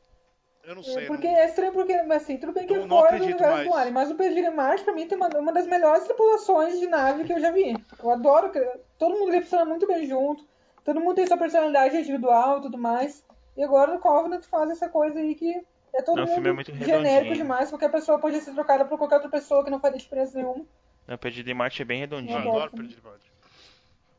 Eu 0.63 0.75
não 0.75 0.83
sei. 0.83 1.05
Porque 1.05 1.27
não- 1.27 1.37
é 1.37 1.45
estranho 1.45 1.71
porque, 1.71 1.93
assim, 1.93 2.37
tudo 2.37 2.51
bem 2.51 2.65
que 2.65 2.75
Não- 2.75 2.85
é 2.85 2.87
fora 2.87 3.17
do 3.17 3.23
universo 3.23 3.53
mais. 3.53 3.67
do 3.67 3.73
Alien, 3.75 3.93
mas 3.93 4.11
o 4.11 4.21
em 4.23 4.49
Marte, 4.55 4.83
pra 4.83 4.93
mim, 4.93 5.07
tem 5.07 5.17
uma, 5.17 5.27
uma 5.37 5.53
das 5.53 5.67
melhores 5.67 6.03
tripulações 6.05 6.79
de 6.79 6.87
nave 6.87 7.23
que 7.23 7.33
eu 7.33 7.39
já 7.39 7.51
vi. 7.51 7.75
Eu 8.01 8.09
adoro, 8.09 8.51
todo 8.97 9.17
mundo 9.17 9.31
funciona 9.43 9.65
muito 9.65 9.85
bem 9.87 10.07
junto, 10.07 10.43
todo 10.83 10.99
mundo 10.99 11.15
tem 11.15 11.27
sua 11.27 11.37
personalidade 11.37 11.97
individual 11.97 12.59
e 12.59 12.61
tudo 12.63 12.77
mais. 12.77 13.23
E 13.55 13.63
agora 13.63 13.93
no 13.93 13.99
Covenant 13.99 14.43
faz 14.43 14.69
essa 14.71 14.89
coisa 14.89 15.19
aí 15.19 15.35
que 15.35 15.63
é 15.95 16.01
todo 16.01 16.17
Não, 16.17 16.23
o 16.23 16.27
mundo 16.27 16.33
filme 16.35 16.49
é 16.49 16.53
muito 16.53 16.75
genérico 16.75 17.33
demais, 17.33 17.69
qualquer 17.69 17.91
pessoa 17.91 18.19
pode 18.19 18.39
ser 18.41 18.53
trocada 18.53 18.85
por 18.85 18.97
qualquer 18.97 19.15
outra 19.15 19.29
pessoa 19.29 19.63
que 19.63 19.69
não 19.69 19.79
faria 19.79 19.97
diferença 19.97 20.37
nenhuma. 20.37 20.65
Na 21.07 21.17
Perdido 21.17 21.49
em 21.49 21.53
Marte 21.53 21.81
é 21.81 21.85
bem 21.85 21.97
Eu 21.97 22.01
redondinho. 22.01 22.37
adoro. 22.37 22.55
adoro 22.57 22.71
Perdido 22.71 23.01
em 23.03 23.09
Marte. 23.09 23.31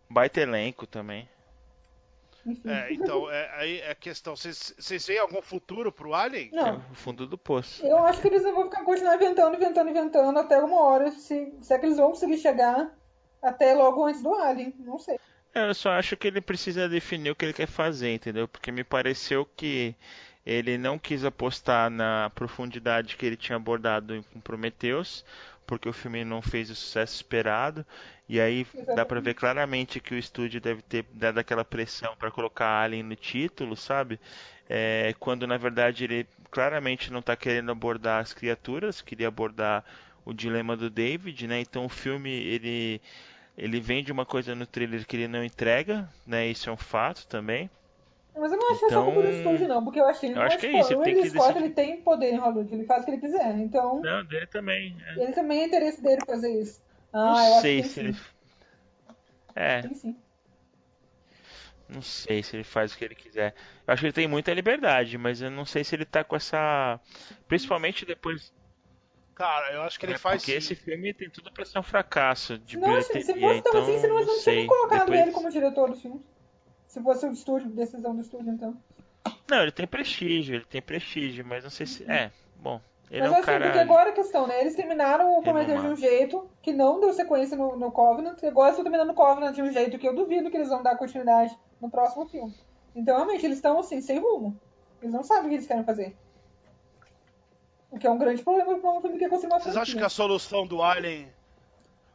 Baita 0.08 0.40
elenco 0.40 0.86
também. 0.86 1.28
É, 2.64 2.92
então, 2.92 3.28
é, 3.28 3.50
aí 3.56 3.80
é 3.80 3.90
a 3.90 3.94
questão. 3.94 4.36
Vocês 4.36 5.04
veem 5.06 5.18
algum 5.18 5.42
futuro 5.42 5.90
pro 5.90 6.14
Alien? 6.14 6.50
É 6.52 6.56
Não, 6.56 6.76
o 6.92 6.94
fundo 6.94 7.26
do 7.26 7.36
poço. 7.36 7.84
eu 7.84 7.98
acho 8.06 8.20
que 8.20 8.28
eles 8.28 8.44
não 8.44 8.54
vão 8.54 8.64
ficar 8.70 8.84
continuar 8.84 9.16
inventando, 9.16 9.56
inventando, 9.56 9.90
inventando 9.90 10.38
até 10.38 10.54
alguma 10.54 10.80
hora, 10.80 11.10
se, 11.10 11.52
se 11.60 11.74
é 11.74 11.78
que 11.78 11.86
eles 11.86 11.96
vão 11.96 12.10
conseguir 12.10 12.38
chegar 12.38 12.88
até 13.42 13.74
logo 13.74 14.04
antes 14.06 14.22
do 14.22 14.32
Alien, 14.32 14.72
não 14.78 14.96
sei. 14.96 15.18
É, 15.52 15.68
Eu 15.68 15.74
só 15.74 15.90
acho 15.90 16.16
que 16.16 16.28
ele 16.28 16.40
precisa 16.40 16.88
definir 16.88 17.30
o 17.30 17.34
que 17.34 17.44
ele 17.46 17.52
quer 17.52 17.66
fazer, 17.66 18.14
entendeu? 18.14 18.46
Porque 18.46 18.70
me 18.70 18.84
pareceu 18.84 19.44
que 19.56 19.96
ele 20.46 20.78
não 20.78 20.98
quis 20.98 21.24
apostar 21.24 21.90
na 21.90 22.30
profundidade 22.34 23.16
que 23.16 23.26
ele 23.26 23.36
tinha 23.36 23.56
abordado 23.56 24.14
em 24.14 24.40
Prometheus, 24.40 25.24
porque 25.66 25.88
o 25.88 25.92
filme 25.92 26.24
não 26.24 26.40
fez 26.40 26.70
o 26.70 26.74
sucesso 26.76 27.16
esperado. 27.16 27.84
E 28.28 28.40
aí 28.40 28.66
dá 28.94 29.04
pra 29.04 29.20
ver 29.20 29.34
claramente 29.34 30.00
que 30.00 30.14
o 30.14 30.18
estúdio 30.18 30.60
deve 30.60 30.82
ter 30.82 31.04
dado 31.12 31.38
aquela 31.38 31.64
pressão 31.64 32.14
pra 32.16 32.30
colocar 32.30 32.82
Alien 32.82 33.02
no 33.02 33.16
título, 33.16 33.76
sabe? 33.76 34.20
É, 34.68 35.14
quando 35.18 35.46
na 35.46 35.56
verdade 35.56 36.04
ele 36.04 36.26
claramente 36.50 37.12
não 37.12 37.22
tá 37.22 37.36
querendo 37.36 37.70
abordar 37.72 38.20
as 38.22 38.32
criaturas, 38.32 39.00
queria 39.02 39.28
abordar 39.28 39.84
o 40.24 40.32
dilema 40.32 40.76
do 40.76 40.88
David, 40.90 41.46
né? 41.46 41.60
Então 41.60 41.84
o 41.84 41.88
filme 41.88 42.30
ele 42.30 43.00
ele 43.56 43.80
vende 43.80 44.12
uma 44.12 44.26
coisa 44.26 44.54
no 44.54 44.66
trailer 44.66 45.06
que 45.06 45.16
ele 45.16 45.28
não 45.28 45.42
entrega, 45.44 46.08
né? 46.26 46.46
Isso 46.48 46.68
é 46.68 46.72
um 46.72 46.76
fato 46.76 47.26
também. 47.26 47.70
Mas 48.38 48.52
eu 48.52 48.58
não 48.58 48.70
acho 48.70 48.80
que 48.80 48.84
é 48.84 48.88
só 48.90 48.94
Então, 49.00 49.04
culpa 49.06 49.22
do 49.22 49.30
estúdio, 49.34 49.68
não, 49.68 49.82
porque 49.84 49.98
eu 50.00 50.06
achei 50.06 50.32
eu 50.32 50.42
acho 50.42 50.58
que 50.58 50.66
é 50.66 50.78
isso, 50.80 50.92
ele 50.92 51.00
o 51.00 51.02
tem 51.02 51.14
Ridley 51.14 51.30
Scott 51.30 51.46
decidir. 51.54 51.64
ele 51.64 51.74
tem 51.74 52.02
poder 52.02 52.32
em 52.34 52.36
Hollywood, 52.36 52.74
ele 52.74 52.84
faz 52.84 53.02
o 53.02 53.04
que 53.06 53.10
ele 53.12 53.20
quiser, 53.20 53.56
então 53.58 54.00
Não, 54.02 54.24
dele 54.26 54.46
também. 54.46 54.96
é. 55.06 55.22
ele 55.22 55.32
também 55.32 55.60
é 55.62 55.66
interesse 55.66 56.02
dele 56.02 56.20
fazer 56.26 56.50
isso. 56.60 56.80
Ah, 57.12 57.18
eu 57.18 57.22
não 57.22 57.34
acho 57.36 57.60
sei 57.62 57.82
que 57.82 57.88
se 57.88 58.00
ele. 58.00 58.12
sim. 58.12 58.20
É, 59.54 59.80
Tem 59.82 59.94
sim. 59.94 60.16
não 61.88 62.02
sei 62.02 62.42
se 62.42 62.56
ele 62.56 62.64
faz 62.64 62.92
o 62.92 62.98
que 62.98 63.04
ele 63.04 63.14
quiser. 63.14 63.54
Eu 63.86 63.94
acho 63.94 64.00
que 64.00 64.06
ele 64.06 64.12
tem 64.12 64.28
muita 64.28 64.52
liberdade, 64.52 65.16
mas 65.16 65.40
eu 65.40 65.50
não 65.50 65.64
sei 65.64 65.82
se 65.84 65.94
ele 65.94 66.04
tá 66.04 66.22
com 66.24 66.36
essa. 66.36 67.00
Principalmente 67.48 68.04
depois. 68.04 68.52
Cara, 69.34 69.72
eu 69.74 69.82
acho 69.82 69.98
que 69.98 70.04
ele 70.06 70.14
é, 70.14 70.18
faz. 70.18 70.42
Porque 70.42 70.52
sim. 70.52 70.58
esse 70.58 70.74
filme 70.74 71.14
tem 71.14 71.30
tudo 71.30 71.50
pra 71.52 71.64
ser 71.64 71.78
um 71.78 71.82
fracasso 71.82 72.58
de 72.58 72.76
Não, 72.76 73.00
se, 73.00 73.22
se 73.22 73.32
bilheteria, 73.32 73.48
fosse 73.48 73.62
tão 73.62 73.70
então 73.70 73.82
assim, 73.82 73.90
eles 73.92 74.02
não 74.02 74.20
não 74.20 74.26
nem 74.26 74.40
sei. 74.40 74.66
colocado 74.66 74.98
Depois- 75.00 75.20
ele 75.20 75.30
como 75.32 75.50
diretor 75.50 75.90
do 75.90 75.96
filme. 75.96 76.20
Se 76.96 77.02
fosse 77.02 77.26
o 77.26 77.32
estúdio, 77.32 77.68
decisão 77.68 78.14
do 78.14 78.22
estúdio, 78.22 78.50
então. 78.50 78.74
Não, 79.50 79.60
ele 79.60 79.70
tem 79.70 79.86
prestígio, 79.86 80.54
ele 80.54 80.64
tem 80.64 80.80
prestígio, 80.80 81.44
mas 81.44 81.62
não 81.62 81.68
sei 81.68 81.84
se. 81.84 82.10
É, 82.10 82.30
bom. 82.56 82.80
Ele 83.10 83.20
Mas 83.20 83.28
é 83.28 83.34
um 83.34 83.34
assim, 83.34 83.44
porque 83.44 83.68
cara. 83.68 83.82
agora 83.82 84.10
a 84.10 84.12
questão, 84.14 84.46
né? 84.46 84.62
Eles 84.62 84.74
terminaram 84.74 85.38
o 85.38 85.42
Prometheus 85.42 85.82
de 85.82 85.88
um 85.88 85.94
jeito 85.94 86.48
que 86.62 86.72
não 86.72 86.98
deu 86.98 87.12
sequência 87.12 87.54
no, 87.54 87.76
no 87.76 87.92
Covenant, 87.92 88.42
e 88.42 88.46
agora 88.46 88.70
estão 88.70 88.82
terminando 88.82 89.10
o 89.10 89.14
Covenant 89.14 89.54
de 89.54 89.60
um 89.60 89.70
jeito 89.70 89.98
que 89.98 90.08
eu 90.08 90.14
duvido 90.14 90.50
que 90.50 90.56
eles 90.56 90.70
vão 90.70 90.82
dar 90.82 90.96
continuidade 90.96 91.54
no 91.82 91.90
próximo 91.90 92.26
filme. 92.26 92.54
Então, 92.94 93.14
realmente, 93.14 93.44
eles 93.44 93.58
estão, 93.58 93.78
assim, 93.78 94.00
sem 94.00 94.18
rumo. 94.18 94.58
Eles 95.02 95.12
não 95.12 95.22
sabem 95.22 95.44
o 95.44 95.48
que 95.50 95.54
eles 95.56 95.66
querem 95.66 95.84
fazer. 95.84 96.16
O 97.90 97.98
que 97.98 98.06
é 98.06 98.10
um 98.10 98.16
grande 98.16 98.42
problema 98.42 98.78
para 98.78 98.90
um 98.90 99.02
filme 99.02 99.18
que 99.18 99.28
construir 99.28 99.52
uma 99.52 99.60
Vocês 99.60 99.76
acham 99.76 99.98
que 99.98 100.04
a 100.04 100.08
solução 100.08 100.66
do 100.66 100.82
Alien. 100.82 101.28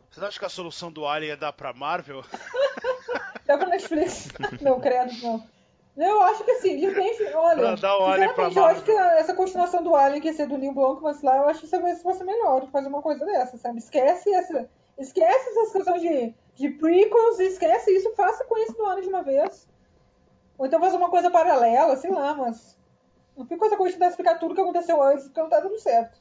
Vocês 0.09 0.25
acham 0.25 0.39
que 0.39 0.45
a 0.45 0.49
solução 0.49 0.91
do 0.91 1.05
Alien 1.05 1.33
é 1.33 1.35
dar 1.35 1.53
pra 1.53 1.71
Marvel? 1.71 2.23
Dá 3.51 3.57
pra 3.57 3.67
Netflix? 3.67 4.29
não, 4.61 4.79
credo, 4.79 5.11
não. 5.21 5.43
Eu 5.97 6.21
acho 6.21 6.45
que 6.45 6.51
assim, 6.51 6.77
de 6.77 6.85
repente, 6.85 7.21
olha, 7.35 7.75
Pra 7.75 7.75
sinceramente, 8.13 8.57
eu 8.57 8.65
acho 8.65 8.83
que 8.83 8.91
essa 8.91 9.33
continuação 9.33 9.83
do 9.83 9.93
Alien 9.93 10.21
que 10.21 10.27
ia 10.29 10.33
ser 10.33 10.47
do 10.47 10.57
Neil 10.57 10.73
Blomkamp 10.73 11.21
lá, 11.21 11.37
eu 11.37 11.49
acho 11.49 11.59
que 11.59 11.65
isso 11.65 12.03
vai 12.03 12.13
ser 12.13 12.23
melhor 12.23 12.65
fazer 12.71 12.87
uma 12.87 13.01
coisa 13.01 13.25
dessa, 13.25 13.57
sabe? 13.57 13.79
Esquece 13.79 14.33
essa, 14.33 14.69
esquece 14.97 15.49
essas 15.49 15.73
questões 15.73 16.01
de, 16.01 16.33
de 16.55 16.69
prequels, 16.69 17.39
esquece 17.39 17.91
isso, 17.91 18.13
faça 18.15 18.45
com 18.45 18.57
isso 18.57 18.73
do 18.73 18.85
Alien 18.85 19.03
de 19.03 19.09
uma 19.09 19.21
vez. 19.21 19.67
Ou 20.57 20.65
então 20.65 20.79
fazer 20.79 20.95
uma 20.95 21.09
coisa 21.09 21.29
paralela, 21.29 21.97
sei 21.97 22.09
lá, 22.09 22.33
mas 22.35 22.77
não 23.35 23.45
fica 23.45 23.59
com 23.59 23.65
essa 23.65 23.77
coisa 23.77 23.97
de 23.97 24.05
explicar 24.05 24.39
tudo 24.39 24.55
que 24.55 24.61
aconteceu 24.61 25.01
antes, 25.03 25.25
porque 25.25 25.41
não 25.41 25.49
tá 25.49 25.59
dando 25.59 25.77
certo. 25.77 26.19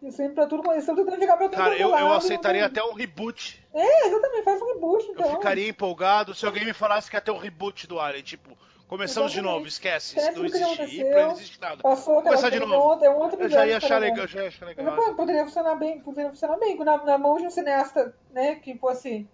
E 0.00 0.12
sempre 0.12 0.34
pra 0.34 0.46
tudo, 0.46 0.62
eles 0.70 0.80
estão 0.84 0.94
tentando 0.94 1.18
chegar 1.18 1.36
pra 1.36 1.48
tudo 1.48 1.58
Cara, 1.58 1.74
é 1.76 1.82
eu, 1.82 1.90
lado, 1.90 2.06
eu 2.06 2.12
aceitaria 2.12 2.64
até 2.64 2.82
um 2.84 2.92
reboot. 2.94 3.60
É, 3.74 4.06
exatamente, 4.06 4.44
faz 4.44 4.62
um 4.62 4.66
reboot, 4.74 5.04
Eu 5.06 5.12
então. 5.12 5.30
ficaria 5.32 5.68
empolgado 5.68 6.34
se 6.34 6.46
alguém 6.46 6.64
me 6.64 6.72
falasse 6.72 7.10
que 7.10 7.16
ia 7.16 7.20
ter 7.20 7.32
um 7.32 7.36
reboot 7.38 7.86
do 7.88 7.98
Alien. 7.98 8.22
Tipo, 8.22 8.56
começamos 8.86 9.32
de 9.32 9.40
novo, 9.42 9.66
esquece. 9.66 10.16
Esquece 10.16 10.28
Isso 10.30 10.38
não 10.38 10.46
existe. 10.46 10.64
aconteceu, 10.64 10.86
E 11.06 11.10
pra 11.10 11.18
ele 11.18 11.26
não 11.26 11.32
existe 11.32 11.60
nada. 11.60 11.82
Passou 11.82 12.14
Vamos 12.14 12.28
começar 12.30 12.50
de 12.50 12.60
novo. 12.60 12.74
outra, 12.74 13.06
é 13.08 13.10
um 13.10 13.18
outro 13.18 13.40
Eu 13.42 13.48
já 13.48 13.66
ia 13.66 13.76
achar 13.78 13.88
paralelo. 13.88 14.12
legal, 14.12 14.24
eu 14.24 14.28
já 14.28 14.42
ia 14.42 14.48
achar 14.48 14.66
Mas, 14.66 14.76
legal. 14.76 14.94
pô, 14.96 15.14
poderia 15.14 15.44
funcionar 15.44 15.74
bem, 15.74 16.00
poderia 16.00 16.30
funcionar 16.30 16.56
bem, 16.58 16.76
na, 16.78 17.04
na 17.04 17.18
mão 17.18 17.36
de 17.36 17.46
um 17.46 17.50
cineasta, 17.50 18.14
né, 18.30 18.54
que 18.54 18.78
fosse, 18.78 19.26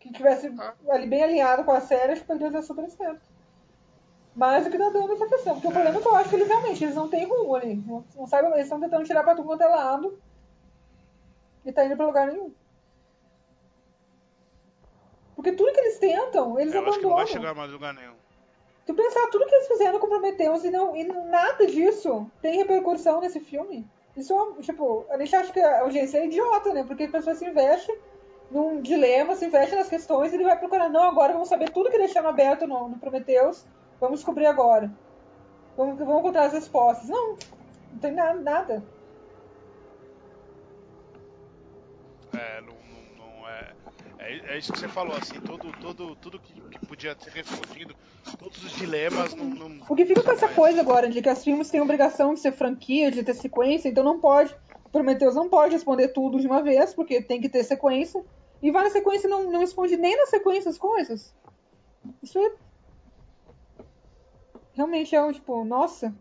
que 0.00 0.12
tivesse 0.12 0.52
Ah. 0.58 0.74
ali 0.90 1.06
bem 1.06 1.22
alinhado 1.22 1.62
com 1.62 1.70
a 1.70 1.80
série, 1.80 2.12
acho 2.12 2.22
que 2.22 2.26
poderia 2.26 2.50
dar 2.50 2.62
super 2.62 2.90
certo. 2.90 3.20
Mas 4.36 4.66
o 4.66 4.70
que 4.70 4.76
tá 4.76 4.90
dando 4.90 5.14
essa 5.14 5.26
questão, 5.26 5.54
porque 5.54 5.68
o 5.68 5.72
problema 5.72 5.98
é 5.98 6.02
que 6.02 6.06
eu 6.06 6.14
acho 6.14 6.28
que 6.28 6.36
eles 6.36 6.46
realmente, 6.46 6.84
eles 6.84 6.94
não 6.94 7.08
têm 7.08 7.24
rumo 7.24 7.54
ali, 7.54 7.74
não, 7.76 8.04
não 8.14 8.26
sabem, 8.26 8.52
eles 8.52 8.64
estão 8.64 8.78
tentando 8.78 9.04
tirar 9.04 9.22
pra 9.24 9.34
tudo 9.34 9.46
quanto 9.46 9.62
é 9.62 9.66
lado, 9.66 10.20
e 11.64 11.72
tá 11.72 11.86
indo 11.86 11.96
pra 11.96 12.04
lugar 12.06 12.26
nenhum. 12.26 12.52
Porque 15.34 15.52
tudo 15.52 15.72
que 15.72 15.80
eles 15.80 15.98
tentam, 15.98 16.58
eles 16.60 16.74
Eu 16.74 16.86
acho 16.86 16.98
que 16.98 17.04
não 17.04 17.14
vai 17.14 17.22
abandonam. 17.22 17.26
chegar 17.26 17.54
mais 17.54 17.72
lugar 17.72 17.94
nenhum. 17.94 18.14
Tu 18.84 18.94
pensar 18.94 19.26
tudo 19.28 19.46
que 19.46 19.54
eles 19.54 19.68
fizeram 19.68 19.98
com 19.98 20.06
Prometheus 20.06 20.64
e, 20.64 20.70
não, 20.70 20.94
e 20.94 21.04
nada 21.04 21.66
disso 21.66 22.30
tem 22.40 22.56
repercussão 22.58 23.20
nesse 23.20 23.40
filme. 23.40 23.86
Isso 24.16 24.32
é, 24.58 24.62
tipo, 24.62 25.04
a 25.10 25.18
gente 25.18 25.34
acha 25.34 25.52
que 25.52 25.60
a 25.60 25.80
audiência 25.80 26.18
é 26.18 26.26
idiota, 26.26 26.72
né? 26.72 26.84
Porque 26.86 27.04
a 27.04 27.10
pessoa 27.10 27.34
se 27.34 27.44
investe 27.44 27.92
num 28.50 28.80
dilema, 28.80 29.34
se 29.34 29.46
investe 29.46 29.74
nas 29.74 29.88
questões 29.88 30.32
e 30.32 30.36
ele 30.36 30.44
vai 30.44 30.58
procurar, 30.58 30.88
não, 30.88 31.02
agora 31.02 31.32
vamos 31.32 31.48
saber 31.48 31.70
tudo 31.70 31.90
que 31.90 31.98
deixaram 31.98 32.28
aberto 32.28 32.66
no, 32.66 32.88
no 32.88 32.98
Prometheus, 32.98 33.66
vamos 34.00 34.20
descobrir 34.20 34.46
agora. 34.46 34.90
Vamos, 35.76 35.98
vamos 35.98 36.20
encontrar 36.20 36.46
as 36.46 36.52
respostas. 36.52 37.08
Não, 37.08 37.36
não 37.92 37.98
tem 38.00 38.12
nada. 38.12 38.40
nada. 38.40 38.84
É, 42.36 42.60
não, 42.60 42.74
não, 43.18 43.26
não 43.26 43.48
é, 43.48 43.72
é. 44.18 44.54
É 44.54 44.58
isso 44.58 44.72
que 44.72 44.78
você 44.78 44.88
falou, 44.88 45.16
assim, 45.16 45.40
todo, 45.40 45.72
todo, 45.80 46.16
tudo 46.16 46.38
que, 46.38 46.60
que 46.60 46.86
podia 46.86 47.14
ter 47.14 47.30
respondido, 47.30 47.94
todos 48.38 48.62
os 48.64 48.72
dilemas 48.72 49.34
não. 49.34 49.46
não 49.46 49.86
Porque 49.86 50.04
fica 50.04 50.22
com 50.22 50.32
essa 50.32 50.48
coisa 50.48 50.80
agora 50.80 51.08
de 51.08 51.22
que 51.22 51.28
as 51.28 51.44
filmes 51.44 51.70
têm 51.70 51.80
obrigação 51.80 52.34
de 52.34 52.40
ser 52.40 52.52
franquia, 52.52 53.10
de 53.10 53.22
ter 53.22 53.34
sequência, 53.34 53.88
então 53.88 54.04
não 54.04 54.20
pode. 54.20 54.54
Prometheus 54.90 55.34
não 55.34 55.48
pode 55.48 55.74
responder 55.74 56.08
tudo 56.08 56.40
de 56.40 56.46
uma 56.46 56.62
vez, 56.62 56.94
porque 56.94 57.20
tem 57.20 57.40
que 57.40 57.48
ter 57.48 57.64
sequência. 57.64 58.24
E 58.62 58.70
vai 58.70 58.84
na 58.84 58.90
sequência 58.90 59.26
e 59.26 59.30
não, 59.30 59.50
não 59.50 59.60
responde 59.60 59.96
nem 59.96 60.16
na 60.16 60.26
sequência 60.26 60.70
as 60.70 60.78
coisas. 60.78 61.34
Isso 62.22 62.38
é. 62.38 62.52
Realmente 64.76 65.14
é 65.16 65.22
um, 65.22 65.32
tipo, 65.32 65.64
nossa. 65.64 66.14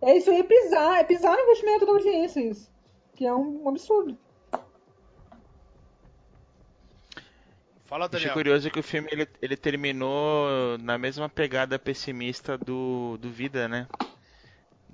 É 0.00 0.16
isso 0.16 0.30
aí, 0.30 0.38
é 0.40 0.42
pisar, 0.42 1.00
é 1.00 1.04
pisar 1.04 1.34
no 1.36 1.42
investimento 1.42 1.84
da 1.86 1.92
audiência, 1.92 2.40
isso. 2.40 2.70
Que 3.14 3.26
é 3.26 3.34
um, 3.34 3.64
um 3.64 3.68
absurdo. 3.68 4.16
Fala, 7.86 8.06
Achei 8.06 8.18
Daniel. 8.18 8.34
curioso 8.34 8.70
que 8.70 8.80
o 8.80 8.82
filme 8.82 9.08
ele, 9.12 9.28
ele 9.40 9.56
terminou 9.56 10.76
na 10.78 10.98
mesma 10.98 11.28
pegada 11.28 11.78
pessimista 11.78 12.58
do, 12.58 13.16
do 13.18 13.30
Vida, 13.30 13.68
né? 13.68 13.86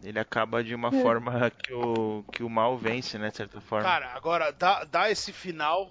Ele 0.02 0.18
acaba 0.18 0.62
de 0.62 0.74
uma 0.74 0.88
É. 0.88 1.02
forma 1.02 1.50
que 1.50 1.72
o, 1.72 2.22
que 2.32 2.42
o 2.42 2.50
mal 2.50 2.76
vence, 2.76 3.16
né? 3.18 3.30
De 3.30 3.36
certa 3.36 3.60
forma. 3.60 3.84
Cara, 3.84 4.12
agora 4.14 4.52
dá, 4.52 4.84
dá 4.84 5.10
esse 5.10 5.32
final 5.32 5.90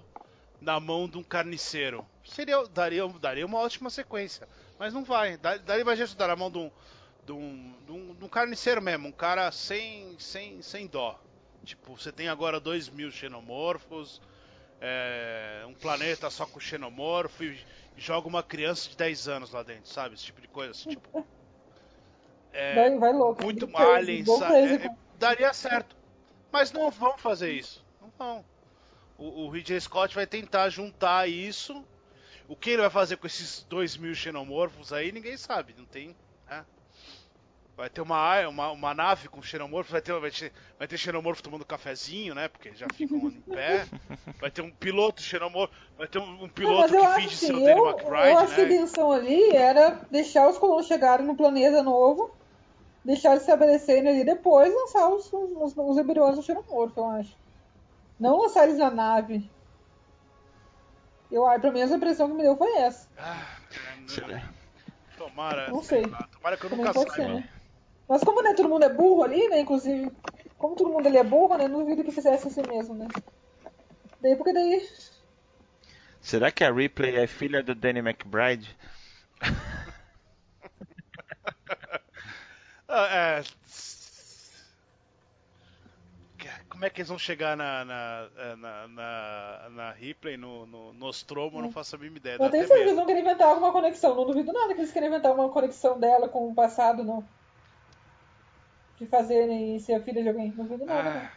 na 0.60 0.78
mão 0.78 1.08
de 1.08 1.18
um 1.18 1.24
carniceiro. 1.24 2.06
Seria, 2.24 2.62
daria, 2.68 3.06
daria 3.20 3.44
uma 3.46 3.58
ótima 3.58 3.90
sequência. 3.90 4.48
Mas 4.78 4.94
não 4.94 5.02
vai. 5.02 5.36
Dá- 5.38 5.56
Daria 5.56 5.84
mais 5.84 5.98
jeito 5.98 6.14
dar 6.14 6.28
na 6.28 6.36
mão 6.36 6.50
de 6.52 6.58
um, 6.58 6.70
de, 7.24 7.32
um, 7.32 7.74
de, 7.86 7.92
um, 7.92 8.14
de 8.14 8.24
um 8.24 8.28
carniceiro 8.28 8.80
mesmo. 8.82 9.08
Um 9.08 9.12
cara 9.12 9.50
sem, 9.52 10.16
sem, 10.18 10.60
sem 10.62 10.86
dó. 10.86 11.18
Tipo, 11.64 11.96
você 11.96 12.10
tem 12.10 12.28
agora 12.28 12.58
2 12.60 12.88
mil 12.88 13.10
xenomorfos. 13.10 14.20
é, 14.80 15.64
um 15.66 15.74
planeta 15.74 16.28
só 16.30 16.44
com 16.46 16.58
xenomorfo. 16.60 17.44
E 17.44 17.58
joga 17.96 18.26
uma 18.28 18.42
criança 18.42 18.88
de 18.88 18.96
10 18.96 19.28
anos 19.28 19.50
lá 19.52 19.62
dentro, 19.62 19.88
sabe? 19.90 20.14
Esse 20.14 20.24
tipo 20.24 20.40
de 20.40 20.48
coisa. 20.48 20.72
assim, 20.72 20.90
tipo, 20.90 21.24
é, 22.52 22.74
Vai, 22.74 22.98
vai 22.98 23.12
louco. 23.12 23.44
muito 23.44 23.70
alien, 23.76 24.24
sabe? 24.24 24.54
é, 24.86 24.90
daria 25.18 25.52
certo. 25.52 25.96
Mas 26.50 26.72
não 26.72 26.90
vão 26.90 27.16
fazer 27.16 27.52
isso. 27.52 27.84
Não 28.00 28.10
vão. 28.18 28.44
O, 29.16 29.44
o 29.46 29.50
Ridley 29.50 29.80
Scott 29.80 30.14
vai 30.14 30.26
tentar 30.26 30.68
juntar 30.68 31.28
isso. 31.28 31.84
O 32.48 32.56
que 32.56 32.70
ele 32.70 32.82
vai 32.82 32.90
fazer 32.90 33.16
com 33.16 33.26
esses 33.26 33.62
dois 33.64 33.96
mil 33.96 34.14
xenomorfos 34.14 34.92
aí, 34.92 35.12
ninguém 35.12 35.36
sabe. 35.36 35.74
Não 35.78 35.84
tem. 35.86 36.14
né? 36.50 36.64
Vai 37.76 37.88
ter 37.88 38.00
uma, 38.02 38.46
uma, 38.48 38.70
uma 38.70 38.94
nave 38.94 39.28
com 39.28 39.42
xenomorfos, 39.42 39.90
vai 39.90 40.02
ter, 40.02 40.12
vai, 40.20 40.30
ter, 40.30 40.52
vai 40.78 40.86
ter 40.86 40.98
xenomorfo 40.98 41.42
tomando 41.42 41.64
cafezinho, 41.64 42.34
né? 42.34 42.46
Porque 42.48 42.74
já 42.74 42.86
ficam 42.92 43.18
em 43.18 43.40
pé. 43.40 43.86
Vai 44.38 44.50
ter 44.50 44.60
um 44.62 44.70
piloto 44.70 45.22
xenomorfo, 45.22 45.72
vai 45.96 46.08
ter 46.08 46.18
um, 46.18 46.24
um 46.24 46.38
Não, 46.40 46.48
piloto 46.48 46.94
eu 46.94 47.00
que 47.00 47.14
finge 47.14 47.34
assim, 47.34 47.46
ser 47.46 47.54
o 47.54 47.60
Danny 47.60 47.80
eu 47.80 47.86
McBride, 47.88 48.36
acho 48.36 48.54
que 48.54 48.60
a 48.60 48.64
né? 48.64 48.74
intenção 48.74 49.12
ali 49.12 49.50
era 49.56 50.00
deixar 50.10 50.48
os 50.48 50.58
colonos 50.58 50.86
chegarem 50.86 51.24
no 51.24 51.36
planeta 51.36 51.80
novo, 51.82 52.30
deixar 53.04 53.30
eles 53.30 53.44
se 53.44 53.50
estabelecerem 53.50 54.08
ali 54.08 54.20
e 54.20 54.24
depois 54.24 54.74
lançar 54.74 55.08
os, 55.08 55.32
os, 55.32 55.74
os 55.76 55.98
embriões 55.98 56.34
do 56.36 56.42
xenomorfo, 56.42 56.98
eu 56.98 57.06
acho. 57.10 57.36
Não 58.18 58.40
lançar 58.40 58.64
eles 58.64 58.78
na 58.78 58.90
nave. 58.90 59.48
Eu, 61.30 61.44
pelo 61.60 61.72
menos 61.72 61.92
a 61.92 61.96
impressão 61.96 62.28
que 62.28 62.34
me 62.34 62.42
deu 62.42 62.56
foi 62.56 62.72
essa. 62.78 63.08
Ah, 63.16 63.46
Será? 64.08 64.42
tomara, 65.16 65.70
Não 65.70 65.82
sei. 65.82 66.04
lá, 66.06 66.28
tomara 66.32 66.56
que 66.56 66.64
eu 66.66 66.70
Também 66.70 66.84
nunca 66.86 66.98
saiba. 66.98 67.14
ser, 67.14 67.28
né? 67.28 67.48
Mas 68.08 68.22
como 68.22 68.42
né, 68.42 68.54
todo 68.54 68.68
mundo 68.68 68.84
é 68.84 68.88
burro 68.88 69.22
ali, 69.22 69.48
né? 69.48 69.60
Inclusive, 69.60 70.10
como 70.58 70.76
todo 70.76 70.90
mundo 70.90 71.06
ali 71.06 71.16
é 71.16 71.24
burro, 71.24 71.56
né? 71.56 71.68
Não 71.68 71.80
duvido 71.80 72.04
que 72.04 72.12
fizesse 72.12 72.48
assim 72.48 72.62
mesmo, 72.68 72.94
né? 72.94 73.08
Daí 74.20 74.36
porque 74.36 74.52
daí. 74.52 74.86
Será 76.20 76.50
que 76.50 76.62
a 76.62 76.72
Ripley 76.72 77.16
é 77.16 77.26
filha 77.26 77.62
do 77.62 77.74
Danny 77.74 78.00
McBride? 78.00 78.76
Ah, 82.94 83.40
é. 83.40 83.42
Como 86.68 86.84
é 86.84 86.90
que 86.90 87.00
eles 87.00 87.08
vão 87.08 87.18
chegar 87.18 87.56
na, 87.56 87.84
na, 87.84 88.28
é, 88.36 88.56
na, 88.56 88.88
na, 88.88 89.68
na 89.70 89.92
Ripley, 89.92 90.36
no, 90.36 90.66
no 90.66 90.92
Nostromo? 90.92 91.58
Eu 91.58 91.62
não 91.62 91.70
faço 91.70 91.94
a 91.94 91.98
mínima 91.98 92.18
ideia. 92.18 92.34
Eu 92.34 92.50
tenho 92.50 92.66
certeza 92.66 92.74
que 92.74 92.80
eles 92.80 92.96
vão 92.96 93.06
querer 93.06 93.20
inventar 93.20 93.48
alguma 93.48 93.72
conexão. 93.72 94.14
Não 94.14 94.26
duvido 94.26 94.52
nada 94.52 94.74
que 94.74 94.80
eles 94.80 94.92
querem 94.92 95.08
inventar 95.08 95.32
uma 95.32 95.48
conexão 95.48 95.98
dela 95.98 96.28
com 96.28 96.50
o 96.50 96.54
passado, 96.54 97.04
não. 97.04 97.24
De 99.02 99.08
fazerem 99.08 99.80
ser 99.80 99.94
a 99.94 100.00
filha 100.00 100.22
de 100.22 100.28
alguém. 100.28 100.54
Não 100.56 100.64
duvido 100.64 100.86
nada, 100.86 101.10
Ah. 101.10 101.30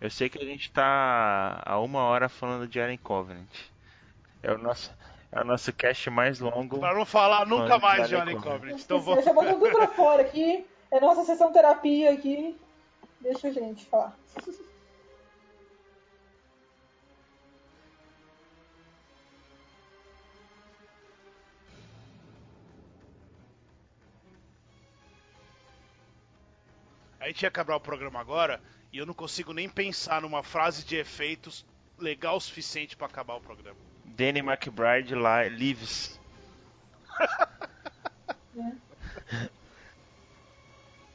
Eu 0.00 0.08
sei 0.10 0.30
que 0.30 0.38
a 0.38 0.44
gente 0.44 0.70
tá 0.70 1.60
há 1.66 1.78
uma 1.80 2.00
hora 2.04 2.30
falando 2.30 2.66
de 2.66 2.80
Alien 2.80 2.96
Covenant. 2.98 3.46
É 4.42 4.50
o 4.50 4.56
nosso, 4.56 4.90
é 5.30 5.40
o 5.40 5.44
nosso 5.44 5.70
cast 5.72 6.08
mais 6.08 6.40
longo. 6.40 6.78
pra 6.78 6.94
não 6.94 7.04
falar 7.04 7.44
nunca 7.46 7.78
mais 7.78 8.08
de 8.08 8.16
Alien 8.16 8.36
Covenant. 8.36 8.58
Covenant. 8.60 8.80
Então 8.80 9.00
vou... 9.00 9.16
Eu 9.16 9.22
já 9.22 9.34
botando 9.34 9.58
tudo 9.58 9.70
pra 9.72 9.88
fora 9.94 10.22
aqui. 10.22 10.64
É 10.90 10.98
nossa 10.98 11.24
sessão 11.24 11.52
terapia 11.52 12.10
aqui. 12.12 12.56
Deixa 13.20 13.48
a 13.48 13.52
gente 13.52 13.84
falar. 13.84 14.16
A 27.28 27.30
gente 27.30 27.42
ia 27.42 27.48
acabar 27.50 27.76
o 27.76 27.80
programa 27.80 28.18
agora 28.18 28.58
e 28.90 28.96
eu 28.96 29.04
não 29.04 29.12
consigo 29.12 29.52
nem 29.52 29.68
pensar 29.68 30.22
numa 30.22 30.42
frase 30.42 30.82
de 30.82 30.96
efeitos 30.96 31.62
legal 31.98 32.38
o 32.38 32.40
suficiente 32.40 32.96
pra 32.96 33.06
acabar 33.06 33.34
o 33.34 33.40
programa. 33.42 33.76
Danny 34.02 34.38
McBride 34.38 35.14
lá, 35.14 35.44
lives. 35.44 36.18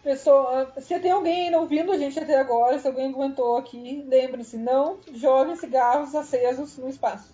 Pessoa, 0.04 0.72
se 0.80 1.00
tem 1.00 1.10
alguém 1.10 1.46
ainda 1.46 1.60
ouvindo 1.60 1.92
a 1.92 1.98
gente 1.98 2.20
até 2.20 2.38
agora, 2.38 2.78
se 2.78 2.86
alguém 2.86 3.10
aguentou 3.10 3.58
aqui, 3.58 4.06
lembre-se, 4.08 4.56
não 4.56 5.00
joguem 5.16 5.56
cigarros 5.56 6.14
acesos 6.14 6.78
no 6.78 6.90
espaço. 6.90 7.34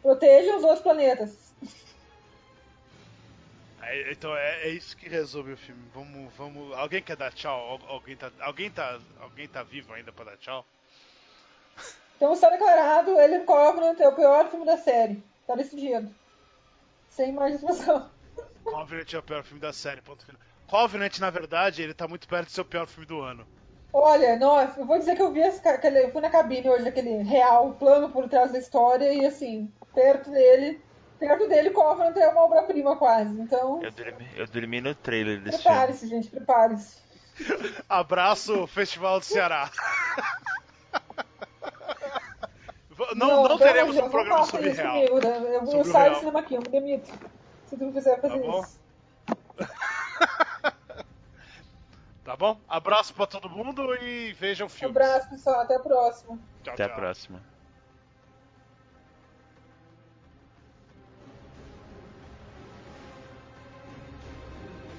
Protejam 0.00 0.56
os 0.56 0.62
outros 0.62 0.82
planetas. 0.82 1.36
É, 3.92 4.12
então 4.12 4.34
é, 4.36 4.62
é 4.64 4.68
isso 4.70 4.96
que 4.96 5.08
resolve 5.08 5.52
o 5.52 5.56
filme. 5.56 5.88
Vamos, 5.92 6.32
vamos. 6.34 6.72
Alguém 6.76 7.02
quer 7.02 7.16
dar 7.16 7.32
tchau? 7.32 7.58
Al- 7.58 7.86
Alguém 7.88 8.16
tá, 8.16 8.30
alguém 8.40 8.70
tá, 8.70 9.00
alguém 9.20 9.48
tá 9.48 9.62
vivo 9.62 9.92
ainda 9.92 10.12
pra 10.12 10.24
dar 10.24 10.36
tchau? 10.38 10.66
Então 12.16 12.32
está 12.32 12.50
declarado 12.50 13.18
Alien 13.18 13.44
Covenant 13.44 13.98
é 13.98 14.08
o 14.08 14.14
pior 14.14 14.48
filme 14.50 14.64
da 14.66 14.76
série. 14.76 15.22
Tá 15.46 15.54
decidido. 15.56 16.14
Sem 17.10 17.32
mais 17.32 17.52
discussão. 17.54 18.10
Covenant 18.64 19.12
é 19.12 19.18
o 19.18 19.22
pior 19.22 19.42
filme 19.44 19.60
da 19.60 19.72
série, 19.72 20.00
ponto 20.02 20.24
final. 20.24 20.40
Covenant, 20.66 21.18
na 21.18 21.30
verdade, 21.30 21.82
ele 21.82 21.94
tá 21.94 22.06
muito 22.08 22.28
perto 22.28 22.46
de 22.48 22.52
ser 22.52 22.60
o 22.60 22.64
pior 22.64 22.86
filme 22.86 23.06
do 23.06 23.20
ano. 23.20 23.46
Olha, 23.92 24.36
nossa, 24.36 24.80
eu 24.80 24.86
vou 24.86 24.98
dizer 24.98 25.16
que 25.16 25.22
eu 25.22 25.32
vi 25.32 25.40
esse, 25.40 25.66
aquele, 25.68 26.04
eu 26.04 26.10
fui 26.12 26.20
na 26.20 26.30
cabine 26.30 26.68
hoje, 26.68 26.88
aquele 26.88 27.22
real 27.22 27.74
plano 27.74 28.10
por 28.10 28.28
trás 28.28 28.52
da 28.52 28.58
história, 28.58 29.12
e 29.12 29.24
assim, 29.26 29.72
perto 29.94 30.30
dele, 30.30 30.80
perto 31.20 31.46
dele, 31.48 31.70
Covenant 31.70 32.16
é 32.16 32.28
uma 32.28 32.40
obra-prima 32.42 32.96
quase. 32.96 33.30
Então, 33.40 33.80
Eu 33.82 33.92
dormi, 33.92 34.28
eu 34.36 34.46
dormi 34.48 34.80
no 34.80 34.94
trailer 34.94 35.40
desse 35.40 35.58
filme. 35.62 35.76
prepare-se, 35.76 36.08
gente, 36.08 36.28
prepare-se. 36.30 36.96
Abraço, 37.88 38.66
Festival 38.66 39.20
do 39.20 39.24
Ceará. 39.26 39.70
não, 43.14 43.28
não, 43.28 43.42
pelo 43.46 43.58
teremos 43.58 43.96
um 43.96 44.10
programa 44.10 44.38
não 44.40 44.46
sobre 44.46 44.70
real. 44.70 44.94
comigo, 44.94 45.20
né? 45.20 45.58
Eu, 45.72 45.84
saio 45.84 45.92
real. 46.04 46.10
do 46.14 46.18
cinema 46.18 46.40
aqui, 46.40 46.54
eu 46.54 46.60
me 46.62 46.68
demito. 46.68 47.10
Se 47.66 47.76
tu 47.76 47.84
não 47.84 47.92
quiser 47.92 48.20
fazer 48.20 48.40
Tá 48.40 48.46
bom? 48.46 48.60
isso. 48.60 48.80
Tá 52.22 52.36
bom? 52.36 52.60
Abraço 52.68 53.12
pra 53.14 53.26
todo 53.26 53.48
mundo 53.50 53.92
e 53.96 54.32
vejam 54.34 54.66
o 54.66 54.70
Um 54.70 54.70
filme. 54.72 54.94
abraço, 54.94 55.28
pessoal. 55.30 55.60
Até 55.62 55.74
a 55.76 55.80
próxima. 55.80 56.38
Tchau, 56.62 56.74
Até 56.74 56.84
a 56.84 56.88
tchau. 56.88 56.96
próxima. 56.96 57.49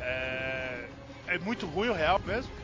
É... 0.01 0.89
é 1.27 1.39
muito 1.39 1.65
ruim 1.67 1.89
o 1.89 1.93
real 1.93 2.19
mesmo? 2.25 2.60